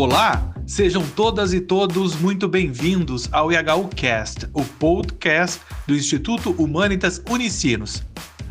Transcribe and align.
Olá, 0.00 0.54
sejam 0.64 1.04
todas 1.16 1.52
e 1.52 1.60
todos 1.60 2.14
muito 2.14 2.46
bem-vindos 2.46 3.28
ao 3.32 3.50
IHU 3.50 3.88
Cast, 3.96 4.46
o 4.52 4.62
podcast 4.64 5.60
do 5.88 5.94
Instituto 5.96 6.52
Humanitas 6.52 7.20
Unicinos. 7.28 8.04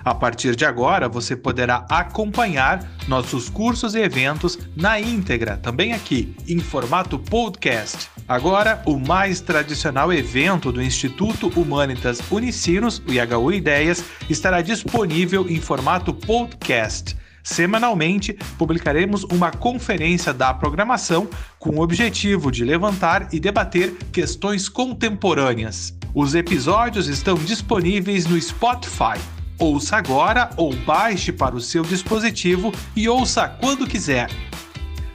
A 0.03 0.13
partir 0.13 0.57
de 0.57 0.65
agora, 0.65 1.07
você 1.07 1.37
poderá 1.37 1.85
acompanhar 1.89 2.85
nossos 3.07 3.47
cursos 3.47 3.95
e 3.95 3.99
eventos 4.01 4.59
na 4.75 4.99
íntegra, 4.99 5.55
também 5.55 5.93
aqui, 5.93 6.35
em 6.49 6.59
formato 6.59 7.17
podcast. 7.17 8.09
Agora, 8.27 8.81
o 8.85 8.99
mais 8.99 9.39
tradicional 9.39 10.11
evento 10.11 10.69
do 10.69 10.81
Instituto 10.81 11.47
Humanitas 11.55 12.19
Unicinos, 12.29 13.01
o 13.07 13.13
IHU 13.13 13.53
Ideias, 13.53 14.03
estará 14.29 14.61
disponível 14.61 15.49
em 15.49 15.61
formato 15.61 16.13
podcast. 16.13 17.15
Semanalmente, 17.47 18.33
publicaremos 18.57 19.23
uma 19.23 19.51
conferência 19.51 20.33
da 20.33 20.53
programação 20.53 21.29
com 21.57 21.69
o 21.69 21.81
objetivo 21.81 22.51
de 22.51 22.65
levantar 22.65 23.29
e 23.31 23.39
debater 23.39 23.95
questões 24.11 24.67
contemporâneas. 24.67 25.97
Os 26.13 26.35
episódios 26.35 27.07
estão 27.07 27.35
disponíveis 27.35 28.25
no 28.25 28.39
Spotify. 28.39 29.17
Ouça 29.57 29.95
agora 29.95 30.49
ou 30.57 30.75
baixe 30.75 31.31
para 31.31 31.55
o 31.55 31.61
seu 31.61 31.83
dispositivo 31.83 32.73
e 32.93 33.07
ouça 33.07 33.47
quando 33.47 33.87
quiser. 33.87 34.29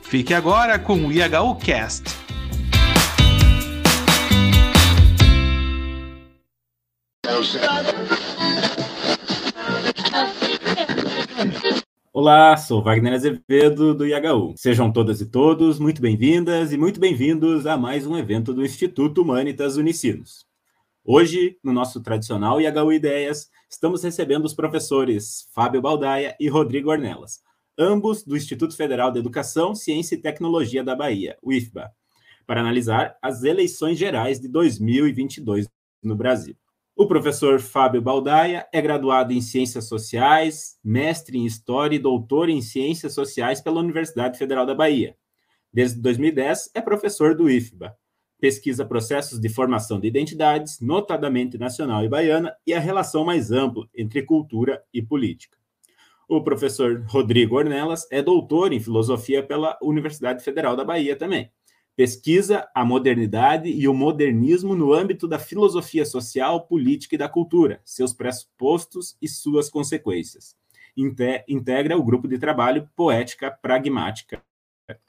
Fique 0.01 0.33
agora 0.33 0.79
com 0.79 1.05
o 1.05 1.13
IHU 1.13 1.57
Cast. 1.57 2.17
Olá, 12.15 12.55
sou 12.59 12.83
Wagner 12.83 13.15
Azevedo 13.15 13.95
do 13.95 14.07
IHU. 14.07 14.53
Sejam 14.55 14.93
todas 14.93 15.23
e 15.23 15.31
todos 15.31 15.79
muito 15.79 16.03
bem-vindas 16.03 16.71
e 16.71 16.77
muito 16.77 17.01
bem-vindos 17.01 17.67
a 17.67 17.75
mais 17.75 18.07
um 18.07 18.19
evento 18.19 18.53
do 18.53 18.63
Instituto 18.63 19.23
Humanitas 19.23 19.79
Unicinos. 19.79 20.47
Hoje, 21.03 21.57
no 21.65 21.73
nosso 21.73 22.03
tradicional 22.03 22.61
IHU 22.61 22.93
Ideias, 22.93 23.49
estamos 23.67 24.03
recebendo 24.05 24.45
os 24.45 24.53
professores 24.53 25.49
Fábio 25.55 25.81
Baldaia 25.81 26.37
e 26.39 26.51
Rodrigo 26.51 26.91
Ornelas, 26.91 27.41
ambos 27.79 28.23
do 28.23 28.37
Instituto 28.37 28.77
Federal 28.77 29.11
de 29.11 29.19
Educação, 29.19 29.75
Ciência 29.75 30.15
e 30.15 30.21
Tecnologia 30.21 30.85
da 30.85 30.95
Bahia, 30.95 31.39
o 31.41 31.51
IFBA, 31.51 31.91
para 32.47 32.61
analisar 32.61 33.17
as 33.23 33.43
eleições 33.43 33.99
gerais 33.99 34.39
de 34.39 34.49
2022 34.49 35.67
no 36.03 36.15
Brasil. 36.15 36.55
O 36.95 37.07
professor 37.07 37.59
Fábio 37.59 38.03
Baldaia 38.03 38.69
é 38.71 38.81
graduado 38.81 39.33
em 39.33 39.41
Ciências 39.41 39.89
Sociais, 39.89 40.79
mestre 40.85 41.39
em 41.39 41.47
História 41.47 41.97
e 41.97 41.99
doutor 41.99 42.51
em 42.51 42.61
Ciências 42.61 43.15
Sociais 43.15 43.63
pela 43.63 43.81
Universidade 43.81 44.37
Federal 44.37 44.67
da 44.67 44.75
Bahia. 44.75 45.17
Desde 45.73 45.99
2010, 46.03 46.71
é 46.75 46.83
professor 46.83 47.35
do 47.35 47.49
IFBA, 47.49 47.97
pesquisa 48.39 48.85
processos 48.85 49.41
de 49.41 49.49
formação 49.49 49.99
de 49.99 50.07
identidades, 50.07 50.81
notadamente 50.81 51.57
nacional 51.57 52.05
e 52.05 52.11
baiana, 52.11 52.55
e 52.67 52.75
a 52.75 52.79
relação 52.79 53.25
mais 53.25 53.51
ampla 53.51 53.89
entre 53.97 54.23
cultura 54.23 54.83
e 54.93 55.01
política. 55.01 55.57
O 56.29 56.43
professor 56.43 57.03
Rodrigo 57.09 57.57
Ornelas 57.57 58.07
é 58.11 58.21
doutor 58.21 58.71
em 58.71 58.81
filosofia 58.81 59.43
pela 59.43 59.79
Universidade 59.83 60.45
Federal 60.45 60.77
da 60.77 60.85
Bahia 60.85 61.17
também. 61.17 61.51
Pesquisa 61.95 62.69
a 62.75 62.85
modernidade 62.85 63.69
e 63.69 63.87
o 63.87 63.93
modernismo 63.93 64.75
no 64.75 64.95
âmbito 64.95 65.29
da 65.29 65.39
filosofia 65.39 66.07
social, 66.07 66.67
política 66.67 67.15
e 67.15 67.19
da 67.19 67.29
cultura, 67.29 67.83
seus 67.85 68.15
pressupostos 68.15 69.17
e 69.21 69.29
suas 69.29 69.69
consequências. 69.69 70.57
Integra 71.49 71.97
o 71.97 72.03
grupo 72.03 72.27
de 72.27 72.39
trabalho 72.39 72.89
Poética 72.97 73.51
Pragmática 73.51 74.43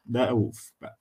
da 0.05 0.33
UFPA. 0.35 0.93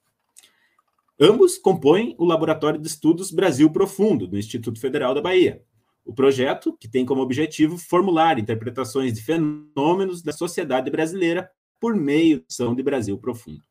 Ambos 1.20 1.58
compõem 1.58 2.14
o 2.19 2.25
Laboratório 2.25 2.80
de 2.80 2.86
Estudos 2.86 3.30
Brasil 3.30 3.70
Profundo, 3.70 4.26
do 4.26 4.38
Instituto 4.38 4.81
Federal 4.81 5.15
da 5.15 5.21
Bahia. 5.21 5.62
O 6.04 6.12
projeto, 6.12 6.76
que 6.76 6.88
tem 6.88 7.04
como 7.04 7.22
objetivo 7.22 7.78
formular 7.78 8.38
interpretações 8.38 9.12
de 9.12 9.22
fenômenos 9.22 10.22
da 10.22 10.32
sociedade 10.32 10.91
brasileira 10.91 11.50
por 11.81 11.94
meio 11.94 12.44
da 12.48 12.75
de 12.75 12.82
Brasil 12.82 13.16
Profundo. 13.19 13.62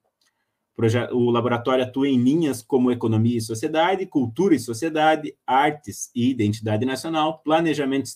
O 1.12 1.30
laboratório 1.30 1.84
atua 1.84 2.08
em 2.08 2.18
linhas 2.18 2.62
como 2.62 2.92
economia 2.92 3.38
e 3.38 3.42
sociedade, 3.42 4.06
cultura 4.06 4.56
e 4.56 4.60
sociedade, 4.60 5.36
artes 5.46 6.10
e 6.16 6.30
identidade 6.30 6.86
nacional, 6.86 7.40
planejamento 7.40 8.10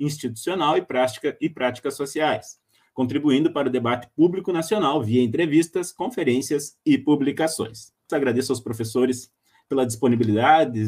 institucional 0.00 0.76
e, 0.76 0.82
prática, 0.82 1.36
e 1.40 1.48
práticas 1.48 1.94
sociais, 1.94 2.58
contribuindo 2.94 3.52
para 3.52 3.68
o 3.68 3.70
debate 3.70 4.08
público 4.16 4.52
nacional 4.52 5.02
via 5.02 5.22
entrevistas, 5.22 5.92
conferências 5.92 6.76
e 6.84 6.96
publicações. 6.98 7.92
Agradeço 8.10 8.52
aos 8.52 8.60
professores 8.60 9.30
pela 9.68 9.86
disponibilidade 9.86 10.80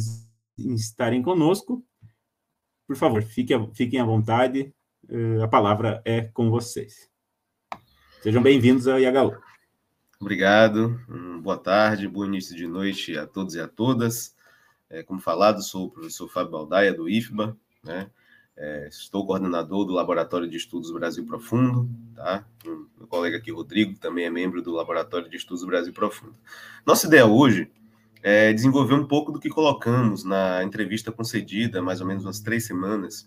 em 0.58 0.74
estarem 0.74 1.22
conosco. 1.22 1.84
Por 2.86 2.96
favor, 2.96 3.22
fiquem, 3.22 4.00
à 4.00 4.04
vontade, 4.04 4.74
eh, 5.08 5.42
a 5.42 5.46
palavra 5.46 6.02
é 6.04 6.22
com 6.22 6.50
vocês. 6.50 7.08
Sejam 8.22 8.42
bem-vindos 8.42 8.88
ao 8.88 8.98
IHU. 8.98 9.49
Obrigado, 10.20 11.00
boa 11.42 11.56
tarde, 11.56 12.06
bom 12.06 12.26
início 12.26 12.54
de 12.54 12.66
noite 12.66 13.16
a 13.16 13.26
todos 13.26 13.54
e 13.54 13.60
a 13.60 13.66
todas. 13.66 14.36
É, 14.90 15.02
como 15.02 15.18
falado, 15.18 15.62
sou 15.62 15.86
o 15.86 15.90
professor 15.90 16.28
Fábio 16.28 16.52
Baldaia, 16.52 16.92
do 16.92 17.08
IFBA, 17.08 17.56
né? 17.82 18.10
É, 18.54 18.86
estou 18.88 19.24
coordenador 19.24 19.86
do 19.86 19.94
Laboratório 19.94 20.46
de 20.46 20.58
Estudos 20.58 20.90
Brasil 20.90 21.24
Profundo, 21.24 21.88
tá? 22.14 22.44
Meu 22.62 23.06
colega 23.08 23.38
aqui, 23.38 23.50
Rodrigo, 23.50 23.98
também 23.98 24.26
é 24.26 24.30
membro 24.30 24.60
do 24.60 24.72
Laboratório 24.72 25.26
de 25.26 25.38
Estudos 25.38 25.64
Brasil 25.64 25.94
Profundo. 25.94 26.36
Nossa 26.84 27.06
ideia 27.06 27.24
hoje 27.24 27.72
é 28.22 28.52
desenvolver 28.52 28.96
um 28.96 29.06
pouco 29.06 29.32
do 29.32 29.40
que 29.40 29.48
colocamos 29.48 30.22
na 30.22 30.62
entrevista 30.62 31.10
concedida, 31.10 31.80
mais 31.80 32.02
ou 32.02 32.06
menos 32.06 32.26
umas 32.26 32.40
três 32.40 32.66
semanas, 32.66 33.26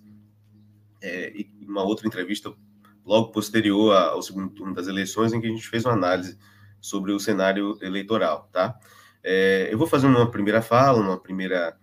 é, 1.01 1.35
e 1.35 1.49
uma 1.67 1.81
outra 1.81 2.05
entrevista 2.05 2.53
logo 3.03 3.31
posterior 3.31 3.95
ao 3.95 4.21
segundo 4.21 4.51
turno 4.51 4.75
das 4.75 4.87
eleições, 4.87 5.33
em 5.33 5.41
que 5.41 5.47
a 5.47 5.49
gente 5.49 5.67
fez 5.67 5.85
uma 5.85 5.95
análise 5.95 6.37
sobre 6.83 7.13
o 7.13 7.19
cenário 7.19 7.77
eleitoral, 7.81 8.49
tá? 8.51 8.77
É, 9.23 9.69
eu 9.71 9.77
vou 9.77 9.88
fazer 9.88 10.05
uma 10.05 10.29
primeira 10.29 10.61
fala, 10.61 10.99
uma 10.99 11.17
primeira 11.17 11.77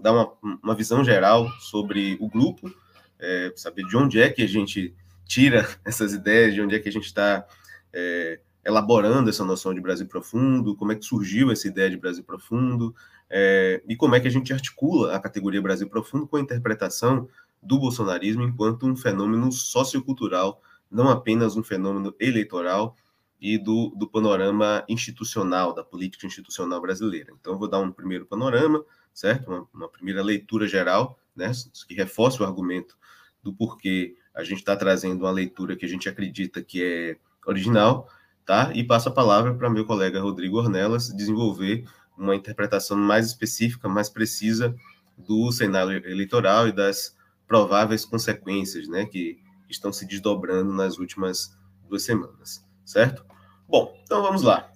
dar 0.00 0.12
uma, 0.12 0.32
uma 0.62 0.74
visão 0.76 1.04
geral 1.04 1.50
sobre 1.58 2.16
o 2.20 2.28
grupo, 2.28 2.72
é, 3.18 3.52
saber 3.56 3.84
de 3.84 3.96
onde 3.96 4.20
é 4.20 4.30
que 4.30 4.42
a 4.42 4.46
gente 4.46 4.94
tira 5.26 5.68
essas 5.84 6.12
ideias, 6.12 6.54
de 6.54 6.62
onde 6.62 6.76
é 6.76 6.78
que 6.78 6.88
a 6.88 6.92
gente 6.92 7.06
está 7.06 7.44
é, 7.92 8.38
elaborando 8.64 9.28
essa 9.28 9.44
noção 9.44 9.74
de 9.74 9.80
Brasil 9.80 10.06
profundo, 10.06 10.76
como 10.76 10.92
é 10.92 10.94
que 10.94 11.04
surgiu 11.04 11.50
essa 11.50 11.66
ideia 11.66 11.90
de 11.90 11.96
Brasil 11.96 12.22
profundo, 12.22 12.94
é, 13.28 13.82
e 13.88 13.96
como 13.96 14.14
é 14.14 14.20
que 14.20 14.28
a 14.28 14.30
gente 14.30 14.52
articula 14.52 15.16
a 15.16 15.18
categoria 15.18 15.60
Brasil 15.60 15.88
profundo 15.88 16.28
com 16.28 16.36
a 16.36 16.40
interpretação 16.40 17.28
do 17.60 17.76
bolsonarismo 17.76 18.44
enquanto 18.44 18.86
um 18.86 18.94
fenômeno 18.94 19.50
sociocultural, 19.50 20.62
não 20.88 21.08
apenas 21.08 21.56
um 21.56 21.64
fenômeno 21.64 22.14
eleitoral 22.20 22.96
e 23.44 23.58
do, 23.58 23.90
do 23.90 24.08
panorama 24.08 24.82
institucional, 24.88 25.74
da 25.74 25.84
política 25.84 26.26
institucional 26.26 26.80
brasileira. 26.80 27.30
Então, 27.38 27.58
vou 27.58 27.68
dar 27.68 27.78
um 27.78 27.92
primeiro 27.92 28.24
panorama, 28.24 28.82
certo? 29.12 29.48
Uma, 29.48 29.68
uma 29.74 29.86
primeira 29.86 30.22
leitura 30.22 30.66
geral, 30.66 31.18
né, 31.36 31.52
que 31.86 31.92
reforça 31.92 32.42
o 32.42 32.46
argumento 32.46 32.96
do 33.42 33.52
porquê 33.52 34.16
a 34.34 34.42
gente 34.42 34.60
está 34.60 34.74
trazendo 34.74 35.26
uma 35.26 35.30
leitura 35.30 35.76
que 35.76 35.84
a 35.84 35.88
gente 35.88 36.08
acredita 36.08 36.62
que 36.62 36.82
é 36.82 37.18
original, 37.46 38.08
tá? 38.46 38.72
E 38.74 38.82
passo 38.82 39.10
a 39.10 39.12
palavra 39.12 39.54
para 39.54 39.68
meu 39.68 39.84
colega 39.84 40.22
Rodrigo 40.22 40.56
Ornelas 40.56 41.12
desenvolver 41.14 41.84
uma 42.16 42.34
interpretação 42.34 42.96
mais 42.96 43.26
específica, 43.26 43.90
mais 43.90 44.08
precisa 44.08 44.74
do 45.18 45.52
cenário 45.52 45.92
eleitoral 46.08 46.66
e 46.66 46.72
das 46.72 47.14
prováveis 47.46 48.06
consequências, 48.06 48.88
né, 48.88 49.04
que 49.04 49.38
estão 49.68 49.92
se 49.92 50.06
desdobrando 50.06 50.72
nas 50.72 50.98
últimas 50.98 51.54
duas 51.86 52.04
semanas, 52.04 52.64
certo? 52.86 53.33
Bom, 53.68 53.98
então 54.04 54.22
vamos 54.22 54.42
lá. 54.42 54.70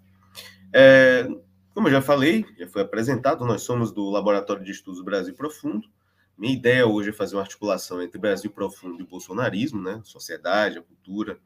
É, 0.73 1.29
como 1.75 1.89
eu 1.89 1.93
já 1.93 2.03
falei, 2.03 2.45
já 2.59 2.67
foi 2.67 2.83
apresentado, 2.83 3.45
nós 3.45 3.63
somos 3.63 3.93
do 3.93 4.11
Laboratório 4.11 4.65
de 4.65 4.71
Estudos 4.71 5.03
Brasil 5.03 5.35
Profundo. 5.35 5.89
Minha 6.37 6.55
ideia 6.55 6.87
hoje 6.87 7.11
é 7.11 7.13
fazer 7.13 7.37
uma 7.37 7.43
articulação 7.43 8.03
entre 8.03 8.19
Brasil 8.19 8.51
Profundo 8.51 9.03
e 9.03 9.07
bolsonarismo, 9.07 9.83
né? 9.83 10.01
Sociedade, 10.05 10.79
a 10.79 10.83
cultura, 10.83 11.39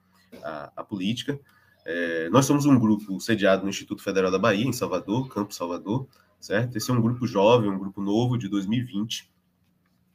a, 0.42 0.72
a 0.76 0.84
política. 0.84 1.38
É, 1.84 2.28
nós 2.30 2.46
somos 2.46 2.64
um 2.64 2.78
grupo 2.78 3.20
sediado 3.20 3.64
no 3.64 3.70
Instituto 3.70 4.02
Federal 4.02 4.30
da 4.30 4.38
Bahia, 4.38 4.66
em 4.66 4.72
Salvador, 4.72 5.28
Campo 5.28 5.52
Salvador, 5.52 6.06
certo? 6.38 6.76
Esse 6.76 6.90
é 6.90 6.94
um 6.94 7.00
grupo 7.00 7.26
jovem, 7.26 7.70
um 7.70 7.78
grupo 7.78 8.00
novo 8.00 8.38
de 8.38 8.48
2020. 8.48 9.30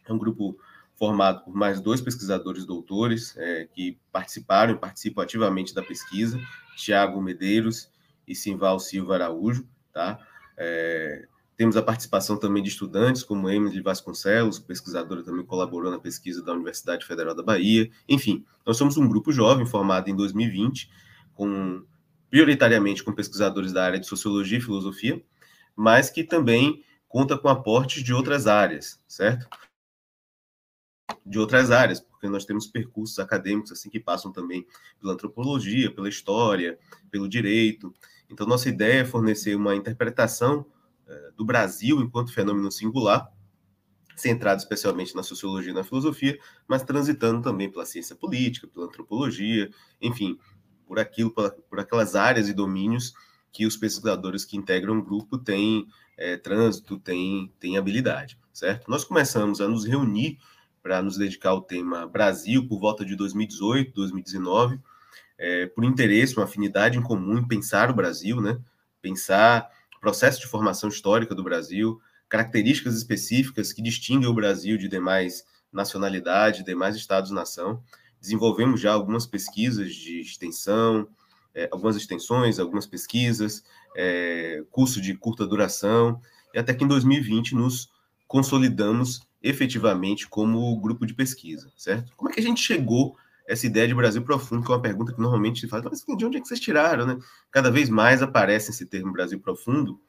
É 0.07 0.13
um 0.13 0.17
grupo 0.17 0.57
formado 0.97 1.43
por 1.43 1.55
mais 1.55 1.79
dois 1.79 2.01
pesquisadores 2.01 2.65
doutores 2.65 3.35
é, 3.37 3.67
que 3.71 3.97
participaram 4.11 4.73
e 4.73 4.77
participam 4.77 5.21
ativamente 5.21 5.73
da 5.73 5.83
pesquisa, 5.83 6.39
Tiago 6.75 7.21
Medeiros 7.21 7.89
e 8.27 8.35
Simval 8.35 8.79
Silva 8.79 9.13
Araújo, 9.13 9.65
tá? 9.93 10.19
É, 10.57 11.27
temos 11.55 11.77
a 11.77 11.81
participação 11.81 12.37
também 12.37 12.61
de 12.61 12.69
estudantes, 12.69 13.23
como 13.23 13.49
Emily 13.49 13.81
Vasconcelos, 13.81 14.59
pesquisadora 14.59 15.23
também 15.23 15.45
colaborou 15.45 15.91
na 15.91 15.99
pesquisa 15.99 16.43
da 16.43 16.53
Universidade 16.53 17.05
Federal 17.05 17.33
da 17.33 17.41
Bahia. 17.41 17.89
Enfim, 18.07 18.45
nós 18.65 18.77
somos 18.77 18.97
um 18.97 19.07
grupo 19.07 19.31
jovem 19.31 19.65
formado 19.65 20.09
em 20.09 20.15
2020, 20.15 20.89
com 21.33 21.83
prioritariamente 22.29 23.03
com 23.03 23.13
pesquisadores 23.13 23.71
da 23.71 23.83
área 23.83 23.99
de 23.99 24.05
sociologia 24.05 24.57
e 24.57 24.61
filosofia, 24.61 25.21
mas 25.75 26.09
que 26.09 26.23
também 26.23 26.83
conta 27.07 27.37
com 27.37 27.47
aportes 27.47 28.03
de 28.03 28.13
outras 28.13 28.45
áreas, 28.47 28.99
certo? 29.07 29.47
De 31.27 31.37
outras 31.37 31.71
áreas, 31.71 31.99
porque 31.99 32.27
nós 32.27 32.45
temos 32.45 32.67
percursos 32.67 33.19
acadêmicos 33.19 33.71
assim 33.71 33.89
que 33.89 33.99
passam 33.99 34.31
também 34.31 34.65
pela 34.99 35.13
antropologia, 35.13 35.93
pela 35.93 36.07
história, 36.07 36.79
pelo 37.11 37.27
direito. 37.27 37.93
Então, 38.29 38.47
nossa 38.47 38.69
ideia 38.69 39.01
é 39.01 39.05
fornecer 39.05 39.55
uma 39.55 39.75
interpretação 39.75 40.65
eh, 41.07 41.31
do 41.35 41.45
Brasil 41.45 42.01
enquanto 42.01 42.33
fenômeno 42.33 42.71
singular, 42.71 43.31
centrado 44.15 44.59
especialmente 44.59 45.15
na 45.15 45.23
sociologia 45.23 45.71
e 45.71 45.75
na 45.75 45.83
filosofia, 45.83 46.37
mas 46.67 46.83
transitando 46.83 47.41
também 47.41 47.71
pela 47.71 47.85
ciência 47.85 48.15
política, 48.15 48.67
pela 48.67 48.87
antropologia, 48.87 49.69
enfim, 50.01 50.37
por 50.85 50.99
aquilo, 50.99 51.31
por, 51.31 51.79
aquelas 51.79 52.15
áreas 52.15 52.49
e 52.49 52.53
domínios 52.53 53.13
que 53.51 53.65
os 53.65 53.77
pesquisadores 53.77 54.43
que 54.43 54.57
integram 54.57 54.97
o 54.97 55.03
grupo 55.03 55.37
têm 55.37 55.87
é, 56.17 56.35
trânsito, 56.35 56.97
têm, 56.99 57.53
têm 57.59 57.77
habilidade, 57.77 58.39
certo? 58.51 58.89
Nós 58.89 59.03
começamos 59.03 59.61
a 59.61 59.67
nos 59.67 59.85
reunir 59.85 60.39
para 60.87 61.01
nos 61.01 61.17
dedicar 61.17 61.49
ao 61.49 61.61
tema 61.61 62.07
Brasil 62.07 62.65
por 62.65 62.79
volta 62.79 63.03
de 63.03 63.13
2018, 63.13 63.93
2019, 63.93 64.79
é, 65.37 65.65
por 65.65 65.83
interesse, 65.83 66.37
uma 66.37 66.45
afinidade 66.45 66.97
em 66.97 67.01
comum 67.01 67.39
em 67.39 67.45
pensar 67.45 67.91
o 67.91 67.93
Brasil, 67.93 68.39
né? 68.39 68.57
Pensar 69.01 69.69
o 69.97 69.99
processo 69.99 70.39
de 70.39 70.47
formação 70.47 70.87
histórica 70.87 71.35
do 71.35 71.43
Brasil, 71.43 71.99
características 72.29 72.95
específicas 72.95 73.73
que 73.73 73.81
distinguem 73.81 74.29
o 74.29 74.33
Brasil 74.33 74.77
de 74.77 74.87
demais 74.87 75.43
nacionalidades, 75.73 76.63
demais 76.63 76.95
estados-nação. 76.95 77.83
Desenvolvemos 78.21 78.79
já 78.79 78.93
algumas 78.93 79.27
pesquisas 79.27 79.93
de 79.93 80.21
extensão, 80.21 81.05
é, 81.53 81.67
algumas 81.69 81.97
extensões, 81.97 82.59
algumas 82.59 82.87
pesquisas, 82.87 83.61
é, 83.93 84.63
curso 84.71 85.01
de 85.01 85.13
curta 85.15 85.45
duração, 85.45 86.21
e 86.53 86.57
até 86.57 86.73
que 86.73 86.85
em 86.85 86.87
2020 86.87 87.55
nos 87.55 87.89
consolidamos 88.25 89.27
efetivamente 89.47 90.27
como 90.27 90.79
grupo 90.79 91.05
de 91.05 91.13
pesquisa, 91.13 91.71
certo? 91.75 92.13
Como 92.15 92.29
é 92.29 92.33
que 92.33 92.39
a 92.39 92.43
gente 92.43 92.61
chegou 92.61 93.15
a 93.47 93.53
essa 93.53 93.65
ideia 93.65 93.87
de 93.87 93.93
Brasil 93.93 94.21
profundo, 94.21 94.65
que 94.65 94.71
é 94.71 94.75
uma 94.75 94.81
pergunta 94.81 95.13
que 95.13 95.21
normalmente 95.21 95.59
se 95.59 95.67
faz, 95.67 95.83
mas 95.83 96.03
de 96.17 96.25
onde 96.25 96.37
é 96.37 96.41
que 96.41 96.47
vocês 96.47 96.59
tiraram, 96.59 97.05
né? 97.05 97.17
Cada 97.51 97.71
vez 97.71 97.89
mais 97.89 98.21
aparece 98.21 98.71
esse 98.71 98.85
termo 98.85 99.13
Brasil 99.13 99.39
profundo, 99.39 99.99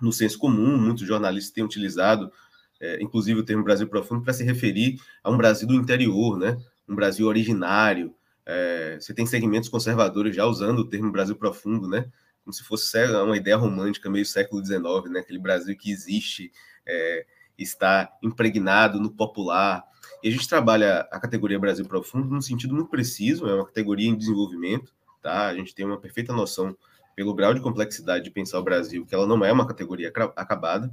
no 0.00 0.12
senso 0.12 0.38
comum, 0.38 0.76
muitos 0.76 1.06
jornalistas 1.06 1.52
têm 1.52 1.64
utilizado, 1.64 2.32
é, 2.80 3.02
inclusive 3.02 3.40
o 3.40 3.44
termo 3.44 3.62
Brasil 3.62 3.86
profundo, 3.88 4.22
para 4.22 4.32
se 4.32 4.42
referir 4.42 5.00
a 5.22 5.30
um 5.30 5.36
Brasil 5.36 5.68
do 5.68 5.74
interior, 5.74 6.38
né? 6.38 6.56
um 6.88 6.94
Brasil 6.94 7.26
originário. 7.26 8.14
É, 8.46 8.98
você 9.00 9.14
tem 9.14 9.24
segmentos 9.24 9.68
conservadores 9.68 10.34
já 10.34 10.44
usando 10.44 10.80
o 10.80 10.88
termo 10.88 11.10
Brasil 11.10 11.36
profundo, 11.36 11.88
né? 11.88 12.10
como 12.44 12.52
se 12.52 12.62
fosse 12.62 12.98
uma 13.22 13.36
ideia 13.36 13.56
romântica 13.56 14.10
meio 14.10 14.26
século 14.26 14.64
XIX, 14.64 15.10
né? 15.10 15.20
aquele 15.20 15.38
Brasil 15.38 15.74
que 15.76 15.90
existe, 15.90 16.52
é, 16.86 17.26
está 17.58 18.10
impregnado 18.22 19.00
no 19.00 19.10
popular. 19.10 19.84
E 20.22 20.28
a 20.28 20.30
gente 20.30 20.48
trabalha 20.48 21.06
a 21.10 21.20
categoria 21.20 21.58
Brasil 21.58 21.84
profundo 21.84 22.28
num 22.28 22.40
sentido 22.40 22.74
muito 22.74 22.90
preciso, 22.90 23.48
é 23.48 23.54
uma 23.54 23.66
categoria 23.66 24.08
em 24.08 24.16
desenvolvimento, 24.16 24.92
tá? 25.22 25.46
A 25.46 25.54
gente 25.54 25.74
tem 25.74 25.84
uma 25.84 25.98
perfeita 25.98 26.32
noção 26.32 26.76
pelo 27.14 27.34
grau 27.34 27.54
de 27.54 27.60
complexidade 27.60 28.24
de 28.24 28.30
pensar 28.30 28.58
o 28.58 28.62
Brasil, 28.62 29.06
que 29.06 29.14
ela 29.14 29.26
não 29.26 29.44
é 29.44 29.52
uma 29.52 29.66
categoria 29.66 30.12
acabada, 30.34 30.92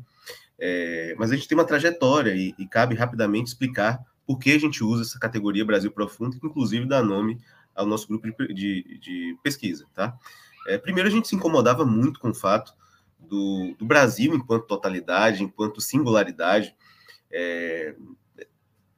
é, 0.59 1.15
mas 1.17 1.31
a 1.31 1.35
gente 1.35 1.47
tem 1.47 1.57
uma 1.57 1.65
trajetória 1.65 2.35
e, 2.35 2.53
e, 2.57 2.67
cabe 2.67 2.93
rapidamente 2.93 3.47
explicar 3.47 3.99
por 4.25 4.37
que 4.37 4.51
a 4.51 4.59
gente 4.59 4.83
usa 4.83 5.01
essa 5.01 5.19
categoria 5.19 5.65
Brasil 5.65 5.91
Profundo, 5.91 6.39
que 6.39 6.45
inclusive 6.45 6.85
dá 6.85 7.01
nome 7.01 7.39
ao 7.73 7.85
nosso 7.85 8.07
grupo 8.07 8.27
de, 8.27 8.53
de, 8.53 8.97
de 8.99 9.37
pesquisa, 9.41 9.85
tá? 9.93 10.15
É, 10.67 10.77
primeiro, 10.77 11.09
a 11.09 11.11
gente 11.11 11.27
se 11.27 11.35
incomodava 11.35 11.83
muito 11.83 12.19
com 12.19 12.29
o 12.29 12.35
fato 12.35 12.73
do, 13.21 13.75
do 13.77 13.85
Brasil, 13.85 14.33
enquanto 14.33 14.67
totalidade, 14.67 15.43
enquanto 15.43 15.79
singularidade, 15.81 16.75
é, 17.31 17.95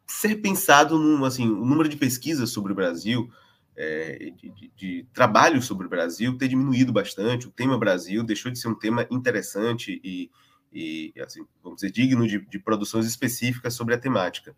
ser 0.08 0.36
pensado 0.38 0.98
num, 0.98 1.24
assim, 1.26 1.48
o 1.48 1.66
número 1.66 1.90
de 1.90 1.98
pesquisas 1.98 2.50
sobre 2.50 2.72
o 2.72 2.76
Brasil, 2.76 3.30
é, 3.76 4.32
de, 4.36 4.50
de, 4.50 4.72
de, 4.76 5.08
trabalho 5.14 5.62
sobre 5.62 5.88
o 5.88 5.90
Brasil 5.90 6.38
ter 6.38 6.48
diminuído 6.48 6.94
bastante. 6.94 7.48
O 7.48 7.52
tema 7.52 7.78
Brasil 7.78 8.24
deixou 8.24 8.52
de 8.52 8.60
ser 8.60 8.68
um 8.68 8.76
tema 8.76 9.08
interessante 9.10 10.00
e, 10.04 10.30
e 10.72 11.14
assim, 11.20 11.46
vamos 11.64 11.82
dizer, 11.82 11.92
digno 11.92 12.28
de, 12.28 12.40
de, 12.40 12.60
produções 12.60 13.06
específicas 13.06 13.74
sobre 13.74 13.94
a 13.94 13.98
temática. 13.98 14.56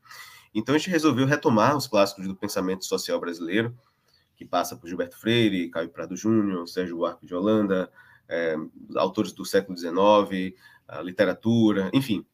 Então 0.53 0.75
a 0.75 0.77
gente 0.77 0.89
resolveu 0.89 1.25
retomar 1.25 1.75
os 1.75 1.87
clássicos 1.87 2.27
do 2.27 2.35
pensamento 2.35 2.85
social 2.85 3.19
brasileiro, 3.19 3.75
que 4.35 4.45
passa 4.45 4.75
por 4.75 4.87
Gilberto 4.87 5.17
Freire, 5.17 5.69
Caio 5.69 5.89
Prado 5.89 6.15
Júnior, 6.15 6.67
Sérgio 6.67 6.97
Buarque 6.97 7.25
de 7.25 7.33
Holanda, 7.33 7.89
é, 8.29 8.55
autores 8.95 9.31
do 9.31 9.45
século 9.45 9.77
XIX, 9.77 10.55
a 10.87 11.01
literatura, 11.01 11.89
enfim, 11.93 12.25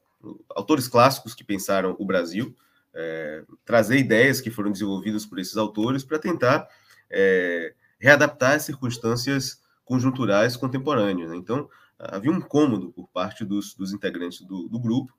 autores 0.49 0.87
clássicos 0.87 1.33
que 1.33 1.43
pensaram 1.43 1.95
o 1.99 2.05
Brasil, 2.05 2.55
é, 2.93 3.43
trazer 3.65 3.97
ideias 3.97 4.41
que 4.41 4.51
foram 4.51 4.71
desenvolvidas 4.71 5.25
por 5.25 5.39
esses 5.39 5.57
autores 5.57 6.03
para 6.03 6.19
tentar 6.19 6.67
é, 7.09 7.73
readaptar 7.99 8.55
as 8.55 8.63
circunstâncias 8.63 9.61
conjunturais 9.85 10.57
contemporâneas. 10.57 11.29
Né? 11.29 11.37
Então, 11.37 11.69
havia 11.97 12.31
um 12.31 12.37
incômodo 12.37 12.91
por 12.91 13.07
parte 13.09 13.45
dos, 13.45 13.73
dos 13.75 13.93
integrantes 13.93 14.41
do, 14.41 14.67
do, 14.67 14.79
grupo. 14.79 15.13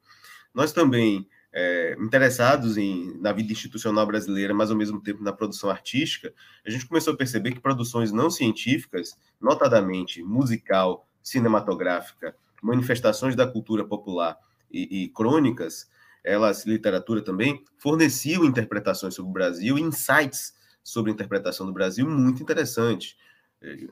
Nós 0.52 0.72
também, 0.72 1.28
é, 1.52 1.96
interessados 2.00 2.76
em, 2.78 3.18
na 3.20 3.32
vida 3.32 3.52
institucional 3.52 4.06
brasileira, 4.06 4.54
mas 4.54 4.70
ao 4.70 4.76
mesmo 4.76 5.00
tempo 5.00 5.22
na 5.22 5.32
produção 5.32 5.68
artística, 5.68 6.32
a 6.66 6.70
gente 6.70 6.86
começou 6.86 7.12
a 7.12 7.16
perceber 7.16 7.52
que 7.52 7.60
produções 7.60 8.10
não 8.10 8.30
científicas, 8.30 9.16
notadamente 9.40 10.22
musical, 10.22 11.06
cinematográfica, 11.22 12.34
manifestações 12.62 13.36
da 13.36 13.46
cultura 13.46 13.84
popular 13.84 14.38
e, 14.70 15.04
e 15.04 15.08
crônicas, 15.08 15.90
elas, 16.24 16.64
literatura 16.64 17.20
também, 17.20 17.62
forneciam 17.76 18.44
interpretações 18.44 19.14
sobre 19.14 19.30
o 19.30 19.34
Brasil, 19.34 19.76
insights 19.76 20.54
sobre 20.82 21.10
a 21.10 21.14
interpretação 21.14 21.66
do 21.66 21.72
Brasil 21.72 22.08
muito 22.08 22.42
interessantes. 22.42 23.16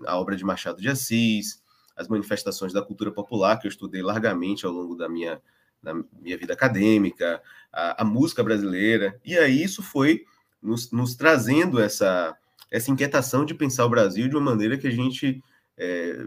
A 0.07 0.19
obra 0.19 0.37
de 0.37 0.45
Machado 0.45 0.81
de 0.81 0.89
Assis, 0.89 1.63
as 1.97 2.09
manifestações 2.09 2.73
da 2.73 2.83
cultura 2.83 3.13
popular, 3.13 3.59
que 3.59 3.67
eu 3.67 3.69
estudei 3.69 4.03
largamente 4.03 4.65
ao 4.65 4.73
longo 4.73 4.97
da 4.97 5.09
minha, 5.09 5.41
da 5.83 5.95
minha 5.95 6.37
vida 6.37 6.53
acadêmica, 6.53 7.43
a, 7.73 8.03
a 8.03 8.05
música 8.05 8.43
brasileira, 8.43 9.19
e 9.25 9.37
aí 9.37 9.63
isso 9.63 9.83
foi 9.83 10.25
nos, 10.63 10.91
nos, 10.91 11.15
trazendo 11.15 11.81
essa, 11.81 12.37
essa 12.71 12.91
inquietação 12.91 13.45
de 13.45 13.55
pensar 13.55 13.87
o 13.87 13.91
Brasil 13.91 14.29
de 14.29 14.37
uma 14.37 14.51
maneira 14.51 14.77
que 14.77 14.87
a 14.87 14.93
gente 14.93 15.43
é, 15.79 16.27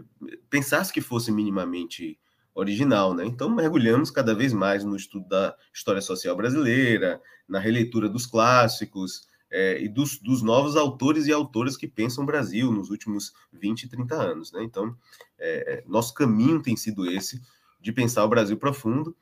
pensasse 0.50 0.92
que 0.92 1.00
fosse 1.00 1.30
minimamente 1.30 2.18
original, 2.54 3.14
né? 3.14 3.24
Então 3.24 3.50
mergulhamos 3.50 4.10
cada 4.10 4.34
vez 4.34 4.52
mais 4.52 4.84
no 4.84 4.96
estudo 4.96 5.28
da 5.28 5.56
história 5.72 6.00
social 6.00 6.36
brasileira, 6.36 7.20
na 7.48 7.58
releitura 7.58 8.08
dos 8.08 8.26
clássicos 8.26 9.26
é, 9.50 9.80
e 9.82 9.88
dos, 9.88 10.18
dos, 10.18 10.42
novos 10.42 10.76
autores 10.76 11.26
e 11.26 11.32
autoras 11.32 11.76
que 11.76 11.88
pensam 11.88 12.22
o 12.22 12.26
Brasil 12.26 12.72
nos 12.72 12.90
últimos 12.90 13.32
20, 13.52 13.88
30 13.88 14.14
anos, 14.14 14.52
né? 14.52 14.62
Então 14.62 14.96
é, 15.38 15.82
nosso 15.86 16.14
caminho 16.14 16.62
tem 16.62 16.76
sido 16.76 17.10
esse 17.10 17.40
de 17.80 17.92
pensar 17.92 18.24
o 18.24 18.28
Brasil 18.28 18.56
profundo. 18.56 19.16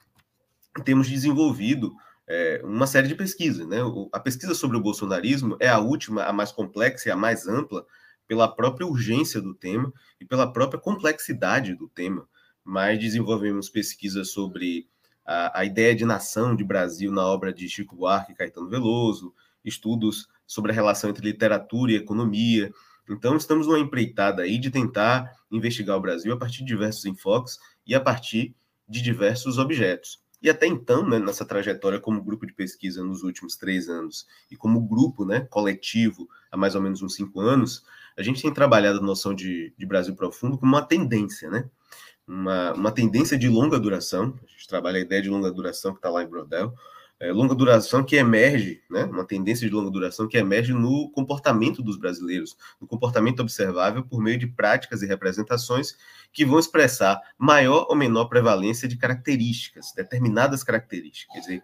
Temos 0.85 1.09
desenvolvido 1.09 1.93
é, 2.26 2.61
uma 2.64 2.87
série 2.87 3.09
de 3.09 3.14
pesquisas, 3.14 3.67
né? 3.67 3.83
O, 3.83 4.09
a 4.12 4.21
pesquisa 4.21 4.55
sobre 4.55 4.76
o 4.76 4.81
bolsonarismo 4.81 5.57
é 5.61 5.69
a 5.69 5.79
última, 5.79 6.25
a 6.25 6.33
mais 6.33 6.52
complexa 6.52 7.09
e 7.09 7.12
a 7.12 7.17
mais 7.17 7.47
ampla 7.47 7.85
pela 8.26 8.49
própria 8.49 8.87
urgência 8.87 9.41
do 9.41 9.55
tema 9.55 9.93
e 10.21 10.25
pela 10.25 10.50
própria 10.50 10.81
complexidade 10.81 11.75
do 11.75 11.88
tema 11.88 12.26
mas 12.64 12.99
desenvolvemos 12.99 13.69
pesquisas 13.69 14.31
sobre 14.31 14.88
a, 15.25 15.61
a, 15.61 15.64
ideia 15.64 15.95
de 15.95 16.05
nação 16.05 16.55
de 16.55 16.64
Brasil 16.64 17.11
na 17.11 17.25
obra 17.26 17.52
de 17.52 17.69
Chico 17.69 17.97
Buarque 17.97 18.33
e 18.33 18.35
Caetano 18.35 18.69
Veloso, 18.69 19.35
estudos 19.64 20.29
sobre 20.47 20.73
a 20.73 20.75
relação 20.75 21.11
entre 21.11 21.25
literatura 21.25 21.93
e 21.93 21.97
economia. 21.97 22.73
Então, 23.09 23.37
estamos 23.37 23.67
numa 23.67 23.79
empreitada 23.79 24.43
aí 24.43 24.59
de 24.59 24.71
tentar 24.71 25.33
investigar 25.50 25.97
o 25.97 26.00
Brasil 26.00 26.33
a 26.33 26.37
partir 26.37 26.59
de 26.59 26.67
diversos 26.67 27.05
enfoques 27.05 27.59
e 27.87 27.95
a 27.95 28.00
partir 28.00 28.55
de 28.88 29.02
diversos 29.02 29.59
objetos. 29.59 30.22
E 30.43 30.51
até 30.51 30.67
então, 30.67 31.09
né, 31.09 31.19
nessa 31.19 31.45
trajetória 31.45 32.01
como 32.01 32.23
grupo 32.23 32.47
de 32.47 32.53
pesquisa 32.53 33.05
nos 33.05 33.23
últimos 33.23 33.57
três 33.57 33.89
anos 33.89 34.27
e 34.51 34.57
como 34.57 34.81
grupo 34.81 35.25
né, 35.25 35.47
coletivo 35.49 36.29
há 36.51 36.57
mais 36.57 36.75
ou 36.75 36.83
menos 36.83 37.01
uns 37.01 37.15
cinco 37.15 37.41
anos, 37.41 37.85
a 38.17 38.23
gente 38.23 38.43
tem 38.43 38.53
trabalhado 38.53 38.99
a 38.99 39.03
noção 39.03 39.35
de, 39.35 39.73
de 39.79 39.87
Brasil 39.87 40.15
profundo 40.15 40.59
como 40.59 40.73
uma 40.73 40.83
tendência, 40.83 41.49
né? 41.49 41.71
uma, 42.27 42.73
uma 42.73 42.93
tendência 42.93 43.37
de 43.37 43.49
longa 43.49 43.79
duração, 43.79 44.39
a 44.43 44.47
gente 44.47 44.67
trabalha 44.69 44.99
a 44.99 45.03
ideia 45.03 45.23
de 45.23 45.29
longa 45.29 45.51
duração 45.51 45.93
que 45.93 45.99
está 45.99 46.11
lá 46.11 46.23
em 46.23 46.29
Brodel, 46.29 46.75
é, 47.23 47.31
longa 47.31 47.55
duração 47.55 48.02
que 48.02 48.17
emerge, 48.17 48.83
né, 48.91 49.05
uma 49.05 49.25
tendência 49.25 49.69
de 49.69 49.73
longa 49.73 49.93
duração 49.93 50.26
que 50.26 50.37
emerge 50.37 50.73
no 50.73 51.09
comportamento 51.12 51.81
dos 51.81 51.97
brasileiros, 51.97 52.57
no 52.81 52.87
comportamento 52.87 53.38
observável 53.38 54.02
por 54.02 54.21
meio 54.21 54.37
de 54.37 54.49
práticas 54.49 55.02
e 55.02 55.07
representações 55.07 55.97
que 56.33 56.45
vão 56.45 56.59
expressar 56.59 57.21
maior 57.38 57.87
ou 57.88 57.95
menor 57.95 58.25
prevalência 58.25 58.88
de 58.88 58.97
características, 58.97 59.93
determinadas 59.95 60.64
características. 60.64 61.33
Quer 61.33 61.41
dizer, 61.41 61.62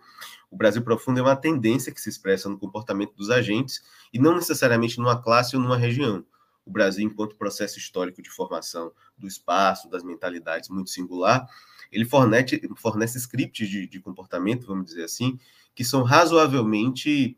o 0.49 0.57
Brasil 0.57 0.81
profundo 0.81 1.19
é 1.19 1.23
uma 1.23 1.35
tendência 1.35 1.93
que 1.93 2.01
se 2.01 2.09
expressa 2.09 2.49
no 2.49 2.57
comportamento 2.57 3.17
dos 3.17 3.29
agentes 3.29 3.83
e 4.15 4.19
não 4.21 4.37
necessariamente 4.37 4.97
numa 4.99 5.21
classe 5.21 5.57
ou 5.57 5.63
numa 5.63 5.77
região. 5.77 6.25
o 6.65 6.71
Brasil, 6.71 7.05
enquanto 7.05 7.35
processo 7.35 7.79
histórico 7.79 8.23
de 8.23 8.31
formação 8.31 8.93
do 9.17 9.27
espaço, 9.27 9.89
das 9.89 10.05
mentalidades 10.05 10.69
muito 10.69 10.91
singular, 10.91 11.49
ele 11.91 12.05
fornece, 12.05 12.61
fornece 12.77 13.19
scripts 13.19 13.69
de, 13.69 13.87
de 13.87 14.01
comportamento, 14.01 14.67
vamos 14.67 14.87
dizer 14.87 15.05
assim, 15.05 15.39
que 15.75 15.85
são 15.85 16.03
razoavelmente 16.03 17.37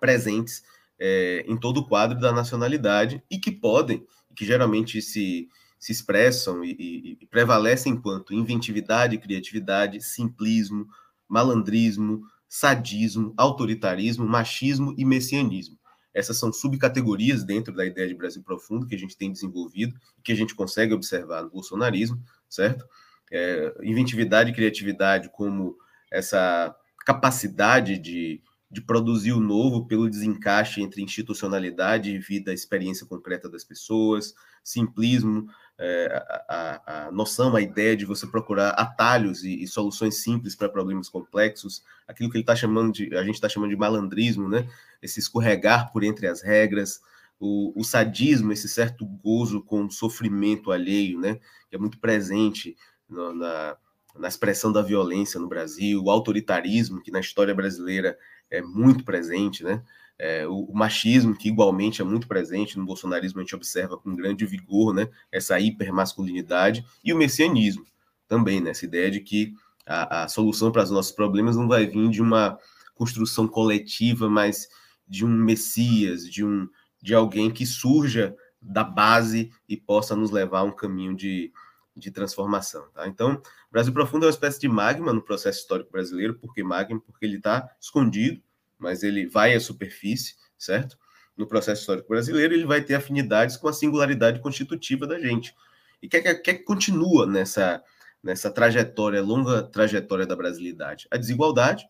presentes 0.00 0.62
é, 0.98 1.44
em 1.46 1.56
todo 1.56 1.78
o 1.78 1.86
quadro 1.86 2.18
da 2.18 2.32
nacionalidade 2.32 3.22
e 3.30 3.38
que 3.38 3.50
podem, 3.50 4.06
que 4.34 4.44
geralmente 4.44 5.00
se, 5.02 5.48
se 5.78 5.92
expressam 5.92 6.64
e, 6.64 6.72
e, 6.78 7.18
e 7.20 7.26
prevalecem 7.26 7.92
enquanto 7.92 8.34
inventividade, 8.34 9.18
criatividade, 9.18 10.00
simplismo, 10.00 10.88
malandrismo, 11.28 12.22
sadismo, 12.48 13.34
autoritarismo, 13.36 14.26
machismo 14.26 14.94
e 14.96 15.04
messianismo. 15.04 15.78
Essas 16.14 16.38
são 16.38 16.52
subcategorias 16.52 17.44
dentro 17.44 17.74
da 17.74 17.84
ideia 17.84 18.08
de 18.08 18.14
Brasil 18.14 18.42
profundo 18.42 18.86
que 18.86 18.94
a 18.94 18.98
gente 18.98 19.16
tem 19.16 19.30
desenvolvido 19.30 19.94
que 20.24 20.32
a 20.32 20.34
gente 20.34 20.54
consegue 20.54 20.94
observar 20.94 21.42
no 21.42 21.50
bolsonarismo, 21.50 22.20
certo? 22.48 22.84
É, 23.30 23.74
inventividade 23.82 24.50
e 24.50 24.54
criatividade 24.54 25.30
como 25.30 25.76
essa 26.10 26.74
capacidade 27.04 27.98
de, 27.98 28.40
de 28.70 28.82
produzir 28.82 29.32
o 29.32 29.40
novo 29.40 29.86
pelo 29.86 30.08
desencaixe 30.08 30.82
entre 30.82 31.02
institucionalidade 31.02 32.10
e 32.10 32.18
vida, 32.18 32.52
experiência 32.52 33.06
concreta 33.06 33.48
das 33.48 33.64
pessoas, 33.64 34.34
simplismo, 34.62 35.48
é, 35.78 36.26
a, 36.48 37.06
a, 37.06 37.12
noção, 37.12 37.54
a 37.54 37.62
ideia 37.62 37.96
de 37.96 38.04
você 38.04 38.26
procurar 38.26 38.70
atalhos 38.70 39.44
e, 39.44 39.62
e 39.62 39.66
soluções 39.66 40.22
simples 40.22 40.54
para 40.54 40.68
problemas 40.68 41.08
complexos, 41.08 41.82
aquilo 42.06 42.30
que 42.30 42.36
ele 42.36 42.42
está 42.42 42.56
chamando 42.56 42.92
de, 42.92 43.16
a 43.16 43.22
gente 43.22 43.36
está 43.36 43.48
chamando 43.48 43.70
de 43.70 43.76
malandrismo, 43.76 44.48
né? 44.48 44.68
Esse 45.00 45.20
escorregar 45.20 45.92
por 45.92 46.02
entre 46.02 46.26
as 46.26 46.42
regras, 46.42 47.00
o, 47.38 47.72
o, 47.80 47.84
sadismo, 47.84 48.52
esse 48.52 48.68
certo 48.68 49.06
gozo 49.06 49.62
com 49.62 49.86
o 49.86 49.90
sofrimento 49.90 50.72
alheio, 50.72 51.20
né? 51.20 51.38
Que 51.70 51.76
é 51.76 51.78
muito 51.78 51.98
presente 51.98 52.76
no, 53.08 53.34
na, 53.34 53.76
na 54.18 54.28
expressão 54.28 54.72
da 54.72 54.82
violência 54.82 55.40
no 55.40 55.48
Brasil, 55.48 56.02
o 56.02 56.10
autoritarismo, 56.10 57.00
que 57.00 57.10
na 57.10 57.20
história 57.20 57.54
brasileira 57.54 58.18
é 58.50 58.60
muito 58.60 59.04
presente, 59.04 59.62
né? 59.62 59.82
É, 60.18 60.46
o, 60.48 60.64
o, 60.64 60.74
machismo, 60.74 61.36
que 61.36 61.48
igualmente 61.48 62.02
é 62.02 62.04
muito 62.04 62.26
presente 62.26 62.76
no 62.76 62.84
bolsonarismo, 62.84 63.38
a 63.38 63.42
gente 63.42 63.54
observa 63.54 63.96
com 63.96 64.16
grande 64.16 64.44
vigor, 64.44 64.92
né? 64.92 65.08
Essa 65.30 65.60
hipermasculinidade, 65.60 66.84
e 67.04 67.12
o 67.12 67.16
messianismo 67.16 67.86
também, 68.26 68.60
né? 68.60 68.70
Essa 68.70 68.84
ideia 68.84 69.10
de 69.10 69.20
que 69.20 69.54
a, 69.86 70.24
a 70.24 70.28
solução 70.28 70.72
para 70.72 70.82
os 70.82 70.90
nossos 70.90 71.12
problemas 71.12 71.56
não 71.56 71.68
vai 71.68 71.86
vir 71.86 72.10
de 72.10 72.20
uma 72.20 72.58
construção 72.94 73.46
coletiva, 73.46 74.28
mas 74.28 74.68
de 75.06 75.24
um 75.24 75.28
messias, 75.28 76.28
de 76.28 76.44
um 76.44 76.68
de 77.00 77.14
alguém 77.14 77.48
que 77.48 77.64
surja 77.64 78.36
da 78.60 78.82
base 78.82 79.52
e 79.68 79.76
possa 79.76 80.16
nos 80.16 80.32
levar 80.32 80.60
a 80.60 80.64
um 80.64 80.72
caminho 80.72 81.14
de, 81.14 81.52
de 81.98 82.10
transformação. 82.10 82.88
Tá? 82.94 83.08
Então, 83.08 83.42
Brasil 83.70 83.92
Profundo 83.92 84.24
é 84.24 84.26
uma 84.26 84.32
espécie 84.32 84.60
de 84.60 84.68
magma 84.68 85.12
no 85.12 85.22
processo 85.22 85.60
histórico 85.60 85.90
brasileiro, 85.90 86.38
porque 86.38 86.62
magma, 86.62 87.00
porque 87.00 87.26
ele 87.26 87.36
está 87.36 87.68
escondido 87.80 88.40
mas 88.78 89.02
ele 89.02 89.26
vai 89.26 89.54
à 89.54 89.60
superfície, 89.60 90.36
certo? 90.56 90.96
No 91.36 91.46
processo 91.46 91.82
histórico 91.82 92.08
brasileiro, 92.08 92.54
ele 92.54 92.64
vai 92.64 92.80
ter 92.80 92.94
afinidades 92.94 93.56
com 93.56 93.68
a 93.68 93.72
singularidade 93.72 94.40
constitutiva 94.40 95.06
da 95.06 95.18
gente. 95.18 95.54
E 96.00 96.08
que, 96.08 96.20
quer 96.20 96.34
que 96.36 96.64
continua 96.64 97.26
nessa, 97.26 97.82
nessa 98.22 98.50
trajetória, 98.50 99.20
longa 99.20 99.62
trajetória 99.62 100.26
da 100.26 100.36
brasilidade? 100.36 101.08
A 101.10 101.16
desigualdade, 101.16 101.84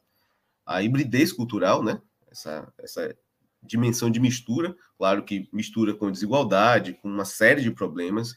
a 0.65 0.83
hibridez 0.83 1.33
cultural, 1.33 1.83
né? 1.83 2.01
Essa, 2.31 2.73
essa 2.79 3.17
dimensão 3.63 4.11
de 4.11 4.21
mistura, 4.21 4.75
claro 4.97 5.25
que 5.25 5.49
mistura 5.53 5.95
com 5.95 6.11
desigualdade, 6.11 6.95
com 6.95 7.09
uma 7.09 7.25
série 7.25 7.63
de 7.63 7.71
problemas 7.71 8.35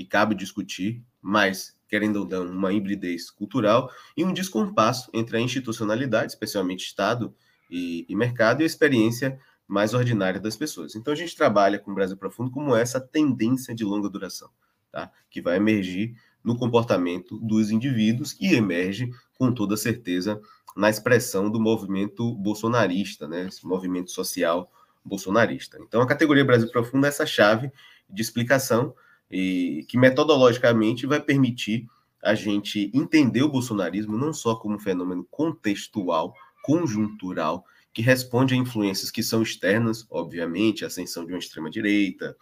que 0.00 0.06
cabe 0.06 0.34
discutir, 0.34 1.04
mas 1.20 1.76
querendo 1.86 2.20
ou 2.20 2.26
não, 2.26 2.46
uma 2.46 2.72
hibridez 2.72 3.30
cultural 3.30 3.90
e 4.16 4.24
um 4.24 4.32
descompasso 4.32 5.10
entre 5.12 5.36
a 5.36 5.40
institucionalidade, 5.40 6.32
especialmente 6.32 6.86
Estado 6.86 7.34
e, 7.70 8.06
e 8.08 8.16
mercado 8.16 8.60
e 8.60 8.62
a 8.62 8.66
experiência 8.66 9.38
mais 9.68 9.92
ordinária 9.92 10.40
das 10.40 10.56
pessoas. 10.56 10.94
Então 10.94 11.12
a 11.12 11.16
gente 11.16 11.36
trabalha 11.36 11.78
com 11.78 11.90
o 11.90 11.94
Brasil 11.94 12.16
Profundo 12.16 12.50
como 12.50 12.74
essa 12.74 12.98
tendência 12.98 13.74
de 13.74 13.84
longa 13.84 14.08
duração, 14.08 14.48
tá? 14.90 15.10
que 15.28 15.42
vai 15.42 15.58
emergir 15.58 16.14
no 16.42 16.56
comportamento 16.56 17.38
dos 17.38 17.70
indivíduos 17.70 18.34
e 18.40 18.54
emerge 18.54 19.10
com 19.36 19.52
toda 19.52 19.76
certeza 19.76 20.40
na 20.74 20.88
expressão 20.88 21.50
do 21.50 21.60
movimento 21.60 22.34
bolsonarista, 22.36 23.28
né? 23.28 23.48
esse 23.48 23.66
movimento 23.66 24.10
social 24.10 24.72
bolsonarista. 25.04 25.78
Então 25.78 26.00
a 26.00 26.06
categoria 26.06 26.42
Brasil 26.42 26.70
Profundo 26.70 27.04
é 27.04 27.10
essa 27.10 27.26
chave 27.26 27.70
de 28.08 28.22
explicação 28.22 28.94
e 29.30 29.84
que 29.88 29.96
metodologicamente 29.98 31.06
vai 31.06 31.20
permitir 31.20 31.86
a 32.22 32.34
gente 32.34 32.90
entender 32.92 33.42
o 33.42 33.48
bolsonarismo 33.48 34.16
não 34.16 34.32
só 34.32 34.54
como 34.54 34.76
um 34.76 34.80
fenômeno 34.80 35.26
contextual, 35.30 36.34
conjuntural 36.62 37.64
que 37.92 38.02
responde 38.02 38.54
a 38.54 38.56
influências 38.56 39.10
que 39.10 39.22
são 39.22 39.42
externas, 39.42 40.06
obviamente, 40.10 40.84
a 40.84 40.86
ascensão 40.86 41.24
de 41.24 41.32
uma 41.32 41.38
extrema-direita, 41.38 42.36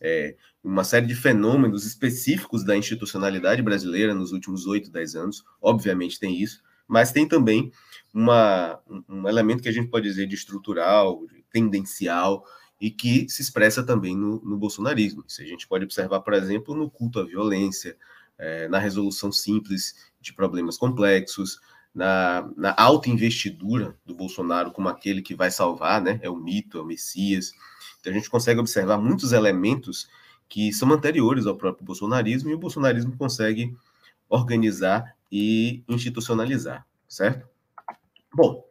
é, 0.00 0.36
uma 0.62 0.82
série 0.82 1.06
de 1.06 1.14
fenômenos 1.14 1.84
específicos 1.84 2.64
da 2.64 2.76
institucionalidade 2.76 3.60
brasileira 3.60 4.14
nos 4.14 4.32
últimos 4.32 4.66
oito, 4.66 4.90
dez 4.90 5.14
anos, 5.14 5.44
obviamente 5.60 6.18
tem 6.18 6.40
isso, 6.40 6.62
mas 6.88 7.12
tem 7.12 7.28
também 7.28 7.70
uma, 8.12 8.80
um 9.08 9.28
elemento 9.28 9.62
que 9.62 9.68
a 9.68 9.72
gente 9.72 9.90
pode 9.90 10.08
dizer 10.08 10.26
de 10.26 10.34
estrutural, 10.34 11.26
de 11.26 11.44
tendencial, 11.50 12.44
e 12.80 12.90
que 12.90 13.28
se 13.28 13.42
expressa 13.42 13.82
também 13.82 14.16
no, 14.16 14.40
no 14.44 14.56
bolsonarismo. 14.56 15.24
Isso 15.26 15.42
a 15.42 15.46
gente 15.46 15.66
pode 15.66 15.84
observar, 15.84 16.20
por 16.20 16.34
exemplo, 16.34 16.74
no 16.74 16.90
culto 16.90 17.20
à 17.20 17.24
violência, 17.24 17.96
é, 18.36 18.68
na 18.68 18.78
resolução 18.78 19.30
simples 19.30 19.94
de 20.20 20.32
problemas 20.32 20.76
complexos, 20.76 21.60
na, 21.94 22.50
na 22.56 22.74
alta 22.76 23.08
investidura 23.08 23.96
do 24.04 24.14
Bolsonaro 24.14 24.72
como 24.72 24.88
aquele 24.88 25.22
que 25.22 25.34
vai 25.34 25.50
salvar, 25.50 26.02
né? 26.02 26.18
É 26.22 26.28
o 26.28 26.36
mito, 26.36 26.76
é 26.76 26.80
o 26.80 26.84
Messias. 26.84 27.52
Então 28.00 28.12
a 28.12 28.16
gente 28.16 28.28
consegue 28.28 28.58
observar 28.58 28.98
muitos 28.98 29.32
elementos 29.32 30.08
que 30.48 30.72
são 30.72 30.90
anteriores 30.92 31.46
ao 31.46 31.56
próprio 31.56 31.84
bolsonarismo 31.84 32.50
e 32.50 32.54
o 32.54 32.58
bolsonarismo 32.58 33.16
consegue 33.16 33.74
organizar 34.28 35.16
e 35.30 35.82
institucionalizar, 35.88 36.86
certo? 37.08 37.48
Bom, 38.32 38.64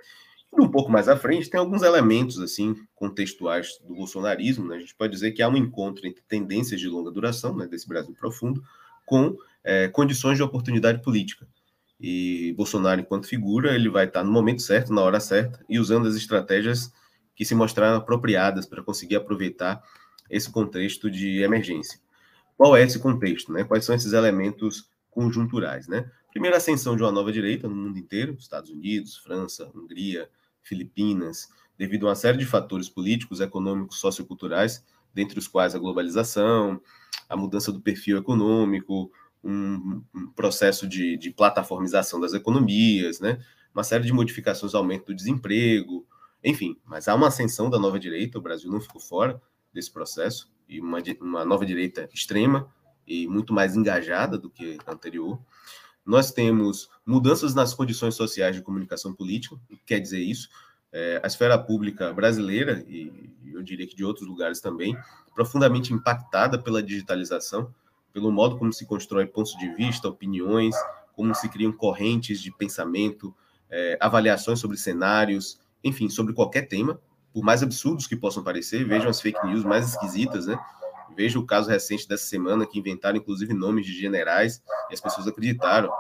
um 0.62 0.69
pouco 0.69 0.91
mais 0.91 1.07
à 1.07 1.17
frente 1.17 1.50
tem 1.50 1.60
alguns 1.60 1.81
elementos 1.81 2.39
assim 2.39 2.75
contextuais 2.95 3.79
do 3.86 3.95
bolsonarismo, 3.95 4.67
né? 4.67 4.75
A 4.75 4.79
gente 4.79 4.95
pode 4.95 5.13
dizer 5.13 5.31
que 5.31 5.41
há 5.41 5.50
um 5.50 5.57
encontro 5.57 6.05
entre 6.05 6.24
tendências 6.27 6.79
de 6.79 6.88
longa 6.88 7.12
duração, 7.12 7.55
né, 7.55 7.67
desse 7.67 7.88
Brasil 7.88 8.13
profundo, 8.13 8.63
com 9.05 9.36
é, 9.63 9.88
condições 9.88 10.38
de 10.38 10.43
oportunidade 10.43 11.01
política. 11.01 11.48
E 12.00 12.53
Bolsonaro, 12.57 13.01
enquanto 13.01 13.27
figura, 13.27 13.74
ele 13.74 13.89
vai 13.89 14.05
estar 14.05 14.24
no 14.24 14.31
momento 14.31 14.62
certo, 14.62 14.93
na 14.93 15.01
hora 15.01 15.19
certa, 15.19 15.63
e 15.69 15.79
usando 15.79 16.07
as 16.07 16.15
estratégias 16.15 16.91
que 17.36 17.45
se 17.45 17.55
mostraram 17.55 17.98
apropriadas 17.98 18.65
para 18.65 18.83
conseguir 18.83 19.15
aproveitar 19.15 19.81
esse 20.29 20.51
contexto 20.51 21.10
de 21.10 21.41
emergência. 21.41 22.00
Qual 22.57 22.75
é 22.75 22.83
esse 22.83 23.00
contexto? 23.00 23.51
Né? 23.51 23.63
Quais 23.63 23.86
são 23.86 23.95
esses 23.95 24.13
elementos 24.13 24.89
conjunturais? 25.10 25.88
Né? 25.88 26.10
Primeiro, 26.31 26.55
a 26.55 26.57
ascensão 26.57 26.95
de 26.95 27.03
uma 27.03 27.12
nova 27.12 27.31
direita 27.31 27.67
no 27.67 27.75
mundo 27.75 27.98
inteiro, 27.98 28.36
Estados 28.38 28.69
Unidos, 28.69 29.17
França, 29.17 29.72
Hungria, 29.74 30.29
Filipinas, 30.63 31.48
devido 31.77 32.05
a 32.05 32.10
uma 32.10 32.15
série 32.15 32.38
de 32.38 32.46
fatores 32.46 32.89
políticos, 32.89 33.39
econômicos, 33.39 34.00
socioculturais, 34.00 34.84
dentre 35.13 35.38
os 35.38 35.48
quais 35.48 35.75
a 35.75 35.79
globalização, 35.79 36.82
a 37.29 37.36
mudança 37.36 37.72
do 37.72 37.82
perfil 37.82 38.17
econômico, 38.17 39.12
um, 39.43 40.01
um 40.13 40.27
processo 40.32 40.88
de, 40.88 41.17
de, 41.17 41.32
plataformização 41.32 42.20
das 42.20 42.34
economias, 42.34 43.20
né? 43.20 43.43
uma 43.74 43.84
série 43.84 44.05
de 44.05 44.13
modificações, 44.13 44.74
aumento 44.74 45.08
do 45.08 45.15
desemprego, 45.15 46.05
enfim, 46.43 46.77
mas 46.86 47.08
há 47.08 47.15
uma 47.15 47.27
ascensão 47.27 47.70
da 47.70 47.79
nova 47.79 48.00
direita, 48.00 48.38
o 48.38 48.41
Brasil 48.41 48.72
não 48.72 48.82
ficou 48.82 49.01
fora 49.01 49.41
desse 49.74 49.91
processo, 49.91 50.51
e 50.67 50.79
uma, 50.79 51.00
uma 51.20 51.46
nova 51.46 51.65
direita 51.65 52.10
extrema 52.13 52.72
e 53.05 53.27
muito 53.27 53.53
mais 53.53 53.75
engajada 53.75 54.38
do 54.38 54.50
que 54.50 54.77
a 54.86 54.91
anterior. 54.91 55.39
Nós 56.05 56.31
temos 56.31 56.89
mudanças 57.05 57.55
nas 57.55 57.74
condições 57.74 58.15
sociais 58.15 58.55
de 58.55 58.62
comunicação 58.62 59.13
política, 59.13 59.55
quer 59.86 60.00
dizer 60.00 60.19
isso? 60.19 60.50
É, 60.91 61.19
a 61.24 61.27
esfera 61.27 61.57
pública 61.57 62.13
brasileira, 62.13 62.83
e 62.88 63.31
eu 63.51 63.63
diria 63.63 63.88
que 63.88 63.95
de 63.95 64.03
outros 64.03 64.27
lugares 64.27 64.60
também, 64.60 64.95
profundamente 65.33 65.93
impactada 65.93 66.60
pela 66.60 66.83
digitalização, 66.83 67.74
pelo 68.12 68.31
modo 68.31 68.57
como 68.57 68.72
se 68.72 68.86
constrói 68.86 69.25
pontos 69.25 69.57
de 69.57 69.74
vista, 69.74 70.07
opiniões, 70.07 70.75
como 71.15 71.33
se 71.33 71.50
criam 71.50 71.72
correntes 71.72 72.41
de 72.41 72.51
pensamento, 72.51 73.33
é, 73.69 73.98
avaliações 74.00 74.60
sobre 74.60 74.77
cenários, 74.77 75.60
enfim, 75.83 76.10
sobre 76.10 76.33
qualquer 76.33 76.67
tema, 76.67 77.00
por 77.33 77.43
mais 77.43 77.63
absurdos 77.63 78.05
que 78.05 78.15
possam 78.15 78.43
parecer, 78.43 78.86
vejam 78.86 79.10
as 79.10 79.19
fake 79.19 79.43
news 79.48 79.63
mais 79.63 79.89
esquisitas, 79.89 80.45
né? 80.45 80.60
Veja 81.15 81.39
o 81.39 81.46
caso 81.46 81.70
recente 81.70 82.08
dessa 82.08 82.25
semana 82.25 82.65
que 82.65 82.79
inventaram 82.79 83.17
inclusive 83.17 83.53
nomes 83.53 83.86
de 83.86 83.93
generais 83.93 84.62
e 84.89 84.93
as 84.93 85.01
pessoas 85.01 85.27
acreditaram, 85.27 85.91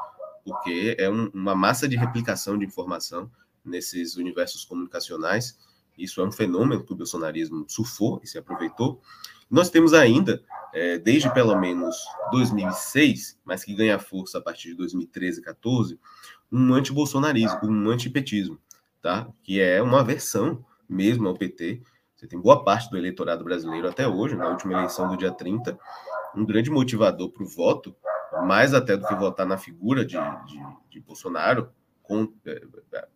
porque 0.43 0.95
é 0.99 1.09
um, 1.09 1.29
uma 1.33 1.55
massa 1.55 1.87
de 1.87 1.95
replicação 1.95 2.57
de 2.57 2.65
informação 2.65 3.31
nesses 3.63 4.15
universos 4.17 4.65
comunicacionais. 4.65 5.57
Isso 5.97 6.21
é 6.21 6.23
um 6.25 6.31
fenômeno 6.31 6.83
que 6.83 6.91
o 6.91 6.95
bolsonarismo 6.95 7.65
surfou 7.67 8.19
e 8.23 8.27
se 8.27 8.37
aproveitou. 8.37 8.99
Nós 9.49 9.69
temos 9.69 9.93
ainda, 9.93 10.43
é, 10.73 10.97
desde 10.97 11.31
pelo 11.33 11.55
menos 11.59 11.95
2006, 12.31 13.39
mas 13.45 13.63
que 13.63 13.73
ganha 13.73 13.99
força 13.99 14.39
a 14.39 14.41
partir 14.41 14.69
de 14.69 14.75
2013, 14.75 15.41
14, 15.41 15.99
um 16.51 16.73
antibolsonarismo, 16.73 17.59
um 17.63 17.89
antipetismo, 17.89 18.59
tá? 19.01 19.27
que 19.43 19.61
é 19.61 19.81
uma 19.81 20.03
versão 20.03 20.65
mesmo 20.89 21.27
ao 21.27 21.35
PT. 21.35 21.81
Você 22.23 22.27
tem 22.29 22.39
boa 22.39 22.63
parte 22.63 22.89
do 22.89 22.97
eleitorado 22.97 23.43
brasileiro 23.43 23.85
até 23.85 24.07
hoje, 24.07 24.37
na 24.37 24.47
última 24.47 24.71
eleição 24.75 25.09
do 25.09 25.17
dia 25.17 25.29
30, 25.29 25.77
um 26.33 26.45
grande 26.45 26.71
motivador 26.71 27.29
para 27.29 27.43
o 27.43 27.45
voto, 27.45 27.93
mais 28.45 28.73
até 28.73 28.95
do 28.95 29.05
que 29.05 29.13
votar 29.13 29.45
na 29.45 29.57
figura 29.57 30.05
de, 30.05 30.15
de, 30.45 30.65
de 30.89 31.01
Bolsonaro, 31.01 31.69
com, 32.01 32.31
é, 32.45 32.63
é, 32.93 33.07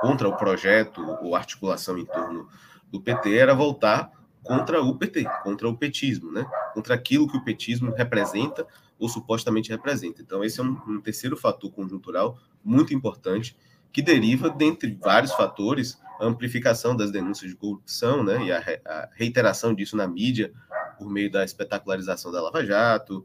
contra 0.00 0.26
o 0.26 0.38
projeto 0.38 1.02
ou 1.20 1.36
articulação 1.36 1.98
em 1.98 2.06
torno 2.06 2.48
do 2.90 2.98
PT, 2.98 3.36
era 3.36 3.54
voltar 3.54 4.10
contra 4.42 4.80
o 4.80 4.96
PT, 4.96 5.26
contra 5.42 5.68
o 5.68 5.76
petismo, 5.76 6.32
né? 6.32 6.50
contra 6.72 6.94
aquilo 6.94 7.28
que 7.28 7.36
o 7.36 7.44
petismo 7.44 7.92
representa 7.92 8.66
ou 8.98 9.06
supostamente 9.06 9.68
representa. 9.68 10.22
Então, 10.22 10.42
esse 10.42 10.60
é 10.60 10.62
um, 10.62 10.80
um 10.88 11.00
terceiro 11.02 11.36
fator 11.36 11.70
conjuntural 11.70 12.38
muito 12.64 12.94
importante 12.94 13.54
que 13.96 14.02
deriva, 14.02 14.50
dentre 14.50 14.94
vários 15.02 15.32
fatores, 15.32 15.98
a 16.20 16.26
amplificação 16.26 16.94
das 16.94 17.10
denúncias 17.10 17.50
de 17.50 17.56
corrupção 17.56 18.22
né? 18.22 18.44
e 18.44 18.52
a, 18.52 18.58
a 18.84 19.08
reiteração 19.14 19.74
disso 19.74 19.96
na 19.96 20.06
mídia 20.06 20.52
por 20.98 21.08
meio 21.08 21.30
da 21.30 21.42
espetacularização 21.42 22.30
da 22.30 22.42
Lava 22.42 22.62
Jato, 22.62 23.24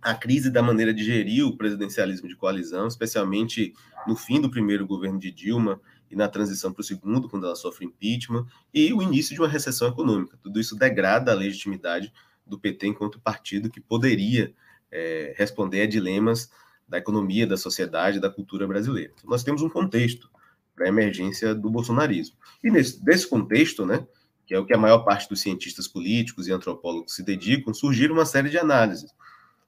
a 0.00 0.14
crise 0.14 0.52
da 0.52 0.62
maneira 0.62 0.94
de 0.94 1.02
gerir 1.02 1.44
o 1.44 1.56
presidencialismo 1.56 2.28
de 2.28 2.36
coalizão, 2.36 2.86
especialmente 2.86 3.74
no 4.06 4.14
fim 4.14 4.40
do 4.40 4.48
primeiro 4.48 4.86
governo 4.86 5.18
de 5.18 5.32
Dilma 5.32 5.80
e 6.08 6.14
na 6.14 6.28
transição 6.28 6.72
para 6.72 6.82
o 6.82 6.84
segundo, 6.84 7.28
quando 7.28 7.46
ela 7.46 7.56
sofre 7.56 7.84
impeachment, 7.84 8.46
e 8.72 8.92
o 8.92 9.02
início 9.02 9.34
de 9.34 9.40
uma 9.40 9.48
recessão 9.48 9.88
econômica. 9.88 10.38
Tudo 10.40 10.60
isso 10.60 10.76
degrada 10.76 11.32
a 11.32 11.34
legitimidade 11.34 12.12
do 12.46 12.56
PT 12.56 12.86
enquanto 12.86 13.18
partido 13.18 13.68
que 13.68 13.80
poderia 13.80 14.54
é, 14.92 15.34
responder 15.36 15.82
a 15.82 15.86
dilemas 15.88 16.52
da 16.92 16.98
economia, 16.98 17.46
da 17.46 17.56
sociedade, 17.56 18.20
da 18.20 18.28
cultura 18.28 18.68
brasileira. 18.68 19.14
Então, 19.16 19.30
nós 19.30 19.42
temos 19.42 19.62
um 19.62 19.68
contexto 19.70 20.30
para 20.76 20.84
a 20.84 20.88
emergência 20.88 21.54
do 21.54 21.70
bolsonarismo. 21.70 22.36
E 22.62 22.70
nesse 22.70 23.02
desse 23.02 23.26
contexto, 23.26 23.86
né, 23.86 24.06
que 24.46 24.54
é 24.54 24.58
o 24.58 24.66
que 24.66 24.74
a 24.74 24.78
maior 24.78 24.98
parte 24.98 25.26
dos 25.26 25.40
cientistas 25.40 25.88
políticos 25.88 26.48
e 26.48 26.52
antropólogos 26.52 27.14
se 27.14 27.22
dedicam, 27.22 27.72
surgiram 27.72 28.14
uma 28.14 28.26
série 28.26 28.50
de 28.50 28.58
análises. 28.58 29.10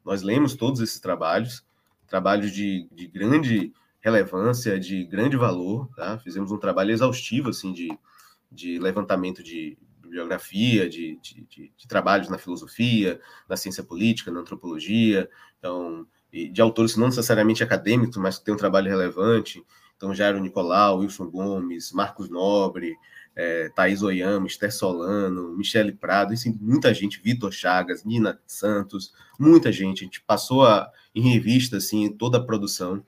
Nós 0.04 0.20
lemos 0.20 0.54
todos 0.54 0.82
esses 0.82 1.00
trabalhos, 1.00 1.64
trabalhos 2.06 2.52
de, 2.52 2.86
de 2.92 3.06
grande 3.06 3.72
relevância, 4.02 4.78
de 4.78 5.04
grande 5.06 5.38
valor, 5.38 5.88
tá? 5.96 6.18
Fizemos 6.18 6.52
um 6.52 6.58
trabalho 6.58 6.90
exaustivo, 6.90 7.48
assim, 7.48 7.72
de, 7.72 7.88
de 8.52 8.78
levantamento 8.78 9.42
de 9.42 9.78
bibliografia, 10.02 10.90
de, 10.90 11.18
de, 11.22 11.72
de, 11.74 11.88
trabalhos 11.88 12.28
na 12.28 12.36
filosofia, 12.36 13.18
na 13.48 13.56
ciência 13.56 13.82
política, 13.82 14.30
na 14.30 14.40
antropologia, 14.40 15.30
então, 15.58 16.06
de 16.52 16.60
autores 16.60 16.96
não 16.96 17.06
necessariamente 17.06 17.62
acadêmicos, 17.62 18.16
mas 18.16 18.38
que 18.38 18.44
têm 18.44 18.54
um 18.54 18.58
trabalho 18.58 18.88
relevante, 18.88 19.64
então 19.96 20.14
Jairo 20.14 20.40
Nicolau, 20.40 20.98
Wilson 20.98 21.30
Gomes, 21.30 21.92
Marcos 21.92 22.28
Nobre, 22.28 22.96
é, 23.36 23.68
Thaís 23.70 24.02
Oyama, 24.02 24.46
Esther 24.46 24.72
Solano, 24.72 25.56
Michele 25.56 25.92
Prado, 25.92 26.32
assim, 26.32 26.56
muita 26.60 26.92
gente, 26.94 27.20
Vitor 27.20 27.52
Chagas, 27.52 28.04
Nina 28.04 28.40
Santos, 28.46 29.12
muita 29.38 29.72
gente. 29.72 30.02
A 30.02 30.04
gente 30.04 30.20
passou 30.22 30.64
a, 30.66 30.90
em 31.14 31.22
revista 31.22 31.76
assim, 31.76 32.10
toda 32.10 32.38
a 32.38 32.44
produção, 32.44 33.04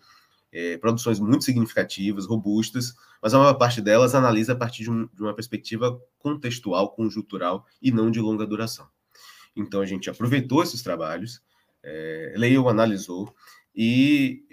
é, 0.53 0.77
produções 0.79 1.21
muito 1.21 1.45
significativas, 1.45 2.27
robustas, 2.27 2.95
mas 3.23 3.35
a 3.35 3.39
maior 3.39 3.55
parte 3.55 3.81
delas 3.81 4.15
analisa 4.15 4.53
a 4.53 4.57
partir 4.57 4.85
de, 4.85 4.91
um, 4.91 5.09
de 5.13 5.23
uma 5.23 5.35
perspectiva 5.35 6.01
contextual, 6.19 6.93
conjuntural 6.93 7.67
e 7.81 7.91
não 7.91 8.11
de 8.11 8.21
longa 8.21 8.47
duração. 8.47 8.87
Então 9.55 9.81
a 9.81 9.87
gente 9.87 10.11
aproveitou 10.11 10.63
esses 10.63 10.83
trabalhos, 10.83 11.41
é, 11.87 12.35
leu, 12.37 12.69
analisou 12.69 13.35
e, 13.75 14.45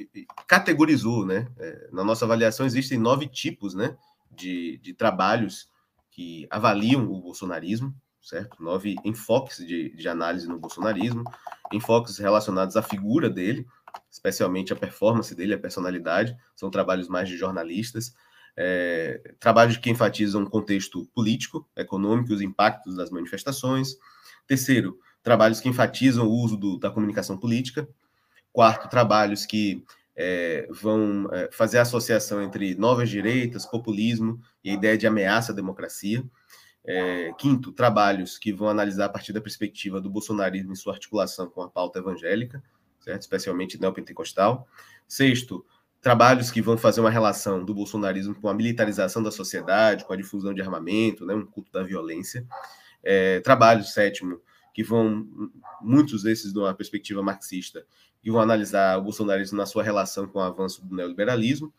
categorizou, 0.48 1.26
né? 1.26 1.48
É, 1.58 1.90
na 1.92 2.04
nossa 2.04 2.26
avaliação 2.26 2.66
existem 2.66 2.98
nove 2.98 3.28
tipos, 3.28 3.74
né? 3.74 3.98
de, 4.36 4.78
de 4.78 4.94
trabalhos 4.94 5.70
que 6.12 6.48
avaliam 6.50 7.10
o 7.12 7.22
bolsonarismo, 7.22 7.94
certo? 8.22 8.62
Nove 8.62 8.96
enfoques 9.04 9.66
de, 9.66 9.90
de 9.96 10.08
análise 10.08 10.48
no 10.48 10.60
bolsonarismo, 10.60 11.24
enfoques 11.72 12.18
relacionados 12.18 12.78
à 12.78 12.82
figura 12.82 13.30
dele, 13.30 13.66
especialmente 14.10 14.72
a 14.72 14.76
performance 14.76 15.34
dele, 15.36 15.54
a 15.54 15.60
personalidade, 15.60 16.36
são 16.56 16.70
trabalhos 16.70 17.08
mais 17.08 17.28
de 17.28 17.38
jornalistas, 17.38 18.14
é, 18.56 19.34
trabalhos 19.40 19.78
que 19.78 19.90
enfatizam 19.90 20.44
o 20.44 20.50
contexto 20.50 21.06
político, 21.14 21.68
econômico 21.76 22.34
os 22.34 22.42
impactos 22.42 22.96
das 22.96 23.10
manifestações. 23.10 23.98
Terceiro, 24.46 25.00
trabalhos 25.24 25.60
que 25.60 25.70
enfatizam 25.70 26.28
o 26.28 26.32
uso 26.32 26.58
do, 26.58 26.78
da 26.78 26.92
comunicação 26.92 27.38
política. 27.38 27.88
Quarto, 28.52 28.90
trabalhos 28.90 29.46
que 29.46 29.84
é, 30.16 30.68
vão 30.70 31.28
é, 31.32 31.50
fazer 31.52 31.80
associação 31.80 32.42
entre 32.42 32.76
novas 32.76 33.10
direitas, 33.10 33.66
populismo 33.66 34.40
e 34.64 34.70
a 34.70 34.74
ideia 34.74 34.98
de 34.98 35.08
ameaça 35.08 35.52
à 35.52 35.56
democracia. 35.56 36.24
É, 36.86 37.32
quinto, 37.38 37.72
trabalhos 37.72 38.38
que 38.38 38.52
vão 38.52 38.68
analisar 38.68 39.06
a 39.06 39.10
partir 39.10 39.32
da 39.32 39.40
perspectiva 39.40 40.02
do 40.02 40.10
bolsonarismo 40.10 40.74
e 40.74 40.76
sua 40.76 40.94
articulação 40.94 41.50
com 41.50 41.62
a 41.62 41.70
pauta 41.70 42.00
evangélica, 42.00 42.62
certo? 43.00 43.22
especialmente 43.22 43.80
neopentecostal. 43.80 44.68
Sexto, 45.08 45.66
trabalhos 46.02 46.52
que 46.52 46.62
vão 46.62 46.78
fazer 46.78 47.00
uma 47.00 47.10
relação 47.10 47.64
do 47.64 47.74
bolsonarismo 47.74 48.36
com 48.36 48.50
a 48.50 48.54
militarização 48.54 49.24
da 49.24 49.32
sociedade, 49.32 50.04
com 50.04 50.12
a 50.12 50.18
difusão 50.18 50.54
de 50.54 50.62
armamento, 50.62 51.26
né? 51.26 51.34
um 51.34 51.46
culto 51.46 51.72
da 51.72 51.82
violência. 51.82 52.46
É, 53.02 53.40
trabalhos, 53.40 53.94
sétimo, 53.94 54.42
que 54.74 54.84
vão, 54.84 55.28
muitos 55.82 56.24
desses 56.24 56.52
de 56.52 56.60
uma 56.60 56.74
perspectiva 56.74 57.22
marxista, 57.22 57.86
que 58.22 58.32
vão 58.32 58.42
analisar 58.42 58.98
o 58.98 59.04
bolsonarismo 59.04 59.58
na 59.58 59.66
sua 59.66 59.84
relação 59.84 60.28
com 60.28 60.40
o 60.40 60.42
avanço 60.42 60.84
do 60.84 60.96
neoliberalismo. 60.96 61.72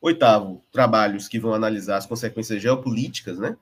Oitavo, 0.00 0.64
trabalhos 0.72 1.28
que 1.28 1.38
vão 1.38 1.52
analisar 1.52 1.98
as 1.98 2.06
consequências 2.06 2.62
geopolíticas 2.62 3.38
né, 3.38 3.56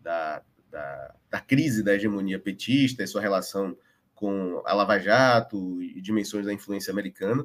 da, 0.00 0.42
da, 0.70 1.14
da 1.30 1.40
crise 1.40 1.82
da 1.82 1.94
hegemonia 1.94 2.38
petista 2.38 3.02
e 3.02 3.06
sua 3.06 3.20
relação 3.20 3.76
com 4.14 4.62
a 4.66 4.74
Lava 4.74 4.98
Jato 4.98 5.82
e 5.82 6.00
dimensões 6.00 6.46
da 6.46 6.52
influência 6.52 6.92
americana. 6.92 7.44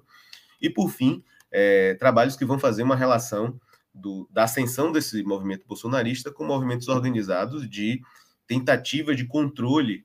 E, 0.62 0.69
por 0.69 0.89
fim, 0.89 1.24
é, 1.52 1.95
trabalhos 1.95 2.36
que 2.36 2.45
vão 2.45 2.60
fazer 2.60 2.84
uma 2.84 2.95
relação 2.95 3.60
do, 3.93 4.28
da 4.30 4.43
ascensão 4.43 4.91
desse 4.91 5.24
movimento 5.24 5.65
bolsonarista 5.65 6.32
com 6.32 6.43
movimentos 6.43 6.89
organizados 6.89 7.67
de 7.69 8.02
tentativa 8.45 9.15
de 9.15 9.26
controle 9.26 10.05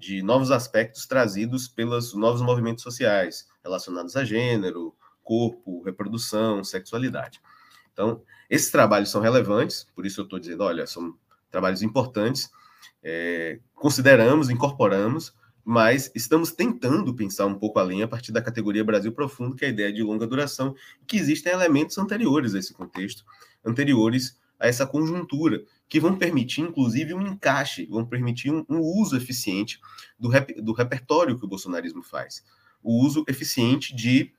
de 0.00 0.22
novos 0.22 0.50
aspectos 0.50 1.06
trazidos 1.06 1.68
pelos 1.68 2.14
novos 2.14 2.40
movimentos 2.40 2.82
sociais 2.82 3.46
relacionados 3.62 4.16
a 4.16 4.24
gênero, 4.24 4.94
corpo, 5.22 5.82
reprodução, 5.82 6.64
sexualidade. 6.64 7.40
Então, 7.92 8.22
esses 8.48 8.70
trabalhos 8.70 9.10
são 9.10 9.20
relevantes, 9.20 9.86
por 9.94 10.06
isso 10.06 10.22
eu 10.22 10.24
estou 10.24 10.38
dizendo, 10.38 10.64
olha, 10.64 10.86
são 10.86 11.14
trabalhos 11.50 11.82
importantes, 11.82 12.50
é, 13.02 13.60
consideramos, 13.74 14.48
incorporamos, 14.48 15.34
mas 15.62 16.10
estamos 16.14 16.50
tentando 16.50 17.14
pensar 17.14 17.44
um 17.44 17.54
pouco 17.54 17.78
além 17.78 18.02
a 18.02 18.08
partir 18.08 18.32
da 18.32 18.40
categoria 18.40 18.82
Brasil 18.82 19.12
Profundo, 19.12 19.54
que 19.54 19.66
é 19.66 19.68
a 19.68 19.70
ideia 19.70 19.92
de 19.92 20.02
longa 20.02 20.26
duração, 20.26 20.74
que 21.06 21.18
existem 21.18 21.52
elementos 21.52 21.98
anteriores 21.98 22.54
a 22.54 22.58
esse 22.58 22.72
contexto, 22.72 23.22
anteriores 23.62 24.40
a 24.58 24.66
essa 24.66 24.86
conjuntura, 24.86 25.62
que 25.90 25.98
vão 25.98 26.16
permitir, 26.16 26.60
inclusive, 26.60 27.12
um 27.12 27.26
encaixe, 27.26 27.84
vão 27.86 28.06
permitir 28.06 28.52
um, 28.52 28.64
um 28.68 28.78
uso 28.78 29.16
eficiente 29.16 29.80
do, 30.16 30.28
rep, 30.28 30.62
do 30.62 30.72
repertório 30.72 31.36
que 31.36 31.44
o 31.44 31.48
bolsonarismo 31.48 32.00
faz. 32.00 32.44
O 32.80 33.04
uso 33.04 33.24
eficiente 33.28 33.94
de 33.94 34.32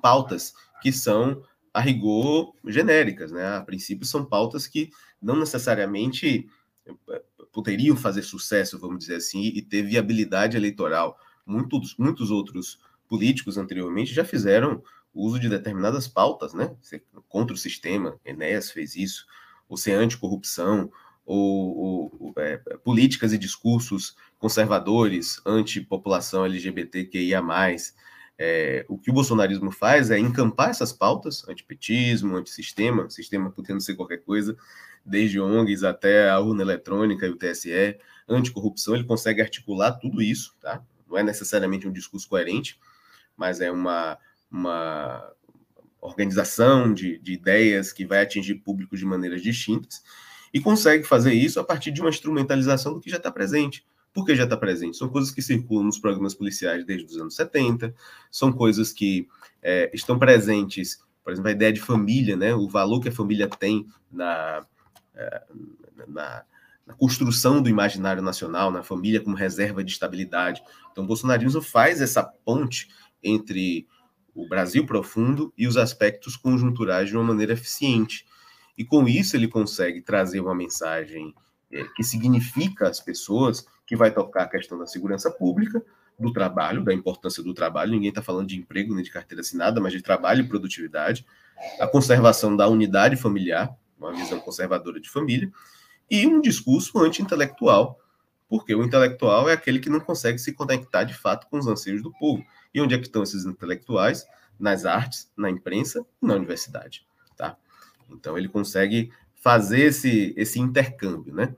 pautas 0.00 0.54
que 0.80 0.92
são, 0.92 1.42
a 1.74 1.80
rigor, 1.80 2.54
genéricas. 2.64 3.32
Né? 3.32 3.44
A 3.44 3.60
princípio, 3.60 4.06
são 4.06 4.24
pautas 4.24 4.68
que 4.68 4.90
não 5.20 5.36
necessariamente 5.36 6.48
eh, 6.86 7.22
poderiam 7.52 7.96
fazer 7.96 8.22
sucesso, 8.22 8.78
vamos 8.78 9.00
dizer 9.00 9.16
assim, 9.16 9.42
e 9.42 9.60
ter 9.60 9.82
viabilidade 9.82 10.56
eleitoral. 10.56 11.18
Muitos, 11.44 11.96
muitos 11.98 12.30
outros 12.30 12.78
políticos 13.08 13.58
anteriormente 13.58 14.14
já 14.14 14.24
fizeram 14.24 14.80
uso 15.12 15.40
de 15.40 15.48
determinadas 15.48 16.06
pautas, 16.06 16.54
né? 16.54 16.76
Contra 17.28 17.54
o 17.54 17.58
sistema, 17.58 18.16
Enéas 18.24 18.70
fez 18.70 18.94
isso, 18.94 19.26
ou 19.70 19.76
ser 19.76 19.92
anticorrupção, 19.92 20.90
ou, 21.24 22.12
ou, 22.20 22.32
é, 22.36 22.58
políticas 22.82 23.32
e 23.32 23.38
discursos 23.38 24.16
conservadores, 24.36 25.40
anti-população 25.46 26.44
LGBTQIA+. 26.44 27.40
É, 28.36 28.84
o 28.88 28.98
que 28.98 29.10
o 29.10 29.12
bolsonarismo 29.12 29.70
faz 29.70 30.10
é 30.10 30.18
encampar 30.18 30.70
essas 30.70 30.92
pautas, 30.92 31.46
antipetismo, 31.48 32.36
antissistema, 32.36 33.08
sistema 33.08 33.50
podendo 33.50 33.80
ser 33.80 33.94
qualquer 33.94 34.24
coisa, 34.24 34.56
desde 35.04 35.38
ONGs 35.38 35.84
até 35.84 36.28
a 36.28 36.40
urna 36.40 36.62
eletrônica 36.62 37.26
e 37.26 37.30
o 37.30 37.36
TSE, 37.36 37.96
anticorrupção, 38.28 38.94
ele 38.94 39.04
consegue 39.04 39.40
articular 39.40 39.92
tudo 39.92 40.20
isso, 40.20 40.56
tá? 40.60 40.82
Não 41.08 41.16
é 41.16 41.22
necessariamente 41.22 41.86
um 41.86 41.92
discurso 41.92 42.28
coerente, 42.28 42.78
mas 43.36 43.60
é 43.60 43.70
uma, 43.70 44.18
uma 44.50 45.32
organização 46.00 46.92
de, 46.92 47.18
de 47.18 47.32
ideias 47.32 47.92
que 47.92 48.06
vai 48.06 48.22
atingir 48.22 48.56
públicos 48.56 48.98
de 48.98 49.04
maneiras 49.04 49.42
distintas 49.42 50.02
e 50.52 50.60
consegue 50.60 51.04
fazer 51.04 51.32
isso 51.32 51.60
a 51.60 51.64
partir 51.64 51.90
de 51.90 52.00
uma 52.00 52.10
instrumentalização 52.10 52.94
do 52.94 53.00
que 53.00 53.10
já 53.10 53.18
está 53.18 53.30
presente. 53.30 53.86
porque 54.12 54.34
já 54.34 54.42
está 54.42 54.56
presente. 54.56 54.96
São 54.96 55.08
coisas 55.08 55.30
que 55.30 55.40
circulam 55.40 55.84
nos 55.84 55.98
programas 55.98 56.34
policiais 56.34 56.84
desde 56.84 57.06
os 57.06 57.16
anos 57.16 57.36
70, 57.36 57.94
são 58.28 58.52
coisas 58.52 58.92
que 58.92 59.28
é, 59.62 59.88
estão 59.94 60.18
presentes, 60.18 61.00
por 61.22 61.32
exemplo, 61.32 61.48
a 61.48 61.52
ideia 61.52 61.72
de 61.72 61.80
família, 61.80 62.36
né? 62.36 62.52
o 62.52 62.68
valor 62.68 63.00
que 63.00 63.08
a 63.08 63.12
família 63.12 63.48
tem 63.48 63.86
na, 64.10 64.66
é, 65.14 65.42
na, 66.08 66.42
na 66.84 66.94
construção 66.94 67.62
do 67.62 67.68
imaginário 67.68 68.20
nacional, 68.20 68.72
na 68.72 68.82
família 68.82 69.20
como 69.20 69.36
reserva 69.36 69.84
de 69.84 69.92
estabilidade. 69.92 70.60
Então, 70.90 71.04
o 71.04 71.06
bolsonarismo 71.06 71.62
faz 71.62 72.00
essa 72.00 72.24
ponte 72.24 72.88
entre 73.22 73.86
o 74.34 74.48
Brasil 74.48 74.86
profundo 74.86 75.52
e 75.56 75.66
os 75.66 75.76
aspectos 75.76 76.36
conjunturais 76.36 77.08
de 77.08 77.16
uma 77.16 77.24
maneira 77.24 77.52
eficiente. 77.52 78.26
E 78.76 78.84
com 78.84 79.06
isso 79.06 79.36
ele 79.36 79.48
consegue 79.48 80.00
trazer 80.00 80.40
uma 80.40 80.54
mensagem 80.54 81.34
é, 81.72 81.84
que 81.94 82.02
significa 82.02 82.88
às 82.88 83.00
pessoas 83.00 83.66
que 83.86 83.96
vai 83.96 84.10
tocar 84.12 84.44
a 84.44 84.48
questão 84.48 84.78
da 84.78 84.86
segurança 84.86 85.30
pública, 85.30 85.82
do 86.18 86.32
trabalho, 86.32 86.84
da 86.84 86.92
importância 86.92 87.42
do 87.42 87.54
trabalho. 87.54 87.92
Ninguém 87.92 88.10
está 88.10 88.22
falando 88.22 88.48
de 88.48 88.56
emprego 88.56 88.94
nem 88.94 89.02
de 89.02 89.10
carteira 89.10 89.40
assinada, 89.40 89.80
mas 89.80 89.92
de 89.92 90.02
trabalho 90.02 90.42
e 90.42 90.48
produtividade, 90.48 91.26
a 91.80 91.86
conservação 91.86 92.56
da 92.56 92.68
unidade 92.68 93.16
familiar, 93.16 93.74
uma 93.98 94.12
visão 94.12 94.38
conservadora 94.40 95.00
de 95.00 95.08
família, 95.08 95.50
e 96.10 96.26
um 96.26 96.40
discurso 96.40 96.98
anti-intelectual, 96.98 97.98
porque 98.48 98.74
o 98.74 98.82
intelectual 98.82 99.48
é 99.48 99.52
aquele 99.52 99.78
que 99.78 99.88
não 99.88 100.00
consegue 100.00 100.38
se 100.38 100.52
conectar 100.52 101.04
de 101.04 101.14
fato 101.14 101.46
com 101.48 101.58
os 101.58 101.66
anseios 101.66 102.02
do 102.02 102.12
povo. 102.12 102.44
E 102.74 102.80
onde 102.80 102.94
é 102.94 102.98
que 102.98 103.06
estão 103.06 103.22
esses 103.22 103.44
intelectuais? 103.44 104.26
Nas 104.58 104.84
artes, 104.84 105.30
na 105.36 105.48
imprensa 105.50 106.04
na 106.20 106.34
universidade. 106.34 107.06
Tá? 107.36 107.56
Então 108.10 108.36
ele 108.36 108.48
consegue 108.48 109.10
fazer 109.34 109.80
esse, 109.80 110.34
esse 110.36 110.60
intercâmbio, 110.60 111.34
né? 111.34 111.54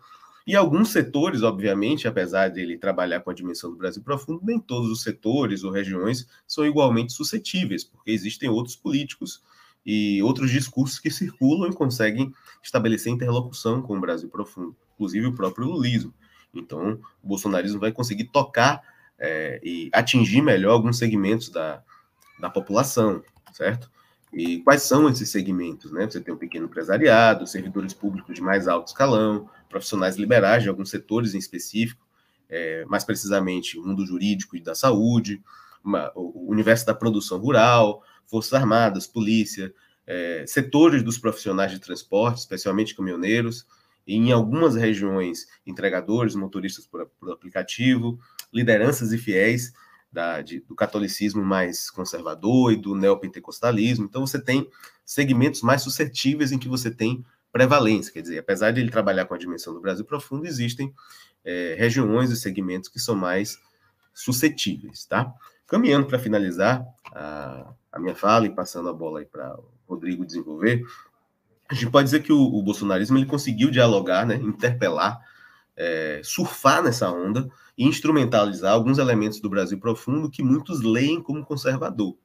E 0.46 0.56
alguns 0.56 0.90
setores, 0.90 1.42
obviamente, 1.42 2.08
apesar 2.08 2.48
de 2.48 2.60
ele 2.60 2.76
trabalhar 2.76 3.20
com 3.20 3.30
a 3.30 3.34
dimensão 3.34 3.70
do 3.70 3.76
Brasil 3.76 4.02
profundo, 4.02 4.40
nem 4.42 4.58
todos 4.58 4.90
os 4.90 5.02
setores 5.02 5.62
ou 5.62 5.70
regiões 5.70 6.26
são 6.46 6.66
igualmente 6.66 7.12
suscetíveis, 7.12 7.84
porque 7.84 8.10
existem 8.10 8.48
outros 8.48 8.74
políticos 8.74 9.40
e 9.86 10.20
outros 10.22 10.50
discursos 10.50 10.98
que 10.98 11.10
circulam 11.10 11.70
e 11.70 11.74
conseguem 11.74 12.32
estabelecer 12.62 13.12
interlocução 13.12 13.82
com 13.82 13.96
o 13.96 14.00
Brasil 14.00 14.28
profundo, 14.28 14.76
inclusive 14.94 15.26
o 15.26 15.34
próprio 15.34 15.66
lulismo. 15.66 16.12
Então, 16.52 17.00
o 17.22 17.28
bolsonarismo 17.28 17.80
vai 17.80 17.92
conseguir 17.92 18.24
tocar 18.24 18.82
é, 19.18 19.60
e 19.62 19.90
atingir 19.92 20.42
melhor 20.42 20.72
alguns 20.72 20.98
segmentos 20.98 21.48
da, 21.48 21.82
da 22.40 22.50
população, 22.50 23.22
certo? 23.52 23.90
E 24.32 24.60
quais 24.60 24.82
são 24.82 25.08
esses 25.08 25.28
segmentos? 25.28 25.92
Né? 25.92 26.08
Você 26.08 26.20
tem 26.20 26.32
o 26.32 26.38
pequeno 26.38 26.64
empresariado, 26.64 27.46
servidores 27.46 27.92
públicos 27.92 28.34
de 28.34 28.40
mais 28.40 28.66
alto 28.66 28.88
escalão, 28.88 29.48
profissionais 29.68 30.16
liberais 30.16 30.62
de 30.62 30.70
alguns 30.70 30.88
setores 30.88 31.34
em 31.34 31.38
específico, 31.38 32.06
é, 32.48 32.84
mais 32.86 33.04
precisamente 33.04 33.78
o 33.78 33.86
mundo 33.86 34.06
jurídico 34.06 34.56
e 34.56 34.60
da 34.60 34.74
saúde, 34.74 35.42
uma, 35.84 36.10
o 36.14 36.50
universo 36.50 36.86
da 36.86 36.94
produção 36.94 37.38
rural, 37.38 38.02
forças 38.26 38.54
armadas, 38.54 39.06
polícia, 39.06 39.72
é, 40.06 40.44
setores 40.46 41.02
dos 41.02 41.18
profissionais 41.18 41.70
de 41.70 41.78
transporte, 41.78 42.38
especialmente 42.38 42.94
caminhoneiros, 42.94 43.66
e 44.06 44.16
em 44.16 44.32
algumas 44.32 44.74
regiões, 44.74 45.46
entregadores, 45.66 46.34
motoristas 46.34 46.86
por, 46.86 47.06
por 47.20 47.30
aplicativo, 47.30 48.18
lideranças 48.52 49.12
e 49.12 49.18
fiéis, 49.18 49.72
da, 50.12 50.42
de, 50.42 50.60
do 50.60 50.74
catolicismo 50.74 51.42
mais 51.42 51.90
conservador 51.90 52.72
e 52.72 52.76
do 52.76 52.94
neopentecostalismo. 52.94 54.04
Então, 54.04 54.26
você 54.26 54.38
tem 54.38 54.68
segmentos 55.04 55.62
mais 55.62 55.82
suscetíveis 55.82 56.52
em 56.52 56.58
que 56.58 56.68
você 56.68 56.90
tem 56.90 57.24
prevalência. 57.50 58.12
Quer 58.12 58.22
dizer, 58.22 58.38
apesar 58.38 58.70
de 58.70 58.80
ele 58.80 58.90
trabalhar 58.90 59.24
com 59.24 59.34
a 59.34 59.38
dimensão 59.38 59.72
do 59.72 59.80
Brasil 59.80 60.04
profundo, 60.04 60.46
existem 60.46 60.92
é, 61.44 61.74
regiões 61.78 62.30
e 62.30 62.36
segmentos 62.36 62.88
que 62.88 62.98
são 62.98 63.16
mais 63.16 63.58
suscetíveis, 64.14 65.06
tá? 65.06 65.32
Caminhando 65.66 66.06
para 66.06 66.18
finalizar 66.18 66.84
a, 67.14 67.72
a, 67.90 67.98
minha 67.98 68.14
fala 68.14 68.46
e 68.46 68.50
passando 68.50 68.88
a 68.88 68.92
bola 68.92 69.20
aí 69.20 69.26
para 69.26 69.58
o 69.58 69.64
Rodrigo 69.88 70.26
desenvolver, 70.26 70.84
a 71.68 71.74
gente 71.74 71.90
pode 71.90 72.04
dizer 72.04 72.22
que 72.22 72.32
o, 72.32 72.38
o 72.38 72.62
bolsonarismo 72.62 73.16
ele 73.16 73.24
conseguiu 73.24 73.70
dialogar, 73.70 74.26
né, 74.26 74.34
interpelar, 74.36 75.18
é, 75.74 76.20
surfar 76.22 76.82
nessa 76.82 77.10
onda 77.10 77.50
e 77.76 77.84
instrumentalizar 77.84 78.72
alguns 78.72 78.98
elementos 78.98 79.40
do 79.40 79.48
Brasil 79.48 79.78
profundo 79.78 80.30
que 80.30 80.42
muitos 80.42 80.82
leem 80.82 81.22
como 81.22 81.44
conservador. 81.44 82.16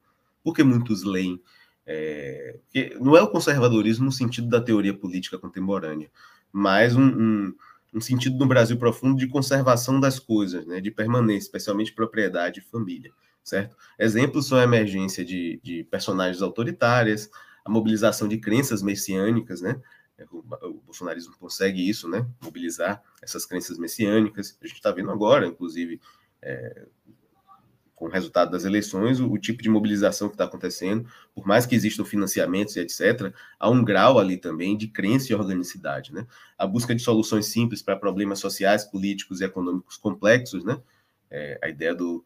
Por 0.42 0.54
que 0.54 0.62
muitos 0.62 1.02
leem? 1.02 1.40
É, 1.86 2.56
não 3.00 3.16
é 3.16 3.22
o 3.22 3.30
conservadorismo 3.30 4.04
no 4.04 4.12
sentido 4.12 4.48
da 4.48 4.60
teoria 4.60 4.92
política 4.92 5.38
contemporânea, 5.38 6.10
mas 6.52 6.94
um, 6.94 7.02
um, 7.02 7.54
um, 7.94 8.00
sentido 8.00 8.36
no 8.36 8.46
Brasil 8.46 8.76
profundo 8.76 9.18
de 9.18 9.26
conservação 9.26 9.98
das 9.98 10.18
coisas, 10.18 10.66
né, 10.66 10.82
de 10.82 10.90
permanência, 10.90 11.46
especialmente 11.46 11.94
propriedade 11.94 12.60
e 12.60 12.62
família, 12.62 13.10
certo? 13.42 13.74
Exemplos 13.98 14.46
são 14.46 14.58
a 14.58 14.64
emergência 14.64 15.24
de, 15.24 15.58
de 15.62 15.82
personagens 15.84 16.42
autoritárias, 16.42 17.30
a 17.64 17.70
mobilização 17.70 18.28
de 18.28 18.36
crenças 18.36 18.82
messiânicas, 18.82 19.62
né, 19.62 19.80
o 20.30 20.80
bolsonarismo 20.84 21.36
consegue 21.38 21.88
isso, 21.88 22.08
né? 22.08 22.26
Mobilizar 22.42 23.02
essas 23.22 23.46
crenças 23.46 23.78
messiânicas. 23.78 24.58
A 24.60 24.66
gente 24.66 24.76
está 24.76 24.90
vendo 24.90 25.10
agora, 25.10 25.46
inclusive, 25.46 26.00
é, 26.42 26.86
com 27.98 28.06
o 28.06 28.08
resultado 28.08 28.50
das 28.50 28.64
eleições, 28.64 29.20
o, 29.20 29.30
o 29.30 29.38
tipo 29.38 29.62
de 29.62 29.68
mobilização 29.68 30.28
que 30.28 30.34
está 30.34 30.44
acontecendo, 30.44 31.08
por 31.34 31.46
mais 31.46 31.66
que 31.66 31.74
existam 31.74 32.04
financiamentos 32.04 32.76
e 32.76 32.80
etc., 32.80 33.32
há 33.58 33.68
um 33.68 33.84
grau 33.84 34.18
ali 34.18 34.36
também 34.36 34.76
de 34.76 34.88
crença 34.88 35.32
e 35.32 35.34
organicidade, 35.34 36.12
né? 36.12 36.26
A 36.56 36.66
busca 36.66 36.94
de 36.94 37.02
soluções 37.02 37.46
simples 37.46 37.82
para 37.82 37.96
problemas 37.96 38.38
sociais, 38.38 38.84
políticos 38.84 39.40
e 39.40 39.44
econômicos 39.44 39.96
complexos, 39.96 40.64
né? 40.64 40.80
É, 41.30 41.58
a 41.62 41.68
ideia 41.68 41.94
do, 41.94 42.24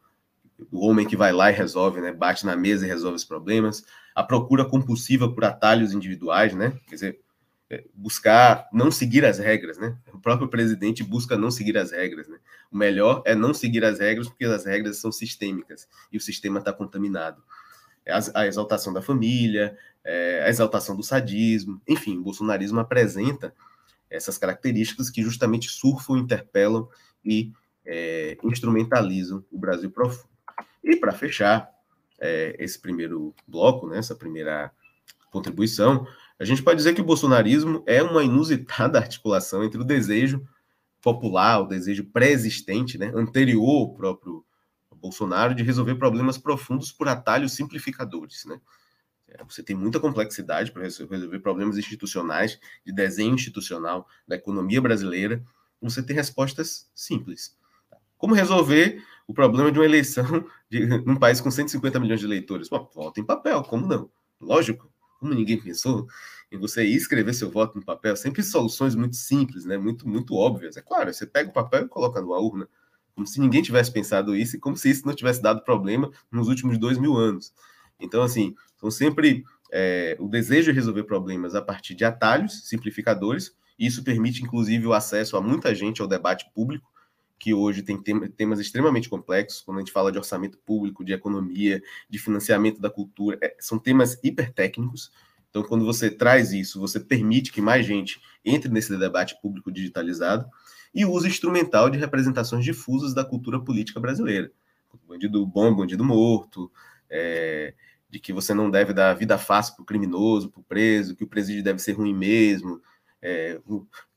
do 0.71 0.79
homem 0.79 1.07
que 1.07 1.17
vai 1.17 1.33
lá 1.33 1.51
e 1.51 1.55
resolve, 1.55 2.01
né? 2.01 2.11
Bate 2.11 2.45
na 2.45 2.55
mesa 2.55 2.85
e 2.85 2.89
resolve 2.89 3.17
os 3.17 3.25
problemas. 3.25 3.83
A 4.15 4.23
procura 4.23 4.63
compulsiva 4.65 5.27
por 5.31 5.43
atalhos 5.43 5.91
individuais, 5.91 6.53
né? 6.53 6.79
Quer 6.87 6.95
dizer, 6.95 7.09
é, 7.09 7.32
buscar 7.93 8.67
não 8.71 8.91
seguir 8.91 9.25
as 9.25 9.39
regras, 9.39 9.77
né? 9.77 9.97
O 10.13 10.19
próprio 10.19 10.47
presidente 10.47 11.03
busca 11.03 11.37
não 11.37 11.51
seguir 11.51 11.77
as 11.77 11.91
regras, 11.91 12.27
né? 12.27 12.37
O 12.71 12.77
melhor 12.77 13.21
é 13.25 13.35
não 13.35 13.53
seguir 13.53 13.83
as 13.85 13.99
regras 13.99 14.27
porque 14.27 14.45
as 14.45 14.65
regras 14.65 14.97
são 14.97 15.11
sistêmicas 15.11 15.87
e 16.11 16.17
o 16.17 16.21
sistema 16.21 16.59
está 16.59 16.73
contaminado. 16.73 17.43
É 18.05 18.13
a 18.33 18.45
exaltação 18.47 18.91
da 18.91 19.01
família, 19.01 19.77
é, 20.03 20.43
a 20.45 20.49
exaltação 20.49 20.95
do 20.95 21.03
sadismo, 21.03 21.81
enfim, 21.87 22.17
o 22.17 22.23
bolsonarismo 22.23 22.79
apresenta 22.79 23.53
essas 24.09 24.37
características 24.37 25.09
que 25.09 25.23
justamente 25.23 25.69
surfam, 25.69 26.17
interpelam 26.17 26.87
e 27.23 27.51
é, 27.85 28.37
instrumentalizam 28.43 29.43
o 29.51 29.57
Brasil 29.57 29.89
profundo. 29.89 30.29
E 30.83 30.95
para 30.97 31.13
fechar 31.13 31.69
é, 32.19 32.55
esse 32.59 32.79
primeiro 32.79 33.33
bloco, 33.47 33.87
né, 33.87 33.97
essa 33.97 34.15
primeira 34.15 34.71
contribuição, 35.31 36.05
a 36.39 36.45
gente 36.45 36.63
pode 36.63 36.77
dizer 36.77 36.93
que 36.93 37.01
o 37.01 37.05
bolsonarismo 37.05 37.83
é 37.85 38.01
uma 38.01 38.23
inusitada 38.23 38.97
articulação 38.99 39.63
entre 39.63 39.79
o 39.79 39.83
desejo 39.83 40.45
popular, 41.01 41.59
o 41.59 41.67
desejo 41.67 42.05
pré-existente, 42.05 42.97
né, 42.97 43.11
anterior 43.13 43.81
ao 43.81 43.93
próprio 43.93 44.45
Bolsonaro, 44.95 45.53
de 45.53 45.63
resolver 45.63 45.95
problemas 45.95 46.37
profundos 46.37 46.91
por 46.91 47.09
atalhos 47.09 47.51
simplificadores. 47.51 48.45
Né? 48.45 48.59
É, 49.27 49.43
você 49.43 49.61
tem 49.61 49.75
muita 49.75 49.99
complexidade 49.99 50.71
para 50.71 50.83
resolver 50.83 51.39
problemas 51.39 51.77
institucionais, 51.77 52.57
de 52.85 52.93
desenho 52.93 53.35
institucional 53.35 54.07
da 54.25 54.37
economia 54.37 54.81
brasileira. 54.81 55.43
Você 55.81 56.01
tem 56.01 56.15
respostas 56.15 56.89
simples. 56.95 57.57
Como 58.17 58.33
resolver 58.33 59.03
o 59.27 59.33
problema 59.33 59.69
de 59.71 59.79
uma 59.79 59.85
eleição 59.85 60.45
de, 60.69 60.85
num 61.03 61.17
país 61.17 61.41
com 61.41 61.51
150 61.51 61.99
milhões 61.99 62.21
de 62.21 62.25
eleitores? 62.25 62.69
Bom, 62.69 62.89
volta 62.95 63.19
em 63.19 63.25
papel, 63.25 63.61
como 63.63 63.85
não? 63.85 64.09
Lógico, 64.39 64.92
como 65.23 65.33
ninguém 65.33 65.57
pensou 65.57 66.05
em 66.51 66.57
você 66.57 66.83
escrever 66.83 67.33
seu 67.33 67.49
voto 67.49 67.77
no 67.77 67.85
papel, 67.85 68.15
sempre 68.17 68.43
soluções 68.43 68.93
muito 68.93 69.15
simples, 69.15 69.63
né? 69.63 69.77
Muito, 69.77 70.07
muito 70.07 70.35
óbvias. 70.35 70.75
É 70.75 70.81
claro, 70.81 71.11
você 71.13 71.25
pega 71.25 71.49
o 71.49 71.53
papel 71.53 71.85
e 71.85 71.87
coloca 71.87 72.21
numa 72.21 72.37
urna, 72.39 72.67
como 73.15 73.25
se 73.25 73.39
ninguém 73.39 73.61
tivesse 73.61 73.89
pensado 73.91 74.35
isso 74.35 74.57
e 74.57 74.59
como 74.59 74.75
se 74.75 74.89
isso 74.89 75.07
não 75.07 75.15
tivesse 75.15 75.41
dado 75.41 75.63
problema 75.63 76.11
nos 76.29 76.49
últimos 76.49 76.77
dois 76.77 76.97
mil 76.97 77.15
anos. 77.15 77.53
Então, 77.99 78.21
assim, 78.21 78.53
são 78.77 78.91
sempre 78.91 79.45
é, 79.71 80.17
o 80.19 80.27
desejo 80.27 80.71
de 80.71 80.75
resolver 80.75 81.03
problemas 81.03 81.55
a 81.55 81.61
partir 81.61 81.95
de 81.95 82.03
atalhos 82.03 82.67
simplificadores, 82.67 83.55
isso 83.79 84.03
permite, 84.03 84.43
inclusive, 84.43 84.85
o 84.85 84.93
acesso 84.93 85.37
a 85.37 85.41
muita 85.41 85.73
gente 85.73 86.01
ao 86.01 86.07
debate 86.07 86.51
público, 86.53 86.91
que 87.43 87.53
hoje 87.53 87.83
tem 87.83 88.01
temas 88.37 88.57
extremamente 88.57 89.09
complexos, 89.09 89.61
quando 89.61 89.75
a 89.75 89.79
gente 89.81 89.91
fala 89.91 90.13
de 90.13 90.17
orçamento 90.17 90.57
público, 90.59 91.03
de 91.03 91.11
economia, 91.11 91.83
de 92.09 92.17
financiamento 92.17 92.79
da 92.79 92.89
cultura, 92.89 93.37
é, 93.41 93.53
são 93.59 93.77
temas 93.77 94.17
hipertécnicos. 94.23 95.11
Então, 95.49 95.61
quando 95.61 95.83
você 95.83 96.09
traz 96.09 96.53
isso, 96.53 96.79
você 96.79 97.01
permite 97.01 97.51
que 97.51 97.59
mais 97.59 97.85
gente 97.85 98.21
entre 98.45 98.71
nesse 98.71 98.97
debate 98.97 99.35
público 99.41 99.73
digitalizado 99.73 100.47
e 100.95 101.03
o 101.03 101.11
uso 101.11 101.27
instrumental 101.27 101.89
de 101.89 101.97
representações 101.97 102.63
difusas 102.63 103.13
da 103.13 103.25
cultura 103.25 103.59
política 103.59 103.99
brasileira. 103.99 104.49
Bandido 105.05 105.45
bom, 105.45 105.75
bandido 105.75 106.05
morto, 106.05 106.71
é, 107.09 107.73
de 108.09 108.21
que 108.21 108.31
você 108.31 108.53
não 108.53 108.71
deve 108.71 108.93
dar 108.93 109.13
vida 109.15 109.37
fácil 109.37 109.75
para 109.75 109.83
o 109.83 109.85
criminoso, 109.85 110.49
para 110.49 110.61
o 110.61 110.63
preso, 110.63 111.13
que 111.13 111.25
o 111.25 111.27
presídio 111.27 111.61
deve 111.61 111.79
ser 111.79 111.91
ruim 111.91 112.13
mesmo, 112.13 112.81
é, 113.25 113.57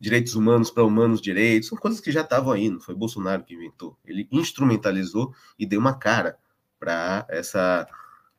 direitos 0.01 0.35
humanos 0.35 0.69
para 0.69 0.85
humanos 0.85 1.21
direitos, 1.21 1.69
são 1.69 1.79
coisas 1.79 2.01
que 2.01 2.11
já 2.11 2.23
estavam 2.23 2.53
aí, 2.53 2.69
não 2.69 2.81
foi 2.81 2.93
Bolsonaro 2.93 3.45
que 3.45 3.55
inventou. 3.55 3.97
Ele 4.05 4.27
instrumentalizou 4.33 5.33
e 5.57 5.65
deu 5.65 5.79
uma 5.79 5.97
cara 5.97 6.37
para 6.79 7.25
essa, 7.31 7.87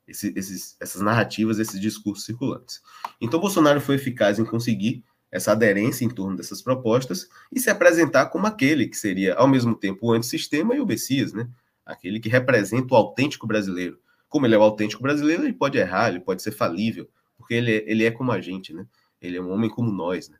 essas 0.05 1.01
narrativas, 1.01 1.57
esses 1.57 1.79
discursos 1.79 2.25
circulantes. 2.25 2.81
Então, 3.21 3.39
Bolsonaro 3.39 3.79
foi 3.79 3.95
eficaz 3.95 4.39
em 4.39 4.45
conseguir 4.45 5.05
essa 5.31 5.53
aderência 5.53 6.03
em 6.03 6.09
torno 6.09 6.35
dessas 6.35 6.61
propostas 6.61 7.29
e 7.49 7.61
se 7.61 7.69
apresentar 7.69 8.25
como 8.25 8.45
aquele 8.45 8.87
que 8.87 8.97
seria, 8.97 9.35
ao 9.35 9.47
mesmo 9.47 9.73
tempo, 9.73 10.07
o 10.07 10.11
antissistema 10.11 10.75
e 10.75 10.81
o 10.81 10.85
Messias, 10.85 11.31
né? 11.31 11.47
aquele 11.85 12.19
que 12.19 12.27
representa 12.27 12.93
o 12.93 12.97
autêntico 12.97 13.47
brasileiro. 13.47 13.97
Como 14.27 14.45
ele 14.45 14.55
é 14.55 14.57
o 14.57 14.63
autêntico 14.63 15.01
brasileiro, 15.01 15.43
ele 15.43 15.53
pode 15.53 15.77
errar, 15.77 16.09
ele 16.09 16.19
pode 16.19 16.41
ser 16.41 16.51
falível, 16.51 17.09
porque 17.37 17.53
ele 17.53 17.71
é, 17.71 17.83
ele 17.89 18.03
é 18.03 18.11
como 18.11 18.33
a 18.33 18.41
gente, 18.41 18.73
né? 18.73 18.85
Ele 19.21 19.37
é 19.37 19.41
um 19.41 19.49
homem 19.49 19.69
como 19.69 19.89
nós, 19.89 20.29
né? 20.29 20.37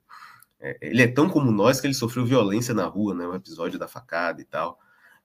É, 0.59 0.77
ele 0.81 1.01
é 1.01 1.07
tão 1.07 1.29
como 1.29 1.51
nós 1.51 1.79
que 1.79 1.87
ele 1.87 1.93
sofreu 1.93 2.25
violência 2.25 2.73
na 2.73 2.85
rua, 2.85 3.13
né? 3.13 3.27
Um 3.27 3.35
episódio 3.35 3.77
da 3.77 3.87
facada 3.87 4.41
e 4.41 4.45
tal, 4.45 4.79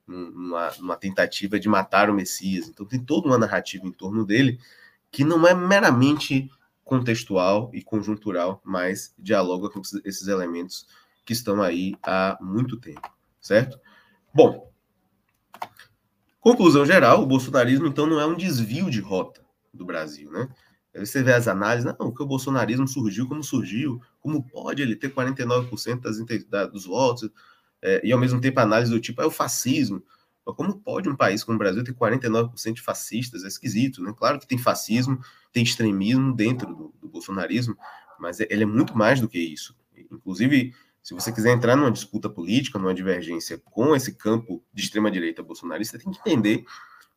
uma, 0.06 0.70
uma 0.78 0.96
tentativa 0.96 1.58
de 1.58 1.68
matar 1.68 2.10
o 2.10 2.14
Messias. 2.14 2.68
Então 2.68 2.86
tem 2.86 3.00
toda 3.02 3.28
uma 3.28 3.38
narrativa 3.38 3.86
em 3.86 3.92
torno 3.92 4.24
dele 4.24 4.58
que 5.10 5.24
não 5.24 5.46
é 5.46 5.54
meramente 5.54 6.50
contextual 6.84 7.70
e 7.72 7.82
conjuntural, 7.82 8.60
mas 8.64 9.14
dialoga 9.18 9.70
com 9.70 9.80
esses 10.04 10.26
elementos 10.28 10.86
que 11.24 11.32
estão 11.32 11.62
aí 11.62 11.94
há 12.02 12.36
muito 12.40 12.76
tempo, 12.76 13.08
certo? 13.40 13.78
Bom, 14.34 14.70
conclusão 16.40 16.84
geral, 16.84 17.22
o 17.22 17.26
bolsonarismo 17.26 17.86
então 17.86 18.06
não 18.06 18.20
é 18.20 18.26
um 18.26 18.36
desvio 18.36 18.90
de 18.90 19.00
rota 19.00 19.42
do 19.72 19.84
Brasil, 19.84 20.30
né? 20.30 20.48
Você 20.94 21.22
vê 21.22 21.32
as 21.32 21.48
análises, 21.48 21.94
não, 21.98 22.12
que 22.12 22.22
o 22.22 22.26
bolsonarismo 22.26 22.86
surgiu 22.86 23.26
como 23.26 23.42
surgiu, 23.42 24.02
como 24.22 24.42
pode 24.42 24.80
ele 24.80 24.94
ter 24.94 25.12
49% 25.12 26.00
das, 26.48 26.70
dos 26.70 26.86
votos, 26.86 27.28
é, 27.82 28.00
e 28.04 28.12
ao 28.12 28.18
mesmo 28.18 28.40
tempo 28.40 28.60
análise 28.60 28.90
do 28.90 29.00
tipo, 29.00 29.20
é 29.20 29.26
o 29.26 29.30
fascismo. 29.30 30.02
Mas 30.46 30.56
como 30.56 30.78
pode 30.78 31.08
um 31.08 31.16
país 31.16 31.42
como 31.42 31.56
o 31.56 31.58
Brasil 31.58 31.82
ter 31.82 31.92
49% 31.92 32.74
de 32.74 32.80
fascistas? 32.80 33.44
É 33.44 33.48
esquisito, 33.48 34.02
né? 34.02 34.14
Claro 34.16 34.38
que 34.38 34.46
tem 34.46 34.56
fascismo, 34.56 35.20
tem 35.52 35.62
extremismo 35.62 36.34
dentro 36.34 36.68
do, 36.68 36.94
do 37.00 37.08
bolsonarismo, 37.08 37.76
mas 38.18 38.40
é, 38.40 38.46
ele 38.48 38.62
é 38.62 38.66
muito 38.66 38.96
mais 38.96 39.20
do 39.20 39.28
que 39.28 39.38
isso. 39.38 39.76
Inclusive, 40.10 40.72
se 41.02 41.14
você 41.14 41.32
quiser 41.32 41.52
entrar 41.52 41.76
numa 41.76 41.90
disputa 41.90 42.30
política, 42.30 42.78
numa 42.78 42.94
divergência 42.94 43.58
com 43.58 43.94
esse 43.94 44.14
campo 44.14 44.62
de 44.72 44.84
extrema-direita 44.84 45.42
bolsonarista, 45.42 45.98
tem 45.98 46.12
que 46.12 46.18
entender 46.20 46.64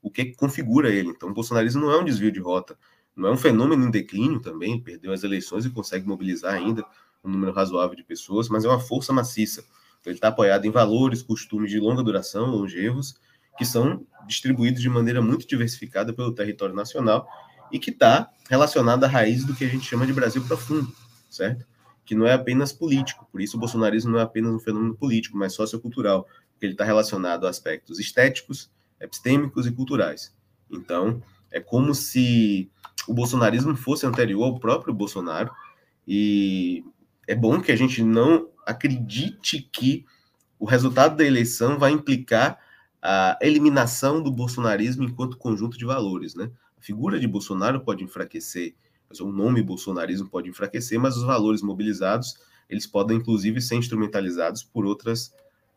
o 0.02 0.10
que 0.10 0.34
configura 0.36 0.90
ele. 0.90 1.10
Então, 1.10 1.30
o 1.30 1.34
bolsonarismo 1.34 1.82
não 1.82 1.92
é 1.92 2.00
um 2.00 2.06
desvio 2.06 2.32
de 2.32 2.40
rota, 2.40 2.78
não 3.16 3.30
é 3.30 3.32
um 3.32 3.38
fenômeno 3.38 3.86
em 3.88 3.92
declínio 3.92 4.40
também, 4.40 4.80
perdeu 4.80 5.14
as 5.14 5.24
eleições 5.24 5.66
e 5.66 5.70
consegue 5.70 6.08
mobilizar 6.08 6.54
ainda 6.54 6.86
um 7.24 7.30
número 7.30 7.54
razoável 7.54 7.96
de 7.96 8.04
pessoas, 8.04 8.50
mas 8.50 8.66
é 8.66 8.68
uma 8.68 8.80
força 8.80 9.14
maciça. 9.14 9.62
Então, 10.00 10.12
ele 10.12 10.18
está 10.18 10.28
apoiado 10.28 10.66
em 10.66 10.72
valores, 10.72 11.24
costumes 11.24 11.72
de 11.72 11.80
longa 11.80 12.04
duração, 12.04 12.46
longevos, 12.48 13.16
que 13.58 13.66
são 13.66 14.06
distribuídos 14.28 14.82
de 14.82 14.90
maneira 14.90 15.22
muito 15.22 15.48
diversificada 15.48 16.14
pelo 16.14 16.34
território 16.34 16.76
nacional 16.76 17.28
e 17.72 17.80
que 17.80 17.90
está 17.90 18.30
relacionado 18.50 19.04
à 19.04 19.08
raiz 19.08 19.46
do 19.46 19.56
que 19.56 19.64
a 19.64 19.68
gente 19.68 19.86
chama 19.86 20.06
de 20.06 20.14
Brasil 20.14 20.44
profundo, 20.44 20.94
certo? 21.30 21.66
Que 22.06 22.14
não 22.14 22.28
é 22.28 22.34
apenas 22.34 22.72
político, 22.72 23.28
por 23.32 23.42
isso 23.42 23.58
o 23.58 23.60
bolsonarismo 23.60 24.12
não 24.12 24.20
é 24.20 24.24
apenas 24.24 24.54
um 24.54 24.60
fenômeno 24.60 24.96
político, 24.96 25.38
mas 25.38 25.54
sociocultural, 25.54 26.28
porque 26.52 26.66
ele 26.66 26.74
está 26.74 26.84
relacionado 26.84 27.48
a 27.48 27.50
aspectos 27.50 27.98
estéticos, 27.98 28.70
epistêmicos 29.00 29.66
e 29.66 29.72
culturais. 29.72 30.36
Então, 30.70 31.22
é 31.50 31.60
como 31.60 31.96
se 31.96 32.70
o 33.08 33.14
bolsonarismo 33.14 33.76
fosse 33.76 34.06
anterior 34.06 34.44
ao 34.44 34.60
próprio 34.60 34.94
Bolsonaro, 34.94 35.52
e 36.08 36.84
é 37.28 37.36
bom 37.36 37.62
que 37.62 37.72
a 37.72 37.76
gente 37.76 38.04
não 38.04 38.50
acredite 38.66 39.62
que 39.72 40.06
o 40.60 40.66
resultado 40.66 41.16
da 41.16 41.26
eleição 41.26 41.78
vai 41.78 41.92
implicar 41.92 42.60
a 43.02 43.38
eliminação 43.42 44.22
do 44.22 44.32
bolsonarismo 44.32 45.04
enquanto 45.04 45.38
conjunto 45.38 45.78
de 45.78 45.86
valores, 45.86 46.34
né? 46.34 46.50
A 46.78 46.82
figura 46.82 47.20
de 47.20 47.28
Bolsonaro 47.28 47.82
pode 47.82 48.04
enfraquecer, 48.04 48.76
o 49.22 49.32
nome 49.32 49.62
bolsonarismo 49.62 50.28
pode 50.28 50.50
enfraquecer, 50.50 51.00
mas 51.00 51.16
os 51.16 51.24
valores 51.24 51.62
mobilizados, 51.62 52.36
eles 52.70 52.88
podem 52.88 53.18
inclusive 53.18 53.62
ser 53.62 53.76
instrumentalizados 53.76 54.64
por 54.64 54.86
outras 54.86 55.34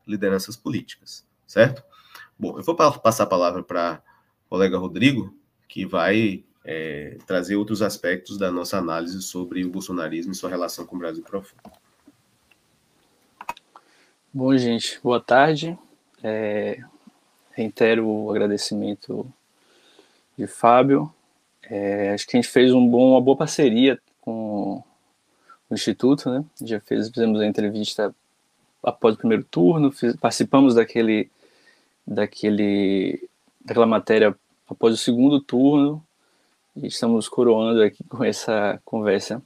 lideranças 0.06 0.56
políticas, 0.56 1.26
certo? 1.46 1.82
Bom, 2.38 2.58
eu 2.58 2.62
vou 2.62 2.74
passar 2.74 3.24
a 3.24 3.26
palavra 3.26 3.62
para 3.62 4.02
o 4.46 4.48
colega 4.48 4.78
Rodrigo, 4.78 5.36
que 5.68 5.84
vai 5.84 6.44
é, 6.70 7.16
trazer 7.26 7.57
outros 7.57 7.81
aspectos 7.81 8.37
da 8.37 8.50
nossa 8.50 8.76
análise 8.76 9.22
sobre 9.22 9.64
o 9.64 9.70
bolsonarismo 9.70 10.33
e 10.33 10.35
sua 10.35 10.50
relação 10.50 10.85
com 10.85 10.96
o 10.96 10.98
Brasil 10.98 11.24
profundo. 11.24 11.62
Bom, 14.31 14.54
gente, 14.54 15.00
boa 15.02 15.18
tarde. 15.18 15.78
É, 16.22 16.78
reitero 17.52 18.07
o 18.07 18.31
agradecimento 18.31 19.26
de 20.37 20.46
Fábio. 20.46 21.11
É, 21.62 22.12
acho 22.12 22.26
que 22.26 22.37
a 22.37 22.40
gente 22.40 22.52
fez 22.52 22.70
um 22.74 22.87
bom, 22.87 23.12
uma 23.12 23.20
boa 23.22 23.38
parceria 23.38 23.98
com 24.20 24.85
o 25.70 25.74
Instituto, 25.74 26.28
né? 26.28 26.44
Já 26.61 26.81
fez, 26.81 27.09
fizemos 27.09 27.40
a 27.40 27.46
entrevista 27.46 28.14
após 28.83 29.14
o 29.14 29.18
primeiro 29.18 29.42
turno, 29.44 29.90
fiz, 29.90 30.14
participamos 30.16 30.74
daquele, 30.74 31.31
daquele, 32.07 33.26
daquela 33.64 33.87
matéria 33.87 34.37
após 34.68 34.92
o 34.92 34.98
segundo 34.98 35.40
turno, 35.40 36.04
estamos 36.82 37.28
coroando 37.28 37.82
aqui 37.82 38.04
com 38.04 38.24
essa 38.24 38.80
conversa. 38.84 39.42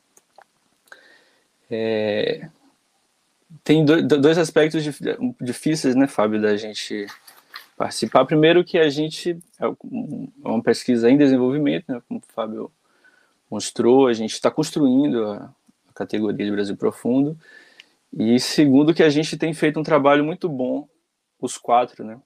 É, 1.70 2.48
tem 3.64 3.84
dois 3.84 4.38
aspectos 4.38 4.84
difíceis, 5.40 5.94
né, 5.94 6.06
Fábio, 6.06 6.40
da 6.40 6.56
gente 6.56 7.06
participar. 7.76 8.24
Primeiro 8.24 8.64
que 8.64 8.78
a 8.78 8.88
gente 8.88 9.38
é, 9.60 9.64
é 9.64 10.48
uma 10.48 10.62
pesquisa 10.62 11.10
em 11.10 11.16
desenvolvimento, 11.16 11.84
né, 11.92 12.02
como 12.08 12.20
o 12.20 12.32
Fábio 12.32 12.70
mostrou, 13.50 14.06
a 14.06 14.12
gente 14.12 14.32
está 14.32 14.50
construindo 14.50 15.24
a, 15.26 15.52
a 15.88 15.92
categoria 15.94 16.44
de 16.44 16.52
Brasil 16.52 16.76
Profundo. 16.76 17.38
E 18.12 18.38
segundo 18.38 18.94
que 18.94 19.02
a 19.02 19.08
gente 19.08 19.36
tem 19.36 19.54
feito 19.54 19.80
um 19.80 19.82
trabalho 19.82 20.24
muito 20.24 20.48
bom, 20.48 20.88
os 21.40 21.58
quatro, 21.58 22.04
né, 22.04 22.18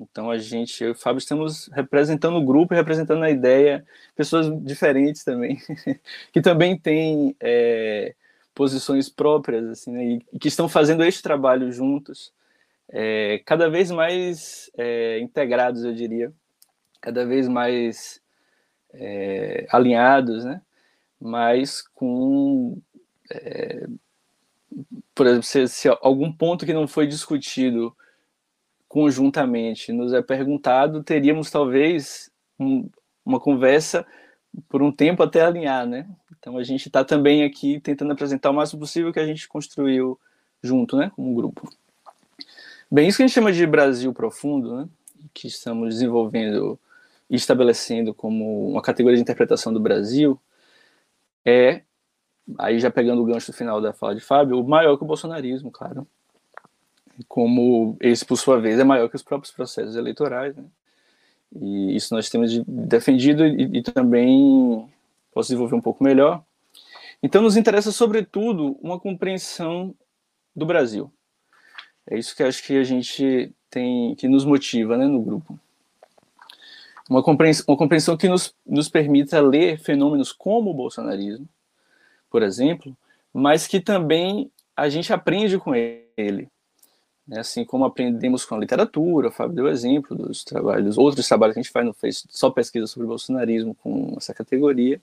então 0.00 0.30
a 0.30 0.38
gente, 0.38 0.82
eu 0.82 0.88
e 0.88 0.92
o 0.92 0.94
Fábio, 0.94 1.18
estamos 1.18 1.68
representando 1.68 2.36
o 2.36 2.44
grupo 2.44 2.74
representando 2.74 3.22
a 3.22 3.30
ideia, 3.30 3.84
pessoas 4.16 4.50
diferentes 4.64 5.22
também, 5.24 5.58
que 6.32 6.40
também 6.40 6.78
têm 6.78 7.36
é, 7.40 8.14
posições 8.54 9.08
próprias, 9.08 9.66
assim, 9.68 9.92
né, 9.92 10.04
e 10.04 10.38
que 10.38 10.48
estão 10.48 10.68
fazendo 10.68 11.04
este 11.04 11.22
trabalho 11.22 11.70
juntos, 11.70 12.32
é, 12.88 13.40
cada 13.44 13.68
vez 13.68 13.90
mais 13.90 14.70
é, 14.76 15.18
integrados, 15.20 15.84
eu 15.84 15.92
diria, 15.92 16.32
cada 17.00 17.26
vez 17.26 17.46
mais 17.46 18.20
é, 18.94 19.66
alinhados, 19.70 20.44
né, 20.44 20.62
mas 21.20 21.82
com, 21.94 22.80
é, 23.30 23.86
por 25.14 25.26
exemplo, 25.26 25.42
se, 25.42 25.68
se 25.68 25.88
algum 26.00 26.32
ponto 26.32 26.64
que 26.64 26.72
não 26.72 26.88
foi 26.88 27.06
discutido 27.06 27.94
conjuntamente 28.90 29.92
nos 29.92 30.12
é 30.12 30.20
perguntado, 30.20 31.04
teríamos 31.04 31.48
talvez 31.48 32.28
um, 32.58 32.90
uma 33.24 33.38
conversa 33.38 34.04
por 34.68 34.82
um 34.82 34.90
tempo 34.90 35.22
até 35.22 35.42
alinhar, 35.42 35.86
né? 35.86 36.08
Então 36.36 36.58
a 36.58 36.64
gente 36.64 36.88
está 36.88 37.04
também 37.04 37.44
aqui 37.44 37.78
tentando 37.78 38.12
apresentar 38.12 38.50
o 38.50 38.52
máximo 38.52 38.80
possível 38.80 39.12
que 39.12 39.20
a 39.20 39.26
gente 39.26 39.46
construiu 39.46 40.18
junto, 40.60 40.96
né, 40.96 41.12
como 41.14 41.32
grupo. 41.36 41.72
Bem, 42.90 43.06
isso 43.06 43.18
que 43.18 43.22
a 43.22 43.26
gente 43.28 43.34
chama 43.34 43.52
de 43.52 43.64
Brasil 43.64 44.12
profundo, 44.12 44.78
né, 44.78 44.88
que 45.32 45.46
estamos 45.46 45.94
desenvolvendo 45.94 46.76
e 47.30 47.36
estabelecendo 47.36 48.12
como 48.12 48.72
uma 48.72 48.82
categoria 48.82 49.16
de 49.16 49.22
interpretação 49.22 49.72
do 49.72 49.78
Brasil, 49.78 50.36
é, 51.44 51.82
aí 52.58 52.80
já 52.80 52.90
pegando 52.90 53.22
o 53.22 53.24
gancho 53.24 53.52
final 53.52 53.80
da 53.80 53.92
fala 53.92 54.16
de 54.16 54.20
Fábio, 54.20 54.58
o 54.58 54.68
maior 54.68 54.96
que 54.96 55.04
o 55.04 55.06
bolsonarismo, 55.06 55.70
claro 55.70 56.08
como 57.28 57.96
esse, 58.00 58.24
por 58.24 58.36
sua 58.36 58.60
vez, 58.60 58.78
é 58.78 58.84
maior 58.84 59.08
que 59.08 59.16
os 59.16 59.22
próprios 59.22 59.52
processos 59.52 59.96
eleitorais. 59.96 60.56
Né? 60.56 60.64
E 61.60 61.96
isso 61.96 62.14
nós 62.14 62.28
temos 62.28 62.56
defendido 62.66 63.46
e, 63.46 63.78
e 63.78 63.82
também 63.82 64.88
posso 65.32 65.48
desenvolver 65.48 65.74
um 65.74 65.80
pouco 65.80 66.02
melhor. 66.02 66.42
Então, 67.22 67.42
nos 67.42 67.56
interessa, 67.56 67.92
sobretudo, 67.92 68.78
uma 68.80 68.98
compreensão 68.98 69.94
do 70.54 70.64
Brasil. 70.64 71.12
É 72.08 72.18
isso 72.18 72.34
que 72.34 72.42
acho 72.42 72.62
que 72.62 72.76
a 72.76 72.84
gente 72.84 73.52
tem, 73.70 74.14
que 74.14 74.26
nos 74.26 74.44
motiva 74.44 74.96
né, 74.96 75.06
no 75.06 75.20
grupo. 75.20 75.58
Uma 77.08 77.22
compreensão, 77.22 77.64
uma 77.68 77.76
compreensão 77.76 78.16
que 78.16 78.28
nos, 78.28 78.54
nos 78.64 78.88
permita 78.88 79.40
ler 79.40 79.78
fenômenos 79.78 80.32
como 80.32 80.70
o 80.70 80.74
bolsonarismo, 80.74 81.48
por 82.30 82.42
exemplo, 82.42 82.96
mas 83.32 83.66
que 83.66 83.80
também 83.80 84.50
a 84.76 84.88
gente 84.88 85.12
aprende 85.12 85.58
com 85.58 85.74
ele. 85.74 86.48
Né? 87.30 87.38
Assim 87.38 87.64
como 87.64 87.84
aprendemos 87.84 88.44
com 88.44 88.56
a 88.56 88.58
literatura, 88.58 89.28
o 89.28 89.30
Fábio 89.30 89.54
deu 89.54 89.68
exemplo 89.68 90.16
dos 90.16 90.42
trabalhos, 90.42 90.98
outros 90.98 91.28
trabalhos 91.28 91.54
que 91.54 91.60
a 91.60 91.62
gente 91.62 91.72
faz, 91.72 91.86
não 91.86 91.94
fez 91.94 92.26
só 92.28 92.50
pesquisa 92.50 92.88
sobre 92.88 93.06
bolsonarismo 93.06 93.72
com 93.76 94.14
essa 94.16 94.34
categoria, 94.34 95.00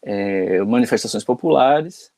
é, 0.00 0.62
manifestações 0.62 1.24
populares, 1.24 2.12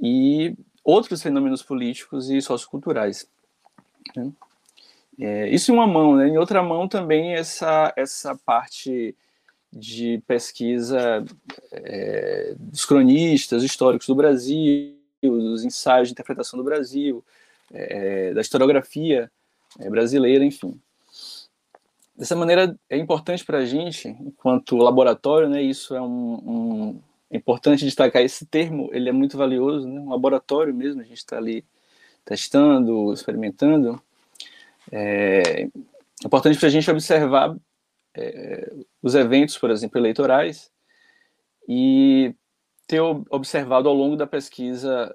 e 0.00 0.54
outros 0.84 1.20
fenômenos 1.20 1.62
políticos 1.62 2.30
e 2.30 2.40
socioculturais. 2.40 3.28
Né? 4.16 4.30
É, 5.18 5.48
isso 5.50 5.72
em 5.72 5.74
uma 5.74 5.86
mão, 5.86 6.14
né? 6.14 6.28
em 6.28 6.38
outra 6.38 6.62
mão 6.62 6.86
também 6.86 7.34
essa, 7.34 7.92
essa 7.96 8.36
parte 8.36 9.14
de 9.72 10.22
pesquisa 10.26 11.24
é, 11.72 12.54
dos 12.56 12.84
cronistas 12.84 13.62
históricos 13.62 14.06
do 14.06 14.14
Brasil, 14.14 14.96
dos 15.22 15.64
ensaios 15.64 16.08
de 16.08 16.12
interpretação 16.12 16.56
do 16.56 16.64
Brasil, 16.64 17.22
é, 17.72 18.32
da 18.34 18.40
historiografia 18.40 19.30
é, 19.78 19.88
brasileira, 19.88 20.44
enfim. 20.44 20.80
Dessa 22.16 22.36
maneira, 22.36 22.76
é 22.88 22.96
importante 22.98 23.44
para 23.44 23.58
a 23.58 23.64
gente, 23.64 24.08
enquanto 24.08 24.76
laboratório, 24.76 25.48
né, 25.48 25.62
isso 25.62 25.94
é 25.94 26.00
um, 26.00 26.34
um 26.34 27.02
é 27.30 27.36
importante 27.36 27.84
destacar 27.84 28.22
esse 28.22 28.44
termo, 28.44 28.90
ele 28.92 29.08
é 29.08 29.12
muito 29.12 29.38
valioso, 29.38 29.88
né, 29.88 30.00
um 30.00 30.10
laboratório 30.10 30.74
mesmo, 30.74 31.00
a 31.00 31.04
gente 31.04 31.18
está 31.18 31.38
ali 31.38 31.64
testando, 32.24 33.12
experimentando. 33.12 34.00
É 34.90 35.68
importante 36.24 36.58
para 36.58 36.68
a 36.68 36.70
gente 36.70 36.90
observar 36.90 37.56
é, 38.14 38.72
os 39.02 39.14
eventos, 39.14 39.56
por 39.56 39.70
exemplo, 39.70 39.98
eleitorais, 39.98 40.70
e 41.68 42.34
ter 42.86 43.00
observado 43.00 43.88
ao 43.88 43.94
longo 43.94 44.16
da 44.16 44.26
pesquisa 44.26 45.14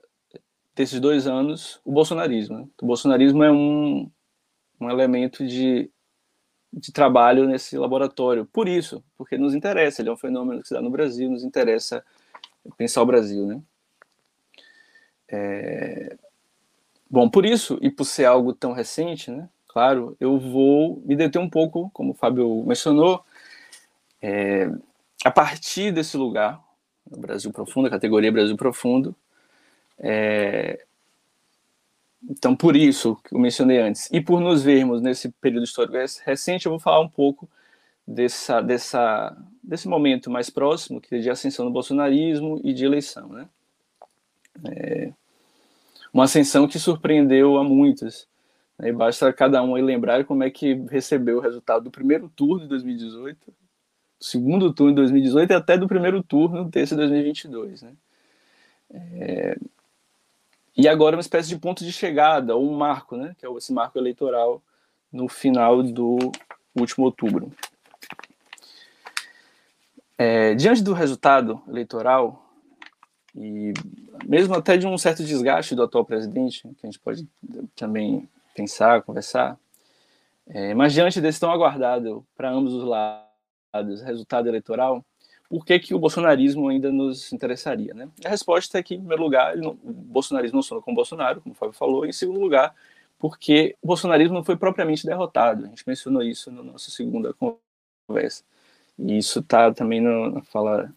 desses 0.75 0.99
dois 0.99 1.25
anos 1.25 1.79
o 1.85 1.91
bolsonarismo. 1.91 2.59
Né? 2.59 2.67
O 2.81 2.85
bolsonarismo 2.85 3.43
é 3.43 3.51
um, 3.51 4.09
um 4.79 4.89
elemento 4.89 5.45
de, 5.45 5.89
de 6.71 6.91
trabalho 6.91 7.47
nesse 7.47 7.77
laboratório. 7.77 8.45
Por 8.45 8.67
isso, 8.67 9.03
porque 9.17 9.37
nos 9.37 9.55
interessa, 9.55 10.01
ele 10.01 10.09
é 10.09 10.13
um 10.13 10.17
fenômeno 10.17 10.61
que 10.61 10.67
se 10.67 10.73
dá 10.73 10.81
no 10.81 10.89
Brasil, 10.89 11.29
nos 11.29 11.43
interessa 11.43 12.03
pensar 12.77 13.01
o 13.01 13.05
Brasil. 13.05 13.45
Né? 13.45 13.61
É... 15.29 16.17
Bom, 17.09 17.29
por 17.29 17.45
isso, 17.45 17.77
e 17.81 17.89
por 17.89 18.03
ser 18.03 18.25
algo 18.25 18.53
tão 18.53 18.73
recente, 18.73 19.31
né? 19.31 19.47
claro, 19.67 20.15
eu 20.19 20.39
vou 20.39 21.01
me 21.05 21.15
deter 21.15 21.39
um 21.39 21.49
pouco, 21.49 21.89
como 21.93 22.11
o 22.11 22.15
Fábio 22.15 22.63
mencionou, 22.65 23.23
é, 24.21 24.71
a 25.23 25.29
partir 25.29 25.91
desse 25.91 26.15
lugar, 26.17 26.63
Brasil 27.05 27.51
Profundo, 27.51 27.87
a 27.87 27.91
categoria 27.91 28.31
Brasil 28.31 28.55
Profundo. 28.55 29.15
É, 29.99 30.85
então, 32.29 32.55
por 32.55 32.75
isso 32.75 33.15
que 33.23 33.35
eu 33.35 33.39
mencionei 33.39 33.79
antes, 33.79 34.09
e 34.11 34.19
por 34.19 34.41
nos 34.41 34.63
vermos 34.63 35.01
nesse 35.01 35.29
período 35.29 35.63
histórico 35.63 35.97
recente, 36.25 36.65
eu 36.65 36.71
vou 36.71 36.79
falar 36.79 36.99
um 36.99 37.09
pouco 37.09 37.47
dessa, 38.07 38.61
dessa, 38.61 39.35
desse 39.63 39.87
momento 39.87 40.29
mais 40.29 40.49
próximo, 40.49 40.99
que 40.99 41.15
é 41.15 41.19
de 41.19 41.29
ascensão 41.29 41.65
do 41.65 41.71
bolsonarismo 41.71 42.59
e 42.63 42.73
de 42.73 42.83
eleição. 42.83 43.29
Né? 43.29 43.47
É, 44.65 45.13
uma 46.11 46.23
ascensão 46.23 46.67
que 46.67 46.79
surpreendeu 46.79 47.57
a 47.57 47.63
muitos. 47.63 48.27
Né? 48.77 48.91
basta 48.91 49.31
cada 49.31 49.61
um 49.63 49.73
lembrar 49.75 50.25
como 50.25 50.43
é 50.43 50.49
que 50.49 50.73
recebeu 50.89 51.37
o 51.37 51.41
resultado 51.41 51.85
do 51.85 51.91
primeiro 51.91 52.29
turno 52.35 52.61
de 52.61 52.67
2018, 52.67 53.37
do 53.45 53.53
segundo 54.19 54.73
turno 54.73 54.93
de 54.93 55.01
2018 55.01 55.51
e 55.51 55.53
até 55.53 55.77
do 55.77 55.87
primeiro 55.87 56.23
turno 56.23 56.65
desse 56.65 56.95
2022. 56.95 57.83
Né? 57.83 57.93
É, 58.91 59.57
e 60.75 60.87
agora 60.87 61.15
uma 61.15 61.21
espécie 61.21 61.49
de 61.49 61.57
ponto 61.57 61.83
de 61.83 61.91
chegada, 61.91 62.55
ou 62.55 62.69
um 62.69 62.75
marco, 62.75 63.15
né? 63.15 63.35
que 63.37 63.45
é 63.45 63.49
esse 63.57 63.71
marco 63.71 63.97
eleitoral 63.97 64.61
no 65.11 65.29
final 65.29 65.81
do 65.81 66.17
último 66.75 67.05
outubro. 67.05 67.51
É, 70.17 70.53
diante 70.55 70.81
do 70.81 70.93
resultado 70.93 71.61
eleitoral, 71.67 72.45
e 73.35 73.73
mesmo 74.25 74.53
até 74.55 74.77
de 74.77 74.87
um 74.87 74.97
certo 74.97 75.23
desgaste 75.23 75.75
do 75.75 75.83
atual 75.83 76.05
presidente, 76.05 76.61
que 76.61 76.85
a 76.85 76.87
gente 76.87 76.99
pode 76.99 77.27
também 77.75 78.27
pensar, 78.53 79.01
conversar. 79.01 79.57
É, 80.47 80.73
mas 80.73 80.93
diante 80.93 81.19
desse 81.19 81.39
tão 81.39 81.51
aguardado 81.51 82.25
para 82.35 82.49
ambos 82.49 82.73
os 82.73 82.83
lados 82.83 84.01
resultado 84.03 84.47
eleitoral, 84.47 85.03
por 85.55 85.65
que, 85.65 85.79
que 85.79 85.95
o 85.95 85.99
bolsonarismo 85.99 86.67
ainda 86.67 86.91
nos 86.91 87.31
interessaria? 87.31 87.93
Né? 87.93 88.09
A 88.25 88.27
resposta 88.27 88.77
é 88.77 88.83
que, 88.83 88.95
em 88.95 88.99
primeiro 88.99 89.23
lugar, 89.23 89.55
não, 89.55 89.69
o 89.71 89.93
bolsonarismo 89.93 90.57
não 90.57 90.61
sonou 90.61 90.83
com 90.83 90.93
Bolsonaro, 90.93 91.39
como 91.39 91.53
o 91.53 91.57
Fábio 91.57 91.73
falou, 91.73 92.05
e 92.05 92.09
em 92.09 92.11
segundo 92.11 92.41
lugar, 92.41 92.75
porque 93.17 93.73
o 93.81 93.87
bolsonarismo 93.87 94.35
não 94.35 94.43
foi 94.43 94.57
propriamente 94.57 95.05
derrotado. 95.05 95.63
A 95.63 95.67
gente 95.69 95.87
mencionou 95.87 96.21
isso 96.21 96.51
na 96.51 96.61
nossa 96.61 96.91
segunda 96.91 97.33
conversa. 97.33 98.43
E 98.99 99.17
isso 99.17 99.39
está 99.39 99.73
também 99.73 100.01
no, 100.01 100.29
na 100.29 100.41
fala, 100.41 100.93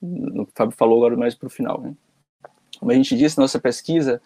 no 0.00 0.46
que 0.46 0.52
o 0.52 0.54
Fábio 0.54 0.76
falou 0.76 0.98
agora 0.98 1.16
mais 1.16 1.34
para 1.34 1.48
o 1.48 1.50
final. 1.50 1.80
Né? 1.80 1.96
Como 2.78 2.92
a 2.92 2.94
gente 2.94 3.16
disse, 3.16 3.38
nossa 3.38 3.58
pesquisa, 3.58 4.22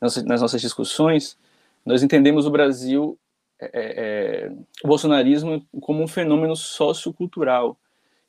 nas 0.00 0.40
nossas 0.40 0.62
discussões, 0.62 1.36
nós 1.84 2.02
entendemos 2.02 2.46
o 2.46 2.50
Brasil, 2.50 3.18
é, 3.60 3.66
é, 3.66 4.46
é, 4.46 4.52
o 4.82 4.88
bolsonarismo, 4.88 5.62
como 5.82 6.02
um 6.02 6.08
fenômeno 6.08 6.56
sociocultural 6.56 7.76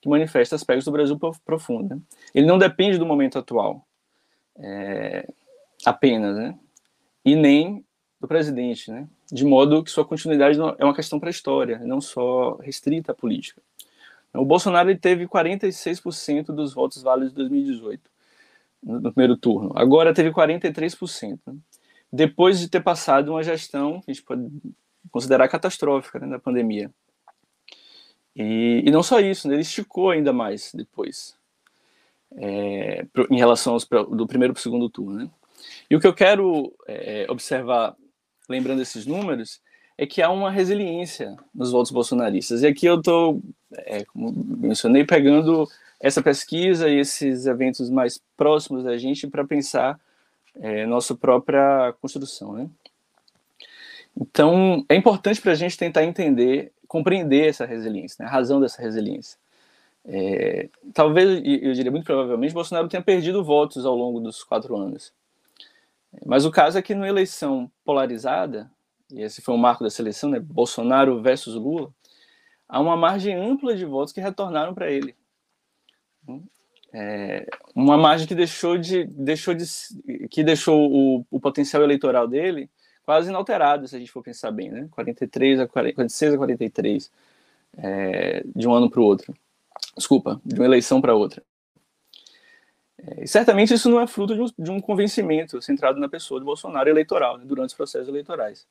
que 0.08 0.12
manifesta 0.12 0.56
aspectos 0.56 0.86
do 0.86 0.92
Brasil 0.92 1.20
profundo. 1.46 1.96
Né? 1.96 2.02
Ele 2.34 2.48
não 2.48 2.58
depende 2.58 2.98
do 2.98 3.06
momento 3.06 3.38
atual 3.38 3.86
é, 4.58 5.28
apenas, 5.86 6.36
né? 6.36 6.58
e 7.24 7.36
nem 7.36 7.86
do 8.20 8.28
presidente, 8.28 8.90
né? 8.90 9.08
de 9.32 9.46
modo 9.46 9.84
que 9.84 9.92
sua 9.92 10.06
continuidade 10.06 10.58
é 10.78 10.84
uma 10.84 10.96
questão 10.96 11.20
para 11.20 11.30
a 11.30 11.32
história, 11.32 11.80
não 11.80 12.02
só 12.02 12.56
restrita 12.56 13.12
à 13.12 13.16
política. 13.16 13.62
O 14.34 14.46
Bolsonaro 14.46 14.96
teve 14.98 15.28
46% 15.28 16.48
dos 16.48 16.74
votos 16.74 17.02
válidos 17.02 17.32
de 17.32 17.38
2018, 17.38 18.02
no 18.84 19.12
primeiro 19.12 19.36
turno. 19.36 19.72
Agora 19.76 20.14
teve 20.14 20.32
43%. 20.32 21.40
Né? 21.46 21.56
depois 22.12 22.60
de 22.60 22.70
ter 22.70 22.82
passado 22.82 23.30
uma 23.30 23.44
gestão 23.44 24.02
que 24.02 24.12
a 24.12 24.14
gente 24.14 24.24
pode 24.24 24.50
considerar 25.12 25.48
catastrófica 25.48 26.20
né, 26.20 26.28
da 26.28 26.40
pandemia. 26.40 26.92
E, 28.38 28.84
e, 28.86 28.92
não 28.92 29.02
só 29.02 29.20
isso, 29.20 29.48
né, 29.48 29.56
ele 29.56 29.64
esticou 29.64 30.12
ainda 30.12 30.32
mais 30.32 30.72
depois, 30.72 31.36
é, 32.38 33.04
em 33.32 33.38
relação 33.38 33.74
aos, 33.74 33.84
do 33.86 34.28
primeiro 34.28 34.54
para 34.54 34.60
o 34.60 34.64
segundo 34.64 34.90
turno. 34.90 35.24
Né? 35.24 35.30
E 35.90 35.96
o 35.96 36.00
que 36.00 36.06
eu 36.06 36.14
quero 36.14 36.72
é, 36.88 37.26
observar, 37.30 37.96
lembrando 38.48 38.82
esses 38.82 39.08
números, 39.08 39.60
é 39.98 40.06
que 40.06 40.22
há 40.22 40.30
uma 40.30 40.52
resiliência 40.52 41.36
nos 41.54 41.72
votos 41.72 41.92
bolsonaristas. 41.92 42.62
E 42.62 42.68
aqui 42.68 42.86
eu 42.86 43.00
estou, 43.00 43.42
é, 43.74 44.06
como 44.06 44.32
mencionei, 44.32 45.04
pegando 45.04 45.68
essa 46.00 46.22
pesquisa 46.22 46.88
e 46.88 47.00
esses 47.00 47.48
eventos 47.48 47.90
mais 47.90 48.22
próximos 48.36 48.84
da 48.84 48.96
gente 48.98 49.26
para 49.26 49.44
pensar 49.44 50.00
é, 50.56 50.86
nossa 50.86 51.16
própria 51.16 51.94
construção, 52.00 52.54
né? 52.54 52.70
Então, 54.20 54.84
é 54.90 54.96
importante 54.96 55.40
para 55.40 55.52
a 55.52 55.56
gente 55.56 55.78
tentar 55.78 56.04
entender, 56.04 56.72
compreender 56.88 57.48
essa 57.48 57.66
resiliência, 57.66 58.24
né? 58.24 58.30
a 58.30 58.32
razão 58.32 58.60
dessa 58.60 58.82
resiliência. 58.82 59.38
É, 60.06 60.70
talvez, 60.94 61.42
eu 61.46 61.74
diria 61.74 61.92
muito 61.92 62.06
provavelmente, 62.06 62.54
Bolsonaro 62.54 62.88
tenha 62.88 63.04
perdido 63.04 63.44
votos 63.44 63.86
ao 63.86 63.96
longo 63.96 64.20
dos 64.20 64.44
quatro 64.44 64.76
anos. 64.76 65.14
Mas 66.26 66.46
o 66.46 66.52
caso 66.52 66.78
é 66.78 66.82
que 66.82 66.96
numa 66.96 67.08
eleição 67.08 67.70
polarizada, 67.84 68.72
e 69.12 69.22
esse 69.22 69.42
foi 69.42 69.54
o 69.54 69.58
marco 69.58 69.84
dessa 69.84 70.02
eleição, 70.02 70.30
né? 70.30 70.40
Bolsonaro 70.40 71.22
versus 71.22 71.56
Lula, 71.56 71.94
há 72.68 72.80
uma 72.80 72.96
margem 72.96 73.36
ampla 73.36 73.76
de 73.76 73.86
votos 73.86 74.14
que 74.14 74.22
retornaram 74.22 74.74
para 74.74 74.90
ele. 74.90 75.16
É, 76.94 77.46
uma 77.76 77.98
margem 77.98 78.28
que 78.28 78.36
deixou 78.36 78.78
de, 78.78 79.06
deixou 79.06 79.54
de 79.54 79.66
que 80.30 80.44
deixou 80.44 80.90
o, 80.90 81.26
o, 81.30 81.40
potencial 81.40 81.84
eleitoral 81.84 82.28
dele 82.28 82.70
quase 83.08 83.30
inalterado, 83.30 83.88
se 83.88 83.96
a 83.96 84.00
gente 84.00 84.12
for 84.12 84.22
pensar 84.22 84.52
bem, 84.52 84.70
né? 84.70 84.90
43 84.92 85.62
a 85.62 85.68
40, 85.68 85.96
46 85.96 86.34
a 86.34 86.38
43 86.38 87.12
é, 87.78 88.44
de 88.54 88.68
um 88.68 88.74
ano 88.74 88.90
para 88.90 89.00
o 89.00 89.04
outro. 89.06 89.34
Desculpa, 89.96 90.42
de 90.44 90.56
uma 90.56 90.66
eleição 90.66 91.00
para 91.00 91.16
outra. 91.16 91.42
É, 92.98 93.26
certamente 93.26 93.74
isso 93.74 93.90
não 93.90 94.02
é 94.02 94.08
fruto 94.08 94.36
de 94.36 94.42
um, 94.42 94.46
de 94.60 94.72
um, 94.72 94.82
convencimento 94.82 95.62
centrado 95.62 96.02
na 96.02 96.10
pessoa 96.10 96.42
do 96.42 96.46
Bolsonaro 96.46 96.90
eleitoral, 96.90 97.38
né, 97.38 97.46
durante 97.46 97.70
os 97.70 97.76
processos 97.76 98.10
eleitorais. 98.10 98.68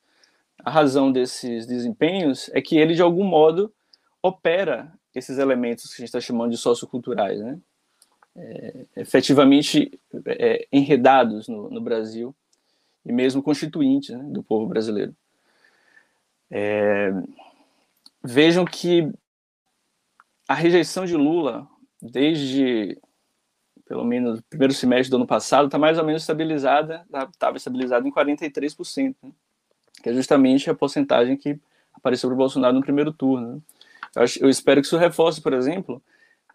A 0.63 0.69
razão 0.69 1.11
desses 1.11 1.65
desempenhos 1.65 2.47
é 2.53 2.61
que 2.61 2.77
ele, 2.77 2.93
de 2.93 3.01
algum 3.01 3.23
modo, 3.23 3.73
opera 4.21 4.93
esses 5.15 5.39
elementos 5.39 5.87
que 5.87 5.95
a 5.95 6.03
gente 6.03 6.09
está 6.09 6.21
chamando 6.21 6.51
de 6.51 6.57
socioculturais, 6.57 7.39
né? 7.39 7.57
é, 8.37 8.85
efetivamente 8.97 9.99
é, 10.27 10.67
enredados 10.71 11.47
no, 11.47 11.71
no, 11.71 11.81
Brasil 11.81 12.35
e 13.07 13.13
mesmo 13.13 13.41
constituintes 13.41 14.15
né, 14.15 14.23
do 14.25 14.43
povo 14.43 14.67
brasileiro. 14.67 15.15
É, 16.51 17.09
vejam 18.21 18.65
que 18.65 19.09
a 20.47 20.53
rejeição 20.53 21.05
de 21.05 21.15
Lula, 21.15 21.65
desde 22.01 22.99
pelo 23.87 24.03
menos 24.03 24.39
o 24.39 24.43
primeiro 24.43 24.73
semestre 24.73 25.09
do 25.09 25.15
ano 25.15 25.25
passado, 25.25 25.67
está 25.67 25.79
mais 25.79 25.97
ou 25.97 26.03
menos 26.03 26.21
estabilizada, 26.21 27.03
estava 27.05 27.31
tá, 27.39 27.53
estabilizada 27.55 28.05
em 28.05 28.11
43%, 28.11 29.15
né, 29.23 29.31
que 30.03 30.09
é 30.09 30.13
justamente 30.13 30.69
a 30.69 30.75
porcentagem 30.75 31.37
que 31.37 31.57
apareceu 31.93 32.29
para 32.29 32.35
o 32.35 32.37
Bolsonaro 32.37 32.75
no 32.75 32.81
primeiro 32.81 33.13
turno. 33.13 33.55
Né. 33.55 33.61
Eu, 34.17 34.25
eu 34.41 34.49
espero 34.49 34.81
que 34.81 34.87
isso 34.87 34.97
reforce, 34.97 35.39
por 35.39 35.53
exemplo, 35.53 36.03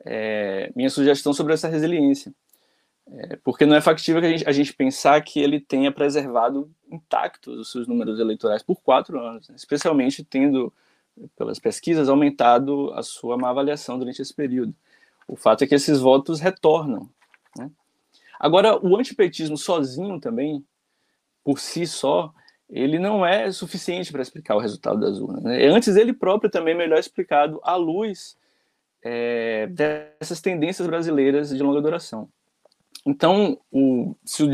é, 0.05 0.71
minha 0.77 0.91
sugestão 0.91 1.33
sobre 1.33 1.55
essa 1.55 1.69
resiliência. 1.69 2.35
É, 3.11 3.37
porque 3.37 3.67
não 3.67 3.75
é 3.75 3.81
factível 3.81 4.21
que 4.21 4.27
a 4.27 4.31
gente, 4.31 4.49
a 4.49 4.53
gente, 4.53 4.73
pensar 4.73 5.21
que 5.23 5.41
ele 5.41 5.61
tenha 5.61 5.91
preservado 5.91 6.71
intactos 6.91 7.59
os 7.59 7.73
seus 7.73 7.87
números 7.87 8.19
eleitorais 8.21 8.63
por 8.63 8.81
quatro 8.81 9.21
anos, 9.21 9.49
né? 9.49 9.57
especialmente 9.57 10.25
tendo, 10.25 10.73
pelas 11.37 11.59
pesquisas, 11.59 12.09
aumentado 12.09 12.93
a 12.95 13.03
sua 13.03 13.37
má 13.37 13.51
avaliação 13.51 13.99
durante 13.99 14.23
esse 14.23 14.33
período. 14.33 14.75
O 15.27 15.37
fato 15.37 15.65
é 15.65 15.67
que 15.67 15.75
esses 15.75 15.99
votos 15.99 16.41
retornam. 16.41 17.09
Né? 17.57 17.71
Agora, 18.39 18.79
o 18.85 18.97
antipetismo 18.97 19.57
sozinho 19.57 20.21
também, 20.21 20.65
por 21.45 21.59
si 21.59 21.87
só, 21.87 22.33
ele 22.71 22.99
não 22.99 23.27
é 23.27 23.51
suficiente 23.53 24.13
para 24.13 24.23
explicar 24.23 24.55
o 24.57 24.61
resultado 24.61 25.01
das 25.01 25.19
urnas. 25.19 25.43
Né? 25.43 25.67
Antes, 25.67 25.97
ele 25.97 26.13
próprio 26.13 26.51
também 26.51 26.75
é 26.75 26.79
melhor 26.79 26.99
explicado 26.99 27.61
à 27.63 27.77
luz 27.77 28.37
é, 29.03 29.67
dessas 29.67 30.41
tendências 30.41 30.87
brasileiras 30.87 31.51
de 31.51 31.63
longa 31.63 31.83
duração. 31.83 32.31
Então, 33.05 33.59
o, 33.71 34.15
se 34.25 34.43
o 34.43 34.51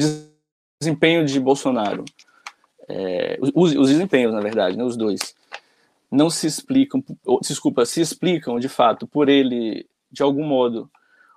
desempenho 0.80 1.24
de 1.24 1.38
Bolsonaro, 1.38 2.04
é, 2.88 3.38
os, 3.40 3.74
os, 3.74 3.88
desempenhos, 3.88 4.32
na 4.32 4.40
verdade, 4.40 4.76
né, 4.76 4.84
os 4.84 4.96
dois, 4.96 5.34
não 6.10 6.30
se 6.30 6.46
explicam, 6.46 7.04
ou, 7.26 7.40
desculpa, 7.40 7.84
se 7.84 8.00
explicam 8.00 8.58
de 8.58 8.68
fato 8.68 9.06
por 9.06 9.28
ele, 9.28 9.86
de 10.10 10.22
algum 10.22 10.44
modo, 10.44 10.90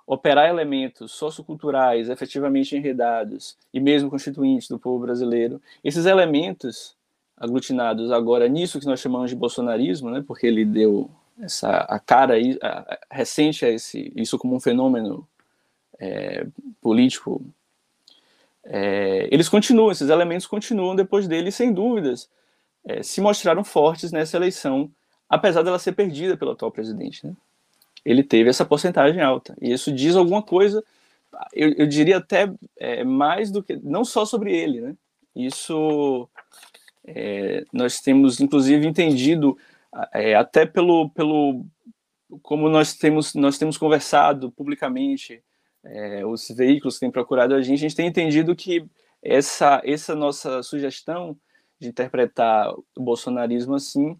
operar 0.06 0.48
elementos 0.48 1.12
socioculturais 1.12 2.08
efetivamente 2.08 2.76
enredados 2.76 3.56
e 3.72 3.80
mesmo 3.80 4.10
constituintes 4.10 4.68
do 4.68 4.78
povo 4.78 5.04
brasileiro, 5.04 5.60
esses 5.84 6.06
elementos 6.06 6.96
aglutinados 7.36 8.10
agora 8.10 8.48
nisso 8.48 8.80
que 8.80 8.86
nós 8.86 9.00
chamamos 9.00 9.30
de 9.30 9.36
bolsonarismo, 9.36 10.10
né, 10.10 10.24
porque 10.26 10.46
ele 10.46 10.64
deu 10.64 11.10
essa 11.40 11.78
a 11.88 11.98
cara 11.98 12.34
a, 12.62 12.68
a, 12.68 12.98
recente 13.10 13.64
a 13.64 13.70
esse 13.70 14.12
isso 14.14 14.38
como 14.38 14.54
um 14.54 14.60
fenômeno 14.60 15.26
é, 15.98 16.46
político, 16.80 17.44
é, 18.64 19.28
eles 19.30 19.48
continuam, 19.48 19.90
esses 19.90 20.08
elementos 20.08 20.46
continuam 20.46 20.94
depois 20.94 21.26
dele, 21.26 21.50
sem 21.50 21.72
dúvidas, 21.72 22.28
é, 22.84 23.02
se 23.02 23.20
mostraram 23.20 23.64
fortes 23.64 24.12
nessa 24.12 24.36
eleição, 24.36 24.90
apesar 25.28 25.62
dela 25.62 25.78
ser 25.78 25.92
perdida 25.92 26.36
pelo 26.36 26.52
atual 26.52 26.70
presidente. 26.70 27.26
Né? 27.26 27.34
Ele 28.04 28.22
teve 28.22 28.50
essa 28.50 28.64
porcentagem 28.64 29.20
alta, 29.20 29.56
e 29.60 29.72
isso 29.72 29.92
diz 29.92 30.16
alguma 30.16 30.42
coisa, 30.42 30.82
eu, 31.52 31.72
eu 31.72 31.86
diria 31.86 32.18
até 32.18 32.52
é, 32.78 33.02
mais 33.04 33.50
do 33.50 33.62
que, 33.62 33.76
não 33.82 34.04
só 34.04 34.24
sobre 34.24 34.54
ele, 34.54 34.80
né? 34.80 34.94
isso 35.34 36.28
é, 37.04 37.64
nós 37.72 38.00
temos 38.00 38.40
inclusive 38.40 38.86
entendido 38.86 39.56
é, 40.12 40.34
até 40.34 40.66
pelo, 40.66 41.10
pelo 41.10 41.64
como 42.42 42.68
nós 42.68 42.94
temos 42.94 43.34
nós 43.34 43.58
temos 43.58 43.76
conversado 43.76 44.50
publicamente 44.52 45.42
é, 45.84 46.24
os 46.24 46.48
veículos 46.48 46.98
têm 46.98 47.10
procurado 47.10 47.54
a 47.54 47.62
gente, 47.62 47.78
a 47.78 47.82
gente 47.88 47.96
tem 47.96 48.06
entendido 48.06 48.54
que 48.54 48.84
essa, 49.22 49.80
essa 49.84 50.14
nossa 50.14 50.62
sugestão 50.62 51.36
de 51.78 51.88
interpretar 51.88 52.72
o 52.72 53.02
bolsonarismo 53.02 53.74
assim, 53.74 54.18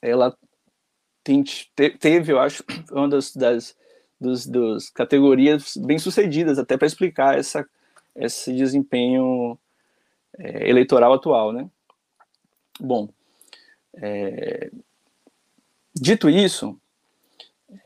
ela 0.00 0.36
tem, 1.24 1.42
teve, 1.98 2.32
eu 2.32 2.38
acho, 2.38 2.62
uma 2.92 3.08
das, 3.08 3.34
das 3.34 3.76
dos, 4.20 4.46
dos 4.46 4.90
categorias 4.90 5.76
bem 5.76 5.98
sucedidas 5.98 6.58
até 6.58 6.76
para 6.76 6.86
explicar 6.86 7.38
essa, 7.38 7.66
esse 8.14 8.52
desempenho 8.52 9.58
é, 10.38 10.68
eleitoral 10.68 11.12
atual, 11.12 11.52
né? 11.52 11.68
Bom, 12.80 13.08
é, 13.94 14.70
dito 15.94 16.28
isso, 16.28 16.78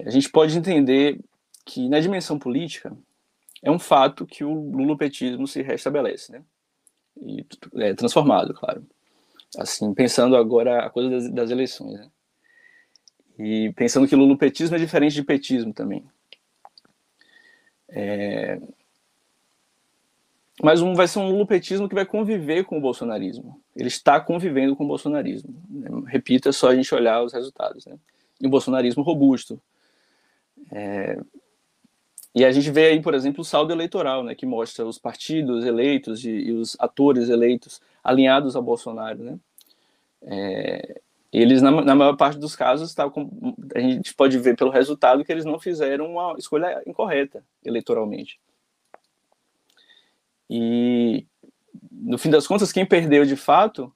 a 0.05 0.11
gente 0.11 0.31
pode 0.31 0.57
entender 0.57 1.21
que 1.65 1.89
na 1.89 2.01
dimensão 2.01 2.39
política 2.39 2.97
é 3.63 3.71
um 3.71 3.79
fato 3.79 4.27
que 4.27 4.45
o 4.45 4.53
lulopetismo 4.53 5.47
se 5.47 5.63
restabelece, 5.63 6.33
né? 6.33 6.43
E 7.21 7.45
é 7.77 7.95
transformado, 7.95 8.55
claro. 8.55 8.85
Assim, 9.59 9.93
pensando 9.93 10.37
agora 10.37 10.85
a 10.85 10.91
coisa 10.91 11.11
das, 11.11 11.31
das 11.31 11.51
eleições, 11.51 11.99
né? 11.99 12.11
E 13.39 13.73
pensando 13.73 14.07
que 14.07 14.15
lulopetismo 14.15 14.77
é 14.77 14.79
diferente 14.79 15.15
de 15.15 15.25
petismo 15.25 15.73
também. 15.73 16.05
É... 17.89 18.61
Mas 20.63 20.83
um, 20.83 20.95
vai 20.95 21.09
ser 21.09 21.21
um 21.21 21.31
lulopetismo 21.31 21.89
que 21.89 21.95
vai 21.95 22.05
conviver 22.05 22.65
com 22.65 22.77
o 22.77 22.81
bolsonarismo. 22.81 23.61
Ele 23.75 23.89
está 23.89 24.21
convivendo 24.21 24.77
com 24.77 24.85
o 24.85 24.89
bolsonarismo. 24.89 25.55
Né? 25.71 25.89
Repita, 26.07 26.51
é 26.51 26.53
só 26.53 26.69
a 26.69 26.75
gente 26.75 26.95
olhar 26.95 27.23
os 27.23 27.33
resultados. 27.33 27.87
Né? 27.87 27.99
E 28.39 28.47
um 28.47 28.51
bolsonarismo 28.51 29.03
robusto. 29.03 29.61
É, 30.71 31.19
e 32.35 32.45
a 32.45 32.53
gente 32.53 32.71
vê 32.71 32.87
aí, 32.87 33.03
por 33.03 33.15
exemplo, 33.15 33.43
o 33.43 33.45
saldo 33.45 33.73
eleitoral, 33.73 34.23
né, 34.23 34.35
que 34.35 34.47
mostra 34.47 34.87
os 34.87 34.99
partidos 34.99 35.65
eleitos 35.65 36.25
e, 36.25 36.31
e 36.31 36.53
os 36.53 36.77
atores 36.79 37.29
eleitos 37.29 37.81
alinhados 38.03 38.57
a 38.57 38.61
Bolsonaro, 38.61 39.23
né? 39.23 39.39
É, 40.23 41.01
eles, 41.33 41.63
na, 41.63 41.71
na, 41.71 41.95
maior 41.95 42.17
parte 42.17 42.39
dos 42.39 42.57
casos, 42.57 42.95
tá 42.95 43.09
com, 43.09 43.55
a 43.75 43.81
gente 43.81 44.15
pode 44.15 44.37
ver 44.39 44.57
pelo 44.57 44.71
resultado 44.71 45.25
que 45.25 45.31
eles 45.31 45.45
não 45.45 45.59
fizeram 45.59 46.13
uma 46.13 46.35
escolha 46.39 46.83
incorreta 46.87 47.45
eleitoralmente. 47.65 48.41
E, 50.49 51.27
no 51.91 52.19
fim 52.19 52.31
das 52.31 52.47
contas, 52.47 52.73
quem 52.73 52.85
perdeu 52.85 53.25
de 53.25 53.37
fato 53.37 53.93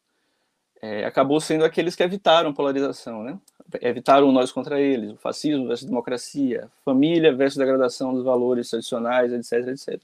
é, 0.81 1.05
acabou 1.05 1.41
sendo 1.41 1.65
aqueles 1.65 1.97
que 1.97 2.03
evitaram 2.03 2.55
polarização, 2.55 3.25
né? 3.25 3.39
Evitaram 3.81 4.31
nós 4.31 4.53
contra 4.53 4.81
eles, 4.81 5.13
o 5.13 5.17
fascismo 5.17 5.67
versus 5.67 5.87
democracia, 5.87 6.71
família 6.85 7.35
versus 7.35 7.59
degradação 7.59 8.13
dos 8.15 8.25
valores 8.25 8.71
tradicionais, 8.71 9.33
etc, 9.33 9.69
etc. 9.69 10.01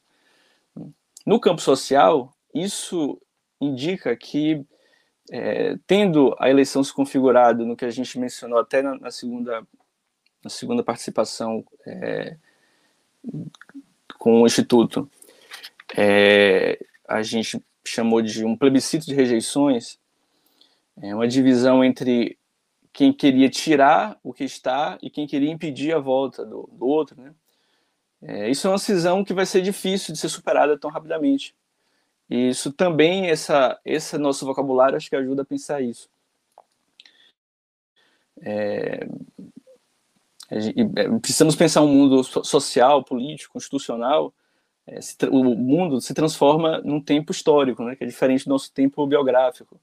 No 1.27 1.39
campo 1.39 1.61
social, 1.61 2.35
isso 2.55 3.21
indica 3.61 4.17
que, 4.17 4.65
é, 5.31 5.77
tendo 5.87 6.35
a 6.39 6.49
eleição 6.49 6.83
se 6.83 6.93
configurado 6.93 7.65
no 7.65 7.77
que 7.77 7.85
a 7.85 7.91
gente 7.91 8.19
mencionou 8.19 8.59
até 8.59 8.83
na, 8.83 8.99
na 8.99 9.11
segunda, 9.11 9.63
na 10.43 10.51
segunda 10.51 10.83
participação 10.83 11.65
é, 11.87 12.37
com 14.19 14.43
o 14.43 14.47
Instituto, 14.47 15.09
é, 15.97 16.79
a 17.07 17.23
gente 17.23 17.63
chamou 17.85 18.23
de 18.23 18.45
um 18.45 18.57
plebiscito 18.57 19.07
de 19.07 19.15
rejeições, 19.15 19.99
é 21.03 21.15
uma 21.15 21.29
divisão 21.29 21.85
entre 21.85 22.39
quem 22.93 23.13
queria 23.13 23.49
tirar 23.49 24.19
o 24.23 24.33
que 24.33 24.45
está 24.45 24.99
e 25.03 25.11
quem 25.11 25.27
queria 25.27 25.51
impedir 25.51 25.95
a 25.95 25.99
volta 25.99 26.45
do, 26.45 26.69
do 26.73 26.87
outro, 26.87 27.21
né? 27.21 27.35
É, 28.23 28.51
isso 28.51 28.67
é 28.67 28.71
uma 28.71 28.79
cisão 28.79 29.25
que 29.25 29.33
vai 29.33 29.47
ser 29.47 29.63
difícil 29.63 30.13
de 30.13 30.21
ser 30.21 30.29
superada 30.29 30.79
tão 30.79 30.91
rapidamente. 30.91 31.55
E 32.29 32.51
isso 32.51 32.73
também, 32.73 33.29
essa, 33.29 33.81
esse 33.85 34.17
nosso 34.19 34.45
vocabulário, 34.45 34.97
acho 34.97 35.09
que 35.09 35.17
ajuda 35.17 35.43
a 35.43 35.45
pensar 35.45 35.81
isso. 35.81 36.09
É, 38.43 39.07
é 40.51 41.19
precisamos 41.21 41.57
pensar 41.57 41.83
um 41.83 41.89
mundo 41.89 42.23
social, 42.23 43.03
político, 43.03 43.55
constitucional. 43.55 44.35
É, 44.87 45.01
se, 45.01 45.17
o 45.31 45.43
mundo 45.57 46.01
se 46.01 46.13
transforma 46.13 46.81
num 46.83 47.01
tempo 47.01 47.33
histórico, 47.33 47.83
né, 47.85 47.97
que 47.97 48.05
é 48.05 48.07
diferente 48.07 48.45
do 48.45 48.51
nosso 48.51 48.73
tempo 48.73 49.07
biográfico. 49.07 49.81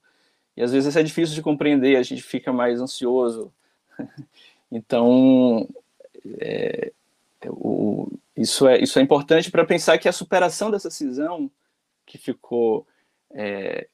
E 0.58 0.62
às 0.62 0.72
vezes 0.72 0.96
é 0.96 1.04
difícil 1.04 1.36
de 1.36 1.42
compreender, 1.42 1.94
a 1.94 2.02
gente 2.02 2.20
fica 2.20 2.52
mais 2.52 2.80
ansioso. 2.80 3.52
Então, 4.70 5.66
é, 6.38 6.92
o, 7.46 8.06
isso, 8.36 8.68
é, 8.68 8.78
isso 8.78 8.98
é 8.98 9.02
importante 9.02 9.50
para 9.50 9.64
pensar 9.64 9.96
que 9.96 10.06
a 10.06 10.12
superação 10.12 10.70
dessa 10.70 10.90
cisão, 10.90 11.50
que 12.04 12.18
ficou 12.18 12.86
é, 13.30 13.88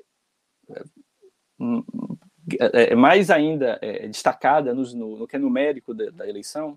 é, 2.59 2.93
é 2.93 2.95
mais 2.97 3.31
ainda 3.31 3.79
é, 3.81 4.09
destacada 4.09 4.75
no, 4.75 4.83
no, 4.95 5.17
no, 5.19 5.29
que 5.29 5.37
é 5.37 5.39
numérico 5.39 5.95
da, 5.95 6.11
da 6.11 6.29
eleição, 6.29 6.77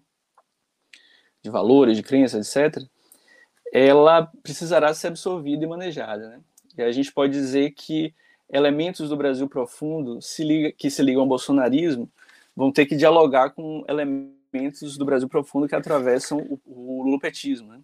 de 1.42 1.50
valores, 1.50 1.98
de 1.98 2.04
crenças, 2.04 2.56
etc., 2.56 2.84
ela 3.74 4.32
precisará 4.44 4.94
ser 4.94 5.08
absorvida 5.08 5.64
e 5.64 5.68
manejada. 5.68 6.30
Né? 6.30 6.40
E 6.78 6.84
a 6.84 6.92
gente 6.92 7.12
pode 7.12 7.34
dizer 7.34 7.72
que 7.72 8.14
elementos 8.50 9.10
do 9.10 9.18
Brasil 9.18 9.48
profundo 9.48 10.22
se 10.22 10.44
liga, 10.44 10.72
que 10.72 10.90
se 10.90 11.02
ligam 11.02 11.22
ao 11.22 11.28
bolsonarismo 11.28 12.10
vão 12.56 12.72
ter 12.72 12.86
que 12.86 12.96
dialogar 12.96 13.52
com 13.52 13.86
elementos 13.88 14.98
do 14.98 15.06
Brasil 15.06 15.30
profundo 15.30 15.68
que 15.68 15.76
atravessam 15.76 16.40
o, 16.40 16.60
o 16.66 17.04
lulopetismo. 17.04 17.68
Né? 17.72 17.80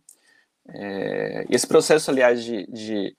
É, 0.70 1.45
esse 1.49 1.68
processo, 1.68 2.09
aliás, 2.09 2.43
de, 2.43 2.66
de 2.68 3.16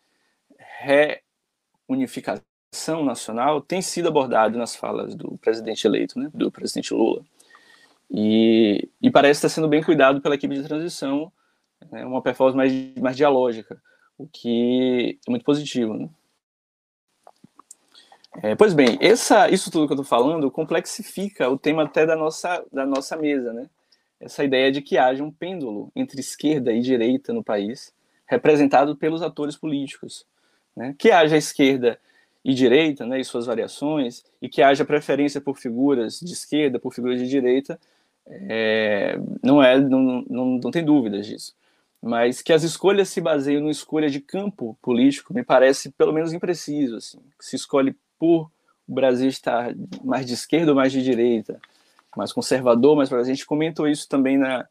reunificação 1.89 3.05
nacional 3.05 3.61
tem 3.61 3.81
sido 3.81 4.09
abordado 4.09 4.59
nas 4.59 4.75
falas 4.75 5.15
do 5.15 5.39
presidente 5.39 5.87
eleito, 5.87 6.19
né, 6.19 6.29
do 6.35 6.51
presidente 6.51 6.93
Lula. 6.93 7.23
E, 8.11 8.89
e 9.01 9.11
parece 9.11 9.39
estar 9.39 9.49
sendo 9.49 9.69
bem 9.69 9.83
cuidado 9.83 10.21
pela 10.21 10.35
equipe 10.35 10.55
de 10.55 10.65
transição, 10.65 11.33
né, 11.91 12.05
uma 12.05 12.21
performance 12.21 12.57
mais, 12.57 12.95
mais 12.97 13.17
dialógica, 13.17 13.81
o 14.19 14.27
que 14.27 15.19
é 15.27 15.31
muito 15.31 15.45
positivo. 15.45 15.95
Né? 15.95 16.09
É, 18.43 18.55
pois 18.55 18.75
bem, 18.75 18.99
essa, 19.01 19.49
isso 19.49 19.71
tudo 19.71 19.87
que 19.87 19.93
eu 19.93 20.01
estou 20.01 20.05
falando 20.05 20.51
complexifica 20.51 21.49
o 21.49 21.59
tema 21.59 21.85
até 21.85 22.05
da 22.05 22.17
nossa, 22.17 22.65
da 22.73 22.85
nossa 22.85 23.17
mesa, 23.17 23.53
né? 23.53 23.69
Essa 24.21 24.43
ideia 24.43 24.73
de 24.73 24.81
que 24.83 24.99
haja 24.99 25.23
um 25.23 25.31
pêndulo 25.31 25.91
entre 25.95 26.21
esquerda 26.21 26.73
e 26.73 26.81
direita 26.81 27.33
no 27.33 27.45
país, 27.45 27.93
representado 28.27 28.97
pelos 28.97 29.23
atores 29.23 29.57
políticos. 29.57 30.27
Né? 30.75 30.95
Que 30.99 31.11
haja 31.11 31.37
esquerda 31.37 31.99
e 32.45 32.53
direita, 32.53 33.07
né, 33.07 33.19
e 33.19 33.25
suas 33.25 33.47
variações, 33.47 34.23
e 34.41 34.49
que 34.49 34.63
haja 34.63 34.85
preferência 34.85 35.41
por 35.41 35.57
figuras 35.57 36.21
de 36.21 36.33
esquerda, 36.33 36.79
por 36.79 36.93
figuras 36.93 37.19
de 37.19 37.27
direita, 37.27 37.79
é, 38.27 39.19
não 39.43 39.63
é, 39.63 39.79
não, 39.81 40.25
não, 40.29 40.47
não 40.63 40.71
tem 40.71 40.85
dúvidas 40.85 41.27
disso. 41.27 41.55
Mas 42.03 42.43
que 42.43 42.53
as 42.53 42.63
escolhas 42.63 43.09
se 43.09 43.21
baseiam 43.21 43.61
numa 43.61 43.71
escolha 43.71 44.11
de 44.11 44.21
campo 44.21 44.77
político 44.83 45.33
me 45.33 45.43
parece 45.43 45.91
pelo 45.93 46.13
menos 46.13 46.35
impreciso. 46.35 46.97
Assim. 46.97 47.19
Se 47.41 47.57
escolhe 47.57 47.97
por 48.25 48.51
o 48.87 48.95
Brasil 48.95 49.29
estar 49.29 49.75
mais 50.03 50.27
de 50.27 50.35
esquerda 50.35 50.73
ou 50.73 50.77
mais 50.77 50.93
de 50.93 51.03
direita, 51.03 51.61
mais 52.17 52.33
conservador, 52.33 52.97
mas 52.97 53.13
a 53.13 53.25
gente 53.25 53.47
comentou 53.47 53.89
isso 53.89 54.09
também 54.09 54.39
na. 54.39 54.67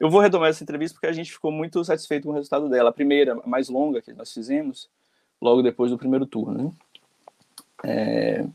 Eu 0.00 0.08
vou 0.08 0.20
retomar 0.20 0.50
essa 0.50 0.62
entrevista 0.62 0.94
porque 0.94 1.06
a 1.06 1.12
gente 1.12 1.32
ficou 1.32 1.50
muito 1.50 1.84
satisfeito 1.84 2.24
com 2.24 2.30
o 2.30 2.34
resultado 2.34 2.68
dela. 2.68 2.90
A 2.90 2.92
primeira, 2.92 3.34
a 3.34 3.46
mais 3.46 3.68
longa 3.68 4.00
que 4.00 4.12
nós 4.12 4.32
fizemos, 4.32 4.88
logo 5.40 5.60
depois 5.60 5.90
do 5.90 5.98
primeiro 5.98 6.24
turno. 6.24 6.64
Né? 6.64 6.72
É... 7.84 8.46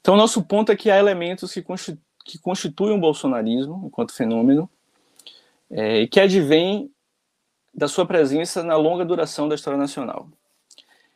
Então, 0.00 0.16
nosso 0.16 0.42
ponto 0.42 0.70
é 0.70 0.76
que 0.76 0.90
há 0.90 0.98
elementos 0.98 1.52
que, 1.52 1.62
constitu... 1.62 1.98
que 2.24 2.38
constituem 2.38 2.96
o 2.96 3.00
bolsonarismo 3.00 3.82
enquanto 3.86 4.14
fenômeno 4.14 4.68
é, 5.70 6.02
e 6.02 6.08
que 6.08 6.20
advém 6.20 6.90
da 7.72 7.88
sua 7.88 8.06
presença 8.06 8.62
na 8.62 8.76
longa 8.76 9.04
duração 9.04 9.48
da 9.48 9.54
história 9.54 9.78
nacional. 9.78 10.28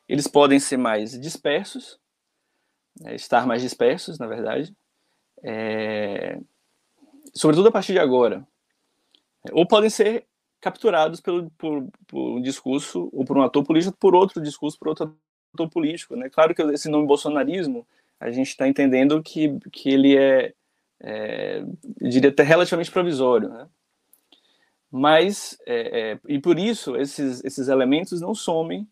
Eles 0.09 0.27
podem 0.27 0.59
ser 0.59 0.77
mais 0.77 1.19
dispersos, 1.21 1.99
é, 3.05 3.15
estar 3.15 3.47
mais 3.47 3.63
dispersos, 3.63 4.19
na 4.19 4.27
verdade, 4.27 4.75
é, 5.43 6.41
sobretudo 7.35 7.69
a 7.69 7.73
partir 7.73 7.93
de 7.93 7.99
agora, 7.99 8.47
ou 9.53 9.67
podem 9.67 9.91
ser 9.91 10.27
capturados 10.61 11.21
pelo, 11.21 11.51
por, 11.51 11.89
por, 12.07 12.37
um 12.37 12.41
discurso 12.41 13.09
ou 13.13 13.25
por 13.25 13.37
um 13.37 13.43
ator 13.43 13.65
político, 13.65 13.97
por 13.99 14.15
outro 14.15 14.43
discurso, 14.43 14.79
por 14.79 14.89
outro 14.89 15.17
ator 15.55 15.71
político. 15.71 16.17
Né? 16.17 16.29
Claro 16.29 16.55
que 16.55 16.63
esse 16.63 16.89
nome 16.89 17.07
bolsonarismo, 17.07 17.87
a 18.19 18.31
gente 18.31 18.49
está 18.49 18.67
entendendo 18.67 19.23
que, 19.23 19.57
que 19.71 19.91
ele 19.91 20.17
é, 20.17 20.53
é, 21.01 21.61
eu 22.01 22.09
diria 22.09 22.31
até 22.31 22.43
relativamente 22.43 22.91
provisório. 22.91 23.49
Né? 23.49 23.69
Mas, 24.91 25.57
é, 25.67 26.13
é, 26.13 26.21
e 26.27 26.41
por 26.41 26.59
isso, 26.59 26.97
esses, 26.97 27.45
esses 27.45 27.69
elementos 27.69 28.21
não 28.21 28.35
somem 28.35 28.89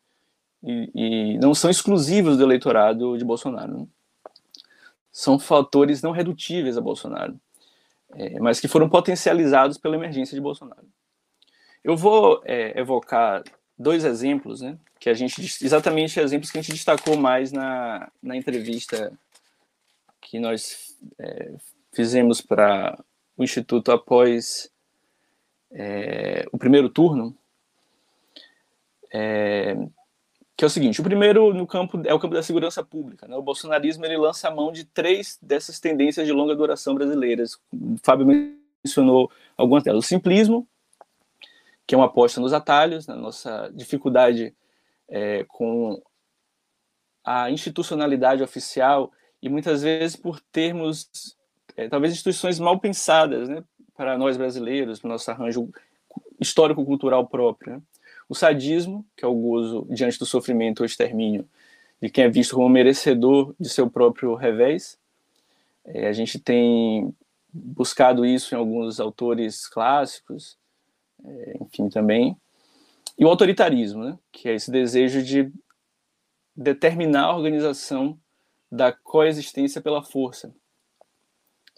e, 0.67 0.91
e, 0.95 1.39
não 1.39 1.55
são 1.55 1.71
exclusivos 1.71 2.37
do 2.37 2.43
eleitorado 2.43 3.17
de 3.17 3.25
Bolsonaro. 3.25 3.79
Né? 3.79 3.87
São 5.13 5.39
fatores 5.39 6.03
não 6.03 6.11
redutíveis 6.11 6.77
a 6.77 6.81
Bolsonaro, 6.81 7.39
é, 8.11 8.39
mas 8.41 8.59
que 8.59 8.67
foram 8.67 8.89
potencializados 8.89 9.79
pela 9.79 9.95
emergência 9.95 10.35
de 10.35 10.41
Bolsonaro. 10.41 10.87
Eu 11.85 11.97
vou 11.97 12.43
é, 12.45 12.79
evocar 12.79 13.45
dois 13.79 14.05
exemplos, 14.05 14.61
né, 14.61 14.77
que 14.99 15.09
a 15.09 15.15
gente 15.15 15.41
exatamente 15.65 16.19
exemplos 16.19 16.51
que 16.51 16.59
a 16.59 16.63
gente 16.63 16.73
destacou 16.73 17.17
mais 17.17 17.53
na, 17.53 18.11
na 18.21 18.37
entrevista 18.37 19.13
que 20.21 20.41
nós 20.41 20.99
é, 21.19 21.55
fizemos 21.93 22.41
para 22.41 22.99
o 23.37 23.45
Instituto 23.45 23.93
após 23.93 24.71
é, 25.71 26.47
o 26.51 26.59
primeiro 26.59 26.89
turno, 26.89 27.37
é, 29.13 29.77
que 30.57 30.65
é 30.65 30.67
o 30.67 30.71
seguinte: 30.71 31.01
o 31.01 31.05
primeiro 31.05 31.53
no 31.53 31.67
campo 31.67 32.01
é 32.05 32.15
o 32.15 32.19
campo 32.19 32.35
da 32.35 32.43
segurança 32.43 32.83
pública. 32.83 33.29
Né? 33.29 33.37
O 33.37 33.43
bolsonarismo 33.43 34.05
ele 34.05 34.17
lança 34.17 34.49
a 34.49 34.55
mão 34.55 34.73
de 34.73 34.85
três 34.85 35.39
dessas 35.43 35.79
tendências 35.79 36.27
de 36.27 36.33
longa 36.33 36.57
duração 36.57 36.95
brasileiras. 36.95 37.59
O 37.73 37.97
Fábio 38.03 38.27
mencionou 38.83 39.31
algumas 39.57 39.85
delas: 39.85 40.05
o 40.05 40.09
simplismo, 40.09 40.67
que 41.87 41.95
é 41.95 41.99
uma 41.99 42.07
aposta 42.07 42.41
nos 42.41 42.53
atalhos, 42.53 43.07
na 43.07 43.17
nossa 43.17 43.71
dificuldade 43.75 44.55
é, 45.09 45.45
com 45.49 46.03
a 47.23 47.51
institucionalidade 47.51 48.43
oficial 48.43 49.13
e 49.43 49.49
muitas 49.49 49.83
vezes 49.83 50.17
por 50.17 50.41
termos 50.41 51.37
é, 51.77 51.89
talvez 51.89 52.13
instituições 52.13 52.59
mal 52.59 52.79
pensadas, 52.79 53.49
né, 53.49 53.63
para 53.95 54.17
nós 54.17 54.37
brasileiros, 54.37 55.01
para 55.01 55.09
o 55.09 55.13
nosso 55.13 55.31
arranjo 55.31 55.69
histórico-cultural 56.41 57.27
próprio. 57.27 57.75
Né? 57.75 57.83
O 58.29 58.35
sadismo, 58.35 59.05
que 59.17 59.25
é 59.25 59.29
o 59.29 59.35
gozo 59.35 59.87
diante 59.91 60.19
do 60.19 60.27
sofrimento 60.27 60.81
ou 60.81 60.87
extermínio 60.87 61.49
de 62.01 62.11
quem 62.11 62.25
é 62.25 62.29
visto 62.29 62.55
como 62.55 62.69
merecedor 62.69 63.55
de 63.59 63.69
seu 63.69 63.91
próprio 63.91 64.35
revés. 64.35 64.99
É, 65.85 66.09
a 66.09 66.13
gente 66.13 66.39
tem 66.39 67.15
buscado 67.53 68.27
isso 68.27 68.55
em 68.55 68.59
alguns 68.59 69.01
autores 69.01 69.67
clássicos, 69.67 70.59
é, 71.25 71.57
enfim, 71.61 71.89
também. 71.89 72.37
E 73.19 73.25
o 73.25 73.29
autoritarismo, 73.29 74.05
né? 74.05 74.19
que 74.31 74.49
é 74.49 74.55
esse 74.55 74.71
desejo 74.71 75.23
de 75.23 75.51
determinar 76.55 77.25
a 77.25 77.37
organização 77.37 78.19
da 78.71 78.93
coexistência 78.93 79.81
pela 79.81 80.03
força. 80.03 80.55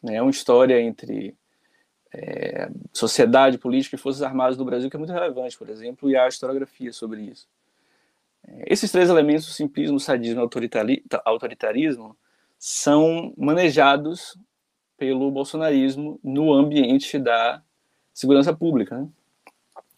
É 0.04 0.20
uma 0.22 0.30
história 0.30 0.80
entre 0.80 1.36
é, 2.12 2.70
sociedade 2.92 3.58
política 3.58 3.96
e 3.96 3.98
forças 3.98 4.22
armadas 4.22 4.56
do 4.56 4.64
Brasil 4.64 4.88
que 4.88 4.96
é 4.96 4.98
muito 4.98 5.12
relevante, 5.12 5.56
por 5.56 5.68
exemplo, 5.68 6.10
e 6.10 6.16
a 6.16 6.28
historiografia 6.28 6.92
sobre 6.92 7.22
isso. 7.22 7.46
É, 8.46 8.72
esses 8.72 8.90
três 8.90 9.10
elementos, 9.10 9.54
simplismo, 9.54 10.00
sadismo 10.00 10.40
e 10.40 11.20
autoritarismo, 11.24 12.16
são 12.58 13.32
manejados 13.36 14.36
pelo 14.96 15.30
bolsonarismo 15.30 16.18
no 16.24 16.52
ambiente 16.52 17.18
da 17.18 17.62
segurança 18.12 18.52
pública. 18.52 18.98
Né? 18.98 19.08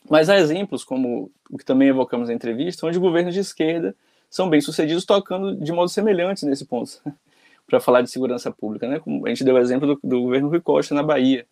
Mas 0.09 0.29
há 0.29 0.37
exemplos, 0.37 0.85
como 0.85 1.31
o 1.51 1.57
que 1.57 1.65
também 1.65 1.89
evocamos 1.89 2.29
na 2.29 2.35
entrevista, 2.35 2.87
onde 2.87 2.99
governos 2.99 3.33
de 3.33 3.41
esquerda 3.41 3.95
são 4.29 4.49
bem-sucedidos 4.49 5.05
tocando 5.05 5.57
de 5.57 5.73
modo 5.73 5.89
semelhante 5.89 6.45
nesse 6.45 6.67
ponto, 6.67 7.01
para 7.67 7.81
falar 7.81 8.03
de 8.03 8.11
segurança 8.11 8.51
pública. 8.51 8.87
Né? 8.87 9.01
A 9.25 9.29
gente 9.29 9.45
deu 9.45 9.55
o 9.55 9.59
exemplo 9.59 9.87
do, 9.87 10.01
do 10.03 10.23
governo 10.23 10.49
Rui 10.49 10.61
Costa 10.61 10.95
na 10.95 11.03
Bahia, 11.03 11.47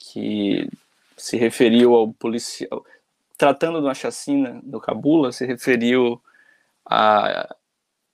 que 0.00 0.68
se 1.16 1.36
referiu 1.36 1.94
ao 1.94 2.12
policial, 2.14 2.84
tratando 3.36 3.78
de 3.78 3.84
uma 3.84 3.94
chacina 3.94 4.60
no 4.64 4.80
Cabula, 4.80 5.30
se 5.30 5.44
referiu 5.44 6.20
à, 6.84 7.54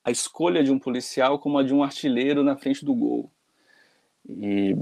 à 0.05 0.11
escolha 0.11 0.62
de 0.62 0.72
um 0.72 0.78
policial 0.78 1.39
como 1.39 1.59
a 1.59 1.62
de 1.62 1.72
um 1.72 1.82
artilheiro 1.82 2.43
na 2.43 2.57
frente 2.57 2.84
do 2.84 2.95
gol. 2.95 3.30
E 4.28 4.76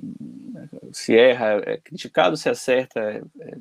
se 0.90 1.14
erra 1.14 1.62
é 1.66 1.76
criticado, 1.76 2.36
se 2.36 2.48
acerta 2.48 2.98
é, 2.98 3.22
é 3.40 3.56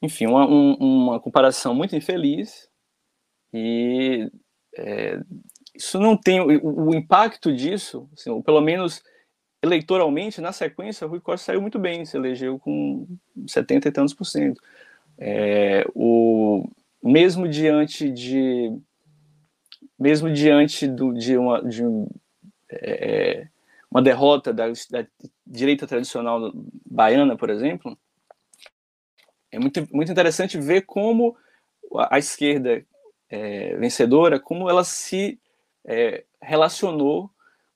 enfim, 0.00 0.26
uma, 0.26 0.46
um, 0.46 0.74
uma 0.74 1.20
comparação 1.20 1.74
muito 1.74 1.94
infeliz 1.94 2.68
e 3.52 4.30
é, 4.76 5.20
isso 5.74 5.98
não 5.98 6.16
tem 6.16 6.40
o, 6.40 6.88
o 6.88 6.94
impacto 6.94 7.54
disso, 7.54 8.08
assim, 8.12 8.30
ou 8.30 8.42
pelo 8.42 8.60
menos 8.60 9.02
eleitoralmente, 9.62 10.40
na 10.40 10.52
sequência, 10.52 11.06
Rui 11.06 11.20
Costa 11.20 11.46
saiu 11.46 11.62
muito 11.62 11.78
bem, 11.78 12.04
se 12.04 12.16
elegeu 12.16 12.58
com 12.58 13.06
70 13.46 13.88
e 13.88 13.92
tantos 13.92 14.12
por 14.12 14.24
cento. 14.24 14.60
É, 15.16 15.84
o, 15.94 16.68
mesmo 17.02 17.48
diante 17.48 18.10
de 18.10 18.76
mesmo 19.98 20.32
diante 20.32 20.88
do, 20.88 21.12
de, 21.12 21.36
uma, 21.36 21.62
de 21.62 21.82
é, 22.68 23.46
uma 23.88 24.02
derrota 24.02 24.52
da, 24.52 24.66
da, 24.90 25.06
direita 25.46 25.86
tradicional 25.86 26.50
baiana, 26.84 27.36
por 27.36 27.50
exemplo, 27.50 27.96
é 29.52 29.60
muito, 29.60 29.86
muito 29.92 30.10
interessante 30.10 30.58
ver 30.58 30.82
como 30.82 31.36
a, 31.96 32.16
a 32.16 32.18
esquerda 32.18 32.84
é, 33.28 33.76
vencedora, 33.76 34.40
como 34.40 34.68
ela 34.68 34.82
se 34.82 35.38
é, 35.84 36.24
relacionou 36.40 37.30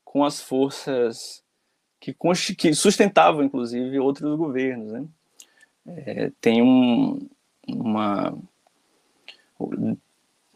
com 0.04 0.24
as 0.24 0.40
forças 0.40 1.44
que, 2.00 2.14
que 2.56 2.74
sustentavam, 2.74 3.42
inclusive, 3.42 3.98
outros 3.98 4.36
governos. 4.36 4.92
Né? 4.92 5.04
É, 5.86 6.32
tem 6.40 6.62
um, 6.62 7.28
uma, 7.66 8.36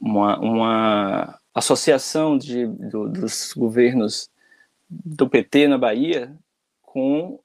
uma, 0.00 0.38
uma 0.38 1.40
associação 1.54 2.36
de, 2.36 2.66
do, 2.66 3.08
dos 3.08 3.52
governos 3.52 4.30
do 4.88 5.28
PT 5.28 5.68
na 5.68 5.78
Bahia 5.78 6.36
com 6.82 7.38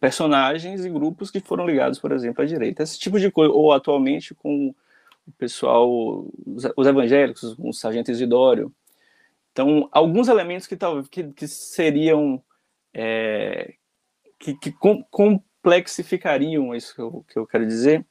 personagens 0.00 0.84
e 0.84 0.90
grupos 0.90 1.30
que 1.30 1.40
foram 1.40 1.66
ligados, 1.66 1.98
por 1.98 2.12
exemplo, 2.12 2.42
à 2.42 2.46
direita. 2.46 2.82
Esse 2.82 2.98
tipo 2.98 3.18
de 3.18 3.30
coisa, 3.30 3.52
ou 3.52 3.72
atualmente 3.72 4.34
com 4.34 4.74
o 5.26 5.32
pessoal, 5.32 6.26
os, 6.46 6.64
os 6.76 6.86
evangélicos, 6.86 7.54
com 7.54 7.68
o 7.68 7.74
sargento 7.74 8.10
Isidório. 8.10 8.72
Então, 9.52 9.88
alguns 9.92 10.28
elementos 10.28 10.66
que, 10.66 10.76
que, 11.10 11.24
que 11.32 11.48
seriam 11.48 12.42
é, 13.00 13.74
que, 14.40 14.54
que 14.54 14.72
com, 14.72 15.04
complexificariam 15.04 16.74
isso 16.74 16.92
que 16.92 17.00
eu, 17.00 17.24
que 17.28 17.38
eu 17.38 17.46
quero 17.46 17.64
dizer, 17.64 18.04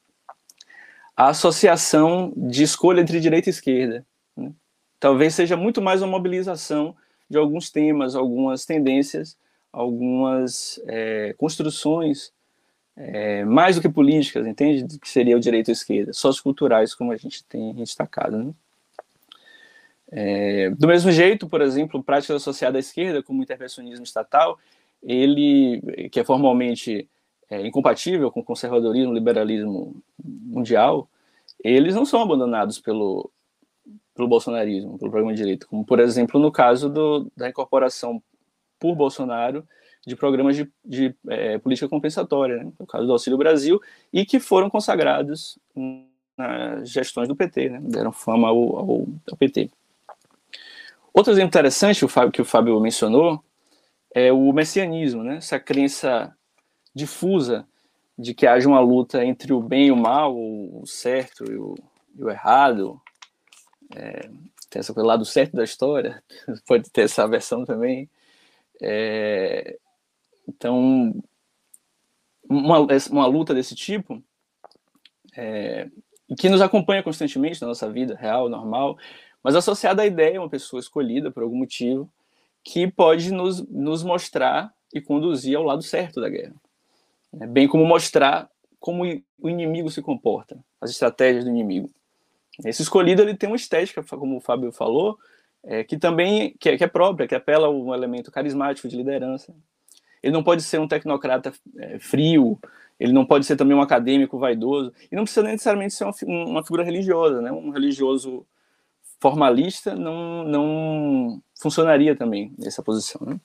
a 1.13 1.27
associação 1.27 2.31
de 2.37 2.63
escolha 2.63 3.01
entre 3.01 3.19
direita 3.19 3.49
e 3.49 3.51
esquerda. 3.51 4.05
Né? 4.35 4.53
Talvez 4.97 5.35
seja 5.35 5.57
muito 5.57 5.81
mais 5.81 6.01
uma 6.01 6.11
mobilização 6.11 6.95
de 7.29 7.37
alguns 7.37 7.69
temas, 7.69 8.15
algumas 8.15 8.65
tendências, 8.65 9.37
algumas 9.73 10.79
é, 10.87 11.35
construções 11.37 12.31
é, 12.95 13.43
mais 13.43 13.75
do 13.75 13.81
que 13.81 13.89
políticas, 13.89 14.47
entende? 14.47 14.97
Que 14.99 15.09
seria 15.09 15.35
o 15.35 15.39
direito 15.39 15.69
à 15.69 15.73
esquerda, 15.73 16.13
socioculturais, 16.13 16.95
como 16.95 17.11
a 17.11 17.17
gente 17.17 17.43
tem 17.43 17.73
destacado. 17.73 18.37
Né? 18.37 18.53
É, 20.09 20.69
do 20.69 20.87
mesmo 20.87 21.11
jeito, 21.11 21.49
por 21.49 21.61
exemplo, 21.61 22.01
práticas 22.01 22.37
associadas 22.37 22.77
à 22.77 22.79
esquerda, 22.79 23.21
como 23.21 23.41
o 23.41 23.43
intervencionismo 23.43 24.05
estatal, 24.05 24.57
ele, 25.01 26.09
que 26.11 26.19
é 26.19 26.23
formalmente 26.23 27.09
é, 27.49 27.65
incompatível 27.65 28.31
com 28.31 28.41
o 28.41 28.43
conservadorismo, 28.43 29.13
liberalismo 29.13 29.95
mundial, 30.23 31.09
eles 31.63 31.95
não 31.95 32.05
são 32.05 32.21
abandonados 32.21 32.79
pelo, 32.79 33.31
pelo 34.13 34.27
bolsonarismo, 34.27 34.97
pelo 34.97 35.11
programa 35.11 35.33
de 35.33 35.41
direito, 35.41 35.67
como, 35.67 35.85
por 35.85 35.99
exemplo, 35.99 36.39
no 36.39 36.51
caso 36.51 36.89
do, 36.89 37.31
da 37.35 37.49
incorporação 37.49 38.21
por 38.79 38.95
Bolsonaro 38.95 39.67
de 40.05 40.15
programas 40.15 40.55
de, 40.55 40.71
de 40.85 41.13
é, 41.27 41.57
política 41.57 41.89
compensatória, 41.89 42.63
né? 42.63 42.71
no 42.79 42.87
caso 42.87 43.05
do 43.05 43.11
Auxílio 43.11 43.37
Brasil, 43.37 43.81
e 44.13 44.25
que 44.25 44.39
foram 44.39 44.69
consagrados 44.69 45.59
nas 46.37 46.89
gestões 46.89 47.27
do 47.27 47.35
PT, 47.35 47.69
né? 47.69 47.79
deram 47.81 48.13
fama 48.13 48.47
ao, 48.47 48.77
ao, 48.77 49.07
ao 49.29 49.37
PT. 49.37 49.69
Outro 51.13 51.33
exemplo 51.33 51.47
interessante 51.47 52.05
o 52.05 52.07
Fábio, 52.07 52.31
que 52.31 52.41
o 52.41 52.45
Fábio 52.45 52.79
mencionou 52.79 53.43
é 54.19 54.33
o 54.33 54.51
messianismo, 54.51 55.23
né? 55.23 55.37
essa 55.37 55.59
crença 55.59 56.35
difusa 56.93 57.67
de 58.17 58.33
que 58.33 58.47
haja 58.47 58.67
uma 58.67 58.79
luta 58.79 59.23
entre 59.23 59.53
o 59.53 59.61
bem 59.61 59.87
e 59.87 59.91
o 59.91 59.95
mal, 59.95 60.35
o 60.35 60.83
certo 60.87 61.45
e 61.45 61.55
o, 61.55 61.75
e 62.17 62.23
o 62.23 62.29
errado. 62.29 62.99
É, 63.95 64.21
tem 64.71 64.79
essa 64.79 64.91
coisa 64.91 65.07
lá 65.07 65.15
do 65.15 65.23
certo 65.23 65.55
da 65.55 65.63
história, 65.63 66.23
pode 66.65 66.89
ter 66.89 67.01
essa 67.01 67.27
versão 67.27 67.63
também. 67.63 68.09
É, 68.81 69.77
então, 70.47 71.13
uma, 72.49 72.87
uma 73.11 73.27
luta 73.27 73.53
desse 73.53 73.75
tipo, 73.75 74.23
é, 75.35 75.91
que 76.39 76.49
nos 76.49 76.61
acompanha 76.61 77.03
constantemente 77.03 77.61
na 77.61 77.67
nossa 77.67 77.87
vida 77.87 78.15
real, 78.15 78.49
normal, 78.49 78.97
mas 79.43 79.55
associada 79.55 80.01
à 80.01 80.07
ideia, 80.07 80.41
uma 80.41 80.49
pessoa 80.49 80.79
escolhida 80.79 81.29
por 81.29 81.43
algum 81.43 81.57
motivo, 81.57 82.11
que 82.67 82.85
pode 82.85 83.31
nos, 83.31 83.65
nos 83.69 84.03
mostrar 84.03 84.73
e 84.93 84.99
conduzir 84.99 85.55
ao 85.55 85.63
lado 85.63 85.81
certo 85.81 86.19
da 86.19 86.27
guerra. 86.27 86.53
É, 87.39 87.47
bem 87.47 87.65
como 87.65 87.85
mostrar 87.85 88.49
como 88.77 89.05
o 89.39 89.49
inimigo 89.49 89.89
se 89.89 90.01
comporta, 90.01 90.59
as 90.81 90.91
estratégias 90.91 91.45
do 91.45 91.49
inimigo. 91.49 91.89
Esse 92.65 92.81
escolhido 92.81 93.21
ele 93.21 93.35
tem 93.35 93.49
uma 93.49 93.55
estética, 93.55 94.03
como 94.03 94.35
o 94.35 94.41
Fábio 94.41 94.73
falou, 94.73 95.17
é, 95.63 95.81
que 95.83 95.97
também 95.97 96.55
que 96.59 96.67
é, 96.67 96.77
que 96.77 96.83
é, 96.83 96.87
própria, 96.87 97.25
que 97.25 97.35
apela 97.35 97.67
a 97.67 97.69
um 97.69 97.93
elemento 97.93 98.31
carismático 98.31 98.89
de 98.89 98.97
liderança. 98.97 99.55
Ele 100.21 100.33
não 100.33 100.43
pode 100.43 100.61
ser 100.61 100.79
um 100.79 100.87
tecnocrata 100.89 101.53
é, 101.77 101.99
frio, 101.99 102.59
ele 102.99 103.13
não 103.13 103.25
pode 103.25 103.45
ser 103.45 103.55
também 103.55 103.77
um 103.77 103.81
acadêmico 103.81 104.37
vaidoso, 104.37 104.91
e 105.09 105.15
não 105.15 105.23
precisa 105.23 105.43
necessariamente 105.43 105.93
ser 105.93 106.03
uma, 106.03 106.45
uma 106.45 106.63
figura 106.63 106.83
religiosa, 106.83 107.41
né? 107.41 107.49
Um 107.49 107.69
religioso 107.69 108.45
formalista 109.19 109.95
não, 109.95 110.43
não 110.43 111.41
funcionaria 111.59 112.15
também 112.15 112.53
nessa 112.57 112.83
posição, 112.83 113.21
né? 113.25 113.39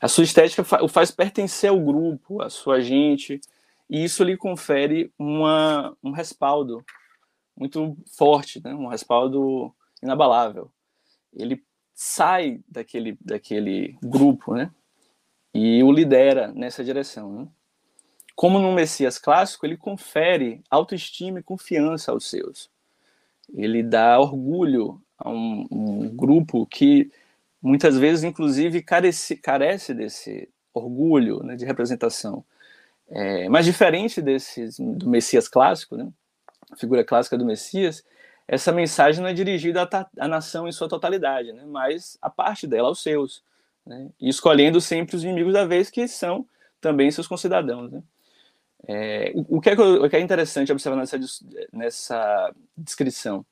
A 0.00 0.08
sua 0.08 0.24
estética 0.24 0.62
o 0.82 0.88
faz 0.88 1.10
pertencer 1.10 1.70
ao 1.70 1.80
grupo, 1.80 2.42
à 2.42 2.50
sua 2.50 2.78
gente, 2.80 3.40
e 3.88 4.04
isso 4.04 4.22
lhe 4.22 4.36
confere 4.36 5.10
uma, 5.18 5.96
um 6.02 6.10
respaldo 6.10 6.84
muito 7.56 7.96
forte, 8.06 8.60
né? 8.62 8.74
um 8.74 8.86
respaldo 8.86 9.74
inabalável. 10.02 10.70
Ele 11.32 11.64
sai 11.94 12.60
daquele, 12.68 13.16
daquele 13.20 13.96
grupo 14.02 14.54
né? 14.54 14.70
e 15.54 15.82
o 15.82 15.92
lidera 15.92 16.48
nessa 16.48 16.82
direção. 16.82 17.32
Né? 17.32 17.48
Como 18.34 18.58
no 18.58 18.72
Messias 18.72 19.18
clássico, 19.18 19.64
ele 19.64 19.76
confere 19.76 20.62
autoestima 20.68 21.38
e 21.38 21.42
confiança 21.42 22.12
aos 22.12 22.28
seus. 22.28 22.70
Ele 23.52 23.82
dá 23.82 24.18
orgulho 24.18 25.00
a 25.18 25.30
um, 25.30 25.66
um 25.70 26.08
grupo 26.08 26.66
que 26.66 27.10
muitas 27.60 27.98
vezes, 27.98 28.24
inclusive, 28.24 28.82
carece, 28.82 29.36
carece 29.36 29.94
desse 29.94 30.48
orgulho 30.72 31.42
né, 31.42 31.56
de 31.56 31.64
representação. 31.64 32.44
É, 33.08 33.48
mas 33.48 33.64
diferente 33.64 34.20
desse, 34.20 34.68
do 34.78 35.08
Messias 35.08 35.48
clássico, 35.48 35.96
né, 35.96 36.08
a 36.70 36.76
figura 36.76 37.04
clássica 37.04 37.38
do 37.38 37.44
Messias, 37.44 38.04
essa 38.46 38.72
mensagem 38.72 39.22
não 39.22 39.28
é 39.28 39.32
dirigida 39.32 39.82
à, 39.82 40.06
à 40.18 40.28
nação 40.28 40.68
em 40.68 40.72
sua 40.72 40.88
totalidade, 40.88 41.52
né, 41.52 41.64
mas 41.66 42.18
a 42.20 42.28
parte 42.28 42.66
dela 42.66 42.88
aos 42.88 43.02
seus, 43.02 43.42
né, 43.86 44.10
e 44.20 44.28
escolhendo 44.28 44.80
sempre 44.80 45.16
os 45.16 45.24
inimigos 45.24 45.52
da 45.52 45.64
vez, 45.64 45.90
que 45.90 46.06
são 46.08 46.46
também 46.80 47.10
seus 47.10 47.26
concidadãos. 47.26 47.90
Né. 47.90 48.02
É, 48.86 49.32
o, 49.34 49.60
que 49.60 49.70
é, 49.70 49.72
o 49.74 50.08
que 50.08 50.16
é 50.16 50.20
interessante 50.20 50.70
observar 50.70 50.96
nessa, 50.96 51.18
nessa 51.72 52.54
descrição 52.76 53.44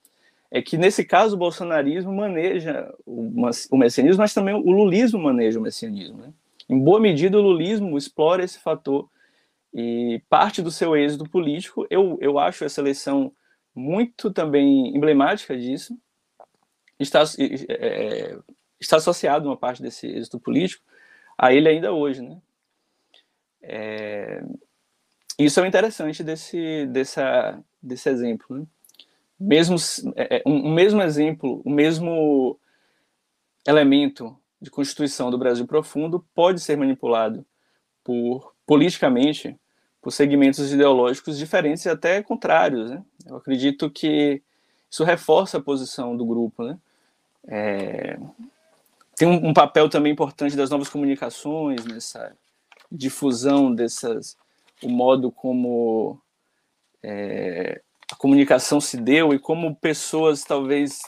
é 0.50 0.60
que, 0.60 0.76
nesse 0.76 1.04
caso, 1.04 1.34
o 1.34 1.38
bolsonarismo 1.38 2.12
maneja 2.12 2.92
o, 3.06 3.32
o 3.70 3.76
messianismo, 3.76 4.20
mas 4.20 4.34
também 4.34 4.54
o 4.54 4.70
lulismo 4.70 5.18
maneja 5.18 5.58
o 5.58 5.62
messianismo. 5.62 6.18
Né? 6.18 6.32
Em 6.68 6.78
boa 6.78 7.00
medida, 7.00 7.38
o 7.38 7.42
lulismo 7.42 7.96
explora 7.96 8.44
esse 8.44 8.58
fator 8.58 9.08
e 9.72 10.22
parte 10.28 10.60
do 10.60 10.70
seu 10.70 10.94
êxito 10.94 11.24
político, 11.24 11.86
eu, 11.88 12.18
eu 12.20 12.38
acho 12.38 12.64
essa 12.64 12.82
eleição 12.82 13.32
muito 13.74 14.30
também 14.30 14.94
emblemática 14.94 15.56
disso, 15.56 15.96
está, 16.98 17.22
é, 17.68 18.36
está 18.78 18.96
associado 18.96 19.48
uma 19.48 19.56
parte 19.56 19.80
desse 19.80 20.06
êxito 20.06 20.38
político 20.38 20.84
a 21.38 21.54
ele 21.54 21.68
ainda 21.68 21.92
hoje. 21.92 22.20
Né? 22.20 22.38
É, 23.62 24.44
isso 25.38 25.60
é 25.60 25.66
interessante 25.66 26.22
desse, 26.22 26.86
dessa, 26.86 27.58
desse 27.82 28.08
exemplo. 28.08 28.58
Né? 28.58 28.66
mesmo 29.42 29.76
é, 30.14 30.36
é, 30.36 30.42
um 30.46 30.72
mesmo 30.72 31.02
exemplo, 31.02 31.60
o 31.64 31.70
mesmo 31.70 32.58
elemento 33.66 34.36
de 34.60 34.70
constituição 34.70 35.30
do 35.30 35.38
Brasil 35.38 35.66
profundo 35.66 36.24
pode 36.34 36.60
ser 36.60 36.76
manipulado 36.76 37.44
por 38.04 38.54
politicamente 38.64 39.56
por 40.00 40.12
segmentos 40.12 40.72
ideológicos 40.72 41.38
diferentes 41.38 41.84
e 41.84 41.88
até 41.88 42.22
contrários. 42.22 42.90
Né? 42.90 43.02
Eu 43.26 43.36
acredito 43.36 43.90
que 43.90 44.42
isso 44.90 45.04
reforça 45.04 45.58
a 45.58 45.62
posição 45.62 46.16
do 46.16 46.24
grupo. 46.24 46.64
Né? 46.64 46.78
É, 47.46 48.18
tem 49.16 49.28
um, 49.28 49.48
um, 49.48 49.54
papel 49.54 49.88
também 49.88 50.12
importante 50.12 50.56
das 50.56 50.70
novas 50.70 50.88
comunicações 50.88 51.84
nessa 51.84 52.36
difusão 52.90 53.72
dessas, 53.72 54.36
o 54.82 54.88
modo 54.88 55.30
como 55.30 56.20
é, 57.02 57.80
a 58.10 58.16
comunicação 58.16 58.80
se 58.80 58.96
deu 58.96 59.32
e 59.32 59.38
como 59.38 59.74
pessoas 59.76 60.44
talvez 60.44 61.00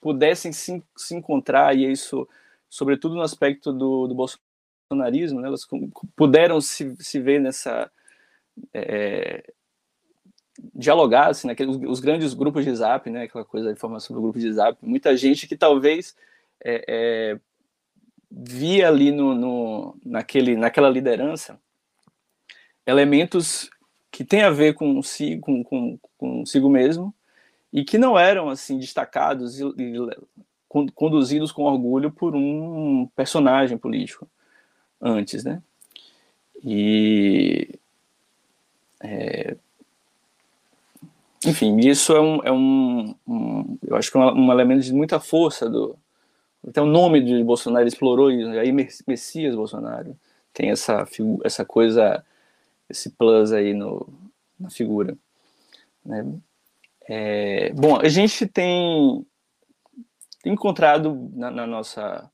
pudessem 0.00 0.52
se, 0.52 0.82
se 0.96 1.14
encontrar, 1.14 1.76
e 1.76 1.90
isso, 1.90 2.28
sobretudo 2.68 3.14
no 3.14 3.22
aspecto 3.22 3.72
do, 3.72 4.06
do 4.06 4.14
bolsonarismo, 4.14 5.40
né, 5.40 5.48
elas 5.48 5.66
puderam 6.16 6.60
se, 6.60 6.96
se 6.98 7.20
ver 7.20 7.40
nessa. 7.40 7.90
É, 8.72 9.52
dialogar, 10.74 11.28
assim, 11.28 11.46
naqueles, 11.46 11.76
os 11.86 12.00
grandes 12.00 12.34
grupos 12.34 12.64
de 12.64 12.74
zap, 12.74 13.08
né, 13.08 13.24
aquela 13.24 13.44
coisa 13.44 13.66
da 13.66 13.72
informação 13.72 14.14
do 14.16 14.22
grupo 14.22 14.40
de 14.40 14.52
zap, 14.52 14.76
muita 14.82 15.16
gente 15.16 15.46
que 15.46 15.56
talvez 15.56 16.16
é, 16.64 16.84
é, 16.88 17.40
via 18.28 18.88
ali 18.88 19.12
no, 19.12 19.34
no, 19.36 19.96
naquele, 20.04 20.56
naquela 20.56 20.90
liderança 20.90 21.60
elementos 22.88 23.68
que 24.10 24.24
tem 24.24 24.42
a 24.42 24.50
ver 24.50 24.72
com, 24.72 25.02
si, 25.02 25.38
com, 25.38 25.62
com, 25.62 25.98
consigo 26.16 26.70
mesmo 26.70 27.14
e 27.70 27.84
que 27.84 27.98
não 27.98 28.18
eram 28.18 28.48
assim 28.48 28.78
destacados 28.78 29.60
e, 29.60 29.64
e 29.76 29.94
conduzidos 30.94 31.52
com 31.52 31.64
orgulho 31.64 32.10
por 32.10 32.34
um 32.34 33.06
personagem 33.14 33.76
político 33.76 34.26
antes, 35.00 35.44
né? 35.44 35.62
E 36.64 37.78
é, 39.02 39.54
enfim, 41.44 41.78
isso 41.80 42.14
é 42.14 42.20
um, 42.20 42.40
é 42.42 42.50
um, 42.50 43.14
um 43.26 43.78
eu 43.86 43.96
acho 43.96 44.10
que 44.10 44.16
é 44.16 44.20
um, 44.20 44.46
um, 44.46 44.52
elemento 44.52 44.82
de 44.82 44.94
muita 44.94 45.20
força 45.20 45.68
do 45.68 45.94
até 46.66 46.80
o 46.80 46.86
nome 46.86 47.20
de 47.20 47.44
Bolsonaro 47.44 47.86
explorou 47.86 48.32
isso, 48.32 48.50
aí 48.58 48.72
Messias 49.06 49.54
Bolsonaro 49.54 50.16
tem 50.52 50.70
essa 50.70 51.06
essa 51.44 51.64
coisa 51.64 52.24
esse 52.88 53.10
plus 53.10 53.52
aí 53.52 53.74
no, 53.74 54.08
na 54.58 54.70
figura. 54.70 55.16
Né? 56.04 56.24
É, 57.08 57.72
bom, 57.72 57.98
a 58.00 58.08
gente 58.08 58.46
tem, 58.46 59.26
encontrado 60.44 61.30
na, 61.34 61.50
na, 61.50 61.66
nossa 61.66 62.30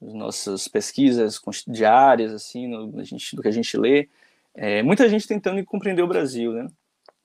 nas 0.00 0.14
nossas 0.14 0.66
pesquisas 0.66 1.40
diárias, 1.68 2.32
assim, 2.32 2.66
no, 2.66 3.04
gente, 3.04 3.36
do 3.36 3.42
que 3.42 3.48
a 3.48 3.52
gente 3.52 3.76
lê, 3.76 4.08
é, 4.54 4.82
muita 4.82 5.08
gente 5.08 5.28
tentando 5.28 5.64
compreender 5.64 6.02
o 6.02 6.08
Brasil, 6.08 6.52
né? 6.52 6.66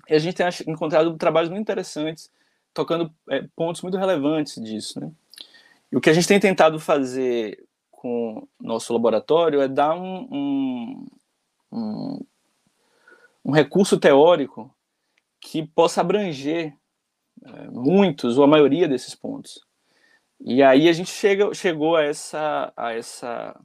E 0.07 0.13
a 0.13 0.19
gente 0.19 0.35
tem 0.35 0.47
encontrado 0.67 1.17
trabalhos 1.17 1.49
muito 1.49 1.61
interessantes, 1.61 2.31
tocando 2.73 3.11
é, 3.29 3.45
pontos 3.55 3.81
muito 3.81 3.97
relevantes 3.97 4.61
disso, 4.61 4.99
né? 4.99 5.11
E 5.91 5.97
o 5.97 6.01
que 6.01 6.09
a 6.09 6.13
gente 6.13 6.27
tem 6.27 6.39
tentado 6.39 6.79
fazer 6.79 7.65
com 7.91 8.47
nosso 8.59 8.93
laboratório 8.93 9.61
é 9.61 9.67
dar 9.67 9.95
um, 9.95 10.27
um, 10.31 11.05
um 11.05 11.07
um 13.47 13.51
recurso 13.51 13.97
teórico 13.97 14.75
que 15.39 15.65
possa 15.65 16.01
abranger 16.01 16.75
é, 17.45 17.67
muitos 17.71 18.37
ou 18.37 18.43
a 18.43 18.47
maioria 18.47 18.89
desses 18.89 19.15
pontos. 19.15 19.65
E 20.41 20.61
aí 20.61 20.89
a 20.89 20.91
gente 20.91 21.09
chega, 21.09 21.53
chegou 21.53 21.95
a 21.95 22.03
essa, 22.03 22.73
a 22.75 22.93
essa 22.93 23.57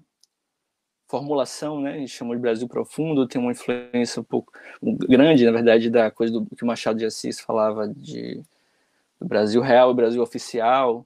formulação, 1.09 1.81
né? 1.81 1.95
A 1.95 1.99
gente 1.99 2.13
chamou 2.13 2.37
de 2.37 2.41
Brasil 2.41 2.69
profundo, 2.69 3.27
tem 3.27 3.41
uma 3.41 3.51
influência 3.51 4.21
um 4.21 4.25
pouco 4.25 4.53
grande, 4.81 5.45
na 5.45 5.51
verdade, 5.51 5.91
da 5.91 6.13
coisa 6.13 6.33
do 6.33 6.47
que 6.57 6.63
o 6.63 6.67
Machado 6.67 7.01
de 7.01 7.05
Assis 7.05 7.41
falava 7.41 7.89
de 7.89 8.41
do 9.19 9.27
Brasil 9.27 9.61
real 9.61 9.91
e 9.91 9.95
Brasil 9.95 10.23
oficial. 10.23 11.05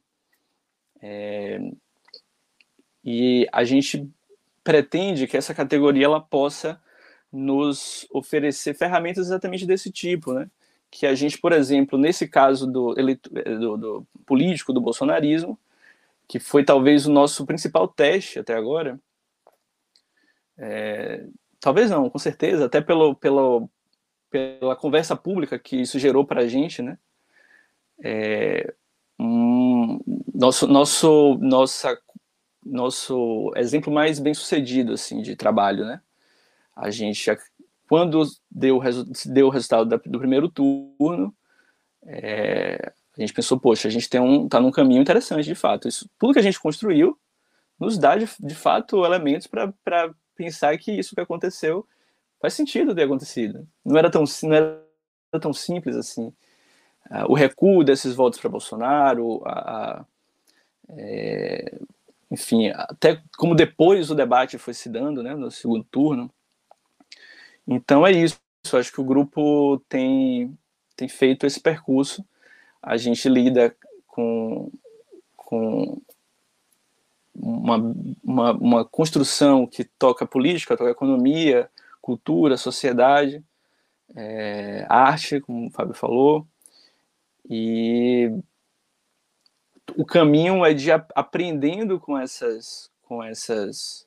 É, 1.00 1.60
e 3.02 3.48
a 3.50 3.64
gente 3.64 4.06
pretende 4.62 5.26
que 5.26 5.36
essa 5.36 5.54
categoria 5.54 6.04
ela 6.04 6.20
possa 6.20 6.80
nos 7.32 8.06
oferecer 8.10 8.74
ferramentas 8.74 9.26
exatamente 9.26 9.66
desse 9.66 9.90
tipo, 9.90 10.32
né? 10.32 10.48
Que 10.90 11.06
a 11.06 11.14
gente, 11.14 11.38
por 11.38 11.52
exemplo, 11.52 11.98
nesse 11.98 12.28
caso 12.28 12.66
do, 12.66 12.94
do, 12.94 13.76
do 13.76 14.06
político 14.24 14.72
do 14.72 14.80
bolsonarismo, 14.80 15.58
que 16.28 16.38
foi 16.38 16.64
talvez 16.64 17.06
o 17.06 17.12
nosso 17.12 17.44
principal 17.46 17.86
teste 17.88 18.38
até 18.38 18.54
agora, 18.54 18.98
é, 20.58 21.26
talvez 21.60 21.90
não, 21.90 22.08
com 22.08 22.18
certeza, 22.18 22.66
até 22.66 22.80
pelo, 22.80 23.14
pelo, 23.14 23.68
pela 24.30 24.76
conversa 24.76 25.14
pública 25.16 25.58
que 25.58 25.76
isso 25.76 25.98
gerou 25.98 26.24
para 26.24 26.42
a 26.42 26.48
gente, 26.48 26.82
né? 26.82 26.98
É, 28.02 28.74
um, 29.18 29.98
nosso, 30.34 30.66
nosso, 30.66 31.38
nossa, 31.40 31.98
nosso 32.64 33.52
exemplo 33.56 33.92
mais 33.92 34.18
bem 34.18 34.34
sucedido 34.34 34.92
assim 34.92 35.22
de 35.22 35.36
trabalho, 35.36 35.84
né? 35.84 36.00
A 36.76 36.90
gente, 36.90 37.24
quando 37.88 38.22
deu, 38.50 38.78
deu 39.24 39.46
o 39.46 39.50
resultado 39.50 39.98
do 40.04 40.18
primeiro 40.18 40.48
turno, 40.48 41.34
é, 42.04 42.92
a 43.16 43.20
gente 43.20 43.32
pensou, 43.32 43.58
poxa, 43.58 43.88
a 43.88 43.90
gente 43.90 44.08
tem 44.08 44.20
um, 44.20 44.48
tá 44.48 44.60
num 44.60 44.70
caminho 44.70 45.00
interessante, 45.00 45.46
de 45.46 45.54
fato. 45.54 45.88
Isso, 45.88 46.08
tudo 46.18 46.34
que 46.34 46.38
a 46.38 46.42
gente 46.42 46.60
construiu 46.60 47.18
nos 47.80 47.98
dá, 47.98 48.16
de, 48.16 48.28
de 48.38 48.54
fato, 48.54 49.04
elementos 49.04 49.46
para 49.46 50.14
pensar 50.34 50.76
que 50.78 50.92
isso 50.92 51.14
que 51.14 51.20
aconteceu 51.20 51.86
faz 52.40 52.54
sentido 52.54 52.94
ter 52.94 53.04
acontecido. 53.04 53.66
Não 53.84 53.96
era 53.96 54.10
tão, 54.10 54.24
não 54.42 54.54
era 54.54 54.80
tão 55.40 55.52
simples 55.52 55.96
assim. 55.96 56.26
Uh, 57.10 57.30
o 57.30 57.34
recuo 57.34 57.84
desses 57.84 58.14
votos 58.14 58.38
para 58.38 58.50
Bolsonaro, 58.50 59.42
a, 59.46 60.00
a 60.00 60.04
é, 60.88 61.78
enfim, 62.30 62.68
até 62.74 63.20
como 63.36 63.54
depois 63.54 64.10
o 64.10 64.14
debate 64.14 64.58
foi 64.58 64.74
se 64.74 64.88
dando, 64.88 65.22
né, 65.22 65.34
no 65.34 65.50
segundo 65.50 65.84
turno, 65.84 66.30
então 67.66 68.06
é 68.06 68.12
isso. 68.12 68.38
Acho 68.72 68.92
que 68.92 69.00
o 69.00 69.04
grupo 69.04 69.78
tem, 69.88 70.56
tem 70.96 71.08
feito 71.08 71.46
esse 71.46 71.60
percurso. 71.60 72.24
A 72.82 72.96
gente 72.96 73.28
lida 73.28 73.74
com, 74.06 74.70
com 75.36 76.00
uma, 77.34 77.76
uma, 78.22 78.52
uma 78.52 78.84
construção 78.84 79.66
que 79.66 79.84
toca 79.84 80.26
política, 80.26 80.76
toca 80.76 80.90
economia, 80.90 81.70
cultura, 82.00 82.56
sociedade, 82.56 83.44
é, 84.14 84.86
arte, 84.88 85.40
como 85.40 85.66
o 85.66 85.70
Fábio 85.70 85.94
falou. 85.94 86.46
E 87.48 88.32
o 89.96 90.04
caminho 90.04 90.64
é 90.64 90.74
de 90.74 90.90
aprendendo 90.90 92.00
com 92.00 92.18
essas, 92.18 92.90
com 93.02 93.22
essas 93.22 94.05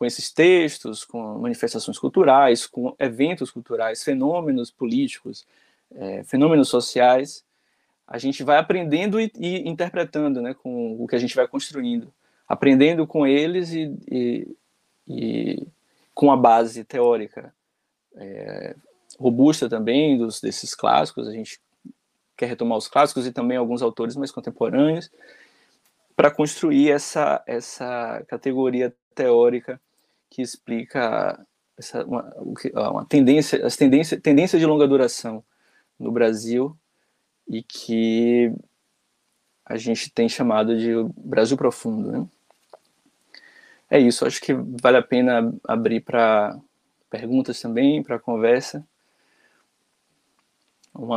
com 0.00 0.06
esses 0.06 0.32
textos, 0.32 1.04
com 1.04 1.38
manifestações 1.40 1.98
culturais, 1.98 2.66
com 2.66 2.96
eventos 2.98 3.50
culturais, 3.50 4.02
fenômenos 4.02 4.70
políticos, 4.70 5.46
é, 5.94 6.24
fenômenos 6.24 6.70
sociais, 6.70 7.44
a 8.08 8.16
gente 8.16 8.42
vai 8.42 8.56
aprendendo 8.56 9.20
e, 9.20 9.30
e, 9.38 9.68
interpretando, 9.68 10.40
né, 10.40 10.54
com 10.54 10.96
o 10.98 11.06
que 11.06 11.14
a 11.14 11.18
gente 11.18 11.36
vai 11.36 11.46
construindo, 11.46 12.10
aprendendo 12.48 13.06
com 13.06 13.26
eles 13.26 13.74
e, 13.74 13.94
e, 14.10 14.56
e 15.06 15.66
com 16.14 16.32
a 16.32 16.36
base 16.36 16.82
teórica 16.82 17.52
é, 18.16 18.74
robusta 19.18 19.68
também 19.68 20.16
dos 20.16 20.40
desses 20.40 20.74
clássicos. 20.74 21.28
A 21.28 21.32
gente 21.32 21.60
quer 22.38 22.46
retomar 22.46 22.78
os 22.78 22.88
clássicos 22.88 23.26
e 23.26 23.32
também 23.32 23.58
alguns 23.58 23.82
autores 23.82 24.16
mais 24.16 24.30
contemporâneos 24.30 25.10
para 26.16 26.30
construir 26.30 26.90
essa 26.90 27.44
essa 27.46 28.24
categoria 28.26 28.94
teórica 29.14 29.78
que 30.30 30.40
explica 30.40 31.44
essa, 31.76 32.04
uma, 32.04 32.32
uma 32.90 33.04
tendência, 33.04 33.66
as 33.66 33.76
tendências, 33.76 34.20
tendência 34.20 34.58
de 34.58 34.64
longa 34.64 34.86
duração 34.86 35.42
no 35.98 36.12
Brasil 36.12 36.76
e 37.48 37.62
que 37.62 38.52
a 39.64 39.76
gente 39.76 40.10
tem 40.10 40.28
chamado 40.28 40.78
de 40.78 40.92
Brasil 41.16 41.56
profundo. 41.56 42.12
Né? 42.12 42.26
É 43.90 43.98
isso, 43.98 44.24
acho 44.24 44.40
que 44.40 44.52
vale 44.54 44.96
a 44.96 45.02
pena 45.02 45.52
abrir 45.66 46.00
para 46.00 46.58
perguntas 47.10 47.60
também, 47.60 48.02
para 48.02 48.18
conversa. 48.18 48.86
Um, 50.94 51.08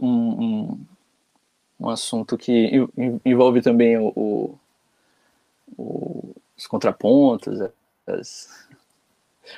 um, 0.00 0.86
um, 1.80 1.88
assunto 1.88 2.36
que 2.36 2.70
envolve 3.24 3.62
também 3.62 3.96
o, 3.96 4.58
o, 5.76 6.34
os 6.56 6.66
contrapontos, 6.66 7.60
as, 8.06 8.48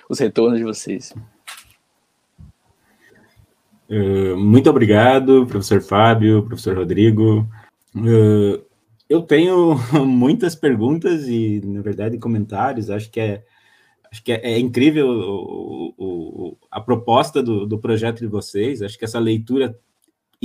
os 0.08 0.18
retornos 0.18 0.58
de 0.58 0.64
vocês. 0.64 1.14
Uh, 3.88 4.36
muito 4.36 4.68
obrigado, 4.70 5.46
professor 5.46 5.80
Fábio, 5.82 6.44
professor 6.44 6.76
Rodrigo. 6.76 7.46
Uh, 7.94 8.64
eu 9.08 9.22
tenho 9.22 9.76
muitas 10.06 10.54
perguntas 10.54 11.28
e, 11.28 11.60
na 11.64 11.82
verdade, 11.82 12.18
comentários. 12.18 12.90
Acho 12.90 13.10
que 13.10 13.20
é, 13.20 13.44
acho 14.10 14.22
que 14.22 14.32
é, 14.32 14.54
é 14.54 14.58
incrível 14.58 15.08
o, 15.08 15.94
o, 15.98 16.58
a 16.70 16.80
proposta 16.80 17.42
do, 17.42 17.66
do 17.66 17.78
projeto 17.78 18.20
de 18.20 18.26
vocês. 18.26 18.82
Acho 18.82 18.98
que 18.98 19.04
essa 19.04 19.18
leitura 19.18 19.78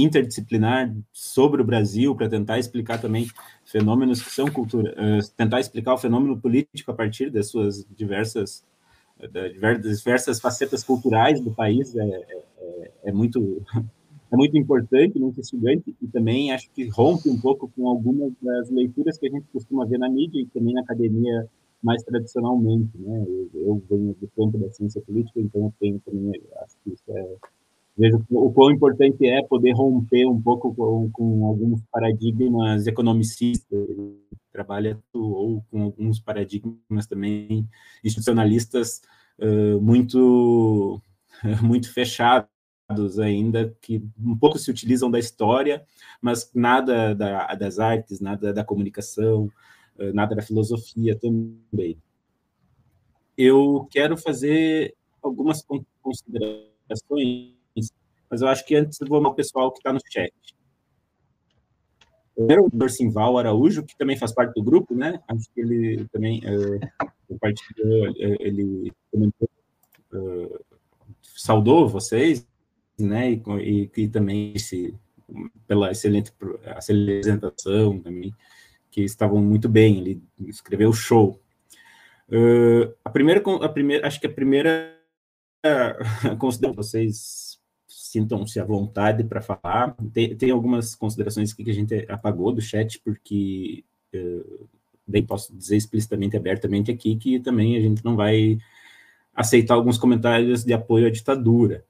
interdisciplinar 0.03 0.93
sobre 1.11 1.61
o 1.61 1.65
Brasil 1.65 2.15
para 2.15 2.29
tentar 2.29 2.59
explicar 2.59 2.99
também 2.99 3.27
fenômenos 3.65 4.21
que 4.21 4.31
são 4.31 4.49
cultura, 4.49 4.93
uh, 4.93 5.31
tentar 5.35 5.59
explicar 5.59 5.93
o 5.93 5.97
fenômeno 5.97 6.39
político 6.39 6.91
a 6.91 6.93
partir 6.93 7.29
das 7.29 7.49
suas 7.49 7.85
diversas 7.95 8.63
diversas 9.27 10.39
facetas 10.39 10.81
culturais 10.81 11.41
do 11.41 11.51
país 11.51 11.93
é, 11.93 12.05
é, 12.05 12.91
é 13.05 13.11
muito 13.11 13.61
é 14.31 14.35
muito 14.35 14.57
importante, 14.57 15.19
muito 15.19 15.39
instigante 15.39 15.95
e 16.01 16.07
também 16.07 16.51
acho 16.51 16.69
que 16.71 16.87
rompe 16.87 17.29
um 17.29 17.39
pouco 17.39 17.69
com 17.75 17.87
algumas 17.87 18.31
das 18.41 18.69
leituras 18.69 19.17
que 19.17 19.27
a 19.27 19.29
gente 19.29 19.47
costuma 19.51 19.85
ver 19.85 19.97
na 19.97 20.07
mídia 20.07 20.39
e 20.39 20.45
também 20.45 20.73
na 20.73 20.81
academia 20.81 21.49
mais 21.81 22.03
tradicionalmente, 22.03 22.91
né? 22.97 23.25
Eu, 23.27 23.49
eu 23.53 23.83
venho 23.89 24.15
do 24.19 24.27
campo 24.35 24.57
da 24.57 24.69
ciência 24.69 25.01
política, 25.01 25.39
então 25.39 25.65
eu 25.65 25.73
tenho 25.79 25.99
também 26.01 26.39
acho 26.61 26.75
que 26.83 26.91
isso 26.91 27.03
é 27.09 27.35
vejo 27.99 28.25
o 28.29 28.51
quão 28.53 28.71
importante 28.71 29.27
é 29.27 29.43
poder 29.43 29.73
romper 29.73 30.25
um 30.25 30.41
pouco 30.41 30.73
com, 30.73 31.11
com 31.11 31.45
alguns 31.45 31.81
paradigmas 31.91 32.87
economicistas, 32.87 33.87
trabalha 34.53 34.97
ou 35.13 35.61
com 35.69 35.83
alguns 35.83 36.19
paradigmas 36.19 37.05
também 37.07 37.67
institucionalistas 38.03 39.01
uh, 39.37 39.81
muito 39.81 41.01
muito 41.61 41.91
fechados 41.93 42.49
ainda 43.21 43.75
que 43.81 44.01
um 44.17 44.35
pouco 44.35 44.57
se 44.57 44.71
utilizam 44.71 45.11
da 45.11 45.19
história, 45.19 45.85
mas 46.21 46.49
nada 46.55 47.13
da, 47.13 47.53
das 47.53 47.79
artes, 47.79 48.19
nada 48.19 48.51
da 48.51 48.63
comunicação, 48.63 49.47
nada 50.11 50.35
da 50.35 50.41
filosofia 50.41 51.15
também. 51.15 52.01
Eu 53.37 53.87
quero 53.91 54.17
fazer 54.17 54.95
algumas 55.21 55.63
considerações 56.01 57.58
mas 58.29 58.41
eu 58.41 58.47
acho 58.47 58.65
que 58.65 58.75
antes 58.75 58.99
vou 59.07 59.25
ao 59.25 59.33
pessoal 59.33 59.71
que 59.71 59.79
está 59.79 59.91
no 59.91 59.99
chat. 60.11 60.33
Primeiro, 62.39 62.67
o 62.67 62.69
Dorsimval 62.71 63.37
Araújo, 63.37 63.83
que 63.83 63.97
também 63.97 64.15
faz 64.15 64.33
parte 64.33 64.53
do 64.53 64.63
grupo, 64.63 64.95
né? 64.95 65.19
Acho 65.27 65.51
que 65.53 65.59
ele 65.59 66.07
também 66.09 66.41
é, 66.45 67.05
compartilhou, 67.27 68.07
é, 68.07 68.37
ele 68.39 68.93
comentou, 69.11 69.49
uh, 70.13 70.59
saudou 71.21 71.89
vocês, 71.89 72.47
né? 72.97 73.31
E, 73.31 73.41
e, 73.61 73.91
e 74.03 74.07
também 74.07 74.57
se, 74.57 74.95
pela 75.67 75.91
excelente 75.91 76.31
apresentação 76.65 77.99
também, 77.99 78.33
que 78.89 79.01
estavam 79.01 79.41
muito 79.41 79.67
bem. 79.67 79.97
Ele 79.97 80.23
escreveu 80.47 80.93
show. 80.93 81.41
Uh, 82.29 82.93
a 83.03 83.09
primeira, 83.09 83.41
a 83.65 83.69
primeira, 83.69 84.07
acho 84.07 84.17
que 84.17 84.27
a 84.27 84.33
primeira 84.33 84.95
considero 86.39 86.73
vocês 86.73 87.48
sintam-se 88.09 88.59
à 88.59 88.65
vontade 88.65 89.23
para 89.23 89.41
falar. 89.41 89.95
Tem, 90.13 90.35
tem, 90.35 90.51
algumas 90.51 90.95
considerações 90.95 91.53
que 91.53 91.69
a 91.69 91.73
gente 91.73 92.05
apagou 92.09 92.51
do 92.51 92.61
chat, 92.61 92.99
porque 92.99 93.83
uh, 94.13 94.67
bem 95.07 95.23
posso 95.23 95.55
dizer 95.55 95.77
explicitamente, 95.77 96.35
abertamente 96.35 96.91
aqui, 96.91 97.15
que 97.15 97.39
também 97.39 97.77
a 97.77 97.81
gente 97.81 98.03
não 98.03 98.15
vai 98.15 98.57
aceitar 99.33 99.75
alguns 99.75 99.97
comentários 99.97 100.63
de 100.63 100.73
apoio 100.73 101.07
à 101.07 101.09
ditadura. 101.09 101.85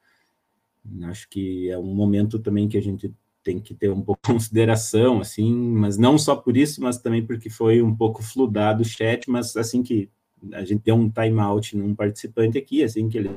Acho 1.03 1.29
que 1.29 1.69
é 1.69 1.77
um 1.77 1.93
momento 1.93 2.39
também 2.39 2.67
que 2.67 2.77
a 2.77 2.81
gente 2.81 3.13
tem 3.43 3.59
que 3.59 3.73
ter 3.73 3.89
um 3.89 4.01
pouco 4.01 4.21
de 4.21 4.33
consideração, 4.33 5.21
assim, 5.21 5.53
mas 5.53 5.97
não 5.97 6.17
só 6.17 6.35
por 6.35 6.57
isso, 6.57 6.81
mas 6.81 6.97
também 6.97 7.25
porque 7.25 7.49
foi 7.49 7.81
um 7.81 7.95
pouco 7.95 8.21
fludado 8.21 8.81
o 8.81 8.85
chat, 8.85 9.29
mas 9.29 9.55
assim 9.55 9.81
que 9.81 10.09
a 10.53 10.63
gente 10.65 10.83
deu 10.83 10.95
um 10.95 11.09
timeout 11.09 11.75
num 11.77 11.95
participante 11.95 12.57
aqui, 12.57 12.83
assim 12.83 13.07
que 13.07 13.17
ele 13.17 13.31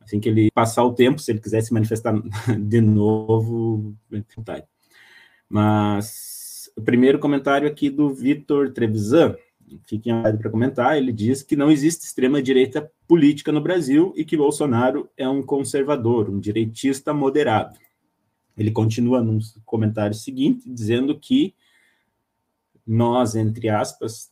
assim 0.00 0.18
que 0.18 0.28
ele 0.28 0.50
passar 0.50 0.84
o 0.84 0.94
tempo, 0.94 1.20
se 1.20 1.30
ele 1.30 1.40
quiser 1.40 1.60
se 1.62 1.72
manifestar 1.72 2.14
de 2.58 2.80
novo, 2.80 3.94
vontade. 4.36 4.64
Mas 5.48 6.70
o 6.76 6.82
primeiro 6.82 7.18
comentário 7.18 7.68
aqui 7.68 7.90
do 7.90 8.08
Vitor 8.14 8.72
Trevisan, 8.72 9.36
fiquem 9.86 10.12
à 10.12 10.22
para 10.36 10.50
comentar, 10.50 10.96
ele 10.96 11.12
diz 11.12 11.42
que 11.42 11.56
não 11.56 11.70
existe 11.70 12.04
extrema-direita 12.04 12.90
política 13.06 13.52
no 13.52 13.60
Brasil 13.60 14.12
e 14.16 14.24
que 14.24 14.36
Bolsonaro 14.36 15.08
é 15.16 15.28
um 15.28 15.42
conservador, 15.42 16.28
um 16.28 16.40
direitista 16.40 17.12
moderado. 17.12 17.78
Ele 18.56 18.70
continua 18.70 19.22
no 19.22 19.38
comentário 19.64 20.14
seguinte, 20.14 20.68
dizendo 20.68 21.18
que 21.18 21.54
nós, 22.86 23.36
entre 23.36 23.68
aspas, 23.68 24.30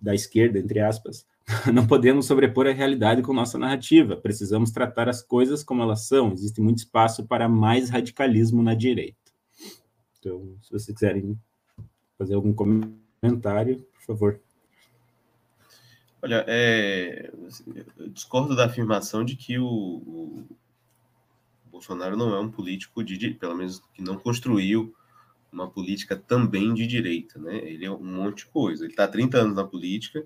da 0.00 0.14
esquerda, 0.14 0.58
entre 0.58 0.80
aspas, 0.80 1.26
não 1.72 1.86
podemos 1.86 2.26
sobrepor 2.26 2.66
a 2.66 2.72
realidade 2.72 3.22
com 3.22 3.32
nossa 3.32 3.58
narrativa. 3.58 4.16
Precisamos 4.16 4.70
tratar 4.70 5.08
as 5.08 5.22
coisas 5.22 5.62
como 5.62 5.82
elas 5.82 6.06
são. 6.06 6.32
Existe 6.32 6.60
muito 6.60 6.78
espaço 6.78 7.26
para 7.26 7.48
mais 7.48 7.90
radicalismo 7.90 8.62
na 8.62 8.74
direita. 8.74 9.16
Então, 10.18 10.56
se 10.62 10.70
vocês 10.70 10.94
quiserem 10.94 11.38
fazer 12.16 12.34
algum 12.34 12.52
comentário, 12.52 13.84
por 13.94 14.02
favor. 14.02 14.40
Olha, 16.22 16.44
é, 16.46 17.32
eu 17.98 18.08
discordo 18.08 18.54
da 18.54 18.66
afirmação 18.66 19.24
de 19.24 19.34
que 19.34 19.58
o, 19.58 19.66
o, 19.66 20.44
Bolsonaro 21.68 22.16
não 22.16 22.32
é 22.32 22.38
um 22.38 22.50
político 22.50 23.02
de, 23.02 23.30
pelo 23.30 23.56
menos 23.56 23.82
que 23.92 24.00
não 24.00 24.16
construiu 24.16 24.94
uma 25.50 25.68
política 25.68 26.16
também 26.16 26.72
de 26.72 26.86
direita, 26.86 27.40
né? 27.40 27.56
Ele 27.56 27.84
é 27.84 27.90
um 27.90 28.02
monte 28.02 28.44
de 28.44 28.46
coisa. 28.46 28.84
Ele 28.84 28.92
está 28.92 29.04
há 29.04 29.08
30 29.08 29.38
anos 29.38 29.56
na 29.56 29.64
política, 29.64 30.24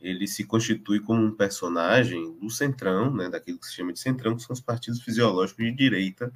ele 0.00 0.26
se 0.26 0.44
constitui 0.44 1.00
como 1.00 1.22
um 1.22 1.32
personagem 1.32 2.36
do 2.38 2.50
centrão, 2.50 3.12
né? 3.14 3.28
Daquilo 3.28 3.58
que 3.58 3.66
se 3.66 3.74
chama 3.74 3.92
de 3.92 4.00
centrão, 4.00 4.36
que 4.36 4.42
são 4.42 4.52
os 4.52 4.60
partidos 4.60 5.02
fisiológicos 5.02 5.64
de 5.64 5.72
direita, 5.72 6.32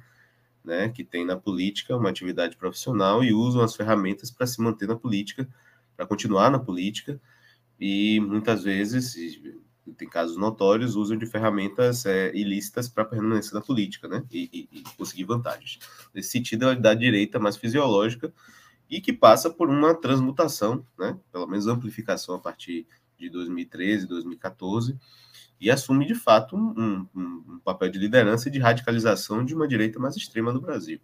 né? 0.63 0.89
Que 0.89 1.03
tem 1.03 1.25
na 1.25 1.37
política 1.37 1.95
uma 1.95 2.09
atividade 2.09 2.57
profissional 2.57 3.23
e 3.23 3.33
usam 3.33 3.61
as 3.61 3.75
ferramentas 3.75 4.31
para 4.31 4.47
se 4.47 4.61
manter 4.61 4.87
na 4.87 4.95
política, 4.95 5.47
para 5.95 6.05
continuar 6.05 6.49
na 6.49 6.59
política 6.59 7.19
e 7.79 8.19
muitas 8.19 8.63
vezes, 8.63 9.15
tem 9.97 10.07
casos 10.07 10.35
notórios, 10.35 10.95
usam 10.95 11.17
de 11.17 11.25
ferramentas 11.25 12.05
é, 12.05 12.35
ilícitas 12.35 12.89
para 12.89 13.05
permanecer 13.05 13.53
na 13.53 13.61
política, 13.61 14.07
né? 14.07 14.23
E, 14.29 14.49
e, 14.51 14.79
e, 14.79 14.83
conseguir 14.97 15.23
vantagens. 15.23 15.79
Nesse 16.13 16.29
sentido, 16.31 16.69
é 16.69 16.75
da 16.75 16.93
direita 16.93 17.39
mais 17.39 17.55
fisiológica 17.55 18.33
e 18.89 18.99
que 18.99 19.13
passa 19.13 19.49
por 19.49 19.69
uma 19.69 19.95
transmutação, 19.95 20.85
né? 20.97 21.17
Pelo 21.31 21.47
menos 21.47 21.67
amplificação 21.67 22.35
a 22.35 22.39
partir 22.39 22.85
de 23.19 23.29
2013, 23.29 24.07
2014, 24.07 24.97
e 25.59 25.69
assume 25.69 26.05
de 26.05 26.15
fato 26.15 26.55
um, 26.55 27.07
um, 27.13 27.43
um 27.47 27.59
papel 27.59 27.89
de 27.89 27.99
liderança 27.99 28.47
e 28.47 28.51
de 28.51 28.59
radicalização 28.59 29.43
de 29.43 29.53
uma 29.53 29.67
direita 29.67 29.99
mais 29.99 30.15
extrema 30.15 30.53
no 30.53 30.61
Brasil. 30.61 30.99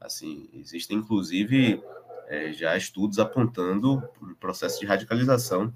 Assim, 0.00 0.48
existem 0.54 0.98
inclusive 0.98 1.82
é, 2.28 2.52
já 2.52 2.76
estudos 2.76 3.18
apontando 3.18 4.02
um 4.20 4.34
processo 4.34 4.80
de 4.80 4.86
radicalização 4.86 5.72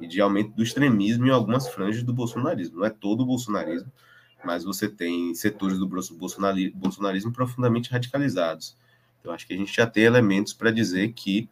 e 0.00 0.06
de 0.06 0.20
aumento 0.20 0.52
do 0.52 0.62
extremismo 0.62 1.26
em 1.26 1.30
algumas 1.30 1.68
franjas 1.68 2.02
do 2.02 2.12
bolsonarismo. 2.12 2.78
Não 2.78 2.84
é 2.84 2.90
todo 2.90 3.22
o 3.22 3.26
bolsonarismo, 3.26 3.90
mas 4.44 4.64
você 4.64 4.88
tem 4.88 5.34
setores 5.34 5.78
do 5.78 5.86
bolsonarismo 5.86 7.32
profundamente 7.32 7.90
radicalizados. 7.90 8.76
Então, 9.20 9.32
acho 9.32 9.46
que 9.46 9.54
a 9.54 9.56
gente 9.56 9.74
já 9.74 9.86
tem 9.86 10.04
elementos 10.04 10.52
para 10.52 10.70
dizer 10.70 11.12
que 11.12 11.48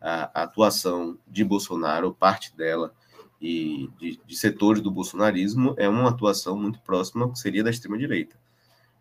a, 0.00 0.42
atuação 0.42 1.18
de 1.28 1.44
Bolsonaro, 1.44 2.14
parte 2.14 2.56
dela, 2.56 2.94
e 3.40 3.88
de, 3.98 4.20
de, 4.26 4.36
setores 4.36 4.82
do 4.82 4.90
bolsonarismo, 4.90 5.74
é 5.78 5.88
uma 5.88 6.10
atuação 6.10 6.58
muito 6.58 6.78
próxima 6.80 7.30
que 7.30 7.38
seria 7.38 7.64
da 7.64 7.70
extrema-direita. 7.70 8.36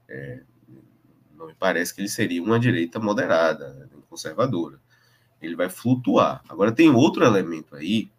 É, 0.08 0.41
não 1.36 1.47
me 1.47 1.54
parece 1.54 1.93
que 1.93 2.02
ele 2.02 2.10
seria 2.10 2.41
uma 2.41 2.60
direita 2.60 3.00
moderada, 3.00 3.89
conservadora. 4.10 4.80
Ele 5.41 5.56
vai 5.56 5.70
flutuar. 5.70 6.41
Agora, 6.50 6.72
tem 6.72 6.89
outro 6.89 7.24
elemento 7.24 7.76
aí 7.76 8.10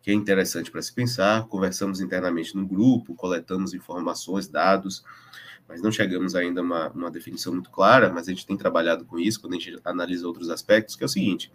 que 0.00 0.10
é 0.10 0.14
interessante 0.14 0.70
para 0.70 0.82
se 0.82 0.92
pensar. 0.92 1.46
Conversamos 1.46 2.00
internamente 2.00 2.54
no 2.54 2.66
grupo, 2.66 3.14
coletamos 3.14 3.72
informações, 3.72 4.46
dados, 4.46 5.02
mas 5.66 5.80
não 5.80 5.90
chegamos 5.90 6.34
ainda 6.34 6.60
a 6.60 6.64
uma, 6.64 6.88
uma 6.90 7.10
definição 7.10 7.54
muito 7.54 7.70
clara, 7.70 8.12
mas 8.12 8.28
a 8.28 8.30
gente 8.30 8.46
tem 8.46 8.56
trabalhado 8.56 9.04
com 9.06 9.18
isso 9.18 9.40
quando 9.40 9.54
a 9.54 9.56
gente 9.56 9.80
analisa 9.82 10.26
outros 10.26 10.50
aspectos, 10.50 10.94
que 10.94 11.02
é 11.02 11.06
o 11.06 11.08
seguinte. 11.08 11.50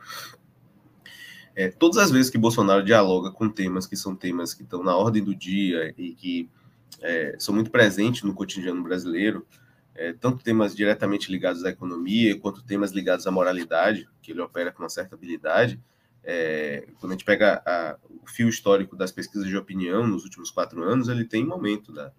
É, 1.60 1.68
todas 1.68 1.98
as 1.98 2.10
vezes 2.10 2.32
que 2.32 2.38
Bolsonaro 2.38 2.82
dialoga 2.82 3.32
com 3.32 3.50
temas 3.50 3.86
que 3.86 3.98
são 3.98 4.16
temas 4.16 4.54
que 4.54 4.64
estão 4.64 4.82
na 4.82 4.96
ordem 4.96 5.22
do 5.22 5.36
dia 5.36 5.94
e 5.98 6.14
que 6.16 6.50
é, 7.02 7.36
são 7.38 7.54
muito 7.54 7.70
presentes 7.70 8.24
no 8.24 8.34
cotidiano 8.34 8.82
brasileiro, 8.82 9.46
é, 9.94 10.14
tanto 10.14 10.42
temas 10.42 10.74
diretamente 10.74 11.30
ligados 11.30 11.66
à 11.66 11.70
economia 11.70 12.40
quanto 12.40 12.64
temas 12.64 12.94
ligados 12.94 13.28
à 13.28 13.32
moralidade, 13.32 14.08
que 14.22 14.32
ele 14.32 14.40
opera 14.40 14.72
com 14.72 14.84
uma 14.84 14.88
certa 14.88 15.16
habilidade, 15.16 15.78
é, 16.24 16.88
quando 16.98 17.12
a 17.12 17.16
gente 17.16 17.26
pega 17.26 17.62
a, 17.66 17.98
o 18.10 18.26
fio 18.26 18.48
histórico 18.48 18.96
das 18.96 19.12
pesquisas 19.12 19.46
de 19.46 19.58
opinião 19.58 20.08
nos 20.08 20.24
últimos 20.24 20.50
quatro 20.52 20.82
anos, 20.82 21.10
ele 21.10 21.26
tem 21.26 21.46
um 21.46 21.52
aumento 21.52 21.92
da, 21.92 22.14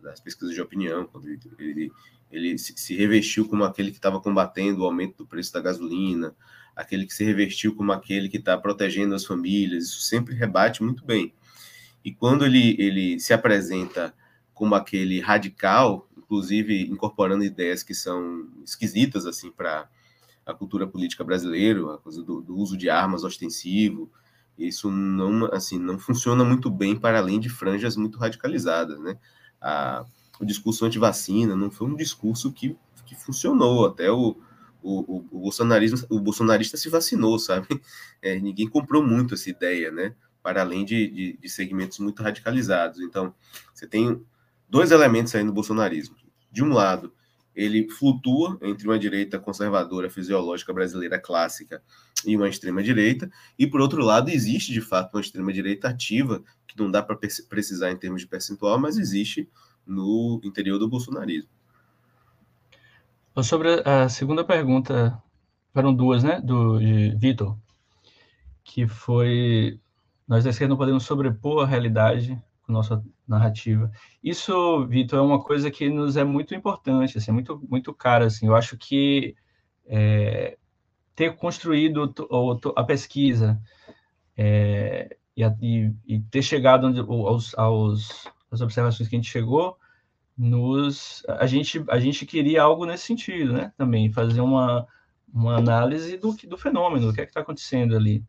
das 0.00 0.18
pesquisas 0.18 0.56
de 0.56 0.60
opinião, 0.60 1.06
quando 1.06 1.28
ele, 1.28 1.38
ele, 1.56 1.92
ele 2.32 2.58
se, 2.58 2.74
se, 2.76 2.96
revestiu 2.96 3.48
como 3.48 3.62
aquele 3.62 3.92
que 3.92 3.98
estava 3.98 4.20
combatendo 4.20 4.82
o 4.82 4.86
aumento 4.86 5.18
do 5.18 5.26
preço 5.26 5.52
da 5.52 5.60
gasolina, 5.60 6.34
aquele 6.74 7.06
que 7.06 7.14
se 7.14 7.24
revestiu 7.24 7.74
como 7.74 7.92
aquele 7.92 8.28
que 8.28 8.38
está 8.38 8.56
protegendo 8.56 9.14
as 9.14 9.24
famílias, 9.24 9.84
isso 9.84 10.02
sempre 10.02 10.34
rebate 10.34 10.82
muito 10.82 11.04
bem. 11.04 11.32
E 12.04 12.12
quando 12.12 12.44
ele, 12.44 12.74
ele 12.78 13.20
se 13.20 13.32
apresenta 13.32 14.14
como 14.54 14.74
aquele 14.74 15.20
radical, 15.20 16.08
inclusive 16.16 16.82
incorporando 16.82 17.44
ideias 17.44 17.82
que 17.82 17.94
são 17.94 18.48
esquisitas 18.64 19.26
assim 19.26 19.50
para 19.50 19.88
a 20.44 20.52
cultura 20.52 20.86
política 20.86 21.22
brasileira, 21.22 21.94
a 21.94 21.98
coisa 21.98 22.22
do, 22.22 22.40
do, 22.40 22.56
uso 22.56 22.76
de 22.76 22.90
armas 22.90 23.22
ostensivo, 23.22 24.10
isso 24.58 24.90
não 24.90 25.46
assim 25.52 25.78
não 25.78 25.98
funciona 25.98 26.44
muito 26.44 26.70
bem 26.70 26.96
para 26.96 27.18
além 27.18 27.38
de 27.38 27.48
franjas 27.48 27.96
muito 27.96 28.18
radicalizadas, 28.18 28.98
né? 28.98 29.16
A, 29.60 30.04
o 30.40 30.44
discurso 30.44 30.84
anti-vacina 30.84 31.54
não 31.54 31.70
foi 31.70 31.86
um 31.86 31.94
discurso 31.94 32.52
que, 32.52 32.76
que 33.06 33.14
funcionou 33.14 33.86
até 33.86 34.10
o, 34.10 34.36
o, 34.82 35.00
o, 35.00 35.26
o 35.30 35.40
bolsonarismo, 35.40 36.06
o 36.10 36.20
bolsonarista 36.20 36.76
se 36.76 36.88
vacinou, 36.88 37.38
sabe? 37.38 37.68
É, 38.24 38.38
ninguém 38.38 38.68
comprou 38.68 39.02
muito 39.02 39.34
essa 39.34 39.50
ideia, 39.50 39.90
né? 39.90 40.14
Para 40.44 40.60
além 40.60 40.84
de, 40.84 41.08
de, 41.08 41.38
de 41.38 41.48
segmentos 41.48 41.98
muito 41.98 42.22
radicalizados. 42.22 43.00
Então, 43.00 43.34
você 43.74 43.84
tem 43.84 44.24
dois 44.68 44.92
elementos 44.92 45.34
aí 45.34 45.42
no 45.42 45.52
bolsonarismo. 45.52 46.14
De 46.48 46.62
um 46.62 46.72
lado, 46.72 47.12
ele 47.54 47.88
flutua 47.90 48.58
entre 48.62 48.86
uma 48.86 48.98
direita 48.98 49.38
conservadora 49.38 50.08
fisiológica 50.08 50.72
brasileira 50.72 51.18
clássica 51.18 51.82
e 52.24 52.36
uma 52.36 52.48
extrema 52.48 52.82
direita, 52.82 53.30
e 53.58 53.66
por 53.66 53.80
outro 53.80 54.02
lado 54.04 54.30
existe 54.30 54.72
de 54.72 54.80
fato 54.80 55.14
uma 55.14 55.20
extrema 55.20 55.52
direita 55.52 55.88
ativa 55.88 56.42
que 56.66 56.78
não 56.78 56.90
dá 56.90 57.02
para 57.02 57.18
precisar 57.48 57.90
em 57.90 57.96
termos 57.96 58.22
de 58.22 58.28
percentual, 58.28 58.78
mas 58.78 58.96
existe 58.96 59.48
no 59.86 60.40
interior 60.44 60.78
do 60.78 60.88
bolsonarismo. 60.88 61.50
Sobre 63.40 63.82
a 63.86 64.08
segunda 64.08 64.44
pergunta, 64.44 65.22
foram 65.72 65.94
duas, 65.94 66.22
né, 66.22 66.40
do 66.40 66.78
Vitor, 67.16 67.56
que 68.62 68.86
foi 68.86 69.80
nós 70.28 70.44
da 70.44 70.50
esquerda 70.50 70.70
não 70.70 70.78
podemos 70.78 71.04
sobrepor 71.04 71.62
a 71.62 71.66
realidade 71.66 72.40
com 72.62 72.72
nossa 72.72 73.04
narrativa. 73.26 73.90
Isso, 74.22 74.86
Vitor, 74.86 75.18
é 75.18 75.22
uma 75.22 75.42
coisa 75.42 75.70
que 75.70 75.88
nos 75.88 76.16
é 76.16 76.24
muito 76.24 76.54
importante, 76.54 77.18
assim, 77.18 77.32
muito, 77.32 77.60
muito 77.68 77.92
cara. 77.92 78.26
Assim. 78.26 78.46
Eu 78.46 78.54
acho 78.54 78.76
que 78.76 79.34
é, 79.86 80.56
ter 81.14 81.36
construído 81.36 82.14
a 82.76 82.84
pesquisa 82.84 83.60
é, 84.36 85.16
e, 85.36 85.92
e, 86.06 86.20
ter 86.30 86.42
chegado 86.42 86.86
aos, 86.86 87.54
aos, 87.58 88.28
às 88.50 88.60
observações 88.60 89.08
que 89.08 89.16
a 89.16 89.18
gente 89.18 89.30
chegou, 89.30 89.76
nos, 90.42 91.24
a, 91.28 91.46
gente, 91.46 91.84
a 91.88 92.00
gente 92.00 92.26
queria 92.26 92.62
algo 92.62 92.84
nesse 92.84 93.04
sentido, 93.04 93.52
né? 93.52 93.72
Também 93.76 94.12
fazer 94.12 94.40
uma, 94.40 94.84
uma 95.32 95.56
análise 95.56 96.16
do, 96.16 96.34
do 96.48 96.58
fenômeno, 96.58 97.06
do 97.06 97.12
que 97.12 97.20
é 97.20 97.24
está 97.24 97.40
acontecendo 97.40 97.94
ali. 97.94 98.24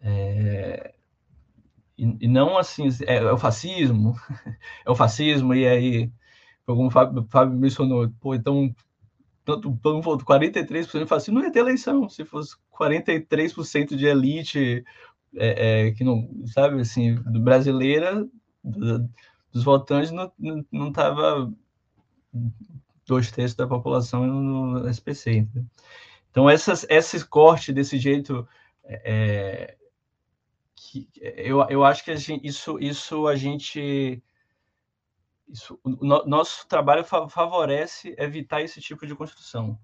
É, 0.00 0.94
e, 1.98 2.16
e 2.22 2.28
não 2.28 2.56
assim, 2.56 2.88
é, 3.06 3.16
é, 3.16 3.32
o 3.32 3.36
fascismo, 3.36 4.14
é 4.86 4.90
o 4.90 4.96
fascismo, 4.96 5.54
e 5.54 5.68
aí, 5.68 6.10
como 6.64 6.86
o 6.86 6.90
Fábio, 6.90 7.28
Fábio 7.30 7.58
mencionou, 7.58 8.10
pô, 8.20 8.34
então, 8.34 8.74
tanto, 9.44 9.68
mundo 9.68 10.02
falou 10.02 10.18
43% 10.18 10.98
de 10.98 11.06
fascismo, 11.06 11.40
não 11.40 11.46
ia 11.46 11.52
ter 11.52 11.58
eleição, 11.58 12.08
se 12.08 12.24
fosse 12.24 12.56
43% 12.72 13.96
de 13.96 14.06
elite, 14.06 14.82
é, 15.36 15.88
é, 15.88 15.92
que 15.92 16.04
não, 16.04 16.26
sabe, 16.46 16.80
assim, 16.80 17.16
brasileira, 17.16 18.26
dos 19.54 19.62
votantes, 19.62 20.10
não, 20.10 20.32
não, 20.36 20.66
não 20.72 20.92
tava 20.92 21.50
dois 23.06 23.30
terços 23.30 23.54
da 23.56 23.68
população 23.68 24.26
no 24.26 24.88
SPC. 24.88 25.46
Então, 26.28 26.50
essas, 26.50 26.84
esse 26.90 27.24
corte 27.24 27.72
desse 27.72 27.96
jeito, 27.96 28.46
é, 28.82 29.76
que, 30.74 31.08
eu, 31.22 31.64
eu 31.70 31.84
acho 31.84 32.04
que 32.04 32.16
gente, 32.16 32.44
isso, 32.44 32.78
isso 32.80 33.28
a 33.28 33.36
gente. 33.36 34.20
Isso, 35.48 35.78
no, 35.84 36.24
nosso 36.26 36.66
trabalho 36.66 37.04
favorece 37.04 38.12
evitar 38.18 38.60
esse 38.60 38.80
tipo 38.80 39.06
de 39.06 39.14
construção. 39.14 39.78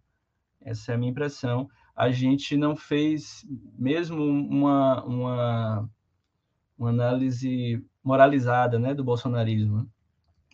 Essa 0.61 0.91
é 0.91 0.95
a 0.97 0.99
minha 0.99 1.12
impressão. 1.12 1.71
A 1.95 2.11
gente 2.11 2.57
não 2.57 2.75
fez 2.75 3.47
mesmo 3.79 4.25
uma, 4.25 5.05
uma, 5.05 5.91
uma 6.77 6.89
análise 6.89 7.85
moralizada 8.03 8.79
né, 8.79 8.95
do 8.95 9.05
bolsonarismo. 9.05 9.91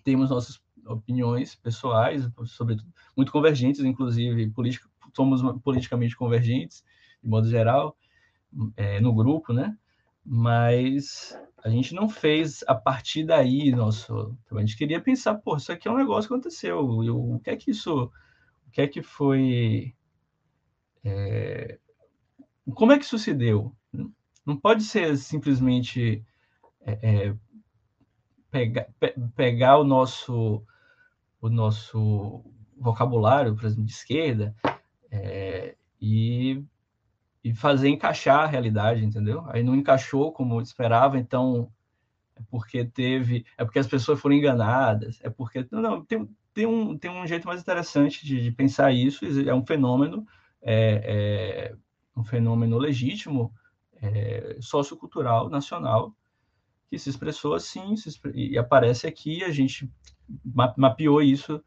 Temos 0.05 0.31
nossas 0.31 0.61
opiniões 0.87 1.55
pessoais, 1.55 2.29
sobretudo 2.47 2.93
muito 3.17 3.33
convergentes, 3.33 3.81
inclusive 3.83 4.51
política, 4.51 4.89
somos 5.15 5.43
politicamente 5.63 6.17
convergentes, 6.17 6.85
de 7.23 7.29
modo 7.29 7.49
geral, 7.49 7.97
é, 8.77 9.01
no 9.01 9.15
grupo, 9.15 9.53
né? 9.53 9.77
Mas 10.25 11.39
a 11.65 11.69
gente 11.69 11.95
não 11.95 12.09
fez 12.09 12.65
a 12.67 12.75
partir 12.75 13.25
daí 13.25 13.71
nosso. 13.71 14.37
A 14.53 14.61
gente 14.61 14.77
queria 14.77 15.01
pensar, 15.01 15.35
pô, 15.35 15.57
isso 15.57 15.73
aqui 15.73 15.89
é 15.89 15.91
um 15.91 15.97
negócio 15.97 16.29
que 16.29 16.35
aconteceu. 16.35 17.03
Eu, 17.03 17.19
o 17.19 17.41
que 17.41 17.51
é 17.51 17.57
que 17.57 17.71
isso. 17.71 18.11
O 18.67 18.71
que 18.71 18.81
é 18.81 18.89
que 18.89 19.03
foi. 19.03 19.95
É, 21.05 21.79
como 22.75 22.93
é 22.93 22.99
que 22.99 23.05
isso? 23.05 23.17
Não 24.45 24.57
pode 24.57 24.85
ser 24.85 25.17
simplesmente 25.17 26.25
é, 26.87 26.99
é 27.03 27.35
pegar, 28.51 28.87
pe, 28.99 29.15
pegar 29.35 29.79
o 29.79 29.85
nosso 29.85 30.65
o 31.41 31.49
nosso 31.51 32.45
vocabulário, 32.77 33.55
por 33.55 33.65
exemplo, 33.65 33.85
de 33.85 33.93
esquerda, 33.93 34.55
é, 35.11 35.77
e, 36.01 36.63
e 37.45 37.55
fazer 37.55 37.89
encaixar 37.89 38.41
a 38.41 38.47
realidade, 38.47 39.05
entendeu? 39.05 39.45
Aí 39.49 39.63
não 39.63 39.77
encaixou 39.77 40.33
como 40.33 40.61
esperava, 40.61 41.19
então 41.19 41.71
é 42.35 42.41
porque 42.51 42.85
teve, 42.85 43.45
é 43.57 43.65
porque 43.65 43.79
as 43.79 43.87
pessoas 43.87 44.21
foram 44.21 44.35
enganadas, 44.35 45.19
é 45.23 45.31
porque 45.31 45.67
não, 45.71 45.81
não 45.81 46.05
tem, 46.05 46.29
tem 46.55 46.67
um 46.67 46.97
tem 46.99 47.11
um 47.11 47.27
jeito 47.27 47.47
mais 47.47 47.61
interessante 47.61 48.25
de, 48.25 48.43
de 48.43 48.51
pensar 48.51 48.93
isso, 48.93 49.25
é 49.49 49.55
um 49.55 49.65
fenômeno 49.65 50.27
é, 50.63 51.73
é 51.75 51.77
um 52.17 52.25
fenômeno 52.25 52.79
legítimo, 52.79 53.53
é, 54.01 54.57
sociocultural 54.61 55.49
nacional 55.49 56.15
que 56.89 56.99
se 56.99 57.11
expressou 57.11 57.55
assim 57.55 57.97
se 57.97 58.11
e 58.35 58.57
aparece 58.57 59.07
aqui 59.07 59.43
a 59.43 59.51
gente 59.51 59.91
mapeou 60.77 61.21
isso 61.23 61.63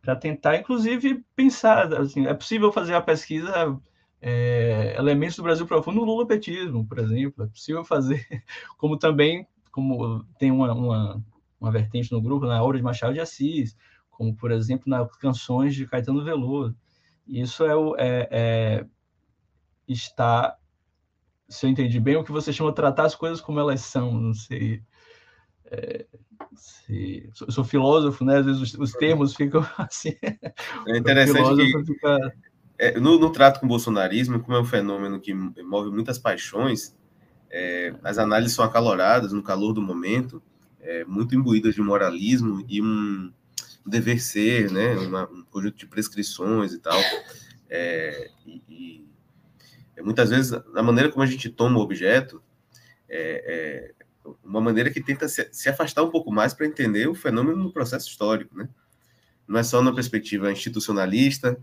para 0.00 0.16
tentar, 0.16 0.56
inclusive, 0.56 1.24
pensar, 1.36 1.92
assim, 1.94 2.26
é 2.26 2.34
possível 2.34 2.72
fazer 2.72 2.94
a 2.94 3.02
pesquisa 3.02 3.78
é, 4.20 4.94
elementos 4.98 5.36
do 5.36 5.42
Brasil 5.42 5.66
profundo 5.66 6.00
no 6.00 6.06
lulopetismo, 6.06 6.86
por 6.86 6.98
exemplo, 6.98 7.44
é 7.44 7.46
possível 7.46 7.84
fazer, 7.84 8.26
como 8.78 8.98
também, 8.98 9.46
como 9.70 10.24
tem 10.38 10.50
uma, 10.50 10.72
uma, 10.72 11.24
uma 11.60 11.70
vertente 11.70 12.10
no 12.12 12.20
grupo, 12.20 12.46
na 12.46 12.62
obra 12.62 12.78
de 12.78 12.82
Machado 12.82 13.12
de 13.12 13.20
Assis, 13.20 13.76
como, 14.10 14.34
por 14.34 14.50
exemplo, 14.50 14.84
nas 14.86 15.10
canções 15.16 15.74
de 15.74 15.86
Caetano 15.86 16.24
Veloso. 16.24 16.76
Isso 17.26 17.64
é, 17.64 17.72
é, 17.98 18.28
é 18.30 18.86
está, 19.86 20.56
se 21.50 21.66
eu 21.66 21.70
entendi 21.70 21.98
bem, 21.98 22.16
o 22.16 22.24
que 22.24 22.32
você 22.32 22.52
chama 22.52 22.70
de 22.70 22.76
tratar 22.76 23.04
as 23.04 23.14
coisas 23.14 23.40
como 23.40 23.58
elas 23.58 23.80
são, 23.80 24.12
não 24.12 24.32
sei... 24.32 24.82
É, 25.66 26.06
se, 26.56 27.28
eu 27.40 27.52
sou 27.52 27.64
filósofo, 27.64 28.24
né? 28.24 28.38
Às 28.38 28.46
vezes 28.46 28.60
os, 28.60 28.74
os 28.74 28.92
termos 28.92 29.34
ficam 29.34 29.66
assim. 29.78 30.16
É 30.86 30.96
interessante 30.96 31.72
que 31.72 31.84
fica... 31.84 32.34
é, 32.78 32.98
no, 32.98 33.18
no, 33.18 33.30
trato 33.30 33.60
com 33.60 33.66
o 33.66 33.68
bolsonarismo, 33.68 34.40
como 34.40 34.56
é 34.56 34.60
um 34.60 34.64
fenômeno 34.64 35.20
que 35.20 35.34
move 35.34 35.90
muitas 35.90 36.18
paixões, 36.18 36.96
é, 37.50 37.94
as 38.02 38.18
análises 38.18 38.54
são 38.54 38.64
acaloradas 38.64 39.32
no 39.32 39.42
calor 39.42 39.72
do 39.72 39.82
momento, 39.82 40.42
é, 40.80 41.04
muito 41.04 41.34
imbuídas 41.34 41.74
de 41.74 41.82
moralismo 41.82 42.64
e 42.68 42.80
um 42.80 43.32
dever 43.84 44.20
ser, 44.20 44.70
né? 44.70 44.94
Uma, 44.98 45.24
um 45.30 45.42
conjunto 45.50 45.76
de 45.76 45.86
prescrições 45.86 46.72
e 46.72 46.78
tal. 46.78 46.98
É, 47.68 48.30
e, 48.46 48.62
e, 48.68 49.09
muitas 50.02 50.30
vezes, 50.30 50.52
a 50.52 50.82
maneira 50.82 51.10
como 51.10 51.22
a 51.22 51.26
gente 51.26 51.48
toma 51.48 51.78
o 51.78 51.82
objeto 51.82 52.42
é, 53.08 53.92
uma 54.44 54.60
maneira 54.60 54.90
que 54.90 55.02
tenta 55.02 55.28
se, 55.28 55.48
se 55.52 55.68
afastar 55.68 56.02
um 56.02 56.10
pouco 56.10 56.30
mais 56.30 56.54
para 56.54 56.66
entender 56.66 57.08
o 57.08 57.14
fenômeno 57.14 57.56
no 57.56 57.72
processo 57.72 58.08
histórico, 58.08 58.56
né? 58.56 58.68
Não 59.46 59.58
é 59.58 59.62
só 59.62 59.82
na 59.82 59.92
perspectiva 59.92 60.52
institucionalista 60.52 61.58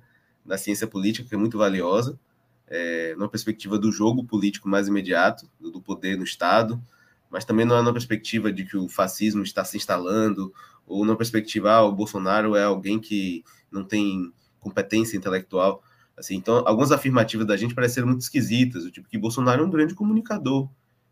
da 0.45 0.57
ciência 0.57 0.87
política, 0.87 1.27
que 1.29 1.35
é 1.35 1.37
muito 1.37 1.57
valiosa, 1.57 2.19
é, 2.67 3.15
numa 3.15 3.29
perspectiva 3.29 3.79
do 3.79 3.91
jogo 3.91 4.25
político 4.25 4.67
mais 4.67 4.87
imediato, 4.87 5.49
do 5.59 5.81
poder 5.81 6.17
no 6.17 6.23
Estado, 6.23 6.81
mas 7.29 7.45
também 7.45 7.65
não 7.65 7.77
é 7.77 7.81
na 7.81 7.93
perspectiva 7.93 8.51
de 8.51 8.65
que 8.65 8.75
o 8.75 8.89
fascismo 8.89 9.43
está 9.43 9.63
se 9.63 9.77
instalando, 9.77 10.53
ou 10.85 11.05
na 11.05 11.15
perspectiva, 11.15 11.71
ah, 11.71 11.83
o 11.83 11.91
Bolsonaro 11.91 12.55
é 12.55 12.63
alguém 12.63 12.99
que 12.99 13.43
não 13.71 13.83
tem 13.83 14.33
competência 14.59 15.17
intelectual. 15.17 15.83
Assim, 16.17 16.35
então, 16.35 16.63
algumas 16.65 16.91
afirmativas 16.91 17.45
da 17.45 17.55
gente 17.55 17.75
pareceram 17.75 18.07
muito 18.07 18.21
esquisitas, 18.21 18.83
o 18.83 18.91
tipo 18.91 19.07
que 19.07 19.17
Bolsonaro 19.17 19.63
é 19.63 19.65
um 19.65 19.69
grande 19.69 19.93
comunicador, 19.93 20.69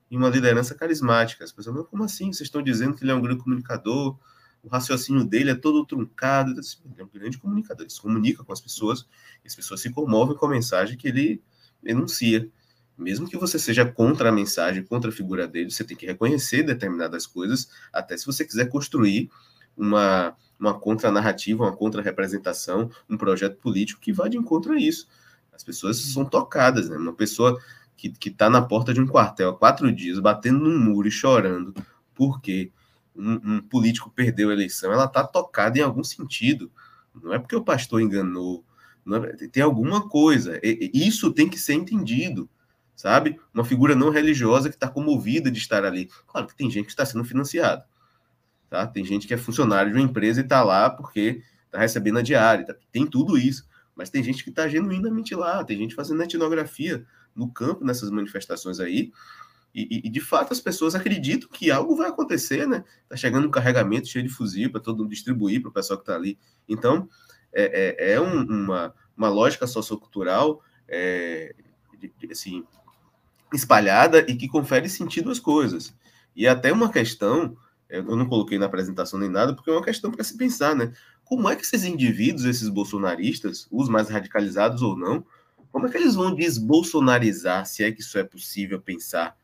e 0.09 0.17
uma 0.17 0.29
liderança 0.29 0.73
carismática. 0.75 1.43
As 1.43 1.51
pessoas, 1.51 1.75
não, 1.75 1.83
como 1.83 2.03
assim? 2.03 2.31
Vocês 2.31 2.47
estão 2.47 2.61
dizendo 2.61 2.95
que 2.95 3.03
ele 3.03 3.11
é 3.11 3.15
um 3.15 3.21
grande 3.21 3.41
comunicador, 3.41 4.17
o 4.63 4.67
raciocínio 4.67 5.23
dele 5.23 5.51
é 5.51 5.55
todo 5.55 5.85
truncado. 5.85 6.51
Ele 6.51 6.61
é 6.97 7.03
um 7.03 7.09
grande 7.13 7.37
comunicador, 7.37 7.83
ele 7.83 7.91
se 7.91 8.01
comunica 8.01 8.43
com 8.43 8.51
as 8.51 8.61
pessoas, 8.61 9.07
e 9.43 9.47
as 9.47 9.55
pessoas 9.55 9.81
se 9.81 9.91
comovem 9.91 10.35
com 10.35 10.45
a 10.45 10.49
mensagem 10.49 10.97
que 10.97 11.07
ele 11.07 11.41
enuncia. 11.83 12.49
Mesmo 12.97 13.27
que 13.27 13.37
você 13.37 13.59
seja 13.59 13.85
contra 13.85 14.29
a 14.29 14.31
mensagem, 14.31 14.83
contra 14.83 15.09
a 15.09 15.13
figura 15.13 15.47
dele, 15.47 15.69
você 15.69 15.83
tem 15.83 15.97
que 15.97 16.05
reconhecer 16.05 16.63
determinadas 16.63 17.27
coisas, 17.27 17.69
até 17.91 18.17
se 18.17 18.25
você 18.25 18.45
quiser 18.45 18.69
construir 18.69 19.29
uma, 19.75 20.35
uma 20.59 20.73
contranarrativa, 20.73 21.63
uma 21.63 21.75
contra-representação, 21.75 22.89
um 23.09 23.17
projeto 23.17 23.57
político 23.57 24.01
que 24.01 24.13
vá 24.13 24.27
de 24.27 24.37
encontro 24.37 24.73
a 24.73 24.79
isso. 24.79 25.07
As 25.53 25.63
pessoas 25.63 25.97
são 25.97 26.25
tocadas, 26.25 26.89
né? 26.89 26.97
Uma 26.97 27.13
pessoa 27.13 27.59
que, 27.95 28.09
que 28.09 28.29
tá 28.29 28.49
na 28.49 28.61
porta 28.61 28.93
de 28.93 29.01
um 29.01 29.07
quartel 29.07 29.49
há 29.49 29.57
quatro 29.57 29.91
dias, 29.91 30.19
batendo 30.19 30.59
no 30.59 30.79
muro 30.79 31.07
e 31.07 31.11
chorando, 31.11 31.73
porque 32.13 32.71
um, 33.15 33.55
um 33.55 33.61
político 33.61 34.11
perdeu 34.11 34.49
a 34.49 34.53
eleição, 34.53 34.91
ela 34.91 35.07
tá 35.07 35.23
tocada 35.23 35.79
em 35.79 35.81
algum 35.81 36.03
sentido. 36.03 36.71
Não 37.13 37.33
é 37.33 37.39
porque 37.39 37.55
o 37.55 37.63
pastor 37.63 38.01
enganou, 38.01 38.65
é, 39.07 39.47
tem 39.47 39.63
alguma 39.63 40.07
coisa. 40.07 40.59
E, 40.63 40.91
isso 40.93 41.31
tem 41.31 41.47
que 41.47 41.57
ser 41.57 41.73
entendido, 41.73 42.49
sabe? 42.95 43.39
Uma 43.53 43.63
figura 43.63 43.95
não 43.95 44.09
religiosa 44.09 44.69
que 44.69 44.75
está 44.75 44.87
comovida 44.87 45.49
de 45.49 45.59
estar 45.59 45.85
ali. 45.85 46.09
Claro 46.27 46.47
que 46.47 46.55
tem 46.55 46.69
gente 46.69 46.85
que 46.85 46.91
está 46.91 47.05
sendo 47.05 47.23
financiada, 47.23 47.85
tá? 48.75 48.85
Tem 48.85 49.05
gente 49.05 49.25
que 49.25 49.33
é 49.33 49.37
funcionário 49.37 49.91
de 49.91 49.97
uma 49.97 50.03
empresa 50.03 50.41
e 50.41 50.43
está 50.43 50.61
lá 50.61 50.89
porque 50.89 51.41
está 51.65 51.79
recebendo 51.79 52.19
a 52.19 52.21
diária, 52.21 52.65
tá? 52.65 52.75
tem 52.91 53.07
tudo 53.07 53.37
isso. 53.37 53.65
Mas 53.95 54.09
tem 54.09 54.21
gente 54.21 54.43
que 54.43 54.49
está 54.49 54.67
genuinamente 54.67 55.33
lá, 55.33 55.63
tem 55.63 55.77
gente 55.77 55.95
fazendo 55.95 56.21
etnografia 56.21 57.05
no 57.33 57.49
campo 57.49 57.85
nessas 57.85 58.11
manifestações 58.11 58.81
aí. 58.81 59.13
E, 59.73 60.01
e, 60.05 60.09
de 60.09 60.21
fato 60.21 60.53
as 60.53 60.61
pessoas 60.61 60.95
acreditam 60.95 61.49
que 61.49 61.69
algo 61.69 61.95
vai 61.95 62.09
acontecer, 62.09 62.65
né? 62.65 62.83
Tá 63.09 63.15
chegando 63.15 63.47
um 63.47 63.51
carregamento 63.51 64.07
cheio 64.07 64.23
de 64.23 64.31
fuzil 64.31 64.71
para 64.71 64.81
todo 64.81 64.99
mundo 64.99 65.09
distribuir 65.09 65.61
para 65.61 65.69
o 65.69 65.73
pessoal 65.73 65.97
que 65.97 66.03
está 66.03 66.15
ali. 66.15 66.37
Então 66.67 67.09
é, 67.53 67.95
é, 67.97 68.13
é 68.13 68.21
um, 68.21 68.41
uma, 68.43 68.93
uma 69.15 69.29
lógica 69.29 69.67
sociocultural 69.67 70.61
é, 70.87 71.53
assim, 72.29 72.65
espalhada 73.53 74.25
e 74.29 74.35
que 74.35 74.47
confere 74.47 74.89
sentido 74.89 75.29
às 75.29 75.39
coisas. 75.39 75.93
E 76.35 76.47
até 76.47 76.71
uma 76.71 76.91
questão, 76.91 77.55
eu 77.89 78.15
não 78.15 78.25
coloquei 78.25 78.57
na 78.57 78.65
apresentação 78.65 79.19
nem 79.19 79.29
nada, 79.29 79.53
porque 79.53 79.69
é 79.69 79.73
uma 79.73 79.83
questão 79.83 80.11
para 80.11 80.23
se 80.23 80.37
pensar, 80.37 80.75
né? 80.75 80.91
Como 81.23 81.49
é 81.49 81.55
que 81.55 81.63
esses 81.63 81.83
indivíduos, 81.83 82.45
esses 82.45 82.69
bolsonaristas, 82.69 83.67
os 83.71 83.89
mais 83.89 84.09
radicalizados 84.09 84.81
ou 84.81 84.97
não, 84.97 85.25
como 85.71 85.87
é 85.87 85.89
que 85.89 85.97
eles 85.97 86.15
vão 86.15 86.33
desbolsonarizar, 86.33 87.65
se 87.65 87.83
é 87.83 87.91
que 87.91 88.01
isso 88.01 88.17
é 88.17 88.23
possível 88.23 88.79
pensar, 88.81 89.35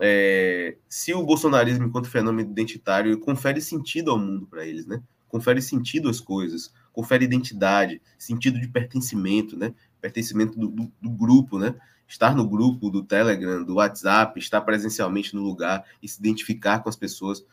é, 0.00 0.76
se 0.88 1.14
o 1.14 1.22
bolsonarismo, 1.22 1.86
enquanto 1.86 2.08
fenômeno 2.08 2.50
identitário, 2.50 3.18
confere 3.20 3.60
sentido 3.60 4.10
ao 4.10 4.18
mundo 4.18 4.46
para 4.46 4.66
eles, 4.66 4.86
né? 4.86 5.02
Confere 5.28 5.62
sentido 5.62 6.08
às 6.08 6.20
coisas, 6.20 6.72
confere 6.92 7.24
identidade, 7.24 8.02
sentido 8.18 8.60
de 8.60 8.68
pertencimento, 8.68 9.56
né? 9.56 9.72
Pertencimento 10.00 10.58
do, 10.58 10.68
do, 10.68 10.92
do 11.00 11.10
grupo, 11.10 11.58
né? 11.58 11.74
Estar 12.06 12.34
no 12.34 12.46
grupo 12.46 12.90
do 12.90 13.02
Telegram, 13.02 13.64
do 13.64 13.74
WhatsApp, 13.74 14.38
estar 14.38 14.60
presencialmente 14.62 15.34
no 15.34 15.42
lugar 15.42 15.84
e 16.02 16.08
se 16.08 16.18
identificar 16.18 16.80
com 16.80 16.88
as 16.88 16.96
pessoas. 16.96 17.44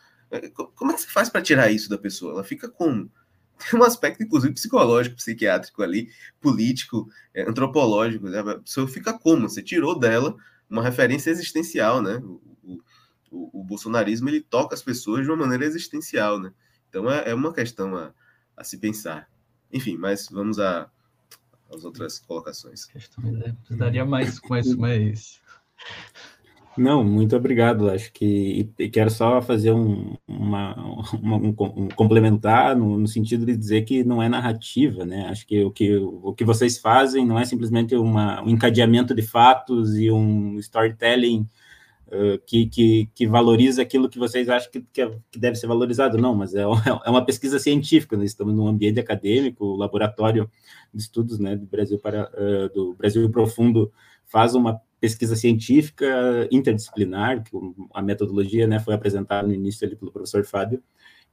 Como 0.74 0.92
é 0.92 0.94
que 0.94 1.02
você 1.02 1.08
faz 1.08 1.28
para 1.28 1.42
tirar 1.42 1.70
isso 1.70 1.90
da 1.90 1.98
pessoa? 1.98 2.32
Ela 2.32 2.44
fica 2.44 2.68
como? 2.68 3.10
tem 3.60 3.78
um 3.78 3.84
aspecto, 3.84 4.22
inclusive, 4.22 4.54
psicológico, 4.54 5.16
psiquiátrico 5.16 5.82
ali, 5.82 6.10
político, 6.40 7.08
é, 7.34 7.48
antropológico. 7.48 8.28
Né? 8.28 8.38
A 8.38 8.58
pessoa 8.58 8.88
fica 8.88 9.12
como? 9.12 9.48
Você 9.48 9.62
tirou 9.62 9.98
dela 9.98 10.36
uma 10.68 10.82
referência 10.82 11.30
existencial, 11.30 12.00
né? 12.00 12.16
O, 12.16 12.80
o, 13.30 13.60
o, 13.60 13.64
bolsonarismo 13.64 14.28
ele 14.28 14.40
toca 14.40 14.74
as 14.74 14.82
pessoas 14.82 15.24
de 15.24 15.30
uma 15.30 15.36
maneira 15.36 15.64
existencial, 15.64 16.38
né? 16.38 16.52
Então 16.88 17.10
é, 17.10 17.30
é 17.30 17.34
uma 17.34 17.52
questão 17.52 17.96
a, 17.96 18.12
a 18.56 18.64
se 18.64 18.78
pensar. 18.78 19.28
Enfim, 19.72 19.96
mas 19.96 20.28
vamos 20.28 20.58
a, 20.58 20.90
às 21.72 21.84
outras 21.84 22.18
colocações. 22.20 22.88
É, 23.44 23.52
precisaria 23.52 24.04
mais, 24.04 24.40
mais, 24.42 24.74
mais 24.74 25.40
não, 26.80 27.04
muito 27.04 27.36
obrigado. 27.36 27.90
Acho 27.90 28.10
que 28.12 28.70
e 28.78 28.88
quero 28.88 29.10
só 29.10 29.42
fazer 29.42 29.70
um, 29.72 30.16
uma, 30.26 30.74
uma, 31.12 31.36
um, 31.36 31.54
um 31.58 31.88
complementar 31.88 32.74
no, 32.74 32.98
no, 32.98 33.06
sentido 33.06 33.44
de 33.44 33.54
dizer 33.54 33.82
que 33.82 34.02
não 34.02 34.22
é 34.22 34.28
narrativa, 34.28 35.04
né? 35.04 35.26
Acho 35.28 35.46
que 35.46 35.62
o 35.62 35.70
que, 35.70 35.96
o 35.96 36.32
que 36.32 36.44
vocês 36.44 36.78
fazem 36.78 37.26
não 37.26 37.38
é 37.38 37.44
simplesmente 37.44 37.94
uma, 37.94 38.42
um 38.42 38.48
encadeamento 38.48 39.14
de 39.14 39.20
fatos 39.20 39.94
e 39.94 40.10
um 40.10 40.58
storytelling 40.58 41.46
uh, 42.08 42.38
que, 42.46 42.66
que, 42.66 43.10
que, 43.14 43.26
valoriza 43.26 43.82
aquilo 43.82 44.08
que 44.08 44.18
vocês 44.18 44.48
acham 44.48 44.70
que, 44.70 44.80
que, 44.92 45.02
é, 45.02 45.10
que 45.30 45.38
deve 45.38 45.56
ser 45.56 45.66
valorizado, 45.66 46.16
não, 46.16 46.34
mas 46.34 46.54
é, 46.54 46.62
é 47.04 47.10
uma 47.10 47.24
pesquisa 47.24 47.58
científica, 47.58 48.16
né? 48.16 48.24
estamos 48.24 48.54
num 48.54 48.66
ambiente 48.66 48.98
acadêmico, 48.98 49.76
laboratório 49.76 50.50
de 50.94 51.02
estudos 51.02 51.38
né, 51.38 51.56
do 51.56 51.66
Brasil 51.66 51.98
para 51.98 52.30
uh, 52.30 52.72
do 52.74 52.94
Brasil 52.94 53.28
Profundo 53.30 53.92
faz 54.26 54.54
uma 54.54 54.80
pesquisa 55.00 55.34
científica 55.34 56.06
interdisciplinar, 56.50 57.42
que 57.42 57.50
a 57.94 58.02
metodologia 58.02 58.66
né, 58.66 58.78
foi 58.78 58.94
apresentada 58.94 59.48
no 59.48 59.54
início 59.54 59.86
ali 59.86 59.96
pelo 59.96 60.12
professor 60.12 60.44
Fábio, 60.44 60.82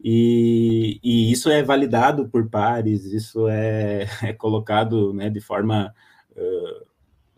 e, 0.04 1.00
e 1.04 1.32
isso 1.32 1.50
é 1.50 1.64
validado 1.64 2.30
por 2.30 2.50
pares, 2.50 3.06
isso 3.06 3.48
é, 3.48 4.08
é 4.24 4.34
colocado 4.34 5.14
né, 5.14 5.30
de 5.30 5.42
forma 5.42 5.94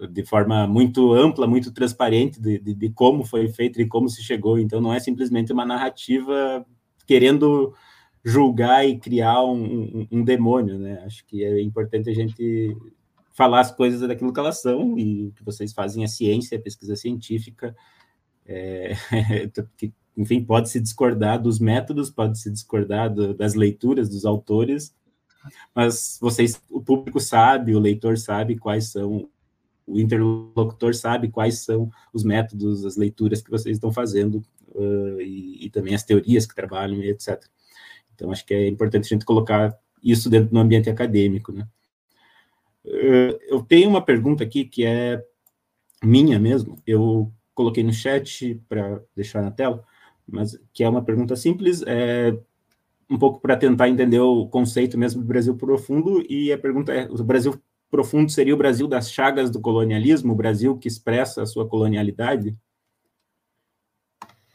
de 0.08 0.24
forma 0.24 0.68
muito 0.68 1.14
ampla, 1.14 1.48
muito 1.48 1.74
transparente 1.74 2.40
de, 2.40 2.60
de, 2.60 2.74
de, 2.74 2.90
como 2.90 3.26
foi 3.26 3.50
feito 3.50 3.82
e 3.82 3.88
como 3.88 4.08
se 4.08 4.24
chegou. 4.24 4.58
Então, 4.58 4.80
não 4.80 4.94
é 4.94 5.00
simplesmente 5.00 5.52
uma 5.52 5.66
narrativa 5.66 6.66
querendo 7.06 7.74
julgar 8.24 8.88
e 8.88 8.98
criar 8.98 9.44
um, 9.44 9.62
um, 9.62 10.08
um 10.12 10.24
demônio, 10.24 10.78
né? 10.78 11.02
Acho 11.06 11.26
que 11.26 11.44
é 11.44 11.62
importante 11.62 12.10
a 12.10 12.14
gente 12.14 12.76
falar 13.40 13.62
as 13.62 13.72
coisas 13.72 14.06
daquilo 14.06 14.34
que 14.34 14.40
elas 14.42 14.62
são, 14.62 15.00
e 15.00 15.28
o 15.28 15.32
que 15.32 15.46
vocês 15.46 15.72
fazem 15.72 16.04
é 16.04 16.08
ciência, 16.08 16.58
é 16.58 16.60
pesquisa 16.60 16.98
científica, 16.98 17.74
é, 18.46 18.92
enfim, 20.18 20.44
pode 20.44 20.70
se 20.70 20.78
discordar 20.78 21.42
dos 21.42 21.58
métodos, 21.58 22.10
pode 22.10 22.38
se 22.38 22.52
discordar 22.52 23.10
do, 23.10 23.34
das 23.34 23.54
leituras 23.54 24.10
dos 24.10 24.26
autores, 24.26 24.94
mas 25.74 26.18
vocês, 26.20 26.62
o 26.70 26.82
público 26.82 27.18
sabe, 27.22 27.74
o 27.74 27.80
leitor 27.80 28.18
sabe 28.18 28.58
quais 28.58 28.92
são, 28.92 29.30
o 29.88 29.98
interlocutor 29.98 30.94
sabe 30.94 31.30
quais 31.30 31.60
são 31.60 31.90
os 32.12 32.26
métodos, 32.26 32.84
as 32.84 32.98
leituras 32.98 33.42
que 33.42 33.50
vocês 33.50 33.78
estão 33.78 33.94
fazendo, 33.94 34.44
uh, 34.76 35.22
e, 35.22 35.66
e, 35.66 35.70
também 35.70 35.96
as 35.96 36.04
teorias 36.04 36.46
que 36.46 36.54
trabalham, 36.54 37.02
etc. 37.04 37.42
Então, 38.14 38.34
acho 38.34 38.46
que 38.46 38.54
é 38.54 38.68
importante 38.68 39.06
a 39.06 39.16
gente 39.16 39.24
colocar 39.24 39.74
isso 40.04 40.30
dentro 40.30 40.52
do 40.52 40.60
ambiente 40.60 40.90
acadêmico, 40.90 41.54
né? 41.54 41.66
Eh, 42.90 43.40
eu 43.50 43.62
tenho 43.62 43.90
uma 43.90 44.04
pergunta 44.04 44.44
aqui 44.44 44.66
que 44.66 44.86
é 44.86 45.24
minha 46.04 46.40
mesmo. 46.40 46.82
Eu 46.86 47.32
coloquei 47.54 47.84
no 47.84 47.94
chat 47.94 48.62
para 48.68 49.02
deixar 49.16 49.42
na 49.42 49.52
tela, 49.52 49.84
mas 50.28 50.60
que 50.74 50.84
é 50.84 50.90
uma 50.90 51.04
pergunta 51.04 51.36
simples, 51.36 51.84
é 51.86 52.38
um 53.10 53.18
pouco 53.18 53.42
para 53.42 53.58
tentar 53.58 53.90
entender 53.90 54.20
o 54.20 54.48
conceito 54.48 54.98
mesmo 54.98 55.22
do 55.22 55.28
Brasil 55.28 55.56
profundo. 55.56 56.24
E 56.30 56.52
a 56.52 56.58
pergunta 56.58 56.94
é: 56.94 57.10
o 57.10 57.24
Brasil 57.24 57.60
profundo 57.92 58.32
seria 58.32 58.54
o 58.54 58.58
Brasil 58.58 58.88
das 58.88 59.12
chagas 59.12 59.50
do 59.50 59.60
colonialismo, 59.60 60.34
o 60.34 60.36
Brasil 60.36 60.78
que 60.78 60.88
expressa 60.88 61.44
a 61.44 61.46
sua 61.46 61.68
colonialidade? 61.68 62.56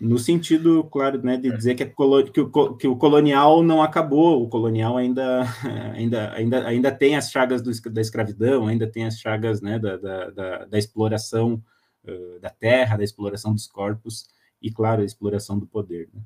No 0.04 0.18
sentido, 0.18 0.84
claro, 0.84 1.22
né, 1.22 1.38
de 1.38 1.50
dizer 1.56 1.74
que, 1.74 1.82
é 1.82 1.86
que, 1.86 1.94
o, 1.98 2.76
que, 2.76 2.86
o, 2.86 2.94
colonial 2.94 3.62
não 3.62 3.82
acabou, 3.82 4.42
o 4.42 4.48
colonial 4.48 4.98
ainda, 4.98 5.44
ainda, 5.94 6.30
ainda, 6.34 6.66
ainda 6.66 6.92
tem 6.92 7.16
as 7.16 7.30
chagas 7.30 7.62
do, 7.62 7.70
da 7.90 8.02
escravidão, 8.02 8.66
ainda 8.66 8.86
tem 8.86 9.06
as 9.06 9.18
chagas 9.18 9.62
né, 9.62 9.78
da, 9.78 9.96
da, 9.96 10.30
da, 10.30 10.64
da 10.66 10.78
exploração 10.78 11.62
uh, 12.06 12.38
da 12.38 12.50
terra, 12.50 12.98
da 12.98 13.04
exploração 13.04 13.54
dos 13.54 13.66
corpos 13.66 14.28
e, 14.60 14.70
claro, 14.70 15.00
a 15.00 15.06
exploração 15.06 15.58
do 15.58 15.66
poder. 15.66 16.10
Né? 16.12 16.20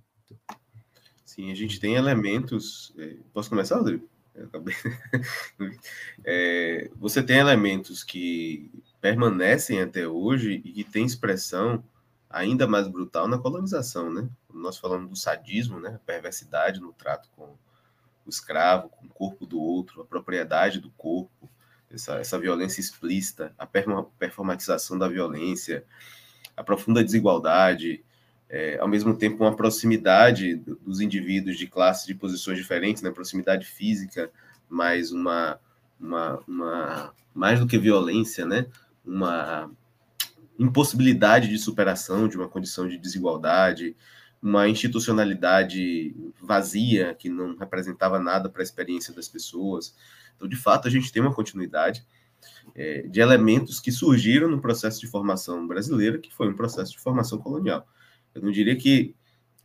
Sim, 1.25 1.53
a 1.53 1.55
gente 1.55 1.79
tem 1.79 1.95
elementos. 1.95 2.93
É, 2.99 3.15
posso 3.33 3.49
começar, 3.49 3.77
Rodrigo? 3.77 4.09
é, 6.27 6.91
você 6.97 7.23
tem 7.23 7.39
elementos 7.39 8.03
que 8.03 8.73
permanecem 9.01 9.81
até 9.81 10.09
hoje 10.09 10.61
e 10.65 10.73
que 10.73 10.85
têm 10.85 11.07
expressão 11.07 11.83
ainda 12.31 12.67
mais 12.67 12.87
brutal 12.89 13.27
na 13.27 13.39
colonização, 13.39 14.13
né? 14.13 14.29
Nós 14.53 14.79
falamos 14.79 15.09
do 15.09 15.17
sadismo, 15.17 15.81
né? 15.81 15.95
A 15.95 15.99
perversidade 15.99 16.81
no 16.81 16.93
trato 16.93 17.29
com 17.35 17.45
o 17.45 18.29
escravo, 18.29 18.89
com 18.89 19.07
o 19.07 19.09
corpo 19.09 19.47
do 19.47 19.61
outro, 19.61 20.03
a 20.03 20.05
propriedade 20.05 20.81
do 20.81 20.91
corpo, 20.91 21.49
essa, 21.91 22.17
essa 22.17 22.39
violência 22.39 22.81
explícita, 22.81 23.55
a 23.59 23.67
performatização 23.67 24.99
da 24.99 25.09
violência, 25.09 25.85
a 26.55 26.63
profunda 26.63 27.03
desigualdade, 27.03 28.05
é, 28.49 28.79
ao 28.79 28.89
mesmo 28.89 29.17
tempo 29.17 29.45
uma 29.45 29.57
proximidade 29.57 30.57
dos 30.57 31.01
indivíduos 31.01 31.57
de 31.57 31.67
classes, 31.67 32.07
de 32.07 32.15
posições 32.15 32.59
diferentes, 32.59 33.03
né? 33.03 33.11
Proximidade 33.11 33.67
física, 33.67 34.31
mais 34.69 35.13
uma, 35.13 35.59
uma, 35.99 36.43
uma 36.47 37.15
mais 37.35 37.61
do 37.61 37.67
que 37.67 37.79
violência, 37.79 38.45
né? 38.45 38.67
Uma 39.05 39.71
impossibilidade 40.59 41.49
de 41.49 41.59
superação 41.59 42.27
de 42.27 42.37
uma 42.37 42.49
condição 42.49 42.89
de 42.89 42.99
desigualdade, 42.99 43.97
uma 44.43 44.69
institucionalidade 44.69 46.15
vazia 46.41 47.15
que 47.15 47.29
não 47.29 47.57
representava 47.57 48.19
nada 48.19 48.49
para 48.49 48.63
a 48.63 48.65
experiência 48.65 49.15
das 49.15 49.29
pessoas. 49.29 49.95
Então, 50.37 50.49
de 50.49 50.57
fato, 50.57 50.89
a 50.89 50.91
gente 50.91 51.13
tem 51.13 51.23
uma 51.23 51.35
continuidade 51.35 52.05
é, 52.75 53.03
de 53.03 53.21
elementos 53.21 53.81
que 53.81 53.93
surgiram 53.93 54.49
no 54.49 54.61
processo 54.61 55.01
de 55.01 55.07
formação 55.07 55.67
brasileira, 55.67 56.19
que 56.19 56.35
foi 56.35 56.49
um 56.49 56.55
processo 56.55 56.93
de 56.93 56.99
formação 56.99 57.39
colonial. 57.39 57.87
Eu 58.35 58.43
não 58.43 58.51
diria 58.51 58.77
que 58.77 59.15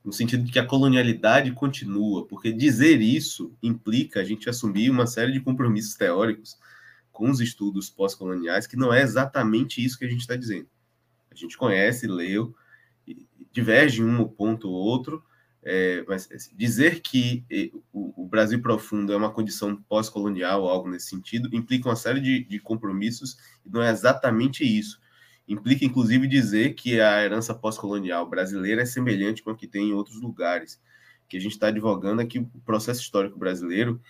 no 0.04 0.12
sentido 0.12 0.44
de 0.44 0.52
que 0.52 0.60
a 0.60 0.66
colonialidade 0.66 1.52
continua, 1.54 2.28
porque 2.28 2.52
dizer 2.52 3.00
isso 3.00 3.56
implica 3.64 4.20
a 4.20 4.24
gente 4.24 4.50
assumir 4.50 4.90
uma 4.90 5.08
série 5.08 5.32
de 5.32 5.40
compromissos 5.40 5.96
teóricos 5.96 6.58
com 7.12 7.30
os 7.30 7.40
estudos 7.40 7.90
pós-coloniais, 7.90 8.68
que 8.68 8.76
não 8.76 8.92
é 8.92 9.02
exatamente 9.02 9.84
isso 9.84 9.98
que 9.98 10.04
a 10.04 10.10
gente 10.10 10.22
está 10.22 10.36
dizendo 10.36 10.68
a 11.34 11.38
gente 11.38 11.58
conhece, 11.58 12.08
leu, 12.08 12.56
diverge 13.52 14.04
um 14.04 14.28
ponto 14.28 14.70
ou 14.70 14.74
outro, 14.74 15.24
é, 15.66 16.04
mas 16.08 16.30
assim, 16.32 16.52
dizer 16.56 17.00
que 17.02 17.46
o, 17.94 18.24
o, 18.24 18.28
Brasil 18.28 18.62
profundo 18.62 19.14
é 19.14 19.16
uma 19.16 19.32
condição 19.32 19.76
pós-colonial, 19.88 20.68
algo 20.68 20.90
nesse 20.90 21.08
sentido, 21.08 21.50
implica 21.54 21.88
uma 21.88 21.96
série 21.96 22.20
de, 22.20 22.44
de, 22.44 22.60
compromissos, 22.60 23.38
e 23.66 23.70
não 23.70 23.82
é 23.82 23.90
exatamente 23.90 24.64
isso. 24.64 25.00
Implica, 25.48 25.86
inclusive, 25.86 26.28
dizer 26.28 26.74
que 26.74 27.00
a 27.00 27.24
herança 27.24 27.54
pós-colonial 27.54 28.30
brasileira 28.30 28.82
é 28.82 28.86
semelhante 28.86 29.42
com 29.42 29.52
a 29.52 29.56
que 29.56 29.68
tem 29.68 29.90
em 29.90 29.94
outros 29.94 30.20
lugares. 30.20 30.82
Que 31.30 31.38
a 31.38 31.40
gente 31.40 31.54
está 31.54 31.68
advogando 31.68 32.22
é 32.22 32.26
que 32.26 32.40
o 32.40 32.62
processo 32.66 33.02
histórico 33.02 33.40
brasileiro, 33.40 34.02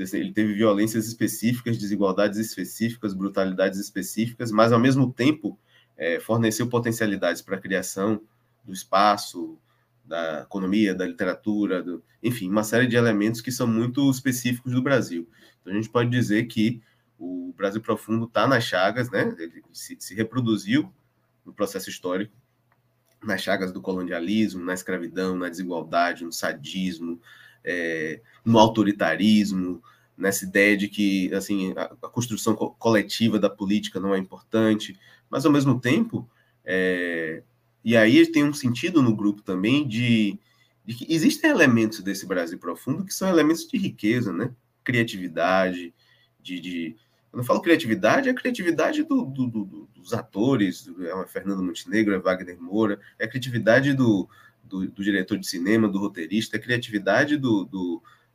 assim, 0.00 0.18
ele 0.18 0.32
teve 0.32 0.52
violências 0.54 1.06
específicas, 1.06 1.78
desigualdades 1.78 2.38
específicas, 2.38 3.14
brutalidades 3.14 3.78
específicas, 3.78 4.50
mas, 4.50 4.72
ao 4.72 4.80
mesmo 4.80 5.10
tempo, 5.12 5.58
é, 6.00 6.18
forneceu 6.18 6.66
potencialidades 6.66 7.42
para 7.42 7.56
a 7.56 7.60
criação 7.60 8.22
do 8.64 8.72
espaço, 8.72 9.58
da 10.02 10.40
economia, 10.40 10.94
da 10.94 11.06
literatura, 11.06 11.82
do, 11.82 12.02
enfim, 12.22 12.48
uma 12.48 12.64
série 12.64 12.86
de 12.86 12.96
elementos 12.96 13.42
que 13.42 13.52
são 13.52 13.66
muito 13.66 14.10
específicos 14.10 14.72
do 14.72 14.82
Brasil. 14.82 15.28
Então 15.60 15.74
a 15.74 15.76
gente 15.76 15.90
pode 15.90 16.08
dizer 16.08 16.46
que 16.46 16.82
o 17.18 17.52
Brasil 17.54 17.82
profundo 17.82 18.24
está 18.24 18.48
nas 18.48 18.64
chagas, 18.64 19.10
né? 19.10 19.36
Ele 19.38 19.62
se, 19.72 19.94
se, 20.00 20.14
reproduziu 20.14 20.90
no 21.44 21.52
processo 21.52 21.90
histórico, 21.90 22.32
nas 23.22 23.42
chagas 23.42 23.70
do 23.70 23.82
colonialismo, 23.82 24.64
na 24.64 24.72
escravidão, 24.72 25.36
na 25.36 25.50
desigualdade, 25.50 26.24
no 26.24 26.32
sadismo, 26.32 27.20
é, 27.62 28.22
no 28.42 28.58
autoritarismo, 28.58 29.82
nessa 30.16 30.46
ideia 30.46 30.78
de 30.78 30.88
que 30.88 31.32
assim 31.34 31.74
a, 31.76 31.84
a 31.84 32.08
construção 32.08 32.54
co 32.54 32.70
coletiva 32.70 33.38
da 33.38 33.50
política 33.50 34.00
não 34.00 34.14
é 34.14 34.18
importante, 34.18 34.98
mas 35.30 35.46
ao 35.46 35.52
mesmo 35.52 35.80
tempo, 35.80 36.28
é, 36.64 37.42
e 37.84 37.96
aí 37.96 38.26
tem 38.26 38.44
um 38.44 38.52
sentido 38.52 39.00
no 39.00 39.14
grupo 39.14 39.42
também 39.42 39.86
de, 39.86 40.38
de, 40.84 40.94
que 40.94 41.06
existem 41.08 41.50
elementos 41.50 42.00
desse 42.00 42.26
Brasil 42.26 42.58
profundo 42.58 43.04
que 43.04 43.14
são 43.14 43.28
elementos 43.28 43.66
de 43.66 43.78
riqueza, 43.78 44.32
né? 44.32 44.52
Criatividade, 44.84 45.94
de, 46.42 46.60
de 46.60 46.96
eu 47.32 47.44
falo 47.44 47.62
criatividade, 47.62 48.28
é 48.28 48.32
a 48.32 48.34
criatividade 48.34 49.04
do, 49.04 49.24
do, 49.24 49.46
do, 49.46 49.88
dos 49.94 50.12
atores, 50.12 50.90
é 51.00 51.26
Fernando 51.28 51.62
Montenegro, 51.62 52.14
é 52.14 52.18
Wagner 52.18 52.60
Moura, 52.60 52.98
é 53.18 53.24
a 53.24 53.28
criatividade 53.28 53.94
do, 53.94 54.28
do, 54.64 54.88
diretor 55.04 55.38
de 55.38 55.46
cinema, 55.46 55.88
do 55.88 55.98
roteirista, 55.98 56.56
é 56.56 56.58
a 56.58 56.62
criatividade 56.62 57.36
do, 57.36 57.64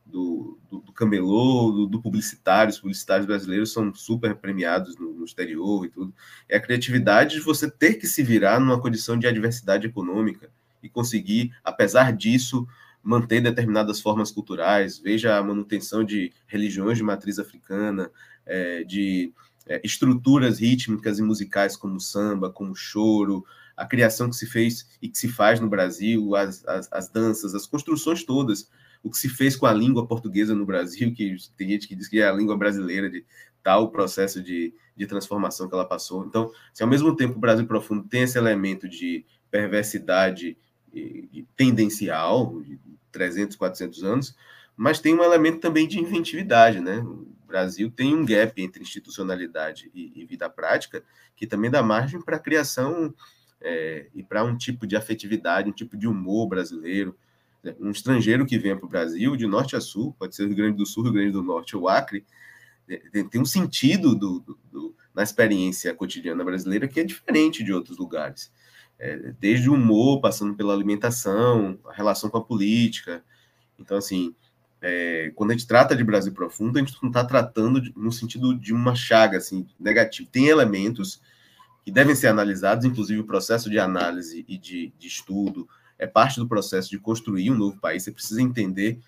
do, 0.06 0.60
do, 0.70 0.80
do 0.80 0.92
camelô, 0.92 1.72
do, 1.72 1.88
do, 1.88 2.02
publicitário, 2.02 2.72
os 2.72 2.80
publicitários 2.80 3.26
brasileiros 3.26 3.74
são 3.74 3.94
super 3.94 4.36
premiados 4.36 4.96
no, 4.98 5.14
no, 5.14 5.26
exterior 5.26 5.86
e 5.86 5.90
tudo. 5.90 6.14
É 6.48 6.58
a 6.58 6.62
criatividade 6.62 7.36
de 7.36 7.42
você 7.42 7.70
ter 7.70 7.96
que 7.96 8.06
se 8.06 8.22
virar 8.22 8.60
numa 8.60 8.80
condição 8.80 9.18
de 9.18 9.28
adversidade 9.28 9.88
econômica 9.88 10.50
e 10.82 10.88
conseguir, 10.88 11.54
apesar 11.64 12.14
disso, 12.14 12.68
manter 13.02 13.42
determinadas 13.42 14.00
formas 14.00 14.32
culturais, 14.32 15.00
veja 15.00 15.38
a 15.38 15.44
manutenção 15.44 16.04
de 16.04 16.32
religiões 16.48 16.98
de 16.98 17.04
matriz 17.04 17.40
africana, 17.40 18.10
é, 18.46 18.84
de 18.84 19.34
é, 19.68 19.82
estruturas 19.84 20.60
rítmicas 20.60 21.20
e 21.20 21.24
musicais 21.24 21.76
como 21.76 22.00
samba, 22.00 22.52
como 22.52 22.76
choro, 22.76 23.46
a 23.76 23.86
criação 23.86 24.30
que 24.30 24.36
se 24.36 24.46
fez 24.46 24.88
e 25.02 25.10
que 25.10 25.18
se 25.18 25.28
faz 25.28 25.60
no 25.60 25.68
Brasil, 25.68 26.36
as, 26.36 26.66
as, 26.66 26.92
as 26.92 27.10
danças, 27.10 27.54
as 27.54 27.68
construções 27.68 28.24
todas, 28.24 28.70
o 29.06 29.12
que 29.12 29.20
se 29.20 29.30
fez 29.30 29.56
com 29.56 29.68
a 29.68 29.74
língua 29.74 30.08
portuguesa 30.08 30.56
no 30.56 30.66
Brasil, 30.66 31.14
que 31.14 31.36
tem 31.56 31.70
gente 31.70 31.88
que 31.88 31.96
diz 31.96 32.08
que 32.08 32.20
é 32.20 32.28
a 32.28 32.34
língua 32.34 32.58
brasileira 32.58 33.08
de 33.08 33.24
tal 33.62 33.92
processo 33.92 34.42
de, 34.42 34.74
de 34.98 35.06
transformação 35.06 35.70
que 35.70 35.76
ela 35.76 35.86
passou. 35.88 36.26
Então, 36.26 36.52
se 36.74 36.82
ao 36.82 36.90
mesmo 36.90 37.16
tempo 37.16 37.38
o 37.38 37.40
Brasil 37.40 37.68
Profundo 37.68 38.08
tem 38.08 38.24
esse 38.24 38.36
elemento 38.36 38.90
de 38.90 39.24
perversidade 39.52 40.58
tendencial, 41.56 42.62
de 42.64 42.80
300, 43.12 43.56
400 43.56 44.04
anos, 44.04 44.36
mas 44.76 45.00
tem 45.00 45.14
um 45.14 45.24
elemento 45.24 45.60
também 45.60 45.88
de 45.88 46.00
inventividade, 46.00 46.80
né? 46.80 46.98
O 46.98 47.28
Brasil 47.46 47.92
tem 47.92 48.16
um 48.16 48.26
gap 48.26 48.60
entre 48.60 48.82
institucionalidade 48.82 49.92
e, 49.94 50.12
e 50.16 50.26
vida 50.26 50.50
prática 50.50 51.04
que 51.36 51.46
também 51.46 51.70
dá 51.70 51.84
margem 51.84 52.20
para 52.20 52.38
a 52.38 52.40
criação 52.40 53.14
é, 53.62 54.08
e 54.16 54.24
para 54.24 54.44
um 54.44 54.58
tipo 54.58 54.88
de 54.88 54.96
afetividade, 54.96 55.70
um 55.70 55.74
tipo 55.74 55.96
de 55.96 56.08
humor 56.08 56.48
brasileiro. 56.48 57.16
Um 57.80 57.92
estrangeiro 57.92 58.46
que 58.46 58.60
venha 58.60 58.76
para 58.76 58.86
o 58.86 58.90
Brasil, 58.90 59.36
de 59.36 59.48
norte 59.48 59.76
a 59.76 59.82
sul, 59.82 60.16
pode 60.20 60.36
ser 60.36 60.48
Rio 60.48 60.56
Grande 60.56 60.78
do 60.78 60.86
Sul, 60.86 61.04
Rio 61.04 61.14
Grande 61.14 61.32
do 61.32 61.44
Norte 61.44 61.76
ou 61.76 61.88
Acre, 61.88 62.26
é, 62.88 62.98
tem 63.24 63.42
um 63.42 63.46
sentido 63.46 64.16
do, 64.16 64.40
do, 64.40 64.60
do, 64.72 64.96
na 65.14 65.24
experiência 65.24 65.94
cotidiana 65.94 66.44
brasileira 66.44 66.88
que 66.88 67.00
é 67.00 67.04
diferente 67.04 67.64
de 67.64 67.74
outros 67.74 67.98
lugares 67.98 68.52
é, 69.00 69.34
desde 69.40 69.70
o 69.70 69.74
humor, 69.74 70.22
passando 70.22 70.56
pela 70.56 70.74
alimentação, 70.74 71.78
a 71.86 71.94
relação 71.94 72.30
com 72.30 72.38
a 72.38 72.44
política. 72.44 73.24
Então, 73.78 73.98
assim, 73.98 74.34
é, 74.82 75.32
quando 75.36 75.52
a 75.52 75.54
gente 75.54 75.68
trata 75.68 75.96
de 75.96 76.04
Brasil 76.04 76.34
profundo, 76.34 76.78
a 76.78 76.82
gente 76.82 76.98
não 77.02 77.10
está 77.10 77.24
tratando 77.24 77.82
de, 77.82 77.94
no 77.96 78.12
sentido 78.12 78.56
de 78.56 78.74
uma 78.74 78.96
chaga 78.96 79.38
assim, 79.38 79.68
negativo. 79.80 80.30
Tem 80.30 80.48
elementos 80.48 81.22
que 81.84 81.92
devem 81.92 82.16
ser 82.16 82.28
analisados, 82.28 82.86
inclusive 82.86 83.20
o 83.20 83.26
processo 83.26 83.70
de 83.70 83.78
análise 83.78 84.46
e 84.48 84.58
de, 84.58 84.94
de 84.98 85.08
estudo 85.08 85.68
é 85.98 86.08
parte 86.08 86.40
do 86.40 86.48
processo 86.48 86.90
de 86.90 87.00
construir 87.00 87.52
um 87.52 87.58
novo 87.58 87.80
país. 87.80 88.04
Você 88.04 88.12
precisa 88.12 88.42
entender 88.42 89.00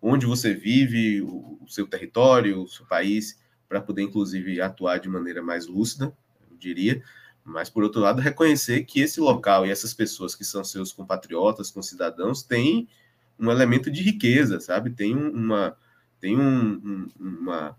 onde 0.00 0.26
você 0.26 0.52
vive, 0.52 1.22
o, 1.22 1.60
seu 1.68 1.86
território, 1.86 2.62
o 2.62 2.68
seu 2.68 2.84
país, 2.86 3.38
para 3.68 3.80
poder, 3.80 4.02
inclusive, 4.02 4.60
atuar 4.60 4.98
de 4.98 5.08
maneira 5.08 5.42
mais 5.42 5.66
lúcida, 5.66 6.12
eu 6.50 6.56
diria. 6.56 7.02
Mas, 7.44 7.70
por 7.70 7.82
outro 7.82 8.00
lado, 8.00 8.20
reconhecer 8.20 8.84
que 8.84 9.00
esse 9.00 9.20
local 9.20 9.66
e 9.66 9.70
essas 9.70 9.94
pessoas 9.94 10.34
que 10.34 10.44
são 10.44 10.64
seus 10.64 10.92
compatriotas, 10.92 11.70
concidadãos, 11.70 12.42
têm 12.42 12.88
um 13.38 13.50
elemento 13.50 13.90
de 13.90 14.02
riqueza, 14.02 14.60
sabe? 14.60 14.90
Tem 14.90 15.14
uma 15.16 15.76
tem 16.20 16.38
um, 16.38 17.08
um, 17.18 17.38
uma, 17.40 17.76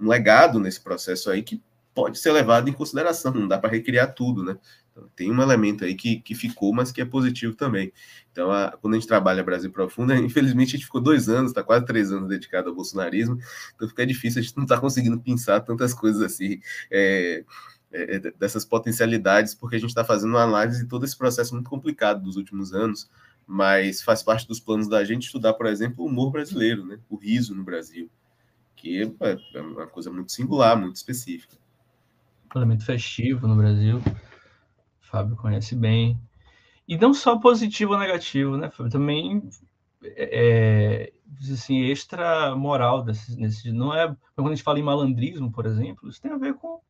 um 0.00 0.08
legado 0.08 0.58
nesse 0.58 0.80
processo 0.80 1.30
aí 1.30 1.40
que 1.40 1.62
pode 1.94 2.18
ser 2.18 2.32
levado 2.32 2.68
em 2.68 2.72
consideração, 2.72 3.32
não 3.32 3.46
dá 3.46 3.56
para 3.56 3.70
recriar 3.70 4.12
tudo, 4.12 4.42
né? 4.42 4.58
Então, 4.94 5.10
tem 5.16 5.32
um 5.32 5.42
elemento 5.42 5.84
aí 5.84 5.96
que, 5.96 6.20
que 6.20 6.36
ficou, 6.36 6.72
mas 6.72 6.92
que 6.92 7.00
é 7.02 7.04
positivo 7.04 7.56
também. 7.56 7.92
Então, 8.30 8.52
a, 8.52 8.70
quando 8.80 8.94
a 8.94 8.96
gente 8.96 9.08
trabalha 9.08 9.42
Brasil 9.42 9.70
Profundo, 9.72 10.14
infelizmente 10.14 10.68
a 10.68 10.78
gente 10.78 10.84
ficou 10.86 11.00
dois 11.00 11.28
anos, 11.28 11.50
está 11.50 11.64
quase 11.64 11.84
três 11.84 12.12
anos 12.12 12.28
dedicado 12.28 12.68
ao 12.68 12.74
bolsonarismo, 12.74 13.36
então 13.74 13.88
fica 13.88 14.06
difícil, 14.06 14.40
a 14.40 14.42
gente 14.42 14.56
não 14.56 14.62
está 14.62 14.78
conseguindo 14.78 15.18
pensar 15.20 15.60
tantas 15.60 15.92
coisas 15.92 16.22
assim. 16.22 16.60
É, 16.90 17.44
é, 17.90 18.16
é 18.16 18.18
dessas 18.38 18.64
potencialidades, 18.64 19.52
porque 19.54 19.76
a 19.76 19.78
gente 19.80 19.90
está 19.90 20.04
fazendo 20.04 20.30
uma 20.30 20.42
análise 20.42 20.82
de 20.82 20.88
todo 20.88 21.04
esse 21.04 21.18
processo 21.18 21.54
muito 21.54 21.68
complicado 21.68 22.22
dos 22.22 22.36
últimos 22.36 22.72
anos, 22.72 23.10
mas 23.44 24.00
faz 24.00 24.22
parte 24.22 24.46
dos 24.46 24.60
planos 24.60 24.88
da 24.88 25.04
gente 25.04 25.26
estudar, 25.26 25.54
por 25.54 25.66
exemplo, 25.66 26.04
o 26.04 26.08
humor 26.08 26.30
brasileiro, 26.30 26.86
né? 26.86 27.00
o 27.10 27.16
riso 27.16 27.54
no 27.54 27.64
Brasil, 27.64 28.08
que 28.76 29.02
é, 29.02 29.36
é 29.54 29.60
uma 29.60 29.88
coisa 29.88 30.10
muito 30.10 30.30
singular, 30.30 30.76
muito 30.76 30.96
específica. 30.96 31.56
elemento 32.54 32.84
festivo 32.84 33.48
no 33.48 33.56
Brasil, 33.56 34.00
Fábio 35.14 35.36
conhece 35.36 35.76
bem. 35.76 36.18
E 36.88 36.98
não 36.98 37.14
só 37.14 37.38
positivo 37.38 37.92
ou 37.92 37.98
negativo, 37.98 38.56
né, 38.56 38.68
Fábio? 38.70 38.90
Também 38.90 39.48
é, 40.02 41.12
assim, 41.52 41.84
extra 41.84 42.54
moral 42.56 43.02
desse, 43.02 43.36
nesse, 43.36 43.72
não 43.72 43.94
é 43.94 44.14
quando 44.34 44.48
a 44.48 44.54
gente 44.54 44.64
fala 44.64 44.78
em 44.78 44.82
malandrismo, 44.82 45.52
por 45.52 45.66
exemplo, 45.66 46.08
isso 46.08 46.20
tem 46.20 46.32
a 46.32 46.36
ver 46.36 46.54
com 46.54 46.80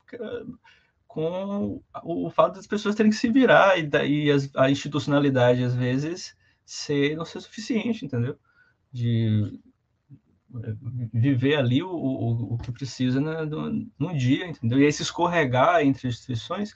com 1.06 1.80
o 2.02 2.28
fato 2.28 2.56
das 2.56 2.66
pessoas 2.66 2.96
terem 2.96 3.10
que 3.10 3.16
se 3.16 3.30
virar 3.30 3.78
e 3.78 3.86
daí 3.86 4.28
a 4.56 4.68
institucionalidade 4.68 5.62
às 5.62 5.72
vezes 5.72 6.36
ser 6.64 7.16
não 7.16 7.24
ser 7.24 7.40
suficiente, 7.40 8.04
entendeu? 8.04 8.36
De 8.92 9.60
eh, 10.56 10.74
viver 11.12 11.54
ali 11.54 11.84
o, 11.84 11.88
o, 11.88 12.54
o 12.54 12.58
que 12.58 12.72
precisa 12.72 13.20
no, 13.20 13.88
no, 13.96 14.16
dia, 14.16 14.48
entendeu? 14.48 14.80
E 14.80 14.84
esse 14.84 15.02
escorregar 15.02 15.82
entre 15.82 16.08
instituições 16.08 16.74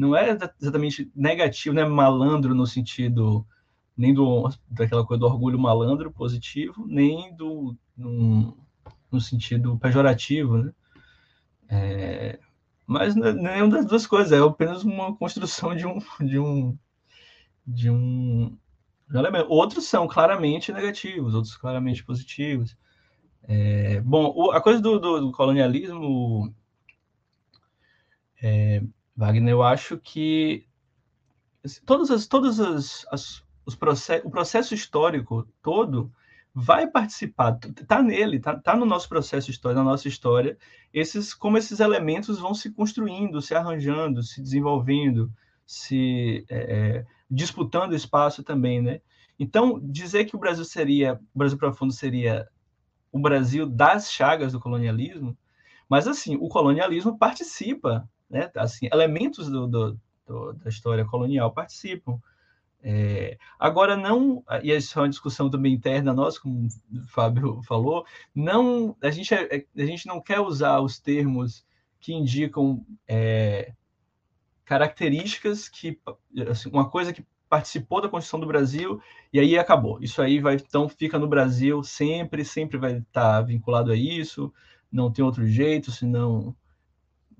não 0.00 0.16
é 0.16 0.30
exatamente 0.30 1.10
negativo, 1.14 1.74
né? 1.74 1.84
Malandro 1.84 2.54
no 2.54 2.66
sentido 2.66 3.46
nem 3.96 4.14
do 4.14 4.48
daquela 4.70 5.04
coisa 5.04 5.20
do 5.20 5.26
orgulho 5.26 5.58
malandro 5.58 6.10
positivo, 6.10 6.86
nem 6.86 7.34
do 7.36 7.76
no, 7.94 8.56
no 9.12 9.20
sentido 9.20 9.78
pejorativo, 9.78 10.58
né? 10.58 10.72
É, 11.68 12.38
mas 12.86 13.14
nenhuma 13.14 13.68
das 13.68 13.86
duas 13.86 14.06
coisas, 14.06 14.32
é 14.32 14.38
apenas 14.38 14.82
uma 14.82 15.14
construção 15.16 15.76
de 15.76 15.86
um 15.86 15.98
de 16.20 16.38
um 16.38 16.78
de 17.66 17.90
um. 17.90 18.58
Outros 19.48 19.86
são 19.86 20.08
claramente 20.08 20.72
negativos, 20.72 21.34
outros 21.34 21.56
claramente 21.56 22.02
positivos. 22.04 22.76
É, 23.42 24.00
bom, 24.00 24.32
o, 24.34 24.52
a 24.52 24.62
coisa 24.62 24.80
do, 24.80 24.98
do, 24.98 25.20
do 25.20 25.32
colonialismo, 25.32 26.54
é, 28.42 28.82
Wagner, 29.20 29.52
eu 29.52 29.62
acho 29.62 29.98
que 29.98 30.66
assim, 31.62 31.80
todas 31.84 32.10
as 32.10 32.26
todas 32.26 32.58
as, 32.58 33.06
as 33.12 33.44
os 33.66 33.76
process, 33.76 34.22
o 34.24 34.30
processo 34.30 34.74
histórico 34.74 35.46
todo 35.62 36.10
vai 36.54 36.86
participar, 36.86 37.58
está 37.78 38.02
nele, 38.02 38.38
está 38.38 38.58
tá 38.58 38.74
no 38.74 38.86
nosso 38.86 39.08
processo 39.10 39.50
histórico, 39.50 39.84
na 39.84 39.90
nossa 39.90 40.08
história, 40.08 40.56
esses 40.92 41.34
como 41.34 41.58
esses 41.58 41.80
elementos 41.80 42.38
vão 42.38 42.54
se 42.54 42.70
construindo, 42.70 43.42
se 43.42 43.54
arranjando, 43.54 44.22
se 44.22 44.40
desenvolvendo, 44.40 45.30
se 45.66 46.44
é, 46.48 46.56
é, 46.58 47.06
disputando 47.30 47.94
espaço 47.94 48.42
também, 48.42 48.80
né? 48.80 49.02
Então, 49.38 49.78
dizer 49.82 50.24
que 50.24 50.34
o 50.34 50.38
Brasil 50.38 50.64
seria, 50.64 51.20
o 51.34 51.38
Brasil 51.38 51.58
profundo 51.58 51.92
seria 51.92 52.48
o 53.12 53.18
Brasil 53.18 53.66
das 53.66 54.10
chagas 54.10 54.52
do 54.52 54.60
colonialismo, 54.60 55.36
mas 55.88 56.08
assim, 56.08 56.36
o 56.36 56.48
colonialismo 56.48 57.18
participa, 57.18 58.08
né? 58.30 58.50
Assim, 58.56 58.88
elementos 58.92 59.50
do, 59.50 59.66
do, 59.66 59.98
do 60.26 60.52
da 60.54 60.70
história 60.70 61.04
colonial 61.04 61.52
participam. 61.52 62.18
É, 62.82 63.36
agora, 63.58 63.94
não, 63.96 64.42
e 64.62 64.74
isso 64.74 64.98
é 64.98 65.02
uma 65.02 65.08
discussão 65.08 65.50
também 65.50 65.74
interna 65.74 66.14
nossa, 66.14 66.40
como 66.40 66.66
o 66.66 67.06
Fábio 67.08 67.60
falou, 67.64 68.06
não, 68.34 68.96
a, 69.02 69.10
gente, 69.10 69.34
é, 69.34 69.56
é, 69.56 69.82
a 69.82 69.84
gente 69.84 70.06
não 70.06 70.20
quer 70.20 70.40
usar 70.40 70.80
os 70.80 70.98
termos 70.98 71.66
que 71.98 72.14
indicam 72.14 72.82
é, 73.06 73.74
características 74.64 75.68
que, 75.68 76.00
assim, 76.48 76.70
uma 76.70 76.88
coisa 76.88 77.12
que 77.12 77.26
participou 77.50 78.00
da 78.00 78.08
Constituição 78.08 78.40
do 78.40 78.46
Brasil 78.46 79.02
e 79.32 79.38
aí 79.40 79.58
acabou. 79.58 79.98
Isso 80.00 80.22
aí 80.22 80.38
vai, 80.38 80.54
então, 80.54 80.88
fica 80.88 81.18
no 81.18 81.28
Brasil 81.28 81.82
sempre, 81.82 82.44
sempre 82.44 82.78
vai 82.78 82.98
estar 82.98 83.42
vinculado 83.42 83.92
a 83.92 83.96
isso, 83.96 84.52
não 84.90 85.12
tem 85.12 85.24
outro 85.24 85.46
jeito, 85.46 85.90
senão, 85.90 86.56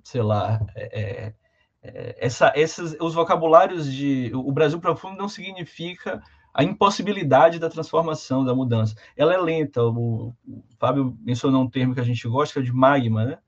sei 0.02 0.22
lá, 0.22 0.60
é, 0.74 1.00
é 1.00 1.34
é, 1.82 2.16
essa, 2.18 2.52
esses, 2.54 2.96
os 3.00 3.14
vocabulários 3.14 3.90
de 3.90 4.30
o 4.34 4.52
Brasil 4.52 4.78
profundo 4.80 5.16
não 5.16 5.28
significa 5.28 6.22
a 6.52 6.64
impossibilidade 6.64 7.58
da 7.58 7.70
transformação, 7.70 8.44
da 8.44 8.54
mudança. 8.54 8.94
Ela 9.16 9.34
é 9.34 9.38
lenta. 9.38 9.82
O, 9.82 10.34
o 10.46 10.62
Fábio 10.78 11.16
mencionou 11.20 11.62
um 11.62 11.70
termo 11.70 11.94
que 11.94 12.00
a 12.00 12.04
gente 12.04 12.26
gosta, 12.28 12.54
que 12.54 12.58
é 12.58 12.62
de 12.62 12.72
magma, 12.72 13.24
né? 13.24 13.38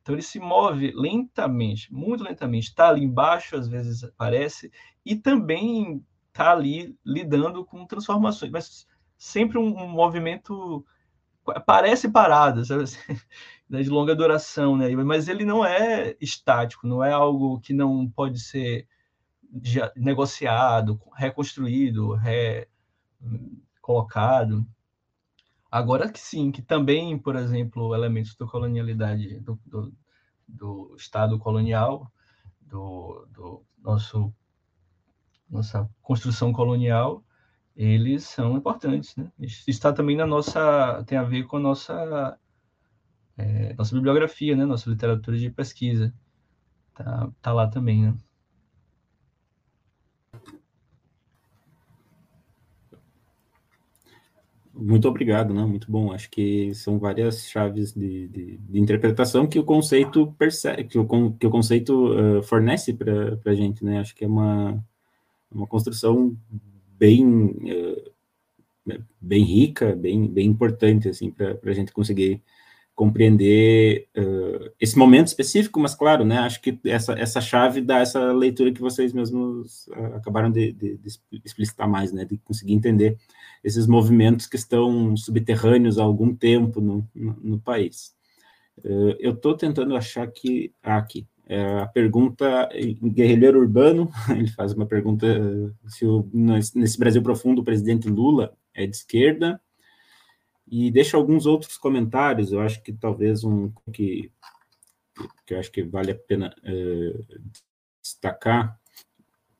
Então 0.00 0.14
ele 0.14 0.22
se 0.22 0.38
move 0.38 0.92
lentamente, 0.94 1.92
muito 1.92 2.22
lentamente. 2.22 2.68
Está 2.68 2.88
ali 2.88 3.02
embaixo, 3.02 3.56
às 3.56 3.66
vezes 3.66 4.04
aparece, 4.04 4.70
e 5.04 5.16
também 5.16 6.04
está 6.28 6.52
ali 6.52 6.96
lidando 7.04 7.64
com 7.64 7.86
transformações, 7.86 8.50
mas 8.52 8.86
sempre 9.16 9.58
um, 9.58 9.76
um 9.76 9.88
movimento 9.88 10.84
parece 11.66 12.10
parado, 12.10 12.64
sabe? 12.64 12.84
Né, 13.74 13.82
de 13.82 13.90
longa 13.90 14.14
duração, 14.14 14.76
né? 14.76 14.88
Mas 14.96 15.28
ele 15.28 15.44
não 15.44 15.64
é 15.64 16.16
estático, 16.20 16.86
não 16.86 17.02
é 17.02 17.12
algo 17.12 17.60
que 17.60 17.72
não 17.72 18.08
pode 18.08 18.38
ser 18.38 18.86
negociado, 19.96 21.00
reconstruído, 21.14 22.14
re, 22.14 22.68
colocado. 23.80 24.64
Agora 25.70 26.10
que 26.10 26.20
sim, 26.20 26.52
que 26.52 26.62
também, 26.62 27.18
por 27.18 27.34
exemplo, 27.34 27.94
elementos 27.94 28.36
da 28.36 28.46
colonialidade, 28.46 29.40
do, 29.40 29.58
do, 29.66 29.92
do 30.46 30.94
Estado 30.96 31.36
colonial, 31.38 32.10
do, 32.60 33.26
do, 33.30 33.64
nosso 33.82 34.32
nossa 35.50 35.88
construção 36.00 36.52
colonial, 36.52 37.24
eles 37.76 38.24
são 38.24 38.56
importantes, 38.56 39.14
né? 39.16 39.30
Isso 39.38 39.68
está 39.68 39.92
também 39.92 40.16
na 40.16 40.26
nossa, 40.26 41.04
tem 41.06 41.18
a 41.18 41.22
ver 41.22 41.44
com 41.44 41.56
a 41.56 41.60
nossa 41.60 42.38
é, 43.36 43.74
nossa 43.74 43.94
bibliografia, 43.94 44.56
né? 44.56 44.64
Nossa 44.64 44.88
literatura 44.90 45.36
de 45.36 45.50
pesquisa, 45.50 46.14
tá, 46.94 47.30
tá 47.42 47.52
lá 47.52 47.68
também, 47.68 48.02
né? 48.02 48.14
Muito 54.76 55.08
obrigado, 55.08 55.54
né? 55.54 55.64
Muito 55.64 55.90
bom. 55.90 56.12
Acho 56.12 56.28
que 56.28 56.74
são 56.74 56.98
várias 56.98 57.48
chaves 57.48 57.92
de, 57.92 58.26
de, 58.28 58.56
de 58.58 58.80
interpretação 58.80 59.46
que 59.46 59.58
o 59.58 59.64
conceito 59.64 60.32
percebe, 60.36 60.84
que 60.84 60.98
o, 60.98 61.32
que 61.32 61.46
o 61.46 61.50
conceito 61.50 62.12
uh, 62.12 62.42
fornece 62.42 62.92
para 62.92 63.38
a 63.44 63.54
gente, 63.54 63.84
né? 63.84 64.00
Acho 64.00 64.14
que 64.14 64.24
é 64.24 64.28
uma, 64.28 64.84
uma 65.50 65.66
construção 65.66 66.36
bem 66.98 67.24
uh, 67.24 68.14
bem 69.20 69.44
rica, 69.44 69.94
bem 69.94 70.28
bem 70.28 70.46
importante 70.46 71.08
assim 71.08 71.30
para 71.30 71.56
a 71.64 71.72
gente 71.72 71.92
conseguir 71.92 72.42
compreender 72.94 74.08
uh, 74.16 74.70
esse 74.80 74.96
momento 74.96 75.26
específico, 75.26 75.80
mas 75.80 75.94
claro, 75.94 76.24
né, 76.24 76.38
acho 76.38 76.60
que 76.60 76.78
essa, 76.84 77.12
essa 77.14 77.40
chave 77.40 77.80
dá 77.80 77.98
essa 77.98 78.32
leitura 78.32 78.72
que 78.72 78.80
vocês 78.80 79.12
mesmos 79.12 79.88
uh, 79.88 80.14
acabaram 80.16 80.50
de, 80.50 80.72
de, 80.72 80.96
de, 80.96 81.20
explicitar 81.44 81.88
mais, 81.88 82.12
né, 82.12 82.24
de 82.24 82.38
conseguir 82.38 82.72
entender 82.72 83.18
esses 83.64 83.86
movimentos 83.86 84.46
que 84.46 84.56
estão 84.56 85.16
subterrâneos 85.16 85.98
há 85.98 86.04
algum 86.04 86.34
tempo 86.34 86.80
no, 86.80 87.06
no, 87.14 87.36
no 87.42 87.60
país. 87.60 88.14
Uh, 88.78 89.16
eu 89.18 89.32
estou 89.32 89.56
tentando 89.56 89.96
achar 89.96 90.26
que, 90.28 90.72
ah, 90.82 90.96
aqui, 90.96 91.26
é 91.46 91.80
a 91.80 91.86
pergunta 91.86 92.70
guerrilheiro 93.02 93.58
urbano, 93.58 94.10
ele 94.30 94.48
faz 94.48 94.72
uma 94.72 94.86
pergunta 94.86 95.26
se 95.88 96.06
o, 96.06 96.26
nesse 96.32 96.98
Brasil 96.98 97.22
profundo 97.22 97.60
o 97.60 97.64
presidente 97.64 98.08
Lula 98.08 98.56
é 98.72 98.86
de 98.86 98.96
esquerda, 98.96 99.60
e 100.66 100.90
deixa 100.90 101.16
alguns 101.16 101.46
outros 101.46 101.76
comentários, 101.76 102.52
eu 102.52 102.60
acho 102.60 102.82
que 102.82 102.92
talvez 102.92 103.44
um 103.44 103.70
que, 103.92 104.32
que 105.46 105.54
eu 105.54 105.58
acho 105.58 105.70
que 105.70 105.82
vale 105.82 106.12
a 106.12 106.14
pena 106.14 106.54
uh, 106.64 107.24
destacar, 108.02 108.78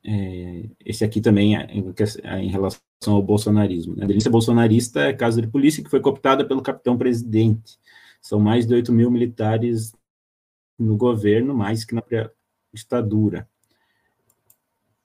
é, 0.07 0.69
esse 0.85 1.03
aqui 1.03 1.19
também 1.19 1.57
é 1.57 1.65
em, 1.71 1.93
é 2.23 2.47
relação 2.47 2.81
ao 3.07 3.23
bolsonarismo. 3.23 3.95
Né? 3.95 4.03
A 4.03 4.07
delícia 4.07 4.29
bolsonarista 4.29 5.01
é 5.01 5.13
casa 5.13 5.41
de 5.41 5.47
polícia 5.47 5.83
que 5.83 5.89
foi 5.89 5.99
cooptada 5.99 6.45
pelo 6.45 6.61
capitão-presidente. 6.61 7.79
São 8.21 8.39
mais 8.39 8.67
de 8.67 8.73
8 8.73 8.91
mil 8.91 9.09
militares 9.09 9.93
no 10.77 10.95
governo, 10.95 11.55
mais 11.55 11.83
que 11.83 11.95
na 11.95 12.03
ditadura. 12.73 13.49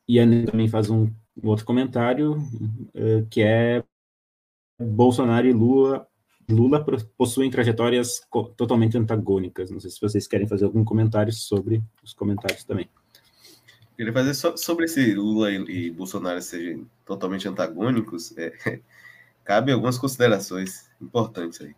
E 0.06 0.20
a 0.20 0.24
também 0.46 0.68
faz 0.68 0.90
um, 0.90 1.04
um 1.42 1.48
outro 1.48 1.64
comentário, 1.64 2.36
uh, 2.36 3.26
que 3.30 3.40
é 3.42 3.82
Bolsonaro 4.80 5.46
e 5.46 5.52
Lula, 5.52 6.06
Lula 6.48 6.84
possuem 7.16 7.50
trajetórias 7.50 8.20
totalmente 8.56 8.96
antagônicas. 8.96 9.70
Não 9.70 9.78
sei 9.78 9.90
se 9.90 10.00
vocês 10.00 10.26
querem 10.26 10.48
fazer 10.48 10.64
algum 10.64 10.84
comentário 10.84 11.32
sobre 11.32 11.82
os 12.02 12.12
comentários 12.12 12.64
também. 12.64 12.88
Queria 13.96 14.12
fazer 14.12 14.34
so, 14.34 14.56
sobre 14.56 14.86
esse 14.86 15.14
Lula 15.14 15.50
e, 15.50 15.56
e, 15.86 15.90
Bolsonaro 15.90 16.40
serem 16.40 16.86
totalmente 17.04 17.46
antagônicos, 17.46 18.36
é, 18.38 18.80
cabe 19.44 19.70
algumas 19.70 19.98
considerações 19.98 20.88
importantes 21.00 21.60
aí. 21.60 21.74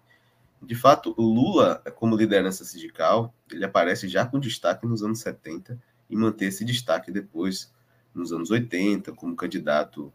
De 0.62 0.76
fato, 0.76 1.12
o 1.16 1.22
Lula, 1.22 1.82
como 1.96 2.16
liderança 2.16 2.64
sindical, 2.64 3.34
ele 3.50 3.64
aparece 3.64 4.06
já 4.06 4.24
com 4.24 4.38
destaque 4.38 4.86
nos 4.86 5.02
anos 5.02 5.18
70 5.18 5.76
e 6.08 6.14
mantém 6.14 6.46
esse 6.46 6.64
destaque 6.64 7.10
depois, 7.10 7.72
nos 8.14 8.32
anos 8.32 8.52
80, 8.52 9.10
como 9.12 9.34
candidato 9.34 10.12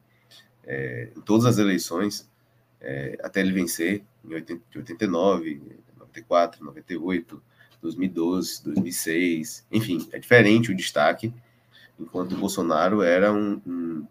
é, 0.63 1.11
em 1.15 1.21
todas 1.21 1.45
as 1.45 1.57
eleições 1.57 2.29
é, 2.81 3.17
até 3.23 3.41
ele 3.41 3.53
vencer 3.53 4.03
em 4.23 4.33
80, 4.33 4.63
89, 4.75 5.61
94, 5.97 6.63
98, 6.63 7.41
2012, 7.81 8.63
2006, 8.63 9.65
enfim, 9.71 10.07
é 10.11 10.19
diferente 10.19 10.71
o 10.71 10.75
destaque, 10.75 11.33
enquanto 11.99 12.33
o 12.33 12.37
Bolsonaro 12.37 13.01
era 13.01 13.31
um, 13.31 13.61
um, 13.65 14.07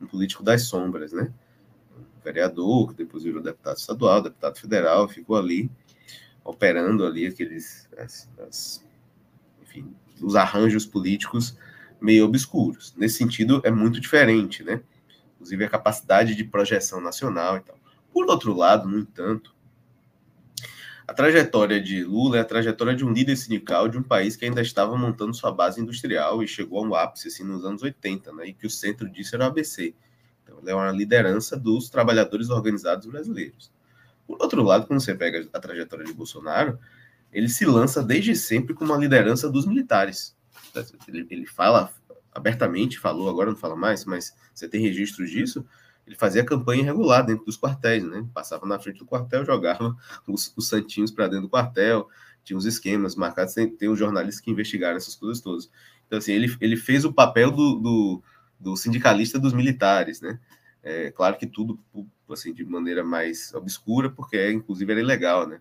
um 0.00 0.06
político 0.06 0.42
das 0.42 0.62
sombras, 0.62 1.12
né? 1.12 1.32
Um 1.96 2.22
vereador, 2.24 2.88
que 2.88 2.94
depois 2.94 3.24
virou 3.24 3.42
deputado 3.42 3.76
estadual, 3.76 4.22
deputado 4.22 4.58
federal, 4.58 5.08
ficou 5.08 5.36
ali 5.36 5.70
operando 6.44 7.04
ali 7.04 7.26
aqueles, 7.26 7.88
as, 7.98 8.28
as, 8.38 8.84
enfim, 9.62 9.94
os 10.20 10.34
arranjos 10.34 10.86
políticos 10.86 11.56
meio 12.00 12.24
obscuros. 12.24 12.94
Nesse 12.96 13.18
sentido, 13.18 13.60
é 13.64 13.70
muito 13.70 14.00
diferente, 14.00 14.62
né? 14.62 14.80
Inclusive 15.34 15.64
a 15.64 15.68
capacidade 15.68 16.34
de 16.34 16.44
projeção 16.44 17.00
nacional 17.00 17.56
e 17.56 17.60
tal. 17.60 17.77
Por 18.18 18.28
outro 18.28 18.52
lado, 18.52 18.88
no 18.88 18.98
entanto, 18.98 19.54
a 21.06 21.14
trajetória 21.14 21.80
de 21.80 22.02
Lula 22.02 22.38
é 22.38 22.40
a 22.40 22.44
trajetória 22.44 22.92
de 22.92 23.04
um 23.04 23.12
líder 23.12 23.36
sindical 23.36 23.88
de 23.88 23.96
um 23.96 24.02
país 24.02 24.34
que 24.34 24.44
ainda 24.44 24.60
estava 24.60 24.98
montando 24.98 25.32
sua 25.32 25.52
base 25.52 25.80
industrial 25.80 26.42
e 26.42 26.48
chegou 26.48 26.80
a 26.80 26.88
um 26.88 26.96
ápice 26.96 27.28
assim, 27.28 27.44
nos 27.44 27.64
anos 27.64 27.80
80, 27.80 28.32
né, 28.32 28.48
e 28.48 28.52
que 28.52 28.66
o 28.66 28.70
centro 28.70 29.08
disso 29.08 29.36
era 29.36 29.44
o 29.44 29.46
ABC. 29.46 29.94
Então, 30.42 30.58
ele 30.60 30.68
é 30.68 30.74
uma 30.74 30.90
liderança 30.90 31.56
dos 31.56 31.88
trabalhadores 31.88 32.50
organizados 32.50 33.06
brasileiros. 33.06 33.70
Por 34.26 34.42
outro 34.42 34.64
lado, 34.64 34.88
quando 34.88 35.00
você 35.00 35.14
pega 35.14 35.48
a 35.52 35.60
trajetória 35.60 36.04
de 36.04 36.12
Bolsonaro, 36.12 36.76
ele 37.32 37.48
se 37.48 37.64
lança 37.64 38.02
desde 38.02 38.34
sempre 38.34 38.74
com 38.74 38.84
uma 38.84 38.96
liderança 38.96 39.48
dos 39.48 39.64
militares. 39.64 40.36
Ele, 41.06 41.24
ele 41.30 41.46
fala 41.46 41.94
abertamente, 42.34 42.98
falou, 42.98 43.30
agora 43.30 43.50
não 43.50 43.56
fala 43.56 43.76
mais, 43.76 44.04
mas 44.04 44.34
você 44.52 44.68
tem 44.68 44.82
registros 44.82 45.30
disso, 45.30 45.64
ele 46.08 46.16
fazia 46.16 46.42
campanha 46.42 46.82
irregular 46.82 47.22
dentro 47.22 47.44
dos 47.44 47.58
quartéis, 47.58 48.02
né? 48.02 48.26
Passava 48.32 48.66
na 48.66 48.78
frente 48.78 48.98
do 48.98 49.04
quartel, 49.04 49.44
jogava 49.44 49.94
os, 50.26 50.52
os 50.56 50.66
santinhos 50.66 51.10
para 51.10 51.28
dentro 51.28 51.42
do 51.42 51.50
quartel, 51.50 52.08
tinha 52.42 52.56
uns 52.56 52.64
esquemas 52.64 53.14
marcados, 53.14 53.52
tem, 53.52 53.68
tem 53.68 53.90
os 53.90 53.98
jornalistas 53.98 54.40
que 54.40 54.50
investigaram 54.50 54.96
essas 54.96 55.14
coisas 55.14 55.42
todas. 55.42 55.70
Então, 56.06 56.18
assim, 56.18 56.32
ele, 56.32 56.56
ele 56.62 56.78
fez 56.78 57.04
o 57.04 57.12
papel 57.12 57.50
do, 57.50 57.74
do, 57.74 58.22
do 58.58 58.76
sindicalista 58.76 59.38
dos 59.38 59.52
militares, 59.52 60.22
né? 60.22 60.40
É, 60.82 61.10
claro 61.10 61.36
que 61.36 61.46
tudo, 61.46 61.78
assim, 62.30 62.54
de 62.54 62.64
maneira 62.64 63.04
mais 63.04 63.52
obscura, 63.52 64.08
porque, 64.08 64.50
inclusive, 64.50 64.90
era 64.90 65.00
ilegal, 65.02 65.46
né? 65.46 65.60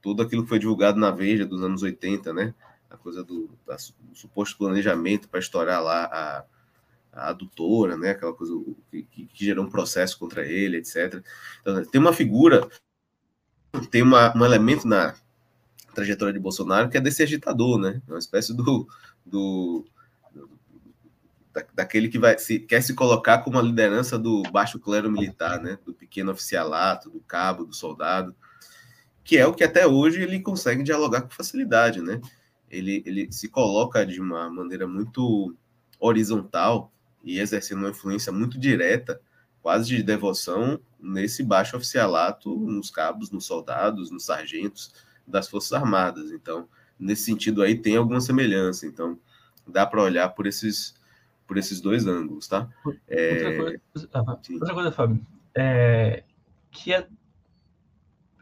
Tudo 0.00 0.22
aquilo 0.22 0.44
que 0.44 0.48
foi 0.48 0.60
divulgado 0.60 1.00
na 1.00 1.10
Veja 1.10 1.44
dos 1.44 1.64
anos 1.64 1.82
80, 1.82 2.32
né? 2.32 2.54
A 2.88 2.96
coisa 2.96 3.24
do, 3.24 3.50
do 3.66 4.14
suposto 4.14 4.56
planejamento 4.56 5.28
para 5.28 5.40
estourar 5.40 5.82
lá 5.82 6.04
a 6.04 6.44
a 7.12 7.30
adutora, 7.30 7.96
né, 7.96 8.10
aquela 8.10 8.32
coisa 8.32 8.54
que, 8.90 9.02
que, 9.02 9.28
gerou 9.44 9.64
um 9.64 9.70
processo 9.70 10.18
contra 10.18 10.46
ele, 10.46 10.76
etc. 10.76 11.22
Então, 11.60 11.84
tem 11.84 12.00
uma 12.00 12.12
figura, 12.12 12.68
tem 13.90 14.02
uma, 14.02 14.36
um 14.36 14.44
elemento 14.44 14.86
na 14.86 15.14
trajetória 15.94 16.32
de 16.32 16.38
Bolsonaro 16.38 16.88
que 16.88 16.96
é 16.96 17.00
desse 17.00 17.22
agitador, 17.22 17.78
né, 17.78 18.00
uma 18.06 18.18
espécie 18.18 18.54
do, 18.54 18.88
do 19.26 19.84
da, 21.52 21.64
daquele 21.74 22.08
que 22.08 22.18
vai 22.18 22.38
se, 22.38 22.60
quer 22.60 22.80
se 22.80 22.94
colocar 22.94 23.38
como 23.38 23.58
a 23.58 23.62
liderança 23.62 24.18
do 24.18 24.42
baixo 24.52 24.78
clero 24.78 25.10
militar, 25.10 25.60
né, 25.60 25.78
do 25.84 25.92
pequeno 25.92 26.30
oficialato, 26.30 27.10
do 27.10 27.20
cabo, 27.20 27.64
do 27.64 27.74
soldado, 27.74 28.34
que 29.24 29.36
é 29.36 29.46
o 29.46 29.54
que 29.54 29.64
até 29.64 29.86
hoje 29.86 30.22
ele 30.22 30.40
consegue 30.40 30.82
dialogar 30.82 31.22
com 31.22 31.30
facilidade, 31.30 32.00
né? 32.00 32.20
Ele, 32.70 33.02
ele 33.04 33.30
se 33.32 33.48
coloca 33.48 34.06
de 34.06 34.20
uma 34.20 34.48
maneira 34.48 34.86
muito 34.86 35.54
horizontal 35.98 36.92
e 37.22 37.38
exercendo 37.38 37.78
uma 37.78 37.90
influência 37.90 38.32
muito 38.32 38.58
direta, 38.58 39.20
quase 39.62 39.88
de 39.88 40.02
devoção, 40.02 40.80
nesse 40.98 41.42
baixo 41.42 41.76
oficialato, 41.76 42.54
nos 42.56 42.90
cabos, 42.90 43.30
nos 43.30 43.44
soldados, 43.44 44.10
nos 44.10 44.24
sargentos 44.24 44.92
das 45.26 45.48
Forças 45.48 45.72
Armadas. 45.72 46.30
Então, 46.32 46.68
nesse 46.98 47.24
sentido 47.24 47.62
aí, 47.62 47.76
tem 47.76 47.96
alguma 47.96 48.20
semelhança. 48.20 48.86
Então, 48.86 49.18
dá 49.66 49.86
para 49.86 50.02
olhar 50.02 50.28
por 50.30 50.46
esses, 50.46 50.94
por 51.46 51.56
esses 51.56 51.80
dois 51.80 52.06
ângulos, 52.06 52.48
tá? 52.48 52.68
É... 53.06 53.32
Outra, 53.32 53.56
coisa, 53.56 54.08
ah, 54.12 54.38
outra 54.54 54.74
coisa, 54.74 54.92
Fábio, 54.92 55.26
é, 55.54 56.24
que 56.70 56.92
é 56.92 57.06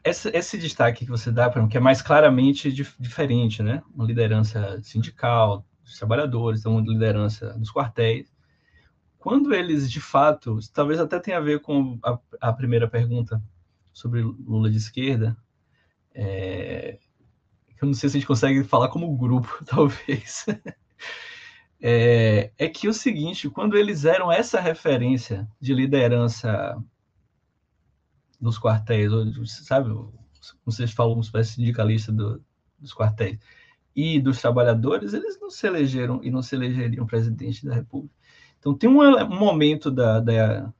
esse, 0.05 0.29
esse, 0.31 0.57
destaque 0.57 1.05
que 1.05 1.11
você 1.11 1.31
dá, 1.31 1.51
que 1.69 1.77
é 1.77 1.81
mais 1.81 2.01
claramente 2.01 2.73
dif 2.73 2.95
diferente, 2.99 3.63
né? 3.63 3.83
Uma 3.95 4.07
liderança 4.07 4.81
sindical, 4.83 5.65
dos 5.83 5.99
trabalhadores, 5.99 6.65
uma 6.65 6.81
liderança 6.81 7.53
dos 7.59 7.73
quartéis, 7.73 8.33
quando 9.19 9.53
eles 9.53 9.91
de 9.91 10.01
fato, 10.01 10.59
talvez 10.73 11.01
até 11.01 11.19
tenha 11.19 11.39
a 11.39 11.41
ver 11.41 11.61
com 11.61 11.99
a, 12.03 12.19
a 12.41 12.53
primeira 12.53 12.89
pergunta 12.89 13.43
sobre 13.93 14.23
Lula 14.23 14.71
de 14.71 14.77
esquerda, 14.77 15.37
é, 16.15 16.99
eu 17.81 17.87
não 17.87 17.95
sei 17.95 18.09
se 18.09 18.17
a 18.17 18.21
gente 18.21 18.27
consegue 18.27 18.65
falar 18.65 18.89
como 18.89 19.17
grupo, 19.17 19.63
talvez. 19.67 20.47
É, 21.81 22.51
é, 22.59 22.69
que 22.69 22.89
o 22.89 22.93
seguinte, 22.93 23.49
quando 23.49 23.77
eles 23.77 24.05
eram 24.05 24.33
essa 24.33 24.61
referência 24.61 25.49
de 25.61 25.73
liderança 25.73 26.77
dos 28.41 28.59
quartéis, 28.59 29.13
sabe, 29.65 29.91
vocês 30.65 30.93
falam 30.93 31.15
uma 31.15 31.23
espécie 31.23 31.55
sindicalista 31.55 32.11
do, 32.11 32.43
dos 32.79 32.93
quartéis, 32.93 33.39
e 33.95 34.21
dos 34.21 34.41
trabalhadores, 34.41 35.13
eles 35.13 35.41
não 35.41 35.51
se 35.51 35.67
elegeram 35.67 36.21
e 36.23 36.31
não 36.31 36.43
se 36.43 36.55
elegeriam 36.55 37.07
presidente 37.07 37.67
da 37.67 37.75
República. 37.75 38.15
Então, 38.59 38.75
tem 38.75 38.89
um, 38.89 39.01
um 39.01 39.39
momento 39.39 39.91
da, 39.91 40.21
da, 40.21 40.73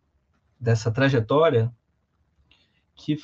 dessa 0.59 0.91
trajetória 0.91 1.73
que 2.95 3.17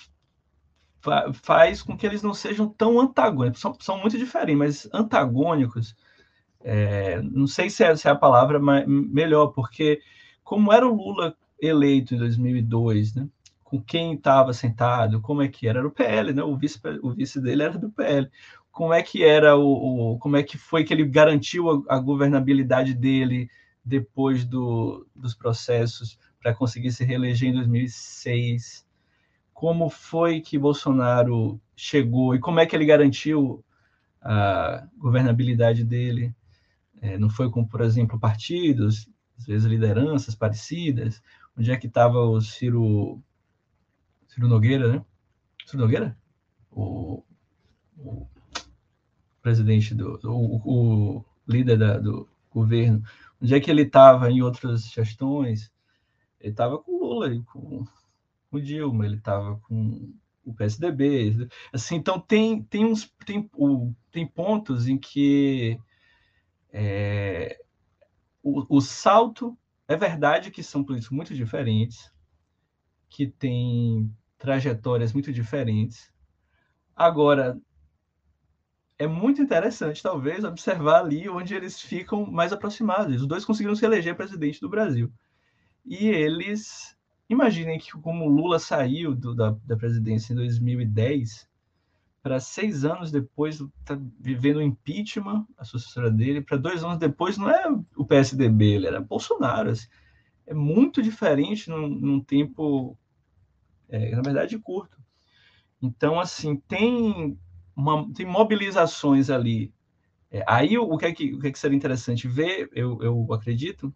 fa 1.01 1.33
faz 1.33 1.83
com 1.83 1.97
que 1.97 2.07
eles 2.07 2.23
não 2.23 2.33
sejam 2.33 2.69
tão 2.69 3.01
antagônicos, 3.01 3.61
são, 3.61 3.77
são 3.81 4.01
muito 4.01 4.17
diferentes, 4.17 4.59
mas 4.59 4.89
antagônicos, 4.93 5.95
é, 6.63 7.21
não 7.21 7.47
sei 7.47 7.69
se 7.69 7.85
é, 7.85 7.93
é 7.93 8.09
a 8.09 8.15
palavra 8.15 8.59
mas, 8.59 8.87
melhor, 8.87 9.49
porque 9.49 10.01
como 10.43 10.73
era 10.73 10.87
o 10.89 10.95
Lula 10.95 11.37
eleito 11.61 12.15
em 12.15 12.19
2002, 12.19 13.15
né? 13.15 13.29
com 13.75 13.81
quem 13.83 14.15
estava 14.15 14.53
sentado, 14.53 15.21
como 15.21 15.43
é 15.43 15.49
que 15.49 15.67
era, 15.67 15.81
era 15.81 15.89
o 15.89 15.91
PL, 15.91 16.33
né? 16.33 16.43
O 16.45 16.57
vice, 16.57 16.79
o 17.03 17.11
vice 17.11 17.41
dele 17.41 17.65
era 17.65 17.77
do 17.77 17.91
PL. 17.91 18.31
Como 18.71 18.93
é 18.93 19.03
que 19.03 19.25
era 19.25 19.57
o, 19.57 20.13
o 20.13 20.19
como 20.19 20.37
é 20.37 20.43
que 20.43 20.57
foi 20.57 20.85
que 20.85 20.95
ele 20.95 21.05
garantiu 21.05 21.85
a, 21.89 21.97
a 21.97 21.99
governabilidade 21.99 22.95
dele 22.95 23.51
depois 23.85 24.45
do, 24.45 25.07
dos 25.15 25.35
processos 25.35 26.19
para 26.41 26.55
conseguir 26.55 26.93
se 26.93 27.05
reeleger 27.05 27.51
em 27.51 27.55
2006? 27.55 28.87
Como 29.53 29.89
foi 29.89 30.41
que 30.41 30.59
Bolsonaro 30.59 31.61
chegou 31.77 32.35
e 32.35 32.41
como 32.41 32.61
é 32.61 32.67
que 32.67 32.75
ele 32.75 32.87
garantiu 32.87 33.65
a 34.21 34.87
governabilidade 34.97 35.85
dele? 35.85 36.35
É, 37.01 37.19
não 37.19 37.29
foi 37.29 37.51
com, 37.51 37.65
por 37.65 37.83
exemplo, 37.83 38.19
partidos, 38.19 39.09
às 39.39 39.47
vezes 39.47 39.67
lideranças 39.67 40.35
parecidas. 40.35 41.23
Onde 41.57 41.71
é 41.71 41.77
que 41.77 41.87
estava 41.87 42.19
o 42.19 42.41
Ciro 42.41 43.23
Ciro 44.29 44.49
Nogueira, 44.49 44.93
né? 44.93 45.05
Ciro 45.65 45.83
Nogueira? 45.83 46.17
O, 46.73 47.23
o 47.97 48.27
presidente 49.41 49.95
do. 49.95 50.19
O, 50.25 51.19
o 51.19 51.25
líder 51.47 51.79
da, 51.79 51.99
do 51.99 52.29
governo. 52.51 53.03
Onde 53.41 53.55
é 53.55 53.61
que 53.61 53.71
ele 53.71 53.83
estava 53.83 54.31
em 54.31 54.43
outras 54.43 54.85
gestões? 54.91 55.73
Ele 56.41 56.53
estava 56.53 56.79
com 56.79 56.99
Lula 56.99 57.29
com, 57.45 57.85
com 58.51 58.61
Dilma, 58.61 59.07
ele 59.07 59.17
estava 59.17 59.59
com 59.61 60.13
o 60.45 60.55
PSDB. 60.55 61.49
Assim, 61.73 61.97
então 61.97 62.21
tem, 62.21 62.63
tem 62.63 62.85
uns 62.85 63.11
tem, 63.25 63.51
tem 64.11 64.27
pontos 64.27 64.87
em 64.87 64.99
que 64.99 65.79
é, 66.73 67.59
o, 68.43 68.77
o 68.77 68.81
salto 68.81 69.57
é 69.87 69.97
verdade 69.97 70.51
que 70.51 70.63
são 70.63 70.85
políticos 70.85 71.15
muito 71.15 71.35
diferentes, 71.35 72.13
que 73.09 73.27
têm 73.27 74.11
trajetórias 74.39 75.13
muito 75.13 75.33
diferentes. 75.33 76.13
Agora, 76.97 77.59
é 78.99 79.07
muito 79.07 79.43
interessante, 79.43 80.03
talvez, 80.03 80.45
observar 80.45 81.01
ali 81.01 81.29
onde 81.29 81.55
eles 81.55 81.81
ficam 81.81 82.27
mais 82.27 82.53
aproximados. 82.53 83.21
Os 83.21 83.27
dois 83.27 83.45
conseguiram 83.45 83.75
se 83.75 83.85
eleger 83.85 84.17
presidente 84.17 84.61
do 84.61 84.69
Brasil. 84.69 85.13
E 85.85 86.07
eles, 86.07 86.97
imaginem 87.29 87.79
que 87.79 87.93
como 87.93 88.29
Lula 88.29 88.59
saiu 88.59 89.15
do, 89.15 89.35
da, 89.35 89.57
da 89.65 89.77
presidência 89.77 90.33
em 90.33 90.37
2010, 90.37 91.49
para 92.23 92.41
seis 92.41 92.85
anos 92.85 93.11
depois 93.11 93.59
tá 93.85 93.99
vivendo 94.19 94.63
impeachment, 94.63 95.47
a 95.59 95.65
sucessora 95.65 96.11
dele, 96.11 96.41
para 96.41 96.57
dois 96.57 96.83
anos 96.83 96.99
depois 96.99 97.37
não 97.37 97.51
é 97.51 97.67
o 97.97 98.05
PSDB, 98.05 98.75
ele 98.75 98.87
era 98.87 99.01
Bolsonaro. 99.01 99.71
Assim. 99.71 99.89
É 100.47 100.55
muito 100.55 101.03
diferente 101.03 101.69
num, 101.69 101.89
num 101.89 102.21
tempo 102.21 102.97
é, 103.89 104.15
na 104.15 104.23
verdade, 104.23 104.59
curto. 104.59 104.97
Então, 105.81 106.19
assim, 106.19 106.57
tem, 106.57 107.39
uma, 107.77 108.13
tem 108.13 108.27
mobilizações 108.27 109.31
ali. 109.31 109.73
É, 110.31 110.45
aí, 110.47 110.77
o 110.79 110.97
que, 110.97 111.07
é 111.07 111.13
que, 111.13 111.35
o 111.35 111.41
que, 111.41 111.49
é 111.49 111.53
que 111.53 111.59
seria 111.59 111.77
interessante 111.77 112.27
ver, 112.27 112.69
eu, 112.73 113.01
eu 113.03 113.33
acredito, 113.33 113.95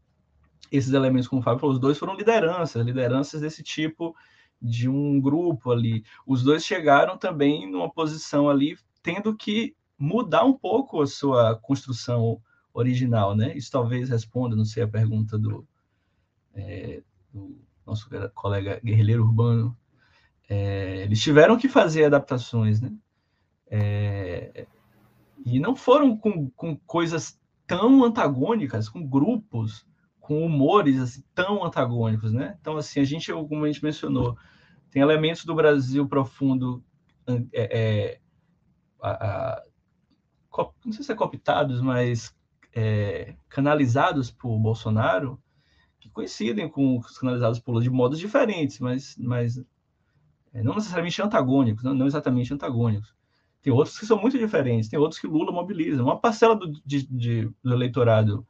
esses 0.70 0.92
elementos, 0.92 1.28
como 1.28 1.40
o 1.40 1.44
Fábio 1.44 1.60
falou, 1.60 1.74
os 1.74 1.80
dois 1.80 1.98
foram 1.98 2.14
lideranças, 2.14 2.84
lideranças 2.84 3.40
desse 3.40 3.62
tipo 3.62 4.14
de 4.60 4.88
um 4.88 5.20
grupo 5.20 5.70
ali. 5.70 6.04
Os 6.26 6.42
dois 6.42 6.64
chegaram 6.64 7.16
também 7.16 7.70
numa 7.70 7.90
posição 7.90 8.48
ali, 8.48 8.76
tendo 9.02 9.34
que 9.36 9.74
mudar 9.98 10.44
um 10.44 10.52
pouco 10.52 11.00
a 11.00 11.06
sua 11.06 11.56
construção 11.56 12.40
original, 12.72 13.34
né? 13.34 13.56
Isso 13.56 13.70
talvez 13.70 14.08
responda, 14.08 14.54
não 14.54 14.64
sei, 14.64 14.82
a 14.82 14.88
pergunta 14.88 15.36
do, 15.38 15.66
é, 16.54 17.02
do 17.32 17.58
nosso 17.84 18.08
colega 18.34 18.80
guerrilheiro 18.84 19.24
urbano, 19.24 19.76
é, 20.48 21.02
eles 21.02 21.20
tiveram 21.20 21.56
que 21.56 21.68
fazer 21.68 22.04
adaptações, 22.04 22.80
né? 22.80 22.92
É, 23.70 24.66
e 25.44 25.60
não 25.60 25.76
foram 25.76 26.16
com, 26.16 26.50
com 26.50 26.76
coisas 26.76 27.38
tão 27.66 28.02
antagônicas, 28.04 28.88
com 28.88 29.06
grupos, 29.06 29.86
com 30.20 30.44
humores 30.44 31.00
assim, 31.00 31.22
tão 31.34 31.64
antagônicos, 31.64 32.32
né? 32.32 32.56
Então, 32.60 32.76
assim, 32.76 33.00
a 33.00 33.04
gente, 33.04 33.32
como 33.32 33.64
a 33.64 33.66
gente 33.66 33.84
mencionou, 33.84 34.36
tem 34.90 35.02
elementos 35.02 35.44
do 35.44 35.54
Brasil 35.54 36.06
profundo, 36.08 36.82
é, 37.26 37.44
é 37.52 38.20
a, 39.00 39.10
a, 39.10 39.62
não 40.84 40.92
sei 40.92 41.04
se 41.04 41.12
é 41.12 41.14
cooptados, 41.14 41.80
mas 41.80 42.34
é, 42.74 43.34
canalizados 43.48 44.30
por 44.30 44.58
Bolsonaro, 44.58 45.40
que 46.00 46.08
coincidem 46.10 46.68
com 46.68 46.98
os 46.98 47.18
canalizados 47.18 47.58
por 47.58 47.72
Lula 47.72 47.82
de 47.82 47.90
modos 47.90 48.18
diferentes, 48.18 48.78
mas, 48.80 49.16
mas 49.18 49.58
é, 50.52 50.62
não 50.62 50.74
necessariamente 50.74 51.20
antagônicos, 51.20 51.84
não, 51.84 51.94
não, 51.94 52.06
exatamente 52.06 52.52
antagônicos. 52.52 53.14
Tem 53.62 53.72
outros 53.72 53.98
que 53.98 54.06
são 54.06 54.20
muito 54.20 54.38
diferentes, 54.38 54.88
tem 54.88 54.98
outros 54.98 55.20
que 55.20 55.26
Lula 55.26 55.50
mobiliza. 55.50 56.02
Uma 56.02 56.18
parcela 56.18 56.54
do, 56.54 56.70
de, 56.84 57.06
de, 57.06 57.50
do 57.62 57.72
eleitorado 57.72 58.46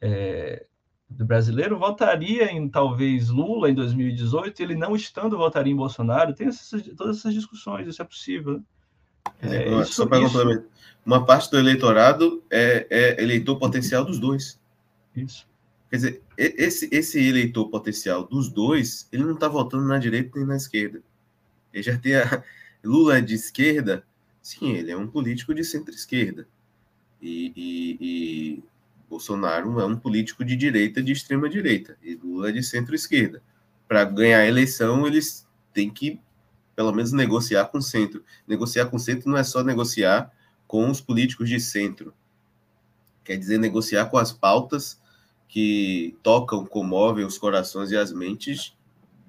é, 0.00 0.66
do 1.08 1.24
brasileiro 1.24 1.78
votaria 1.78 2.50
em 2.50 2.68
talvez 2.68 3.28
Lula 3.28 3.70
em 3.70 3.74
2018, 3.74 4.60
ele 4.60 4.74
não 4.74 4.96
estando 4.96 5.38
votaria 5.38 5.72
em 5.72 5.76
Bolsonaro. 5.76 6.34
Tem 6.34 6.48
essas, 6.48 6.82
todas 6.96 7.18
essas 7.18 7.32
discussões, 7.32 7.86
isso 7.86 8.02
é 8.02 8.04
possível. 8.04 8.60
É, 9.40 9.56
é, 9.56 9.80
isso, 9.80 9.92
só 9.92 10.06
para 10.06 10.20
complementar, 10.20 10.64
uma 11.04 11.24
parte 11.24 11.50
do 11.50 11.58
eleitorado 11.58 12.42
é, 12.50 12.86
é 12.90 13.22
eleitor 13.22 13.56
potencial 13.58 14.04
dos 14.04 14.18
dois. 14.18 14.60
Isso. 15.14 15.46
Quer 15.88 15.96
dizer, 15.96 16.22
esse, 16.36 16.88
esse 16.90 17.20
eleitor 17.20 17.68
potencial 17.68 18.24
dos 18.24 18.48
dois, 18.48 19.08
ele 19.12 19.22
não 19.22 19.34
está 19.34 19.46
votando 19.46 19.86
na 19.86 19.98
direita 19.98 20.32
nem 20.36 20.46
na 20.46 20.56
esquerda. 20.56 21.00
Ele 21.72 21.82
já 21.82 21.96
tem 21.96 22.16
a... 22.16 22.42
Lula 22.84 23.18
é 23.18 23.20
de 23.20 23.34
esquerda, 23.34 24.04
sim, 24.46 24.74
ele 24.74 24.92
é 24.92 24.96
um 24.96 25.08
político 25.08 25.52
de 25.52 25.64
centro-esquerda. 25.64 26.46
E, 27.20 27.52
e, 27.56 27.98
e, 28.00 28.64
Bolsonaro 29.10 29.80
é 29.80 29.84
um 29.84 29.96
político 29.96 30.44
de 30.44 30.54
direita, 30.54 31.02
de 31.02 31.10
extrema-direita. 31.10 31.98
E 32.00 32.14
Lula 32.14 32.50
é 32.50 32.52
de 32.52 32.62
centro-esquerda. 32.62 33.42
Para 33.88 34.04
ganhar 34.04 34.38
a 34.38 34.46
eleição, 34.46 35.04
eles 35.04 35.48
têm 35.74 35.90
que, 35.90 36.20
pelo 36.76 36.92
menos, 36.92 37.10
negociar 37.10 37.64
com 37.66 37.78
o 37.78 37.82
centro. 37.82 38.24
Negociar 38.46 38.86
com 38.86 38.96
o 38.96 39.00
centro 39.00 39.28
não 39.28 39.36
é 39.36 39.42
só 39.42 39.64
negociar 39.64 40.32
com 40.68 40.88
os 40.88 41.00
políticos 41.00 41.48
de 41.48 41.58
centro. 41.58 42.14
Quer 43.24 43.36
dizer, 43.36 43.58
negociar 43.58 44.06
com 44.06 44.16
as 44.16 44.32
pautas 44.32 45.00
que 45.48 46.16
tocam, 46.22 46.64
comovem 46.64 47.24
os 47.24 47.36
corações 47.36 47.90
e 47.90 47.96
as 47.96 48.12
mentes 48.12 48.76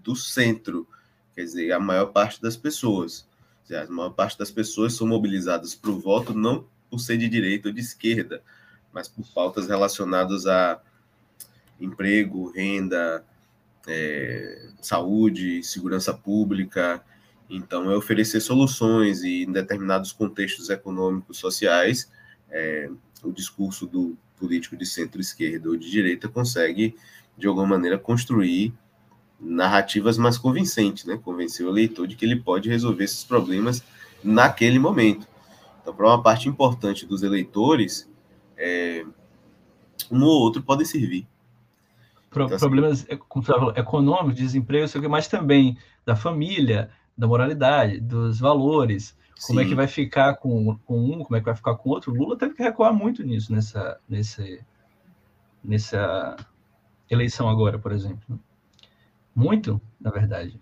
do 0.04 0.16
centro, 0.16 0.88
quer 1.34 1.44
dizer, 1.44 1.72
a 1.72 1.80
maior 1.80 2.08
parte 2.08 2.40
das 2.40 2.56
pessoas. 2.56 3.27
A 3.72 3.86
maior 3.92 4.12
parte 4.12 4.38
das 4.38 4.52
pessoas 4.52 4.94
são 4.94 5.08
mobilizadas 5.08 5.76
para 5.76 5.92
o 5.92 6.00
voto 6.00 6.34
não 6.34 6.66
por 6.90 7.00
ser 7.00 7.18
de 7.18 7.28
direita 7.28 7.68
ou 7.68 7.74
de 7.74 7.82
esquerda, 7.82 8.42
mas 8.94 9.08
por 9.08 9.26
pautas 9.34 9.68
relacionadas 9.68 10.46
a 10.46 10.82
emprego, 11.80 12.52
renda, 12.52 13.24
é, 13.88 14.70
saúde, 14.82 15.64
segurança 15.64 16.14
pública. 16.14 17.04
Então, 17.50 17.90
é 17.92 17.96
oferecer 17.96 18.42
soluções 18.42 19.22
e, 19.24 19.44
em 19.44 19.52
determinados 19.52 20.12
contextos 20.12 20.70
econômicos, 20.70 21.38
sociais, 21.38 22.12
é, 22.50 22.90
o 23.24 23.32
discurso 23.32 23.86
do 23.86 24.18
político 24.38 24.76
de 24.76 24.86
centro-esquerda 24.86 25.70
ou 25.70 25.78
de 25.78 25.90
direita 25.90 26.28
consegue, 26.28 26.96
de 27.38 27.48
alguma 27.48 27.68
maneira, 27.68 27.98
construir 27.98 28.74
narrativas 29.40 30.18
mais 30.18 30.38
convincentes, 30.38 31.06
né? 31.06 31.18
Convencer 31.18 31.66
o 31.66 31.70
eleitor 31.70 32.08
de 32.08 32.16
que 32.16 32.26
ele 32.26 32.38
pode 32.38 32.70
resolver 32.70 33.04
esses 33.04 33.24
problemas 33.24 33.84
naquele 34.24 34.80
momento. 34.80 35.28
Então, 35.82 35.94
para 35.94 36.08
uma 36.08 36.22
parte 36.22 36.50
importante 36.50 37.06
dos 37.06 37.24
eleitores, 37.24 38.10
é, 38.58 39.06
um 40.12 40.24
ou 40.24 40.42
outro 40.42 40.62
pode 40.62 40.86
servir. 40.86 41.28
Pro, 42.30 42.46
então, 42.46 42.56
assim, 42.56 42.66
problemas 42.66 43.06
econômicos, 43.76 44.36
desemprego, 44.36 45.10
mas 45.10 45.28
também 45.28 45.78
da 46.06 46.16
família, 46.16 46.90
da 47.18 47.28
moralidade, 47.28 48.00
dos 48.00 48.40
valores, 48.40 49.16
como 49.46 49.60
Sim. 49.60 49.66
é 49.66 49.70
que 49.70 49.76
vai 49.76 49.88
ficar 49.88 50.36
com, 50.36 50.78
com 50.86 51.00
um, 51.00 51.24
como 51.24 51.36
é 51.36 51.40
que 51.40 51.46
vai 51.46 51.56
ficar 51.56 51.76
com 51.76 51.90
outro. 51.90 52.12
O 52.12 52.16
Lula 52.16 52.38
teve 52.38 52.56
que 52.56 52.64
recuar 52.64 52.94
muito 52.94 53.24
nisso, 53.24 53.54
nessa, 53.54 54.00
nesse, 54.10 54.62
nessa 55.64 56.36
eleição 57.10 57.48
agora, 57.48 57.80
por 57.80 57.92
exemplo. 57.92 58.40
Muito, 59.38 59.80
na 60.02 60.10
verdade. 60.10 60.60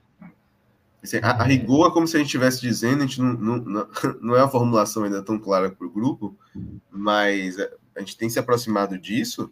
Assim, 1.01 1.17
a, 1.17 1.31
a, 1.31 1.43
rigor 1.43 1.89
é 1.89 1.93
como 1.93 2.07
se 2.07 2.15
a 2.15 2.19
gente 2.19 2.27
estivesse 2.27 2.61
dizendo, 2.61 3.03
a 3.03 3.05
gente 3.07 3.21
não, 3.21 3.33
não, 3.33 3.87
não 4.21 4.35
é 4.35 4.41
uma 4.41 4.49
formulação 4.49 5.03
ainda 5.03 5.23
tão 5.23 5.39
clara 5.39 5.71
para 5.71 5.87
o 5.87 5.91
grupo, 5.91 6.37
mas 6.91 7.57
a 7.59 7.99
gente 7.99 8.17
tem 8.17 8.29
se 8.29 8.37
aproximado 8.37 8.97
disso 8.97 9.51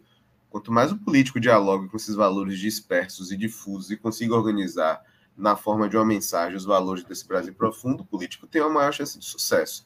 Quanto 0.54 0.70
mais 0.70 0.92
o 0.92 0.96
político 0.96 1.40
dialoga 1.40 1.88
com 1.88 1.96
esses 1.96 2.14
valores 2.14 2.60
dispersos 2.60 3.32
e 3.32 3.36
difusos 3.36 3.90
e 3.90 3.96
consiga 3.96 4.36
organizar 4.36 5.02
na 5.36 5.56
forma 5.56 5.88
de 5.88 5.96
uma 5.96 6.04
mensagem 6.04 6.56
os 6.56 6.64
valores 6.64 7.02
desse 7.02 7.26
Brasil 7.26 7.52
profundo, 7.52 8.04
o 8.04 8.06
político 8.06 8.46
tem 8.46 8.62
uma 8.62 8.70
maior 8.70 8.92
chance 8.92 9.18
de 9.18 9.24
sucesso. 9.24 9.84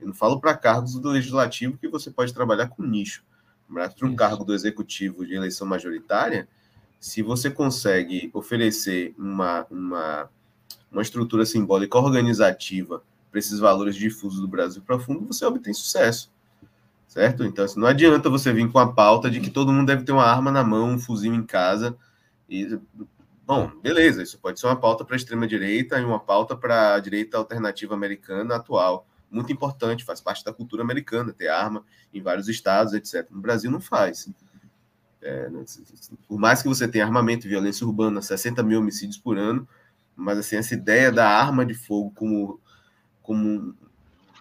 Eu 0.00 0.08
não 0.08 0.12
falo 0.12 0.40
para 0.40 0.56
cargos 0.56 0.94
do 0.94 1.08
legislativo 1.10 1.78
que 1.78 1.86
você 1.86 2.10
pode 2.10 2.34
trabalhar 2.34 2.66
com 2.66 2.82
nicho. 2.82 3.22
Mas 3.68 3.94
para 3.94 4.08
um 4.08 4.16
cargo 4.16 4.42
do 4.42 4.52
executivo 4.52 5.24
de 5.24 5.34
eleição 5.34 5.64
majoritária, 5.64 6.48
se 7.00 7.22
você 7.22 7.50
consegue 7.50 8.30
oferecer 8.32 9.14
uma, 9.18 9.66
uma, 9.68 10.30
uma 10.92 11.02
estrutura 11.02 11.44
simbólica 11.44 11.98
organizativa 11.98 13.02
para 13.30 13.40
esses 13.40 13.58
valores 13.58 13.96
difusos 13.96 14.40
do 14.40 14.46
Brasil 14.46 14.82
profundo, 14.82 15.26
você 15.26 15.44
obtém 15.44 15.74
sucesso 15.74 16.30
certo? 17.10 17.44
Então, 17.44 17.64
assim, 17.64 17.80
não 17.80 17.88
adianta 17.88 18.30
você 18.30 18.52
vir 18.52 18.70
com 18.70 18.78
a 18.78 18.92
pauta 18.92 19.28
de 19.28 19.40
que 19.40 19.50
todo 19.50 19.72
mundo 19.72 19.88
deve 19.88 20.04
ter 20.04 20.12
uma 20.12 20.24
arma 20.24 20.52
na 20.52 20.62
mão, 20.62 20.90
um 20.90 20.98
fuzil 20.98 21.34
em 21.34 21.42
casa. 21.42 21.96
E, 22.48 22.78
bom, 23.44 23.68
beleza, 23.82 24.22
isso 24.22 24.38
pode 24.38 24.60
ser 24.60 24.66
uma 24.68 24.76
pauta 24.76 25.04
para 25.04 25.16
a 25.16 25.18
extrema-direita 25.18 25.98
e 25.98 26.04
uma 26.04 26.20
pauta 26.20 26.56
para 26.56 26.94
a 26.94 27.00
direita 27.00 27.36
alternativa 27.36 27.94
americana 27.94 28.54
atual. 28.54 29.08
Muito 29.28 29.52
importante, 29.52 30.04
faz 30.04 30.20
parte 30.20 30.44
da 30.44 30.52
cultura 30.52 30.84
americana 30.84 31.32
ter 31.32 31.48
arma 31.48 31.84
em 32.14 32.22
vários 32.22 32.48
estados, 32.48 32.94
etc. 32.94 33.26
No 33.28 33.40
Brasil 33.40 33.72
não 33.72 33.80
faz. 33.80 34.28
É, 35.22 35.50
né, 35.50 35.64
por 36.26 36.38
mais 36.38 36.62
que 36.62 36.68
você 36.68 36.88
tenha 36.88 37.04
armamento 37.04 37.46
violência 37.46 37.86
urbana, 37.86 38.22
60 38.22 38.62
mil 38.62 38.80
homicídios 38.80 39.18
por 39.18 39.36
ano, 39.36 39.68
mas 40.16 40.38
assim, 40.38 40.56
essa 40.56 40.74
ideia 40.74 41.12
da 41.12 41.28
arma 41.28 41.64
de 41.64 41.74
fogo 41.74 42.10
como, 42.14 42.60
como 43.22 43.74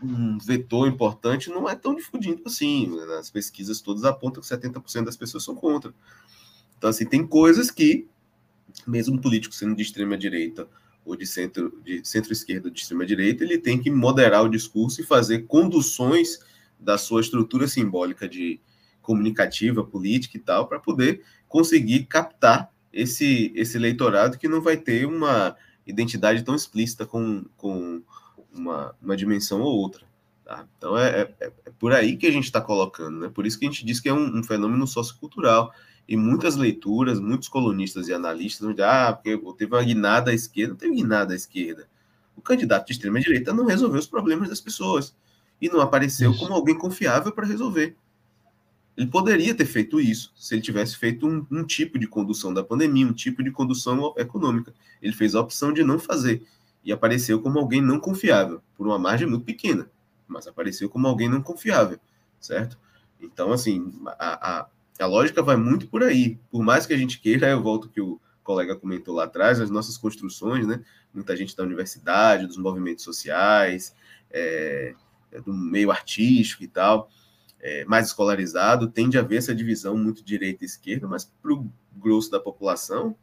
um 0.01 0.37
vetor 0.37 0.87
importante 0.87 1.49
não 1.49 1.67
é 1.67 1.75
tão 1.75 1.95
difundido 1.95 2.43
assim. 2.45 2.87
Né? 2.87 3.17
As 3.17 3.29
pesquisas 3.29 3.81
todas 3.81 4.03
apontam 4.03 4.41
que 4.41 4.47
70% 4.47 5.05
das 5.05 5.17
pessoas 5.17 5.43
são 5.43 5.55
contra. 5.55 5.93
Então, 6.77 6.89
assim, 6.89 7.05
tem 7.05 7.25
coisas 7.27 7.69
que, 7.69 8.07
mesmo 8.87 9.19
político 9.21 9.53
sendo 9.53 9.75
de 9.75 9.81
extrema 9.81 10.17
direita 10.17 10.67
ou 11.05 11.15
de 11.15 11.25
centro 11.25 11.77
de 11.83 12.05
centro-esquerda 12.07 12.71
de 12.71 12.79
extrema 12.79 13.05
direita, 13.05 13.43
ele 13.43 13.57
tem 13.57 13.81
que 13.81 13.91
moderar 13.91 14.43
o 14.43 14.49
discurso 14.49 15.01
e 15.01 15.03
fazer 15.03 15.45
conduções 15.45 16.39
da 16.79 16.97
sua 16.97 17.19
estrutura 17.19 17.67
simbólica 17.67 18.27
de 18.27 18.61
comunicativa, 19.09 19.83
política 19.83 20.37
e 20.37 20.39
tal, 20.39 20.67
para 20.67 20.79
poder 20.79 21.23
conseguir 21.47 22.03
captar 22.03 22.71
esse, 22.93 23.51
esse 23.55 23.75
eleitorado 23.75 24.37
que 24.37 24.47
não 24.47 24.61
vai 24.61 24.77
ter 24.77 25.07
uma 25.07 25.55
identidade 25.83 26.43
tão 26.43 26.53
explícita 26.53 27.07
com, 27.07 27.43
com 27.57 28.03
uma, 28.53 28.95
uma 29.01 29.17
dimensão 29.17 29.61
ou 29.61 29.75
outra. 29.75 30.05
Tá? 30.45 30.63
Então 30.77 30.95
é, 30.95 31.21
é, 31.21 31.33
é, 31.39 31.51
por 31.79 31.91
aí 31.91 32.17
que 32.17 32.27
a 32.27 32.31
gente 32.31 32.43
está 32.43 32.61
colocando, 32.61 33.21
né? 33.21 33.31
Por 33.33 33.47
isso 33.47 33.57
que 33.57 33.65
a 33.65 33.69
gente 33.71 33.83
diz 33.83 33.99
que 33.99 34.09
é 34.09 34.13
um, 34.13 34.37
um, 34.37 34.43
fenômeno 34.43 34.85
sociocultural. 34.85 35.73
E 36.07 36.15
muitas 36.15 36.55
leituras, 36.55 37.19
muitos 37.19 37.47
colunistas 37.47 38.07
e 38.07 38.13
analistas 38.13 38.61
vão 38.61 38.71
dizer, 38.71 38.83
ah, 38.83 39.13
porque 39.13 39.39
teve 39.57 39.75
uma 39.75 39.83
guinada 39.83 40.29
à 40.29 40.33
esquerda, 40.35 40.73
não 40.73 40.77
teve 40.77 40.95
guinada 40.95 41.33
à 41.33 41.35
esquerda. 41.35 41.87
O 42.35 42.41
candidato 42.41 42.85
de 42.85 42.93
extrema-direita 42.93 43.53
não 43.53 43.65
resolveu 43.65 43.99
os 43.99 44.07
problemas 44.07 44.49
das 44.49 44.61
pessoas. 44.61 45.15
E 45.59 45.67
não 45.67 45.81
apareceu 45.81 46.29
isso. 46.29 46.39
como 46.39 46.53
alguém 46.53 46.77
confiável 46.77 47.31
para 47.31 47.47
resolver. 47.47 47.97
Ele 48.99 49.07
poderia 49.07 49.55
ter 49.55 49.65
feito 49.65 49.97
isso 49.97 50.33
se 50.35 50.53
ele 50.53 50.61
tivesse 50.61 50.97
feito 50.97 51.25
um, 51.25 51.47
um, 51.49 51.63
tipo 51.63 51.97
de 51.97 52.05
condução 52.05 52.53
da 52.53 52.61
pandemia, 52.61 53.07
um 53.07 53.13
tipo 53.13 53.41
de 53.41 53.49
condução 53.49 54.13
econômica. 54.17 54.73
Ele 55.01 55.13
fez 55.13 55.35
a 55.35 55.39
opção 55.39 55.71
de 55.71 55.85
não 55.85 55.97
fazer 55.97 56.43
e 56.83 56.91
apareceu 56.91 57.41
como 57.41 57.57
alguém 57.57 57.81
não 57.81 57.97
confiável, 57.97 58.61
por 58.75 58.85
uma 58.85 58.99
margem 58.99 59.25
muito 59.25 59.45
pequena, 59.45 59.89
mas 60.27 60.47
apareceu 60.47 60.89
como 60.89 61.07
alguém 61.07 61.29
não 61.29 61.41
confiável, 61.41 61.97
certo? 62.41 62.77
Então, 63.21 63.53
assim, 63.53 63.89
a, 64.19 64.59
a, 64.59 64.67
a 64.99 65.05
lógica 65.05 65.41
vai 65.41 65.55
muito 65.55 65.87
por 65.87 66.03
aí. 66.03 66.37
Por 66.51 66.61
mais 66.61 66.85
que 66.85 66.93
a 66.93 66.97
gente 66.97 67.21
queira, 67.21 67.47
eu 67.47 67.63
volto 67.63 67.87
que 67.87 68.01
o 68.01 68.19
colega 68.43 68.75
comentou 68.75 69.15
lá 69.15 69.23
atrás, 69.23 69.61
as 69.61 69.69
nossas 69.69 69.97
construções, 69.97 70.67
né? 70.67 70.83
Muita 71.13 71.37
gente 71.37 71.55
da 71.55 71.63
universidade, 71.63 72.47
dos 72.47 72.57
movimentos 72.57 73.05
sociais, 73.05 73.95
é, 74.29 74.93
é 75.31 75.39
do 75.39 75.53
meio 75.53 75.89
artístico 75.89 76.65
e 76.65 76.67
tal, 76.67 77.09
é, 77.61 77.85
mais 77.85 78.07
escolarizado, 78.07 78.87
tende 78.87 79.17
a 79.17 79.21
haver 79.21 79.37
essa 79.37 79.53
divisão 79.53 79.97
muito 79.97 80.23
direita 80.23 80.63
e 80.63 80.67
esquerda, 80.67 81.07
mas 81.07 81.25
para 81.41 81.53
o 81.53 81.69
grosso 81.95 82.31
da 82.31 82.39
população, 82.39 83.15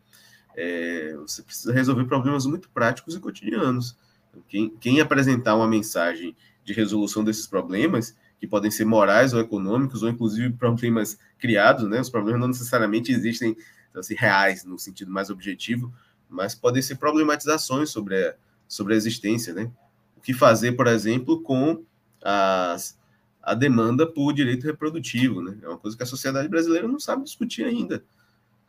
é, 0.55 1.15
você 1.19 1.43
precisa 1.43 1.73
resolver 1.73 2.05
problemas 2.05 2.47
muito 2.47 2.69
práticos 2.71 3.15
e 3.15 3.21
cotidianos. 3.21 3.97
Então, 4.31 4.43
quem, 4.49 4.71
quem 4.79 5.01
apresentar 5.01 5.55
uma 5.55 5.69
mensagem 5.69 6.37
de 6.65 6.73
resolução 6.73 7.23
desses 7.23 7.47
problemas, 7.47 8.17
que 8.39 8.47
podem 8.47 8.71
ser 8.71 8.85
morais 8.85 9.33
ou 9.33 9.41
econômicos, 9.41 10.03
ou 10.03 10.09
inclusive 10.09 10.53
problemas 10.55 11.19
criados, 11.39 11.89
né? 11.89 12.01
Os 12.01 12.11
problemas 12.11 12.41
não 12.41 12.49
necessariamente 12.49 13.13
existem 13.13 13.57
então, 13.89 14.01
assim, 14.01 14.15
reais 14.15 14.65
no 14.65 14.79
sentido 14.79 15.11
mais 15.11 15.31
objetivo, 15.31 15.93
mas 16.29 16.55
podem 16.55 16.83
ser 16.83 16.97
problematizações 16.97 17.89
sobre 17.91 18.29
a, 18.29 18.35
sobre 18.69 18.93
a 18.93 18.97
existência, 18.97 19.55
né? 19.55 19.71
O 20.17 20.21
que 20.21 20.35
fazer, 20.35 20.73
por 20.73 20.87
exemplo, 20.87 21.41
com 21.43 21.83
as, 22.23 22.99
a 23.47 23.55
demanda 23.55 24.05
por 24.05 24.33
direito 24.33 24.67
reprodutivo, 24.67 25.41
né? 25.41 25.57
É 25.63 25.69
uma 25.69 25.79
coisa 25.79 25.97
que 25.97 26.03
a 26.03 26.07
sociedade 26.07 26.49
brasileira 26.49 26.89
não 26.89 26.99
sabe 26.99 27.23
discutir 27.23 27.63
ainda. 27.63 28.03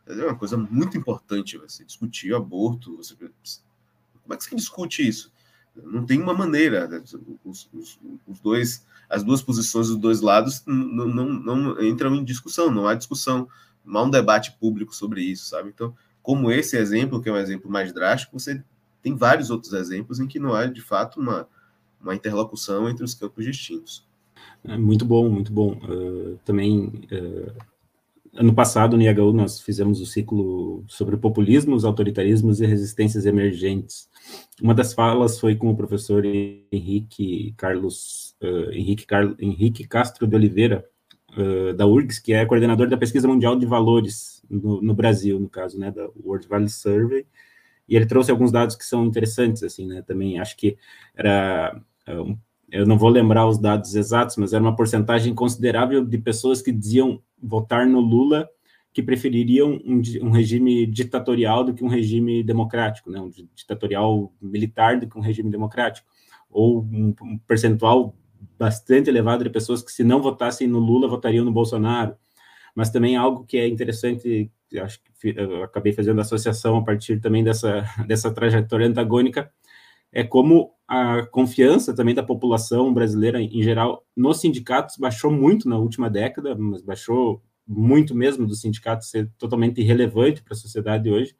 É 0.06 0.12
uma 0.24 0.36
coisa 0.36 0.56
muito 0.56 0.96
importante 0.96 1.58
você 1.58 1.84
discutir 1.84 2.32
o 2.32 2.36
aborto. 2.36 2.96
Você... 2.96 3.16
Como 3.16 3.32
é 4.30 4.36
que 4.36 4.44
você 4.44 4.54
discute 4.54 5.06
isso? 5.06 5.32
Não 5.74 6.06
tem 6.06 6.22
uma 6.22 6.32
maneira. 6.32 6.86
Né? 6.86 7.02
Os, 7.44 7.68
os, 7.74 7.98
os 8.24 8.38
dois, 8.38 8.86
as 9.10 9.24
duas 9.24 9.42
posições 9.42 9.88
dos 9.88 9.96
dois 9.96 10.20
lados 10.20 10.62
não, 10.64 11.08
não, 11.08 11.28
não, 11.28 11.82
entram 11.84 12.14
em 12.14 12.22
discussão, 12.22 12.70
não 12.70 12.86
há 12.86 12.94
discussão, 12.94 13.48
não 13.84 14.00
há 14.00 14.04
um 14.04 14.10
debate 14.10 14.52
público 14.60 14.94
sobre 14.94 15.22
isso, 15.22 15.46
sabe? 15.46 15.70
Então, 15.70 15.92
como 16.22 16.52
esse 16.52 16.76
exemplo, 16.76 17.20
que 17.20 17.28
é 17.28 17.32
um 17.32 17.36
exemplo 17.36 17.68
mais 17.68 17.92
drástico, 17.92 18.38
você 18.38 18.62
tem 19.02 19.16
vários 19.16 19.50
outros 19.50 19.72
exemplos 19.72 20.20
em 20.20 20.28
que 20.28 20.38
não 20.38 20.54
há, 20.54 20.66
de 20.66 20.80
fato, 20.80 21.18
uma, 21.18 21.48
uma 22.00 22.14
interlocução 22.14 22.88
entre 22.88 23.02
os 23.02 23.12
campos 23.12 23.44
distintos. 23.44 24.07
É 24.64 24.76
muito 24.76 25.04
bom, 25.04 25.28
muito 25.28 25.52
bom. 25.52 25.72
Uh, 25.72 26.38
também 26.44 26.86
uh, 27.12 27.52
ano 28.34 28.52
passado, 28.54 28.96
no 28.96 29.02
IHU, 29.02 29.32
nós 29.32 29.60
fizemos 29.60 30.00
o 30.00 30.06
ciclo 30.06 30.84
sobre 30.88 31.16
populismos, 31.16 31.84
autoritarismos 31.84 32.60
e 32.60 32.66
resistências 32.66 33.24
emergentes. 33.24 34.08
Uma 34.60 34.74
das 34.74 34.92
falas 34.92 35.38
foi 35.38 35.54
com 35.54 35.70
o 35.70 35.76
professor 35.76 36.24
Henrique 36.24 37.54
Carlos 37.56 38.36
uh, 38.42 38.70
Henrique, 38.72 39.06
Car, 39.06 39.34
Henrique 39.38 39.86
Castro 39.86 40.26
de 40.26 40.36
Oliveira, 40.36 40.84
da 41.76 41.86
URGS, 41.86 42.18
que 42.18 42.32
é 42.32 42.44
coordenador 42.44 42.88
da 42.88 42.96
pesquisa 42.96 43.28
mundial 43.28 43.56
de 43.56 43.64
valores 43.64 44.42
no, 44.50 44.82
no, 44.82 44.92
Brasil, 44.92 45.38
no 45.38 45.48
caso, 45.48 45.78
né, 45.78 45.88
da 45.88 46.08
World 46.24 46.48
Value 46.48 46.68
Survey, 46.68 47.26
e 47.88 47.94
ele 47.94 48.06
trouxe 48.06 48.32
alguns 48.32 48.50
dados 48.50 48.74
que 48.74 48.84
são 48.84 49.04
interessantes, 49.04 49.62
assim, 49.62 49.86
né, 49.86 50.02
também 50.02 50.40
acho 50.40 50.56
que 50.56 50.76
era 51.14 51.80
um 52.08 52.36
eu 52.70 52.86
não 52.86 52.98
vou 52.98 53.08
lembrar 53.08 53.46
os 53.46 53.58
dados 53.58 53.94
exatos, 53.94 54.36
mas 54.36 54.52
era 54.52 54.62
uma 54.62 54.76
porcentagem 54.76 55.34
considerável 55.34 56.04
de 56.04 56.18
pessoas 56.18 56.60
que 56.60 56.72
diziam 56.72 57.22
votar 57.42 57.86
no 57.86 58.00
Lula 58.00 58.48
que 58.92 59.02
prefeririam 59.02 59.80
um, 59.84 60.02
um, 60.22 60.30
regime 60.30 60.86
ditatorial 60.86 61.62
do 61.62 61.72
que 61.72 61.84
um 61.84 61.88
regime 61.88 62.42
democrático, 62.42 63.10
né? 63.10 63.20
um 63.20 63.30
ditatorial 63.54 64.32
militar 64.40 64.98
do 64.98 65.06
que 65.06 65.16
um 65.16 65.20
regime 65.20 65.50
democrático, 65.50 66.06
ou 66.50 66.82
um, 66.82 67.14
um 67.22 67.38
percentual 67.38 68.14
bastante 68.58 69.08
elevado 69.08 69.44
de 69.44 69.50
pessoas 69.50 69.82
que, 69.82 69.92
se 69.92 70.02
não 70.02 70.20
votassem 70.20 70.66
no 70.66 70.78
Lula, 70.78 71.06
votariam 71.06 71.44
no 71.44 71.52
Bolsonaro. 71.52 72.16
Mas 72.74 72.90
também 72.90 73.16
algo 73.16 73.44
que 73.44 73.58
é 73.58 73.68
interessante, 73.68 74.50
acho 74.82 75.00
que 75.20 75.34
acabei 75.62 75.92
fazendo 75.92 76.20
associação 76.20 76.76
a 76.76 76.84
partir 76.84 77.20
também 77.20 77.44
dessa, 77.44 77.84
dessa 78.06 78.32
trajetória 78.32 78.86
antagônica, 78.86 79.48
é 80.12 80.24
como 80.24 80.72
a 80.86 81.26
confiança 81.26 81.94
também 81.94 82.14
da 82.14 82.22
população 82.22 82.92
brasileira 82.94 83.40
em 83.42 83.62
geral 83.62 84.06
nos 84.16 84.40
sindicatos 84.40 84.96
baixou 84.96 85.30
muito 85.30 85.68
na 85.68 85.76
última 85.78 86.08
década, 86.08 86.56
mas 86.56 86.82
baixou 86.82 87.42
muito 87.66 88.14
mesmo 88.14 88.46
do 88.46 88.54
sindicato 88.54 89.04
ser 89.04 89.30
totalmente 89.36 89.80
irrelevante 89.80 90.42
para 90.42 90.54
a 90.54 90.56
sociedade 90.56 91.10
hoje. 91.10 91.36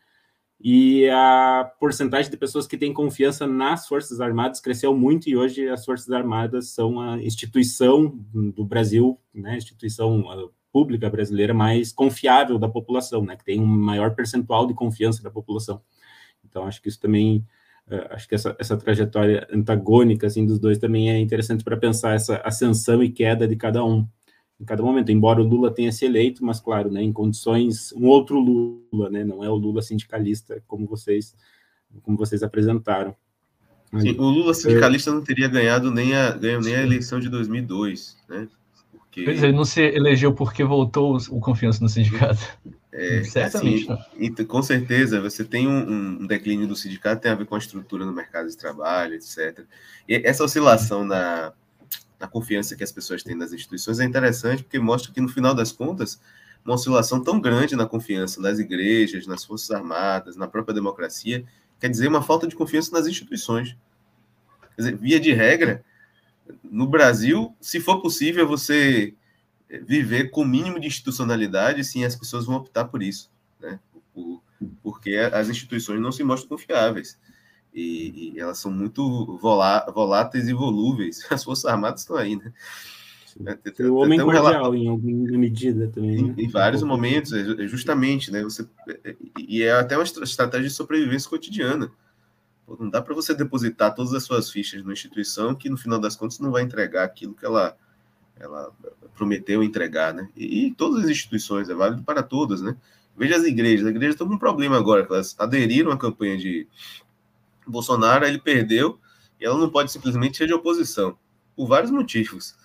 E 0.61 1.09
a 1.09 1.71
porcentagem 1.79 2.31
de 2.31 2.37
pessoas 2.37 2.67
que 2.67 2.77
têm 2.77 2.93
confiança 2.93 3.47
nas 3.47 3.87
Forças 3.87 4.21
Armadas 4.21 4.61
cresceu 4.61 4.95
muito 4.95 5.31
e 5.31 5.37
hoje 5.37 5.69
as 5.69 5.85
Forças 5.85 6.11
Armadas 6.11 6.71
são 6.71 7.01
a 7.01 7.23
instituição 7.23 8.09
do 8.35 8.65
Brasil, 8.65 9.19
né, 9.33 9.57
instituição 9.57 10.25
pública 10.73 11.09
brasileira 11.09 11.55
mais 11.55 11.93
confiável 11.93 12.59
da 12.59 12.69
população, 12.69 13.25
né, 13.25 13.37
que 13.37 13.45
tem 13.45 13.61
um 13.61 13.67
maior 13.67 14.15
percentual 14.15 14.67
de 14.67 14.75
confiança 14.75 15.23
da 15.23 15.31
população. 15.31 15.81
Então 16.45 16.67
acho 16.67 16.83
que 16.83 16.89
isso 16.89 17.01
também 17.01 17.47
acho 18.11 18.29
que 18.29 18.35
essa, 18.35 18.57
essa 18.59 18.77
trajetória 18.77 19.47
antagônica 19.53 20.27
assim 20.27 20.45
dos 20.45 20.59
dois 20.59 20.79
também 20.79 21.11
é 21.11 21.19
interessante 21.19 21.65
para 21.65 21.77
pensar 21.77 22.15
essa 22.15 22.37
ascensão 22.45 23.03
e 23.03 23.11
queda 23.11 23.49
de 23.49 23.57
cada 23.57 23.85
um 23.85 24.07
em 24.61 24.65
cada 24.65 24.83
momento. 24.83 25.11
Embora 25.11 25.41
o 25.41 25.47
Lula 25.47 25.71
tenha 25.71 25.93
se 25.93 26.05
eleito, 26.05 26.45
mas 26.45 26.61
claro, 26.61 26.91
né, 26.91 27.03
em 27.03 27.13
condições 27.13 27.93
um 27.93 28.07
outro 28.07 28.39
Lula, 28.39 29.09
né, 29.11 29.25
não 29.25 29.43
é 29.43 29.49
o 29.49 29.55
Lula 29.55 29.83
sindicalista 29.83 30.63
como 30.67 30.87
vocês 30.87 31.35
como 32.03 32.17
vocês 32.17 32.43
apresentaram. 32.43 33.15
Sim, 33.99 34.17
o 34.19 34.25
Lula 34.25 34.53
sindicalista 34.53 35.11
não 35.11 35.23
teria 35.23 35.49
ganhado 35.49 35.91
nem 35.91 36.15
a 36.15 36.37
nem 36.37 36.75
a 36.75 36.83
eleição 36.83 37.19
de 37.19 37.29
2002, 37.29 38.19
né? 38.29 38.49
Porque. 38.93 39.23
Pois 39.23 39.43
ele 39.43 39.53
não 39.53 39.65
se 39.65 39.81
elegeu 39.81 40.35
porque 40.35 40.63
voltou 40.63 41.17
o 41.17 41.41
confiança 41.41 41.83
no 41.83 41.89
sindicato. 41.89 42.41
É, 42.99 43.23
Certamente. 43.23 43.89
Assim, 43.91 44.45
com 44.45 44.61
certeza, 44.61 45.21
você 45.21 45.45
tem 45.45 45.69
um, 45.69 46.23
um, 46.23 46.27
declínio 46.27 46.67
do 46.67 46.75
sindicato, 46.75 47.23
tem 47.23 47.31
a 47.31 47.35
ver 47.37 47.47
com 47.47 47.55
a 47.55 47.59
estrutura 47.59 48.05
no 48.05 48.13
mercado 48.13 48.49
de 48.49 48.57
trabalho, 48.57 49.15
etc. 49.15 49.65
E 50.09 50.17
essa 50.25 50.43
oscilação 50.43 51.05
na, 51.05 51.53
na 52.19 52.27
confiança 52.27 52.75
que 52.75 52.83
as 52.83 52.91
pessoas 52.91 53.23
têm 53.23 53.37
nas 53.37 53.53
instituições 53.53 54.01
é 54.01 54.05
interessante, 54.05 54.65
porque 54.65 54.81
mostra 54.81 55.13
que, 55.13 55.21
no 55.21 55.29
final 55.29 55.55
das 55.55 55.71
contas, 55.71 56.21
uma 56.65 56.75
oscilação 56.75 57.23
tão 57.23 57.41
grande 57.41 57.77
na 57.77 57.87
confiança 57.87 58.43
das 58.43 58.59
igrejas, 58.59 59.29
nas 59.29 59.45
Forças 59.45 59.71
Armadas, 59.71 60.37
na 60.37 60.49
própria 60.49 60.75
democracia, 60.75 61.45
quer 61.79 61.89
dizer 61.89 62.09
uma 62.09 62.21
falta 62.21 62.49
de 62.49 62.57
confiança 62.57 62.91
nas 62.91 63.07
instituições. 63.07 63.77
Quer 64.75 64.83
dizer, 64.83 64.97
via 64.97 65.21
de 65.21 65.33
regra, 65.33 65.85
no 66.65 66.89
Brasil, 66.89 67.55
se 67.61 67.79
for 67.79 68.03
possível 68.03 68.45
você 68.49 69.15
viver 69.69 70.31
com 70.31 70.43
o 70.43 70.49
mínimo 70.49 70.81
de 70.81 70.87
institucionalidade, 70.87 71.85
sim, 71.85 72.05
as 72.05 72.17
pessoas 72.17 72.47
vão 72.47 72.57
optar 72.57 72.87
por 72.87 73.03
isso, 73.03 73.31
né? 73.61 73.79
porque 74.83 75.17
as 75.17 75.49
instituições 75.49 76.01
não 76.01 76.11
se 76.11 76.25
mostram 76.25 76.49
confiáveis. 76.49 77.19
E, 77.73 78.33
e 78.35 78.41
elas 78.41 78.59
são 78.59 78.73
muito 78.73 79.39
volá, 79.39 79.87
voláteis 79.95 80.49
e 80.49 80.53
volúveis. 80.53 81.25
As 81.31 81.45
Forças 81.45 81.67
Armadas 81.67 82.01
estão 82.01 82.17
aí, 82.17 82.35
né? 82.35 82.53
Tem 83.77 83.87
o 83.87 83.97
homem 83.97 84.19
cordial, 84.19 84.75
em 84.75 84.89
alguma 84.89 85.39
medida 85.39 85.89
também. 85.89 86.25
Né? 86.25 86.35
Em, 86.37 86.45
em, 86.47 86.49
vários 86.49 86.83
momentos, 86.83 87.33
é, 87.33 87.65
é 87.65 87.67
justamente, 87.69 88.33
né? 88.33 88.43
Você, 88.43 88.67
e 89.39 89.63
é 89.63 89.71
até 89.73 89.97
uma 89.97 90.03
estratégia 90.03 90.69
de 90.69 90.75
sobrevivência 90.75 91.31
cotidiana. 91.31 91.89
Não 92.67 92.91
dá 92.91 93.01
para 93.01 93.15
você 93.15 93.35
depositar 93.35 93.95
todas 93.95 94.13
as 94.13 94.25
suas 94.25 94.51
fichas 94.51 94.83
numa 94.83 94.93
instituição 94.93 95.55
que, 95.55 95.71
no 95.71 95.77
final 95.77 96.01
das 96.01 96.17
contas, 96.17 96.41
não 96.41 96.51
vai 96.51 96.63
entregar 96.63 97.05
aquilo 97.05 97.35
que 97.35 97.47
ela, 97.47 97.77
ela 98.41 98.73
prometeu 99.15 99.63
entregar, 99.63 100.15
né? 100.15 100.29
E, 100.37 100.67
e 100.67 100.75
todas 100.75 101.05
as 101.05 101.11
instituições, 101.11 101.69
é 101.69 101.75
válido 101.75 102.03
para 102.03 102.23
todas, 102.23 102.61
né? 102.63 102.77
Veja 103.17 103.37
as 103.37 103.45
igrejas. 103.45 103.87
As 103.87 103.91
igrejas 103.91 104.15
estão 104.15 104.29
com 104.29 104.35
um 104.35 104.39
problema 104.39 104.77
agora, 104.77 105.07
elas 105.09 105.35
aderiram 105.39 105.91
à 105.91 105.99
campanha 105.99 106.37
de 106.37 106.67
Bolsonaro, 107.67 108.25
ele 108.25 108.39
perdeu, 108.39 108.99
e 109.41 109.45
ela 109.45 109.59
não 109.59 109.71
pode 109.71 109.91
simplesmente 109.91 110.37
ser 110.37 110.47
de 110.47 110.55
oposição, 110.55 111.19
por 111.55 111.67
vários 111.67 111.91
motivos. 111.91 112.57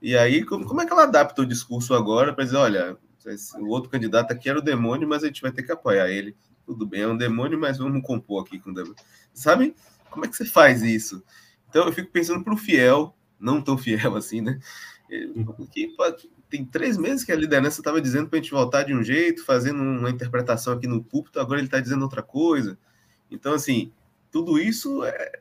E 0.00 0.16
aí, 0.16 0.44
como, 0.44 0.66
como 0.66 0.80
é 0.80 0.86
que 0.86 0.92
ela 0.92 1.04
adapta 1.04 1.42
o 1.42 1.46
discurso 1.46 1.94
agora 1.94 2.32
para 2.32 2.44
dizer, 2.44 2.56
olha, 2.56 2.96
o 3.58 3.68
outro 3.68 3.90
candidato 3.90 4.32
aqui 4.32 4.48
era 4.48 4.58
o 4.58 4.62
demônio, 4.62 5.08
mas 5.08 5.24
a 5.24 5.26
gente 5.26 5.42
vai 5.42 5.50
ter 5.50 5.62
que 5.62 5.72
apoiar 5.72 6.08
ele. 6.08 6.36
Tudo 6.64 6.86
bem, 6.86 7.02
é 7.02 7.08
um 7.08 7.16
demônio, 7.16 7.58
mas 7.58 7.78
vamos 7.78 8.02
compor 8.02 8.44
aqui 8.44 8.58
com 8.58 8.70
o 8.70 8.74
demônio. 8.74 8.96
Sabe? 9.32 9.74
Como 10.10 10.24
é 10.24 10.28
que 10.28 10.36
você 10.36 10.44
faz 10.44 10.82
isso? 10.82 11.22
Então 11.68 11.86
eu 11.86 11.92
fico 11.92 12.10
pensando 12.10 12.42
para 12.42 12.54
o 12.54 12.56
fiel, 12.56 13.16
não 13.38 13.60
tão 13.60 13.76
fiel 13.76 14.16
assim, 14.16 14.40
né? 14.40 14.58
Que 15.08 16.30
tem 16.48 16.64
três 16.64 16.96
meses 16.96 17.24
que 17.24 17.32
a 17.32 17.36
liderança 17.36 17.80
estava 17.80 18.00
dizendo 18.00 18.28
para 18.28 18.38
a 18.38 18.42
gente 18.42 18.50
voltar 18.50 18.84
de 18.84 18.94
um 18.94 19.02
jeito, 19.02 19.44
fazendo 19.44 19.82
uma 19.82 20.10
interpretação 20.10 20.74
aqui 20.74 20.86
no 20.86 21.02
púlpito, 21.02 21.40
agora 21.40 21.58
ele 21.58 21.66
está 21.66 21.80
dizendo 21.80 22.02
outra 22.02 22.22
coisa. 22.22 22.78
Então, 23.30 23.52
assim, 23.52 23.92
tudo 24.30 24.58
isso 24.58 25.04
é, 25.04 25.32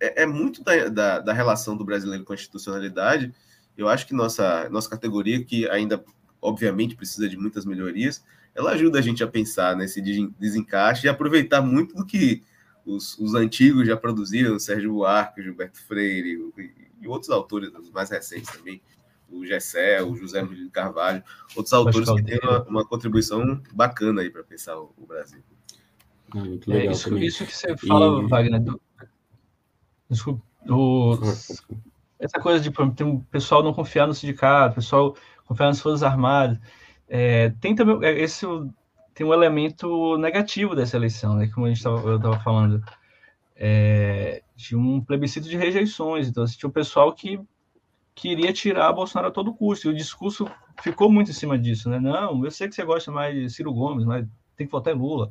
é, 0.00 0.22
é 0.22 0.26
muito 0.26 0.62
da, 0.62 0.88
da, 0.88 1.18
da, 1.20 1.32
relação 1.32 1.76
do 1.76 1.84
brasileiro 1.84 2.24
com 2.24 2.32
a 2.32 2.36
institucionalidade. 2.36 3.34
Eu 3.76 3.88
acho 3.88 4.06
que 4.06 4.14
nossa, 4.14 4.68
nossa 4.68 4.88
categoria, 4.88 5.42
que 5.42 5.68
ainda, 5.70 6.04
obviamente, 6.40 6.96
precisa 6.96 7.28
de 7.28 7.36
muitas 7.36 7.64
melhorias, 7.64 8.22
ela 8.54 8.72
ajuda 8.72 8.98
a 8.98 9.02
gente 9.02 9.22
a 9.22 9.26
pensar 9.26 9.76
nesse 9.76 10.00
desencaixe 10.38 11.06
e 11.06 11.10
aproveitar 11.10 11.60
muito 11.60 11.94
do 11.94 12.04
que 12.04 12.42
os, 12.84 13.18
os 13.18 13.34
antigos 13.34 13.86
já 13.86 13.96
produziram, 13.96 14.58
Sérgio 14.58 14.92
Buarque, 14.92 15.42
Gilberto 15.42 15.78
Freire 15.82 16.38
e, 17.00 17.08
outros 17.08 17.30
autores, 17.30 17.72
os 17.74 17.90
mais 17.90 18.10
recentes 18.10 18.50
também, 18.50 18.80
o 19.30 19.44
Gessé, 19.44 20.02
o 20.02 20.14
José 20.16 20.42
Murilo 20.42 20.70
Carvalho, 20.70 21.22
outros 21.54 21.72
autores 21.72 22.08
que 22.10 22.22
têm 22.22 22.38
uma, 22.42 22.62
uma 22.64 22.84
contribuição 22.84 23.60
bacana 23.72 24.22
aí 24.22 24.30
para 24.30 24.44
pensar 24.44 24.78
o, 24.78 24.92
o 24.96 25.06
Brasil. 25.06 25.42
Ah, 26.30 26.38
muito 26.38 26.70
legal 26.70 26.88
é, 26.88 26.92
isso, 26.92 27.18
isso, 27.18 27.46
que 27.46 27.54
você 27.54 27.76
fala, 27.76 28.22
e... 28.22 28.26
Wagner, 28.28 28.60
do, 28.60 28.80
desculpa, 30.08 30.42
do, 30.64 31.18
essa 32.18 32.40
coisa 32.40 32.60
de 32.60 32.70
ter 32.94 33.04
um 33.04 33.20
pessoal 33.20 33.62
não 33.62 33.72
confiar 33.72 34.06
no 34.06 34.14
sindicato, 34.14 34.76
pessoal 34.76 35.16
confiar 35.44 35.66
nas 35.66 35.80
Forças 35.80 36.02
Armadas, 36.02 36.58
é, 37.08 37.50
tem 37.60 37.74
também 37.74 37.98
é, 38.02 38.20
esse 38.20 38.46
tem 39.14 39.26
um 39.26 39.32
elemento 39.32 40.18
negativo 40.18 40.74
dessa 40.74 40.96
eleição, 40.96 41.36
né, 41.36 41.48
como 41.48 41.66
a 41.66 41.68
gente 41.70 41.82
tava, 41.82 42.06
eu 42.06 42.16
estava 42.16 42.38
falando, 42.40 42.84
é, 43.54 44.42
de 44.56 44.74
um 44.74 45.00
plebiscito 45.00 45.48
de 45.48 45.56
rejeições, 45.56 46.28
então 46.28 46.42
assim, 46.42 46.56
tinha 46.56 46.68
um 46.68 46.72
pessoal 46.72 47.12
que 47.12 47.38
queria 48.14 48.52
tirar 48.52 48.92
Bolsonaro 48.92 49.28
a 49.28 49.30
todo 49.30 49.54
custo, 49.54 49.86
e 49.86 49.90
o 49.90 49.96
discurso 49.96 50.50
ficou 50.82 51.12
muito 51.12 51.30
em 51.30 51.34
cima 51.34 51.58
disso, 51.58 51.90
né, 51.90 52.00
não, 52.00 52.42
eu 52.44 52.50
sei 52.50 52.68
que 52.68 52.74
você 52.74 52.84
gosta 52.84 53.12
mais 53.12 53.34
de 53.34 53.50
Ciro 53.50 53.72
Gomes, 53.72 54.06
mas 54.06 54.26
tem 54.56 54.66
que 54.66 54.72
votar 54.72 54.94
em 54.94 54.98
Lula, 54.98 55.30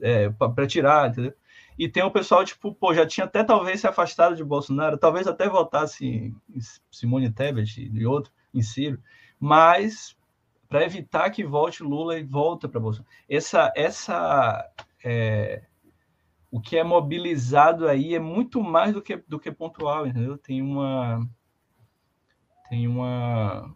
é, 0.00 0.28
para 0.28 0.66
tirar, 0.66 1.08
entendeu? 1.08 1.34
E 1.78 1.88
tem 1.88 2.02
o 2.02 2.10
pessoal, 2.10 2.44
tipo, 2.44 2.74
pô, 2.74 2.92
já 2.92 3.06
tinha 3.06 3.24
até 3.24 3.42
talvez 3.42 3.80
se 3.80 3.86
afastado 3.86 4.36
de 4.36 4.44
Bolsonaro, 4.44 4.98
talvez 4.98 5.26
até 5.26 5.48
votasse 5.48 6.06
em 6.06 6.36
Simone 6.90 7.30
Tebet 7.30 7.90
e 7.90 8.06
outro, 8.06 8.30
em 8.52 8.60
Ciro, 8.60 9.02
mas 9.38 10.14
para 10.68 10.84
evitar 10.84 11.30
que 11.30 11.42
volte 11.42 11.82
Lula 11.82 12.18
e 12.18 12.22
volta 12.22 12.68
para 12.68 12.78
Bolsonaro. 12.78 13.10
Essa, 13.28 13.72
essa 13.74 14.70
é, 15.02 15.62
o 16.50 16.60
que 16.60 16.76
é 16.76 16.84
mobilizado 16.84 17.86
aí 17.86 18.14
é 18.14 18.18
muito 18.18 18.62
mais 18.62 18.92
do 18.92 19.00
que, 19.00 19.16
do 19.16 19.38
que 19.38 19.52
pontual, 19.52 20.06
entendeu? 20.06 20.36
Tem 20.36 20.60
uma 20.60 21.26
tem 22.68 22.86
uma 22.86 23.74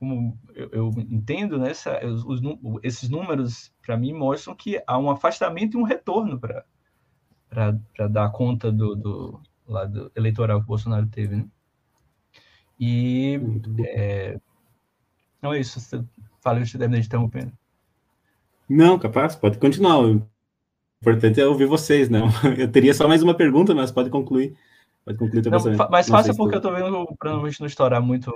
como 0.00 0.38
eu, 0.54 0.70
eu 0.72 0.90
entendo, 0.96 1.58
né, 1.58 1.70
essa, 1.70 2.00
os, 2.06 2.40
esses 2.82 3.10
números, 3.10 3.70
para 3.84 3.98
mim, 3.98 4.14
mostram 4.14 4.54
que 4.54 4.82
há 4.86 4.98
um 4.98 5.10
afastamento 5.10 5.76
e 5.76 5.80
um 5.80 5.84
retorno 5.84 6.40
para 6.40 8.08
dar 8.08 8.30
conta 8.30 8.72
do, 8.72 8.96
do 8.96 9.42
lado 9.68 10.10
eleitoral 10.16 10.60
que 10.60 10.64
o 10.64 10.68
Bolsonaro 10.68 11.06
teve. 11.06 11.36
Né? 11.36 11.44
E. 12.78 13.38
É, 13.88 14.40
não 15.42 15.52
é 15.52 15.60
isso, 15.60 15.78
você 15.78 16.02
falou 16.40 16.64
que 16.64 16.78
deve 16.78 16.98
interrompendo. 16.98 17.52
Não, 18.66 18.98
capaz, 18.98 19.36
pode 19.36 19.58
continuar. 19.58 19.98
O 19.98 20.29
importante 21.00 21.40
é 21.40 21.46
ouvir 21.46 21.66
vocês, 21.66 22.08
não. 22.08 22.28
Eu 22.58 22.70
teria 22.70 22.94
só 22.94 23.08
mais 23.08 23.22
uma 23.22 23.34
pergunta, 23.34 23.74
mas 23.74 23.90
pode 23.90 24.10
concluir. 24.10 24.54
Pode 25.04 25.18
concluir 25.18 25.42
não, 25.46 25.88
Mas 25.90 26.08
faça 26.08 26.34
porque 26.34 26.56
eu 26.56 26.58
estou 26.58 26.74
vendo 26.74 27.06
para 27.18 27.32
não 27.32 27.46
estourar 27.46 28.02
muito 28.02 28.30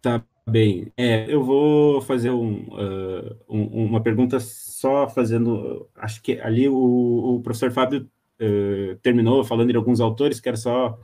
Tá 0.00 0.22
bem. 0.48 0.92
É, 0.96 1.32
eu 1.32 1.42
vou 1.42 2.00
fazer 2.00 2.30
um, 2.30 2.68
uh, 2.68 3.36
um, 3.48 3.86
uma 3.86 4.00
pergunta 4.00 4.38
só 4.40 5.08
fazendo. 5.08 5.88
Acho 5.96 6.22
que 6.22 6.40
ali 6.40 6.68
o, 6.68 7.36
o 7.36 7.40
professor 7.42 7.70
Fábio 7.70 8.08
uh, 8.40 8.96
terminou 9.02 9.44
falando 9.44 9.70
de 9.70 9.76
alguns 9.76 10.00
autores, 10.00 10.40
quero 10.40 10.56
só 10.56 10.98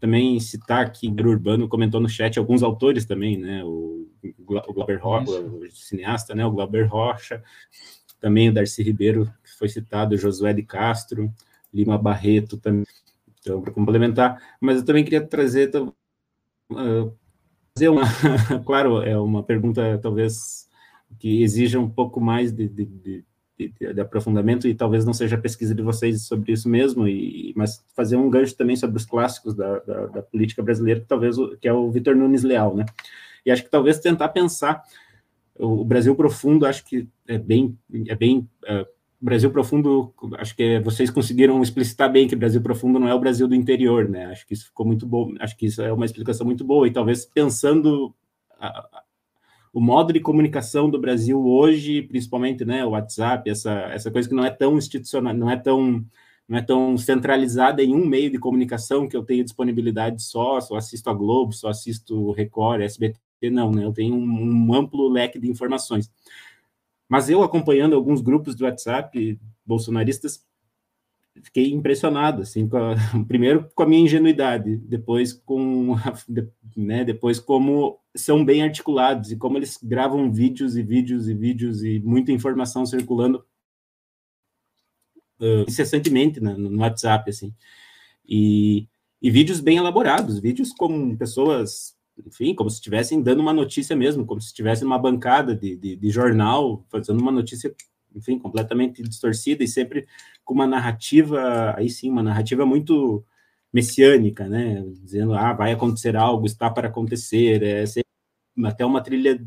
também 0.00 0.40
citar 0.40 0.84
aqui, 0.84 1.08
Gru 1.08 1.30
Urbano 1.30 1.68
comentou 1.68 2.00
no 2.00 2.08
chat 2.08 2.38
alguns 2.38 2.62
autores 2.62 3.04
também, 3.04 3.36
né? 3.36 3.62
O, 3.62 4.08
o 4.38 4.72
Glauber 4.72 4.96
Rocha, 4.96 5.40
o 5.40 5.70
cineasta, 5.70 6.34
né? 6.34 6.44
O 6.44 6.50
Glauber 6.50 6.84
Rocha, 6.84 7.42
também 8.18 8.48
o 8.48 8.54
Darcy 8.54 8.82
Ribeiro, 8.82 9.32
que 9.44 9.50
foi 9.58 9.68
citado, 9.68 10.14
o 10.14 10.18
Josué 10.18 10.52
de 10.54 10.62
Castro, 10.62 11.32
Lima 11.72 11.98
Barreto 11.98 12.56
também. 12.56 12.86
Então, 13.40 13.60
para 13.60 13.72
complementar, 13.72 14.42
mas 14.60 14.78
eu 14.78 14.84
também 14.84 15.04
queria 15.04 15.26
trazer 15.26 15.70
uh, 15.74 17.14
fazer 17.74 17.88
uma, 17.88 18.02
claro, 18.64 19.02
é 19.02 19.18
uma 19.18 19.42
pergunta 19.42 19.98
talvez 19.98 20.68
que 21.18 21.42
exija 21.42 21.80
um 21.80 21.88
pouco 21.88 22.20
mais 22.20 22.52
de, 22.52 22.68
de, 22.68 22.84
de, 22.84 23.24
de, 23.68 24.00
aprofundamento 24.00 24.66
e 24.66 24.74
talvez 24.74 25.04
não 25.04 25.12
seja 25.12 25.36
a 25.36 25.40
pesquisa 25.40 25.74
de 25.74 25.82
vocês 25.82 26.22
sobre 26.22 26.52
isso 26.52 26.68
mesmo, 26.68 27.06
e, 27.06 27.52
mas 27.56 27.84
fazer 27.94 28.16
um 28.16 28.30
gancho 28.30 28.56
também 28.56 28.76
sobre 28.76 28.96
os 28.96 29.04
clássicos 29.04 29.54
da, 29.54 29.78
da, 29.80 30.06
da 30.06 30.22
política 30.22 30.62
brasileira, 30.62 31.00
que 31.00 31.06
talvez 31.06 31.36
que 31.60 31.68
é 31.68 31.72
o 31.72 31.90
Vitor 31.90 32.16
Nunes 32.16 32.42
Leal, 32.42 32.74
né? 32.74 32.86
E 33.44 33.50
acho 33.50 33.62
que 33.62 33.70
talvez 33.70 33.98
tentar 33.98 34.28
pensar 34.28 34.82
o 35.58 35.84
Brasil 35.84 36.14
profundo, 36.14 36.66
acho 36.66 36.84
que 36.84 37.08
é 37.28 37.38
bem, 37.38 37.78
é 38.08 38.14
bem 38.14 38.48
uh, 38.64 38.86
Brasil 39.20 39.50
Profundo, 39.50 40.14
acho 40.38 40.56
que 40.56 40.80
vocês 40.80 41.10
conseguiram 41.10 41.62
explicitar 41.62 42.10
bem 42.10 42.26
que 42.26 42.34
Brasil 42.34 42.62
Profundo 42.62 42.98
não 42.98 43.06
é 43.06 43.14
o 43.14 43.20
Brasil 43.20 43.46
do 43.46 43.54
interior, 43.54 44.08
né? 44.08 44.26
Acho 44.26 44.46
que 44.46 44.54
isso 44.54 44.66
ficou 44.66 44.86
muito 44.86 45.06
bom, 45.06 45.34
acho 45.38 45.56
que 45.58 45.66
isso 45.66 45.82
é 45.82 45.92
uma 45.92 46.06
explicação 46.06 46.46
muito 46.46 46.64
boa, 46.64 46.88
e 46.88 46.90
talvez 46.90 47.26
pensando 47.26 48.14
a, 48.58 49.02
o 49.72 49.80
modo 49.80 50.12
de 50.12 50.20
comunicação 50.20 50.90
do 50.90 51.00
Brasil 51.00 51.44
hoje, 51.46 52.02
principalmente, 52.02 52.64
né, 52.64 52.84
o 52.84 52.90
WhatsApp, 52.90 53.48
essa, 53.48 53.72
essa 53.92 54.10
coisa 54.10 54.28
que 54.28 54.34
não 54.34 54.44
é 54.44 54.50
tão 54.50 54.76
institucional, 54.76 55.34
não 55.34 55.50
é 55.50 55.56
tão 55.56 56.04
não 56.48 56.58
é 56.58 56.62
tão 56.62 56.98
centralizada 56.98 57.80
em 57.80 57.94
um 57.94 58.04
meio 58.04 58.28
de 58.28 58.36
comunicação 58.36 59.08
que 59.08 59.16
eu 59.16 59.22
tenho 59.22 59.44
disponibilidade 59.44 60.20
só, 60.20 60.60
só 60.60 60.74
assisto 60.74 61.08
a 61.08 61.14
Globo, 61.14 61.52
só 61.52 61.68
assisto 61.68 62.32
Record, 62.32 62.82
SBT, 62.82 63.20
não, 63.52 63.70
né? 63.70 63.84
Eu 63.84 63.92
tenho 63.92 64.16
um, 64.16 64.66
um 64.66 64.74
amplo 64.74 65.08
leque 65.08 65.38
de 65.38 65.48
informações. 65.48 66.10
Mas 67.08 67.30
eu 67.30 67.44
acompanhando 67.44 67.94
alguns 67.94 68.20
grupos 68.20 68.56
do 68.56 68.64
WhatsApp 68.64 69.38
bolsonaristas, 69.64 70.44
fiquei 71.42 71.72
impressionado, 71.72 72.42
assim, 72.42 72.68
a, 72.72 73.18
primeiro 73.26 73.68
com 73.74 73.82
a 73.82 73.86
minha 73.86 74.02
ingenuidade, 74.02 74.76
depois 74.76 75.32
com, 75.32 75.96
né, 76.76 77.04
depois 77.04 77.38
como 77.38 77.98
são 78.14 78.44
bem 78.44 78.62
articulados 78.62 79.30
e 79.30 79.36
como 79.36 79.56
eles 79.56 79.78
gravam 79.82 80.32
vídeos 80.32 80.76
e 80.76 80.82
vídeos 80.82 81.28
e 81.28 81.34
vídeos 81.34 81.82
e 81.82 82.00
muita 82.00 82.32
informação 82.32 82.84
circulando 82.84 83.44
uh, 85.40 85.64
incessantemente 85.68 86.40
né, 86.40 86.54
no 86.54 86.80
WhatsApp, 86.80 87.30
assim, 87.30 87.54
e, 88.28 88.88
e 89.22 89.30
vídeos 89.30 89.60
bem 89.60 89.76
elaborados, 89.78 90.40
vídeos 90.40 90.72
com 90.72 91.16
pessoas, 91.16 91.96
enfim, 92.26 92.54
como 92.54 92.68
se 92.68 92.76
estivessem 92.76 93.22
dando 93.22 93.40
uma 93.40 93.52
notícia 93.52 93.94
mesmo, 93.94 94.26
como 94.26 94.40
se 94.40 94.48
estivesse 94.48 94.82
numa 94.82 94.98
bancada 94.98 95.54
de, 95.54 95.76
de, 95.76 95.96
de 95.96 96.10
jornal, 96.10 96.84
fazendo 96.90 97.20
uma 97.20 97.32
notícia 97.32 97.74
enfim, 98.14 98.38
completamente 98.38 99.02
distorcida 99.02 99.62
e 99.64 99.68
sempre 99.68 100.06
com 100.44 100.54
uma 100.54 100.66
narrativa, 100.66 101.74
aí 101.76 101.88
sim, 101.88 102.10
uma 102.10 102.22
narrativa 102.22 102.66
muito 102.66 103.24
messiânica, 103.72 104.48
né? 104.48 104.84
Dizendo, 105.02 105.34
ah, 105.34 105.52
vai 105.52 105.72
acontecer 105.72 106.16
algo, 106.16 106.46
está 106.46 106.68
para 106.70 106.88
acontecer, 106.88 107.62
é 107.62 107.84
até 108.66 108.84
uma 108.84 109.00
trilha 109.00 109.40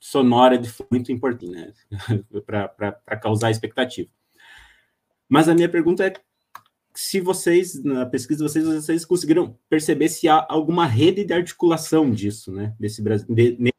sonora 0.00 0.58
de 0.58 0.72
muito 0.90 1.12
importante, 1.12 1.54
né? 1.54 1.72
para 2.46 3.16
causar 3.20 3.50
expectativa. 3.50 4.10
Mas 5.28 5.48
a 5.48 5.54
minha 5.54 5.68
pergunta 5.68 6.06
é 6.06 6.12
se 6.94 7.20
vocês, 7.20 7.80
na 7.84 8.04
pesquisa 8.04 8.44
de 8.44 8.50
vocês, 8.50 8.64
vocês 8.64 9.04
conseguiram 9.04 9.56
perceber 9.68 10.08
se 10.08 10.28
há 10.28 10.44
alguma 10.48 10.84
rede 10.84 11.24
de 11.24 11.32
articulação 11.32 12.10
disso, 12.10 12.50
né? 12.50 12.74
Desse 12.76 13.00
Brasil, 13.00 13.32
de, 13.32 13.52
de, 13.52 13.72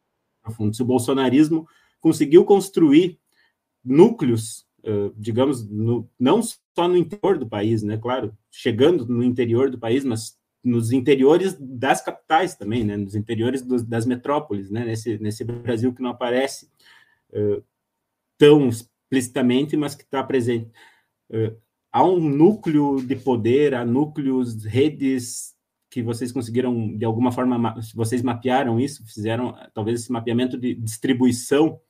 se 0.72 0.82
o 0.82 0.86
bolsonarismo 0.86 1.68
conseguiu 2.00 2.46
construir 2.46 3.19
núcleos, 3.84 4.66
uh, 4.84 5.12
digamos, 5.16 5.68
no, 5.68 6.08
não 6.18 6.42
só 6.42 6.88
no 6.88 6.96
interior 6.96 7.38
do 7.38 7.48
país, 7.48 7.82
né? 7.82 7.96
Claro, 7.96 8.36
chegando 8.50 9.06
no 9.06 9.22
interior 9.22 9.70
do 9.70 9.78
país, 9.78 10.04
mas 10.04 10.38
nos 10.62 10.92
interiores 10.92 11.56
das 11.58 12.02
capitais 12.02 12.54
também, 12.54 12.84
né? 12.84 12.96
Nos 12.96 13.14
interiores 13.14 13.62
dos, 13.62 13.82
das 13.82 14.06
metrópoles, 14.06 14.70
né? 14.70 14.84
Nesse, 14.84 15.18
nesse 15.18 15.44
Brasil 15.44 15.92
que 15.94 16.02
não 16.02 16.10
aparece 16.10 16.68
uh, 17.32 17.62
tão 18.38 18.68
explicitamente, 18.68 19.76
mas 19.76 19.94
que 19.94 20.02
está 20.02 20.22
presente. 20.22 20.70
Uh, 21.30 21.56
há 21.92 22.04
um 22.04 22.20
núcleo 22.20 23.02
de 23.02 23.16
poder, 23.16 23.74
há 23.74 23.84
núcleos, 23.84 24.64
redes 24.64 25.54
que 25.90 26.02
vocês 26.02 26.30
conseguiram, 26.30 26.96
de 26.96 27.04
alguma 27.04 27.32
forma, 27.32 27.74
vocês 27.94 28.22
mapearam 28.22 28.78
isso, 28.78 29.04
fizeram 29.04 29.56
talvez 29.74 30.00
esse 30.00 30.12
mapeamento 30.12 30.56
de 30.56 30.72
distribuição 30.74 31.80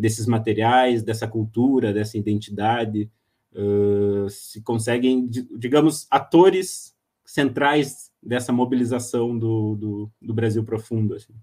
desses 0.00 0.26
materiais, 0.26 1.02
dessa 1.02 1.26
cultura, 1.26 1.92
dessa 1.92 2.18
identidade, 2.18 3.10
uh, 3.54 4.28
se 4.28 4.60
conseguem, 4.62 5.26
digamos, 5.26 6.06
atores 6.10 6.94
centrais 7.24 8.10
dessa 8.22 8.52
mobilização 8.52 9.38
do, 9.38 9.74
do, 9.76 10.12
do 10.20 10.34
Brasil 10.34 10.62
profundo. 10.64 11.14
Assim. 11.14 11.34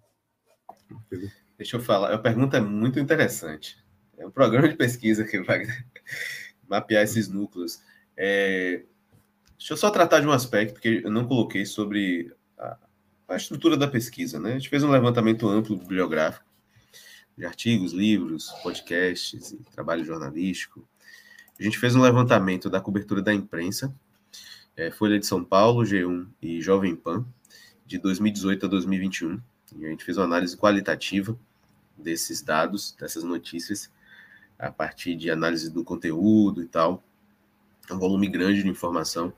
Deixa 1.57 1.77
eu 1.77 1.81
falar, 1.81 2.14
a 2.14 2.18
pergunta 2.18 2.57
é 2.57 2.61
muito 2.61 2.99
interessante. 2.99 3.77
É 4.18 4.26
um 4.26 4.31
programa 4.31 4.69
de 4.69 4.76
pesquisa 4.76 5.23
que 5.23 5.41
vai 5.41 5.65
mapear 6.68 7.03
esses 7.03 7.27
núcleos. 7.27 7.81
É... 8.15 8.84
Deixa 9.57 9.73
eu 9.73 9.77
só 9.77 9.89
tratar 9.89 10.19
de 10.19 10.27
um 10.27 10.31
aspecto 10.31 10.80
que 10.80 11.01
eu 11.03 11.11
não 11.11 11.27
coloquei 11.27 11.65
sobre 11.65 12.34
a, 12.57 12.77
a 13.30 13.35
estrutura 13.35 13.76
da 13.76 13.88
pesquisa. 13.88 14.39
Né? 14.39 14.51
A 14.51 14.53
gente 14.53 14.69
fez 14.69 14.84
um 14.84 14.91
levantamento 14.91 15.47
amplo 15.47 15.76
bibliográfico 15.76 16.49
de 17.40 17.45
artigos, 17.45 17.94
livros, 17.94 18.52
podcasts, 18.61 19.56
trabalho 19.72 20.03
jornalístico. 20.03 20.86
A 21.57 21.64
gente 21.64 21.80
fez 21.80 21.95
um 21.95 22.02
levantamento 22.02 22.70
da 22.70 22.82
cobertura 22.82 23.22
da 23.22 23.34
imprensa, 23.34 23.95
é, 24.76 24.91
Folha 24.91 25.18
de 25.18 25.26
São 25.26 25.41
Paulo, 25.41 25.84
G1 25.84 26.28
e 26.41 26.61
Jovem 26.61 26.98
Pan, 26.98 27.26
de 27.86 27.98
2018 27.98 28.66
a 28.66 28.70
2021. 28.70 29.41
E 29.78 29.86
a 29.86 29.90
gente 29.90 30.03
fez 30.03 30.18
uma 30.18 30.26
análise 30.26 30.57
qualitativa 30.57 31.40
desses 31.98 32.41
dados, 32.41 32.94
dessas 32.99 33.24
notícias, 33.24 33.90
a 34.57 34.70
partir 34.70 35.16
de 35.16 35.32
análise 35.32 35.72
do 35.72 35.86
conteúdo 35.86 36.61
e 36.61 36.66
tal. 36.66 37.02
Um 37.90 37.98
volume 37.98 38.28
grande 38.28 38.64
de 38.64 38.70
informação. 38.70 39.32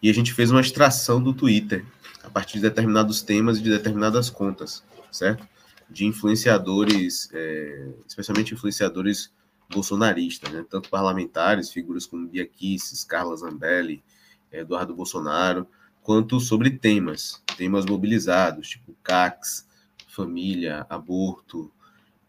E 0.00 0.08
a 0.08 0.14
gente 0.14 0.32
fez 0.32 0.52
uma 0.52 0.60
extração 0.60 1.20
do 1.20 1.34
Twitter, 1.34 1.84
a 2.22 2.30
partir 2.30 2.54
de 2.54 2.60
determinados 2.60 3.20
temas 3.20 3.58
e 3.58 3.62
de 3.62 3.70
determinadas 3.70 4.30
contas, 4.30 4.84
certo? 5.10 5.44
De 5.90 6.04
influenciadores, 6.04 7.30
é, 7.32 7.88
especialmente 8.06 8.54
influenciadores 8.54 9.32
bolsonaristas, 9.70 10.50
né? 10.52 10.64
tanto 10.68 10.88
parlamentares, 10.88 11.70
figuras 11.70 12.06
como 12.06 12.28
Bia 12.28 12.46
Kicis, 12.46 13.04
Carla 13.04 13.36
Zambelli, 13.36 14.02
Eduardo 14.50 14.94
Bolsonaro, 14.94 15.66
quanto 16.02 16.40
sobre 16.40 16.70
temas, 16.70 17.42
temas 17.56 17.84
mobilizados, 17.84 18.68
tipo 18.68 18.94
CACs, 19.02 19.66
família, 20.08 20.86
aborto. 20.88 21.70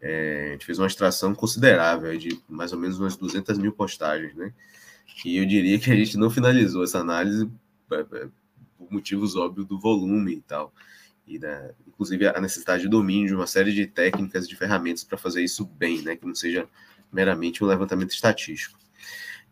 É, 0.00 0.48
a 0.48 0.52
gente 0.52 0.66
fez 0.66 0.78
uma 0.78 0.86
extração 0.86 1.34
considerável 1.34 2.16
de 2.16 2.40
mais 2.48 2.72
ou 2.72 2.78
menos 2.78 2.98
umas 2.98 3.16
200 3.16 3.58
mil 3.58 3.72
postagens, 3.72 4.34
né? 4.34 4.52
E 5.24 5.36
eu 5.36 5.44
diria 5.44 5.78
que 5.78 5.90
a 5.90 5.96
gente 5.96 6.16
não 6.16 6.30
finalizou 6.30 6.84
essa 6.84 6.98
análise 6.98 7.50
é, 7.90 8.00
é, 8.00 8.28
por 8.78 8.90
motivos 8.90 9.36
óbvios 9.36 9.66
do 9.66 9.78
volume 9.78 10.34
e 10.34 10.40
tal 10.40 10.72
e 11.30 11.38
da, 11.38 11.70
inclusive 11.86 12.26
a 12.26 12.40
necessidade 12.40 12.82
de 12.82 12.88
domínio 12.88 13.28
de 13.28 13.34
uma 13.34 13.46
série 13.46 13.72
de 13.72 13.86
técnicas, 13.86 14.48
de 14.48 14.56
ferramentas 14.56 15.04
para 15.04 15.16
fazer 15.16 15.44
isso 15.44 15.64
bem, 15.64 16.02
né, 16.02 16.16
que 16.16 16.26
não 16.26 16.34
seja 16.34 16.68
meramente 17.12 17.62
um 17.62 17.68
levantamento 17.68 18.10
estatístico. 18.10 18.78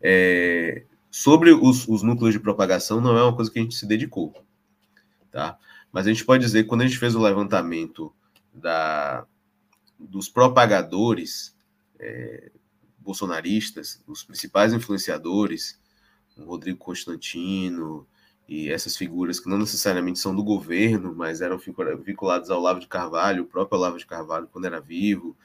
É, 0.01 0.83
sobre 1.09 1.51
os, 1.51 1.87
os, 1.87 2.03
núcleos 2.03 2.33
de 2.33 2.39
propagação, 2.39 2.99
não 2.99 3.17
é 3.17 3.23
uma 3.23 3.35
coisa 3.35 3.49
que 3.49 3.59
a 3.59 3.61
gente 3.61 3.75
se 3.75 3.85
dedicou, 3.85 4.33
tá? 5.31 5.57
Mas 5.91 6.05
a 6.05 6.09
gente 6.09 6.25
pode 6.25 6.43
dizer 6.43 6.63
que 6.63 6.69
quando 6.69 6.81
a 6.81 6.87
gente 6.87 6.99
fez 6.99 7.15
o 7.15 7.21
levantamento 7.21 8.13
da, 8.53 9.25
dos 9.97 10.29
propagadores 10.29 11.55
é, 11.97 12.51
bolsonaristas, 12.99 14.03
os 14.05 14.23
principais 14.23 14.73
influenciadores, 14.73 15.79
o 16.37 16.43
Rodrigo 16.43 16.77
Constantino, 16.77 18.05
e 18.49 18.71
essas 18.71 18.97
figuras 18.97 19.39
que 19.39 19.47
não 19.47 19.59
necessariamente 19.59 20.17
são 20.17 20.35
do 20.35 20.43
governo, 20.43 21.13
mas 21.15 21.39
eram 21.39 21.59
vinculadas 22.03 22.49
ao 22.49 22.59
Lavo 22.59 22.79
de 22.79 22.87
Carvalho, 22.87 23.43
o 23.43 23.45
próprio 23.45 23.77
Olavo 23.77 23.99
de 23.99 24.07
Carvalho 24.07 24.49
quando 24.51 24.65
era 24.65 24.81
vivo, 24.81 25.37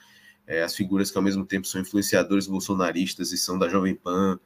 é, 0.46 0.62
as 0.62 0.74
figuras 0.74 1.10
que 1.10 1.18
ao 1.18 1.22
mesmo 1.22 1.44
tempo 1.44 1.66
são 1.66 1.82
influenciadores 1.82 2.46
bolsonaristas 2.46 3.30
e 3.30 3.36
são 3.36 3.58
da 3.58 3.68
Jovem 3.68 3.94
Pan, 3.94 4.40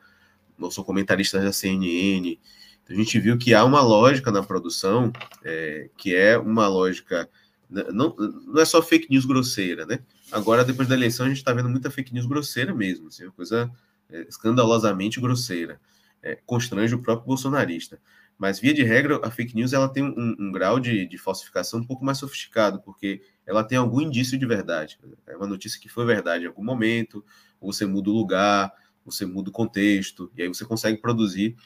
não 0.58 0.72
são 0.72 0.82
comentaristas 0.82 1.44
da 1.44 1.52
CNN. 1.52 2.36
Então, 2.82 2.96
a 2.96 2.98
gente 2.98 3.20
viu 3.20 3.38
que 3.38 3.54
há 3.54 3.64
uma 3.64 3.80
lógica 3.80 4.32
na 4.32 4.42
produção, 4.42 5.12
é, 5.44 5.88
que 5.96 6.16
é 6.16 6.36
uma 6.36 6.66
lógica, 6.66 7.30
não, 7.70 8.12
não 8.44 8.60
é 8.60 8.64
só 8.64 8.82
fake 8.82 9.06
news 9.08 9.24
grosseira, 9.24 9.86
né? 9.86 10.00
Agora, 10.32 10.64
depois 10.64 10.88
da 10.88 10.96
eleição, 10.96 11.26
a 11.26 11.28
gente 11.28 11.38
está 11.38 11.52
vendo 11.52 11.68
muita 11.68 11.92
fake 11.92 12.12
news 12.12 12.26
grosseira 12.26 12.74
mesmo, 12.74 13.06
assim, 13.06 13.22
uma 13.22 13.32
coisa 13.32 13.70
é, 14.10 14.22
escandalosamente 14.22 15.20
grosseira. 15.20 15.80
É, 16.20 16.36
constrange 16.44 16.96
o 16.96 16.98
próprio 16.98 17.28
bolsonarista. 17.28 18.00
Mas, 18.38 18.60
via 18.60 18.72
de 18.72 18.84
regra, 18.84 19.20
a 19.24 19.30
fake 19.30 19.56
news 19.56 19.72
ela 19.72 19.88
tem 19.88 20.04
um, 20.04 20.36
um 20.38 20.52
grau 20.52 20.78
de, 20.78 21.06
de, 21.06 21.18
falsificação 21.18 21.80
um 21.80 21.84
pouco 21.84 22.04
mais 22.04 22.18
sofisticado, 22.18 22.80
porque 22.80 23.20
ela 23.44 23.64
tem 23.64 23.76
algum 23.76 24.00
indício 24.00 24.38
de 24.38 24.46
verdade. 24.46 24.96
É 25.26 25.36
uma 25.36 25.46
notícia 25.46 25.80
que 25.80 25.88
foi 25.88 26.06
verdade 26.06 26.44
em 26.44 26.46
algum 26.46 26.62
momento, 26.62 27.24
você 27.60 27.84
muda 27.84 28.10
o 28.10 28.12
lugar, 28.12 28.72
você 29.04 29.26
muda 29.26 29.50
o 29.50 29.52
contexto, 29.52 30.30
e 30.36 30.42
aí 30.42 30.48
você 30.48 30.64
consegue 30.64 30.98
produzir 30.98 31.56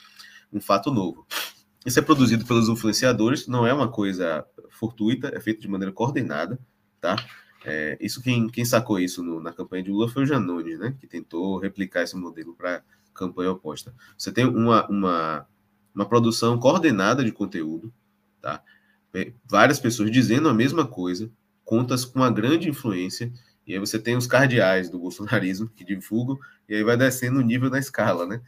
um 0.51 0.63
fato 0.63 0.91
novo. 0.91 1.27
Isso 1.85 1.99
é 1.99 2.03
produzido 2.03 2.47
pelos 2.47 2.69
influenciadores, 2.69 3.47
não 3.47 3.67
é 3.67 3.75
uma 3.75 3.89
coisa 3.89 4.47
fortuita, 4.71 5.31
é 5.35 5.41
feito 5.41 5.61
de 5.61 5.69
maneira 5.69 5.93
coordenada, 5.93 6.59
tá? 7.01 7.17
É, 7.65 7.97
isso 8.01 8.23
quem, 8.23 8.49
quem 8.49 8.65
sacou 8.65 8.99
isso 8.99 9.23
no, 9.23 9.41
na 9.41 9.53
campanha 9.53 9.83
de 9.83 9.91
Lula 9.91 10.09
foi 10.09 10.23
o 10.23 10.27
Janones, 10.27 10.79
né? 10.79 10.97
Que 10.99 11.07
tentou 11.07 11.59
replicar 11.59 12.03
esse 12.03 12.17
modelo 12.17 12.55
para 12.55 12.83
campanha 13.13 13.53
oposta. 13.53 13.95
Você 14.17 14.33
tem 14.33 14.47
uma, 14.47 14.87
uma 14.89 15.47
uma 15.95 16.07
produção 16.07 16.59
coordenada 16.59 17.25
de 17.25 17.33
conteúdo, 17.33 17.93
tá? 18.41 18.63
É, 19.15 19.33
várias 19.45 19.79
pessoas 19.79 20.11
dizendo 20.11 20.49
a 20.49 20.55
mesma 20.55 20.87
coisa, 20.87 21.31
contas 21.65 22.05
com 22.05 22.19
uma 22.19 22.31
grande 22.31 22.69
influência, 22.69 23.33
e 23.67 23.75
aí 23.75 23.79
você 23.79 23.99
tem 23.99 24.17
os 24.17 24.27
cardeais 24.27 24.89
do 24.89 24.99
bolsonarismo 24.99 25.69
que 25.69 25.85
divulgam, 25.85 26.39
e 26.69 26.75
aí 26.75 26.83
vai 26.83 26.97
descendo 26.97 27.39
o 27.39 27.43
nível 27.43 27.71
da 27.71 27.79
escala, 27.79 28.27
né? 28.27 28.41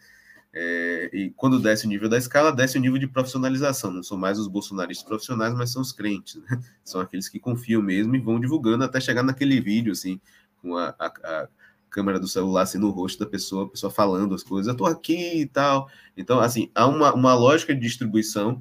É, 0.56 1.10
e 1.12 1.30
quando 1.30 1.58
desce 1.58 1.84
o 1.84 1.88
nível 1.88 2.08
da 2.08 2.16
escala, 2.16 2.52
desce 2.52 2.78
o 2.78 2.80
nível 2.80 2.96
de 2.96 3.08
profissionalização. 3.08 3.90
Não 3.90 4.04
são 4.04 4.16
mais 4.16 4.38
os 4.38 4.46
bolsonaristas 4.46 5.04
profissionais, 5.04 5.52
mas 5.52 5.72
são 5.72 5.82
os 5.82 5.90
crentes, 5.90 6.36
né? 6.36 6.60
São 6.84 7.00
aqueles 7.00 7.28
que 7.28 7.40
confiam 7.40 7.82
mesmo 7.82 8.14
e 8.14 8.20
vão 8.20 8.38
divulgando 8.38 8.84
até 8.84 9.00
chegar 9.00 9.24
naquele 9.24 9.60
vídeo, 9.60 9.90
assim, 9.90 10.20
com 10.62 10.76
a, 10.76 10.94
a, 10.96 11.06
a 11.06 11.48
câmera 11.94 12.18
do 12.18 12.26
celular 12.26 12.62
assim 12.62 12.76
no 12.76 12.90
rosto 12.90 13.20
da 13.20 13.30
pessoa, 13.30 13.66
a 13.66 13.68
pessoa 13.68 13.88
falando 13.88 14.34
as 14.34 14.42
coisas, 14.42 14.66
eu 14.66 14.76
tô 14.76 14.84
aqui 14.84 15.42
e 15.42 15.46
tal. 15.46 15.88
Então, 16.16 16.40
assim, 16.40 16.68
há 16.74 16.88
uma, 16.88 17.14
uma 17.14 17.34
lógica 17.34 17.72
de 17.72 17.80
distribuição 17.80 18.60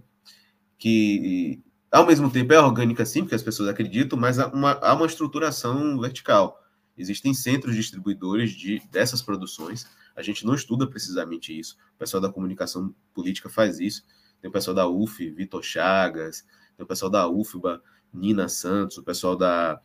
que, 0.78 1.60
ao 1.92 2.06
mesmo 2.06 2.30
tempo, 2.30 2.54
é 2.54 2.60
orgânica 2.60 3.04
sim, 3.04 3.22
porque 3.22 3.34
as 3.34 3.42
pessoas 3.42 3.70
acreditam, 3.70 4.20
mas 4.20 4.38
há 4.38 4.48
uma, 4.50 4.74
há 4.74 4.94
uma 4.94 5.08
estruturação 5.08 6.00
vertical. 6.00 6.60
Existem 6.96 7.34
centros 7.34 7.76
distribuidores 7.76 8.52
de, 8.52 8.80
dessas 8.92 9.20
produções, 9.20 9.88
A 10.16 10.22
gente 10.22 10.46
não 10.46 10.54
estuda 10.54 10.88
precisamente 10.88 11.58
isso. 11.58 11.76
O 11.96 11.98
pessoal 11.98 12.22
da 12.22 12.32
comunicação 12.32 12.94
política 13.16 13.50
faz 13.50 13.80
isso. 13.80 14.04
Tem 14.40 14.48
o 14.48 14.54
pessoal 14.54 14.76
da 14.76 14.88
UF, 14.88 15.28
Vitor 15.32 15.64
Chagas, 15.64 16.46
tem 16.78 16.84
o 16.84 16.88
pessoal 16.88 17.10
da 17.10 17.28
UFBA, 17.28 17.82
Nina 18.14 18.48
Santos, 18.48 19.00
o 19.00 19.04
pessoal 19.04 19.36
da, 19.36 19.82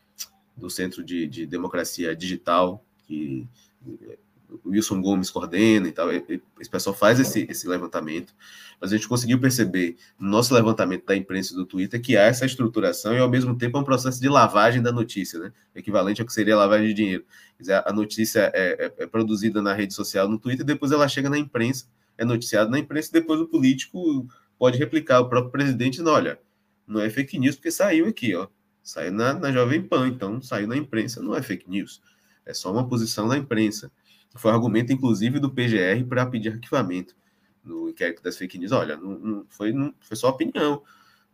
do 0.54 0.68
Centro 0.68 1.02
de, 1.02 1.26
de 1.26 1.46
Democracia 1.46 2.14
Digital, 2.14 2.84
que 3.08 3.48
o 4.64 4.70
Wilson 4.70 5.00
Gomes 5.00 5.30
coordena 5.30 5.88
e 5.88 5.92
tal. 5.92 6.10
Esse 6.12 6.70
pessoal 6.70 6.94
faz 6.94 7.18
esse, 7.18 7.46
esse 7.48 7.66
levantamento, 7.66 8.34
mas 8.80 8.92
a 8.92 8.96
gente 8.96 9.08
conseguiu 9.08 9.38
perceber 9.40 9.96
no 10.18 10.28
nosso 10.28 10.54
levantamento 10.54 11.06
da 11.06 11.16
imprensa 11.16 11.54
do 11.54 11.66
Twitter 11.66 12.00
que 12.00 12.16
há 12.16 12.22
essa 12.22 12.46
estruturação 12.46 13.14
e, 13.14 13.18
ao 13.18 13.28
mesmo 13.28 13.56
tempo, 13.56 13.76
é 13.76 13.80
um 13.80 13.84
processo 13.84 14.20
de 14.20 14.28
lavagem 14.28 14.82
da 14.82 14.92
notícia, 14.92 15.38
né? 15.38 15.52
Equivalente 15.74 16.20
ao 16.20 16.26
que 16.26 16.32
seria 16.32 16.56
lavagem 16.56 16.88
de 16.88 16.94
dinheiro. 16.94 17.24
Dizer, 17.58 17.82
a 17.84 17.92
notícia 17.92 18.50
é, 18.54 18.86
é, 18.86 18.94
é, 18.98 19.06
produzida 19.06 19.60
na 19.60 19.72
rede 19.72 19.94
social, 19.94 20.28
no 20.28 20.38
Twitter, 20.38 20.64
depois 20.64 20.92
ela 20.92 21.08
chega 21.08 21.28
na 21.28 21.38
imprensa, 21.38 21.86
é 22.16 22.24
noticiada 22.24 22.70
na 22.70 22.78
imprensa, 22.78 23.10
e 23.10 23.12
depois 23.12 23.40
o 23.40 23.46
político 23.46 24.26
pode 24.58 24.78
replicar. 24.78 25.20
O 25.20 25.28
próprio 25.28 25.52
presidente 25.52 25.92
dizendo, 25.92 26.10
olha, 26.10 26.38
não 26.86 27.00
é 27.00 27.10
fake 27.10 27.38
news 27.38 27.56
porque 27.56 27.70
saiu 27.70 28.06
aqui, 28.06 28.34
ó. 28.34 28.48
Saiu 28.82 29.12
na, 29.12 29.34
na 29.34 29.52
Jovem 29.52 29.82
Pan, 29.82 30.08
então 30.08 30.40
saiu 30.40 30.66
na 30.66 30.76
imprensa, 30.76 31.22
não 31.22 31.34
é 31.34 31.42
fake 31.42 31.68
news. 31.68 32.00
É 32.48 32.54
só 32.54 32.72
uma 32.72 32.88
posição 32.88 33.28
da 33.28 33.36
imprensa. 33.36 33.92
Foi 34.34 34.50
argumento, 34.50 34.92
inclusive, 34.92 35.38
do 35.38 35.50
PGR 35.50 36.04
para 36.08 36.26
pedir 36.26 36.52
arquivamento 36.52 37.14
no 37.62 37.90
inquérito 37.90 38.22
das 38.22 38.36
fake 38.36 38.58
news. 38.58 38.72
Olha, 38.72 38.96
não, 38.96 39.18
não 39.18 39.46
foi, 39.48 39.72
não, 39.72 39.94
foi 40.00 40.16
só 40.16 40.30
opinião. 40.30 40.82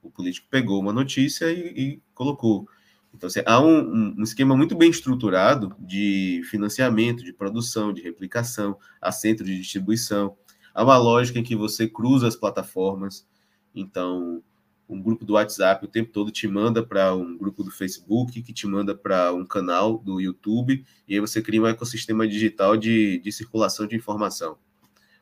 O 0.02 0.10
político 0.10 0.48
pegou 0.50 0.80
uma 0.80 0.92
notícia 0.92 1.50
e, 1.52 1.60
e 1.76 2.02
colocou. 2.14 2.68
Então, 3.14 3.28
assim, 3.28 3.40
há 3.46 3.60
um, 3.60 4.14
um, 4.18 4.22
esquema 4.24 4.56
muito 4.56 4.76
bem 4.76 4.90
estruturado 4.90 5.74
de 5.78 6.42
financiamento, 6.50 7.22
de 7.22 7.32
produção, 7.32 7.92
de 7.92 8.02
replicação, 8.02 8.76
a 9.00 9.12
centro 9.12 9.44
de 9.44 9.56
distribuição. 9.56 10.36
Há 10.74 10.82
uma 10.82 10.98
lógica 10.98 11.38
em 11.38 11.44
que 11.44 11.54
você 11.54 11.86
cruza 11.88 12.26
as 12.26 12.34
plataformas. 12.34 13.24
Então, 13.72 14.42
um 14.88 15.00
grupo 15.00 15.24
do 15.24 15.34
WhatsApp 15.34 15.84
o 15.84 15.88
tempo 15.88 16.12
todo 16.12 16.30
te 16.30 16.46
manda 16.46 16.82
para 16.82 17.14
um 17.14 17.36
grupo 17.36 17.62
do 17.62 17.70
Facebook, 17.70 18.42
que 18.42 18.52
te 18.52 18.66
manda 18.66 18.94
para 18.94 19.32
um 19.32 19.44
canal 19.44 19.98
do 19.98 20.20
YouTube, 20.20 20.84
e 21.08 21.14
aí 21.14 21.20
você 21.20 21.40
cria 21.40 21.62
um 21.62 21.66
ecossistema 21.66 22.26
digital 22.26 22.76
de, 22.76 23.18
de 23.18 23.32
circulação 23.32 23.86
de 23.86 23.96
informação. 23.96 24.58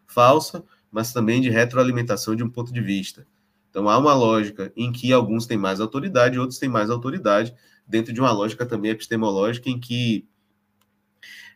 Falsa, 0.06 0.64
mas 0.90 1.12
também 1.12 1.40
de 1.40 1.48
retroalimentação 1.48 2.36
de 2.36 2.42
um 2.42 2.50
ponto 2.50 2.72
de 2.72 2.80
vista. 2.80 3.26
Então 3.70 3.88
há 3.88 3.96
uma 3.96 4.14
lógica 4.14 4.72
em 4.76 4.92
que 4.92 5.12
alguns 5.12 5.46
têm 5.46 5.56
mais 5.56 5.80
autoridade, 5.80 6.38
outros 6.38 6.58
têm 6.58 6.68
mais 6.68 6.90
autoridade, 6.90 7.54
dentro 7.86 8.12
de 8.12 8.20
uma 8.20 8.30
lógica 8.30 8.66
também 8.66 8.90
epistemológica 8.90 9.70
em 9.70 9.80
que 9.80 10.28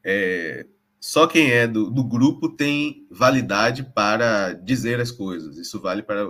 é, 0.02 0.66
só 1.00 1.26
quem 1.26 1.50
é 1.50 1.66
do, 1.66 1.90
do 1.90 2.02
grupo 2.02 2.48
tem 2.48 3.06
validade 3.10 3.82
para 3.82 4.52
dizer 4.52 5.00
as 5.00 5.10
coisas. 5.10 5.58
Isso 5.58 5.80
vale 5.80 6.02
para 6.02 6.26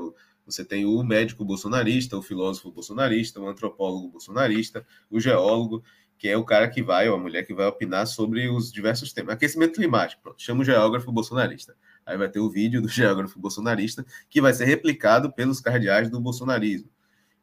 você 0.46 0.64
tem 0.64 0.86
o 0.86 1.02
médico 1.02 1.44
bolsonarista, 1.44 2.16
o 2.16 2.22
filósofo 2.22 2.70
bolsonarista, 2.70 3.40
o 3.40 3.48
antropólogo 3.48 4.08
bolsonarista, 4.08 4.86
o 5.10 5.18
geólogo, 5.18 5.82
que 6.16 6.28
é 6.28 6.36
o 6.36 6.44
cara 6.44 6.68
que 6.68 6.82
vai, 6.82 7.08
ou 7.08 7.16
a 7.16 7.18
mulher 7.18 7.44
que 7.44 7.52
vai 7.52 7.66
opinar 7.66 8.06
sobre 8.06 8.48
os 8.48 8.72
diversos 8.72 9.12
temas. 9.12 9.34
Aquecimento 9.34 9.74
climático, 9.74 10.22
pronto, 10.22 10.40
chama 10.40 10.62
o 10.62 10.64
geógrafo 10.64 11.12
bolsonarista. 11.12 11.76
Aí 12.06 12.16
vai 12.16 12.28
ter 12.28 12.38
o 12.38 12.48
vídeo 12.48 12.80
do 12.80 12.88
geógrafo 12.88 13.38
bolsonarista, 13.38 14.06
que 14.30 14.40
vai 14.40 14.54
ser 14.54 14.64
replicado 14.64 15.32
pelos 15.32 15.60
cardeais 15.60 16.08
do 16.08 16.20
bolsonarismo. 16.20 16.88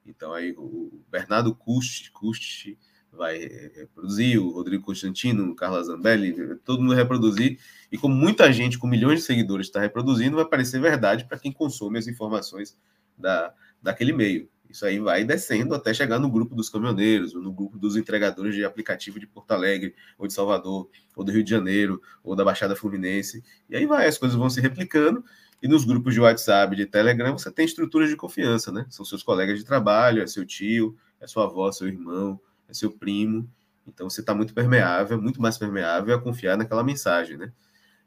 Então 0.06 0.34
aí 0.34 0.54
o 0.58 1.04
Bernardo 1.12 1.54
Custi, 1.54 2.12
Custi 2.12 2.78
vai 3.16 3.38
reproduzir, 3.76 4.42
o 4.42 4.52
Rodrigo 4.52 4.84
Constantino, 4.84 5.52
o 5.52 5.56
Carlos 5.56 5.88
Zambelli, 5.88 6.56
todo 6.66 6.82
mundo 6.82 6.94
reproduzir. 6.94 7.60
E 7.92 7.98
como 7.98 8.16
muita 8.16 8.52
gente 8.52 8.78
com 8.78 8.88
milhões 8.88 9.20
de 9.20 9.26
seguidores 9.26 9.68
está 9.68 9.80
reproduzindo, 9.80 10.36
vai 10.36 10.46
parecer 10.46 10.80
verdade 10.80 11.26
para 11.26 11.38
quem 11.38 11.52
consome 11.52 12.00
as 12.00 12.08
informações 12.08 12.78
da, 13.18 13.54
daquele 13.82 14.14
meio. 14.14 14.50
Isso 14.70 14.86
aí 14.88 14.98
vai 14.98 15.24
descendo 15.24 15.76
até 15.76 15.94
chegar 15.94 16.18
no 16.18 16.28
grupo 16.28 16.56
dos 16.56 16.68
caminhoneiros, 16.68 17.36
ou 17.36 17.42
no 17.44 17.52
grupo 17.52 17.78
dos 17.78 17.96
entregadores 17.96 18.56
de 18.56 18.66
aplicativo 18.66 19.20
de 19.20 19.28
Porto 19.28 19.52
Alegre, 19.52 19.94
ou 20.18 20.26
de 20.26 20.34
Salvador, 20.34 20.90
ou 21.16 21.24
do 21.24 21.32
Rio 21.32 21.44
de 21.44 21.50
Janeiro, 21.52 22.02
ou 22.24 22.36
da 22.36 22.44
Baixada 22.44 22.76
Fluminense. 22.76 23.44
E 23.70 23.76
aí 23.76 23.86
vai, 23.86 24.08
as 24.08 24.18
coisas 24.18 24.36
vão 24.36 24.50
se 24.50 24.60
replicando. 24.60 25.24
E 25.62 25.68
nos 25.68 25.86
grupos 25.86 26.16
de 26.16 26.20
WhatsApp, 26.20 26.76
de 26.76 26.88
Telegram, 26.88 27.38
você 27.38 27.52
tem 27.52 27.66
estruturas 27.66 28.10
de 28.10 28.16
confiança, 28.16 28.72
né? 28.72 28.86
São 28.90 29.06
seus 29.06 29.22
colegas 29.22 29.60
de 29.60 29.64
trabalho, 29.64 30.24
é 30.24 30.28
seu 30.28 30.46
tio, 30.46 30.98
é 31.22 31.28
sua 31.28 31.46
avó, 31.46 31.72
seu 31.72 31.88
irmão, 31.88 32.42
é 32.74 32.78
seu 32.78 32.92
primo. 32.92 33.50
Então 33.88 34.10
você 34.10 34.22
está 34.22 34.34
muito 34.34 34.54
permeável, 34.54 35.22
muito 35.22 35.42
mais 35.42 35.58
permeável 35.58 36.16
a 36.16 36.22
confiar 36.22 36.58
naquela 36.58 36.84
mensagem, 36.84 37.38
né? 37.38 37.52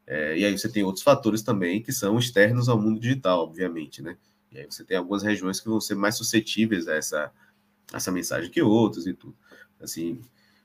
É, 0.07 0.39
e 0.39 0.45
aí 0.45 0.57
você 0.57 0.69
tem 0.69 0.85
outros 0.85 1.03
fatores 1.03 1.43
também 1.43 1.83
que 1.83 1.93
são 1.93 2.19
externos 2.19 2.69
ao 2.69 2.81
mundo 2.81 3.01
digital, 3.01 3.41
obviamente, 3.43 4.03
né? 4.03 4.17
E 4.53 4.59
aí 4.59 4.67
você 4.67 4.85
tem 4.85 4.97
algumas 4.97 5.23
regiões 5.23 5.61
que 5.61 5.69
vão 5.69 5.81
ser 5.81 5.97
mais 5.97 6.17
suscetíveis 6.17 6.87
a 6.87 6.95
essa, 6.95 7.33
a 7.93 7.97
essa 7.97 8.13
mensagem 8.13 8.51
que 8.51 8.63
outras 8.63 9.07
e 9.07 9.13
tudo. 9.13 9.37
Assim, 9.81 10.21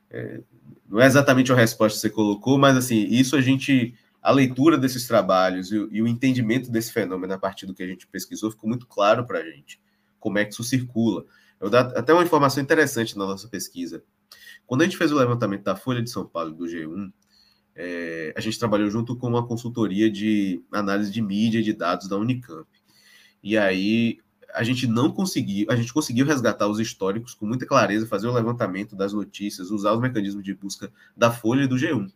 é, 0.10 0.41
não 0.88 1.02
é 1.02 1.07
exatamente 1.07 1.52
a 1.52 1.56
resposta 1.56 1.98
que 1.98 2.02
você 2.02 2.10
colocou, 2.10 2.57
mas 2.57 2.78
assim, 2.78 3.06
isso 3.10 3.36
a 3.36 3.41
gente, 3.41 3.95
a 4.22 4.32
leitura 4.32 4.78
desses 4.78 5.07
trabalhos 5.07 5.72
e, 5.72 5.76
e 5.91 6.02
o 6.02 6.07
entendimento 6.07 6.72
desse 6.72 6.94
fenômeno 6.94 7.34
a 7.34 7.40
partir 7.40 7.65
do 7.65 7.73
que 7.73 7.82
a 7.82 7.88
gente 7.88 8.06
pesquisou 8.07 8.52
ficou 8.52 8.69
muito 8.69 8.86
claro 8.86 9.26
para 9.26 9.40
a 9.40 9.44
gente, 9.44 9.82
como 10.19 10.38
é 10.38 10.45
que 10.45 10.53
isso 10.53 10.64
circula. 10.64 11.26
Eu 11.61 11.69
dar 11.69 11.95
até 11.95 12.11
uma 12.11 12.23
informação 12.23 12.61
interessante 12.61 13.15
na 13.15 13.25
nossa 13.25 13.47
pesquisa. 13.47 14.03
Quando 14.65 14.81
a 14.81 14.85
gente 14.85 14.97
fez 14.97 15.11
o 15.11 15.15
levantamento 15.15 15.63
da 15.63 15.75
Folha 15.75 16.01
de 16.01 16.09
São 16.09 16.25
Paulo 16.25 16.51
do 16.51 16.65
G1, 16.65 17.13
é, 17.75 18.33
a 18.35 18.41
gente 18.41 18.57
trabalhou 18.57 18.89
junto 18.89 19.15
com 19.15 19.27
uma 19.27 19.45
consultoria 19.45 20.09
de 20.09 20.63
análise 20.71 21.11
de 21.11 21.21
mídia 21.21 21.59
e 21.59 21.63
de 21.63 21.71
dados 21.71 22.09
da 22.09 22.17
Unicamp. 22.17 22.67
E 23.43 23.57
aí 23.57 24.17
a 24.53 24.63
gente 24.63 24.88
não 24.88 25.11
conseguiu, 25.11 25.67
a 25.69 25.75
gente 25.75 25.93
conseguiu 25.93 26.25
resgatar 26.25 26.67
os 26.67 26.79
históricos 26.79 27.35
com 27.35 27.45
muita 27.45 27.65
clareza, 27.65 28.07
fazer 28.07 28.27
o 28.27 28.33
levantamento 28.33 28.95
das 28.95 29.13
notícias, 29.13 29.69
usar 29.69 29.93
os 29.93 30.01
mecanismos 30.01 30.43
de 30.43 30.55
busca 30.55 30.91
da 31.15 31.31
Folha 31.31 31.63
e 31.63 31.67
do 31.67 31.75
G1. 31.75 32.11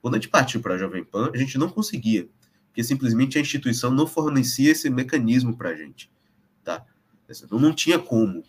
Quando 0.00 0.14
a 0.14 0.16
gente 0.16 0.30
partiu 0.30 0.60
para 0.60 0.74
a 0.74 0.78
Jovem 0.78 1.04
Pan, 1.04 1.30
a 1.34 1.36
gente 1.36 1.58
não 1.58 1.68
conseguia, 1.68 2.28
porque 2.68 2.82
simplesmente 2.82 3.36
a 3.36 3.40
instituição 3.42 3.90
não 3.90 4.06
fornecia 4.06 4.72
esse 4.72 4.88
mecanismo 4.88 5.56
para 5.56 5.70
a 5.70 5.74
gente. 5.74 6.10
Tá? 6.64 6.84
Não 7.50 7.74
tinha 7.74 7.98
como. 7.98 8.42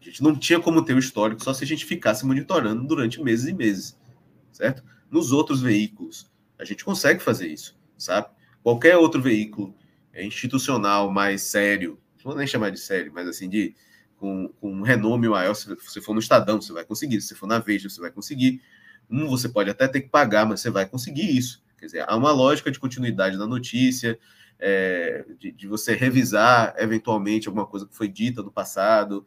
A 0.00 0.04
gente 0.04 0.22
não 0.22 0.34
tinha 0.34 0.60
como 0.60 0.82
ter 0.82 0.94
o 0.94 0.98
histórico 0.98 1.42
só 1.42 1.52
se 1.52 1.64
a 1.64 1.66
gente 1.66 1.84
ficasse 1.84 2.24
monitorando 2.24 2.86
durante 2.86 3.22
meses 3.22 3.48
e 3.48 3.52
meses, 3.52 3.98
certo? 4.52 4.82
Nos 5.10 5.32
outros 5.32 5.60
veículos, 5.60 6.30
a 6.58 6.64
gente 6.64 6.84
consegue 6.84 7.20
fazer 7.20 7.48
isso, 7.48 7.78
sabe? 7.96 8.28
Qualquer 8.62 8.96
outro 8.96 9.20
veículo 9.20 9.74
é, 10.12 10.24
institucional 10.24 11.10
mais 11.10 11.42
sério, 11.42 11.98
não 12.16 12.32
vou 12.32 12.36
nem 12.36 12.46
chamar 12.46 12.70
de 12.70 12.78
sério, 12.78 13.12
mas 13.14 13.28
assim, 13.28 13.48
de 13.48 13.74
com, 14.18 14.48
com 14.60 14.72
um 14.72 14.82
renome 14.82 15.28
maior, 15.28 15.54
se 15.54 15.74
você 15.74 16.00
for 16.00 16.12
no 16.12 16.20
Estadão, 16.20 16.60
você 16.60 16.72
vai 16.72 16.84
conseguir, 16.84 17.20
se 17.20 17.28
você 17.28 17.34
for 17.34 17.46
na 17.46 17.58
Veja, 17.58 17.88
você 17.88 18.00
vai 18.00 18.10
conseguir. 18.10 18.60
Um, 19.08 19.26
você 19.28 19.48
pode 19.48 19.70
até 19.70 19.86
ter 19.88 20.02
que 20.02 20.08
pagar, 20.08 20.44
mas 20.44 20.60
você 20.60 20.70
vai 20.70 20.86
conseguir 20.86 21.36
isso. 21.36 21.62
Quer 21.78 21.86
dizer, 21.86 22.04
há 22.06 22.16
uma 22.16 22.32
lógica 22.32 22.70
de 22.70 22.78
continuidade 22.78 23.36
na 23.36 23.46
notícia, 23.46 24.18
é, 24.58 25.24
de, 25.38 25.52
de, 25.52 25.68
você 25.68 25.94
revisar 25.94 26.74
eventualmente 26.76 27.46
alguma 27.46 27.64
coisa 27.64 27.86
que 27.86 27.96
foi 27.96 28.08
dita 28.08 28.42
no 28.42 28.50
passado, 28.50 29.24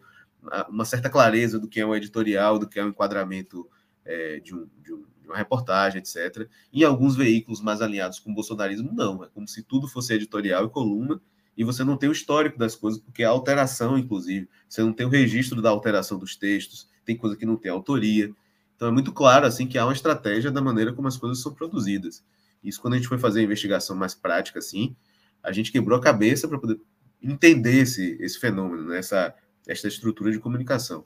uma 0.69 0.85
certa 0.85 1.09
clareza 1.09 1.59
do 1.59 1.67
que 1.67 1.79
é 1.79 1.85
um 1.85 1.95
editorial, 1.95 2.57
do 2.57 2.67
que 2.67 2.79
é 2.79 2.83
um 2.85 2.89
enquadramento 2.89 3.69
é, 4.05 4.39
de, 4.39 4.55
um, 4.55 4.67
de, 4.81 4.93
um, 4.93 5.05
de, 5.21 5.27
uma 5.27 5.37
reportagem, 5.37 5.99
etc. 5.99 6.47
Em 6.73 6.83
alguns 6.83 7.15
veículos 7.15 7.61
mais 7.61 7.81
alinhados 7.81 8.19
com 8.19 8.31
o 8.31 8.33
bolsonarismo, 8.33 8.91
não. 8.93 9.23
É 9.23 9.27
como 9.27 9.47
se 9.47 9.63
tudo 9.63 9.87
fosse 9.87 10.13
editorial 10.13 10.65
e 10.65 10.69
coluna, 10.69 11.21
e 11.55 11.63
você 11.63 11.83
não 11.83 11.97
tem 11.97 12.09
o 12.09 12.13
histórico 12.13 12.57
das 12.57 12.75
coisas, 12.75 12.99
porque 13.01 13.23
há 13.23 13.29
alteração, 13.29 13.97
inclusive. 13.97 14.49
Você 14.67 14.81
não 14.81 14.93
tem 14.93 15.05
o 15.05 15.09
registro 15.09 15.61
da 15.61 15.69
alteração 15.69 16.17
dos 16.17 16.35
textos, 16.35 16.89
tem 17.05 17.15
coisa 17.15 17.35
que 17.35 17.45
não 17.45 17.57
tem 17.57 17.71
autoria. 17.71 18.33
Então 18.75 18.87
é 18.87 18.91
muito 18.91 19.11
claro 19.11 19.45
assim 19.45 19.67
que 19.67 19.77
há 19.77 19.85
uma 19.85 19.93
estratégia 19.93 20.49
da 20.49 20.61
maneira 20.61 20.91
como 20.93 21.07
as 21.07 21.17
coisas 21.17 21.39
são 21.39 21.53
produzidas. 21.53 22.23
Isso 22.63 22.81
quando 22.81 22.95
a 22.95 22.97
gente 22.97 23.07
foi 23.07 23.17
fazer 23.17 23.41
a 23.41 23.43
investigação 23.43 23.95
mais 23.95 24.15
prática, 24.15 24.59
assim, 24.59 24.95
a 25.43 25.51
gente 25.51 25.71
quebrou 25.71 25.97
a 25.99 26.01
cabeça 26.01 26.47
para 26.47 26.57
poder 26.57 26.79
entender 27.21 27.81
esse, 27.81 28.17
esse 28.19 28.39
fenômeno, 28.39 28.89
né? 28.89 28.97
essa, 28.97 29.35
esta 29.71 29.87
estrutura 29.87 30.31
de 30.31 30.39
comunicação. 30.39 31.03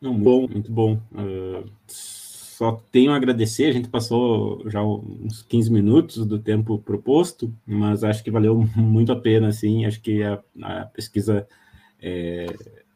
Muito 0.00 0.22
bom, 0.22 0.48
muito 0.48 0.72
bom. 0.72 1.00
Uh, 1.12 1.64
só 1.86 2.72
tenho 2.90 3.12
a 3.12 3.16
agradecer, 3.16 3.66
a 3.66 3.72
gente 3.72 3.88
passou 3.88 4.68
já 4.68 4.82
uns 4.82 5.42
15 5.42 5.72
minutos 5.72 6.26
do 6.26 6.38
tempo 6.38 6.78
proposto, 6.78 7.54
mas 7.64 8.02
acho 8.02 8.22
que 8.22 8.30
valeu 8.30 8.56
muito 8.76 9.12
a 9.12 9.20
pena, 9.20 9.48
assim, 9.48 9.84
acho 9.84 10.00
que 10.00 10.22
a, 10.22 10.42
a 10.62 10.86
pesquisa 10.86 11.46
é, 12.00 12.46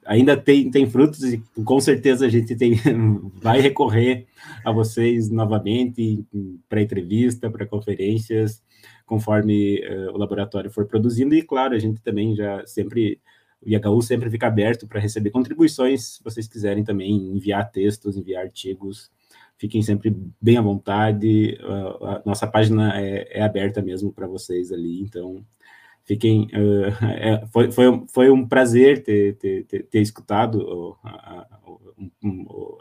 ainda 0.04 0.36
tem, 0.36 0.70
tem 0.70 0.88
frutos 0.88 1.22
e 1.22 1.42
com 1.64 1.80
certeza 1.80 2.26
a 2.26 2.28
gente 2.28 2.56
tem, 2.56 2.74
vai 3.40 3.60
recorrer 3.60 4.26
a 4.64 4.72
vocês 4.72 5.30
novamente 5.30 6.24
para 6.68 6.82
entrevista, 6.82 7.50
para 7.50 7.66
conferências, 7.66 8.62
conforme 9.06 9.80
uh, 9.86 10.12
o 10.12 10.18
laboratório 10.18 10.70
for 10.70 10.86
produzindo, 10.86 11.34
e 11.34 11.42
claro, 11.42 11.74
a 11.74 11.78
gente 11.78 12.00
também 12.02 12.34
já 12.34 12.66
sempre 12.66 13.20
o 13.64 13.68
IHU 13.68 14.02
sempre 14.02 14.30
fica 14.30 14.46
aberto 14.46 14.86
para 14.86 15.00
receber 15.00 15.30
contribuições, 15.30 16.14
se 16.14 16.24
vocês 16.24 16.48
quiserem 16.48 16.84
também 16.84 17.14
enviar 17.14 17.70
textos, 17.70 18.16
enviar 18.16 18.44
artigos, 18.44 19.10
fiquem 19.56 19.82
sempre 19.82 20.16
bem 20.40 20.56
à 20.56 20.62
vontade. 20.62 21.58
a 22.00 22.22
nossa 22.26 22.46
página 22.46 23.00
é, 23.00 23.38
é 23.38 23.42
aberta 23.42 23.80
mesmo 23.80 24.12
para 24.12 24.26
vocês 24.26 24.72
ali, 24.72 25.00
então 25.00 25.44
fiquem. 26.04 26.48
Uh, 26.52 26.90
é, 27.06 27.46
foi, 27.52 27.70
foi, 27.70 28.04
foi 28.08 28.30
um 28.30 28.46
prazer 28.46 29.02
ter, 29.02 29.36
ter, 29.36 29.64
ter, 29.64 29.84
ter 29.84 30.00
escutado 30.00 30.96
a, 31.04 31.46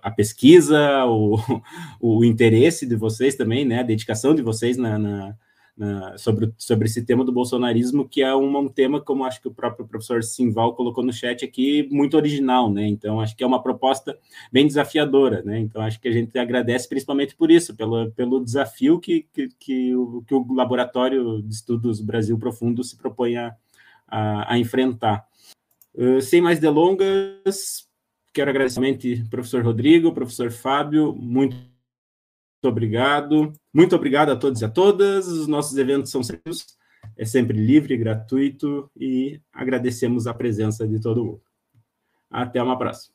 a, 0.01 0.11
pesquisa, 0.11 1.05
o, 1.05 1.37
o 2.01 2.25
interesse 2.25 2.87
de 2.87 2.95
vocês 2.95 3.35
também, 3.35 3.63
né, 3.65 3.79
a 3.79 3.83
dedicação 3.83 4.33
de 4.33 4.41
vocês 4.41 4.77
na, 4.77 4.97
na 4.97 5.35
na, 5.77 6.17
sobre, 6.17 6.53
sobre 6.57 6.87
esse 6.87 7.03
tema 7.03 7.23
do 7.23 7.31
bolsonarismo, 7.31 8.07
que 8.07 8.21
é 8.21 8.35
um, 8.35 8.57
um, 8.57 8.67
tema, 8.67 9.01
como 9.01 9.23
acho 9.23 9.41
que 9.41 9.47
o 9.47 9.53
próprio 9.53 9.87
professor 9.87 10.23
Simval 10.23 10.75
colocou 10.75 11.03
no 11.03 11.13
chat 11.13 11.43
aqui, 11.43 11.87
muito 11.91 12.17
original, 12.17 12.71
né? 12.71 12.87
Então, 12.87 13.19
acho 13.19 13.35
que 13.35 13.43
é 13.43 13.47
uma 13.47 13.61
proposta 13.61 14.17
bem 14.51 14.67
desafiadora, 14.67 15.41
né? 15.43 15.59
Então, 15.59 15.81
acho 15.81 15.99
que 15.99 16.07
a 16.07 16.11
gente 16.11 16.37
agradece 16.37 16.87
principalmente 16.87 17.35
por 17.35 17.49
isso, 17.49 17.75
pelo, 17.75 18.11
pelo 18.11 18.43
desafio 18.43 18.99
que, 18.99 19.25
que, 19.33 19.49
que, 19.59 19.95
o, 19.95 20.23
que 20.27 20.33
o 20.33 20.53
Laboratório 20.53 21.41
de 21.41 21.53
Estudos 21.53 22.01
Brasil 22.01 22.37
Profundo 22.37 22.83
se 22.83 22.97
propõe 22.97 23.37
a, 23.37 23.55
a, 24.07 24.53
a 24.53 24.59
enfrentar. 24.59 25.25
Uh, 25.93 26.21
sem 26.21 26.41
mais 26.41 26.59
delongas, 26.59 27.87
quero 28.33 28.49
agradecer 28.49 28.79
ao 28.79 29.29
professor 29.29 29.63
Rodrigo, 29.63 30.13
professor 30.13 30.51
Fábio, 30.51 31.13
muito 31.13 31.70
obrigado. 32.67 33.53
Muito 33.73 33.95
obrigado 33.95 34.29
a 34.29 34.35
todos 34.35 34.61
e 34.61 34.65
a 34.65 34.69
todas. 34.69 35.27
Os 35.27 35.47
nossos 35.47 35.77
eventos 35.77 36.11
são 36.11 36.23
sempre, 36.23 36.51
é 37.17 37.25
sempre 37.25 37.57
livre, 37.57 37.97
gratuito 37.97 38.89
e 38.95 39.39
agradecemos 39.53 40.27
a 40.27 40.33
presença 40.33 40.87
de 40.87 40.99
todo 40.99 41.25
mundo. 41.25 41.41
Até 42.29 42.61
uma 42.61 42.77
próxima. 42.77 43.13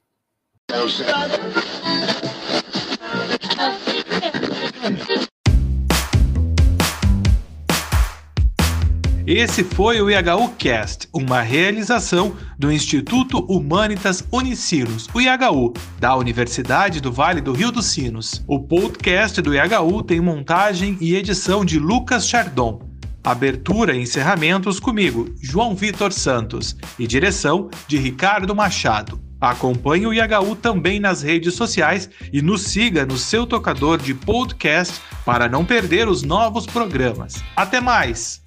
Esse 9.27 9.65
foi 9.65 10.01
o 10.01 10.09
IHU 10.09 10.51
Cast, 10.57 11.09
uma 11.13 11.41
realização 11.41 12.37
do 12.57 12.71
Instituto 12.71 13.41
Humanitas 13.47 14.23
Unicinos, 14.31 15.09
o 15.13 15.21
IHU, 15.21 15.75
da 15.99 16.15
Universidade 16.15 17.01
do 17.01 17.11
Vale 17.11 17.41
do 17.41 17.53
Rio 17.53 17.73
dos 17.73 17.87
Sinos. 17.87 18.45
O 18.47 18.61
podcast 18.61 19.43
do 19.43 19.53
IHU 19.53 20.05
tem 20.05 20.21
montagem 20.21 20.97
e 21.01 21.17
edição 21.17 21.65
de 21.65 21.77
Lucas 21.77 22.29
Chardon. 22.29 22.81
Abertura 23.25 23.97
e 23.97 24.03
encerramentos 24.03 24.79
comigo, 24.79 25.35
João 25.43 25.75
Vitor 25.75 26.13
Santos, 26.13 26.77
e 26.97 27.05
direção 27.05 27.69
de 27.89 27.99
Ricardo 27.99 28.55
Machado. 28.55 29.21
Acompanhe 29.41 30.07
o 30.07 30.15
IHU 30.15 30.55
também 30.55 31.01
nas 31.01 31.23
redes 31.23 31.55
sociais 31.55 32.09
e 32.33 32.41
nos 32.41 32.63
siga 32.63 33.05
no 33.05 33.19
seu 33.19 33.45
tocador 33.45 33.99
de 33.99 34.15
podcast 34.15 35.01
para 35.25 35.49
não 35.49 35.65
perder 35.65 36.09
os 36.09 36.23
novos 36.23 36.65
programas. 36.65 37.43
Até 37.57 37.81
mais! 37.81 38.41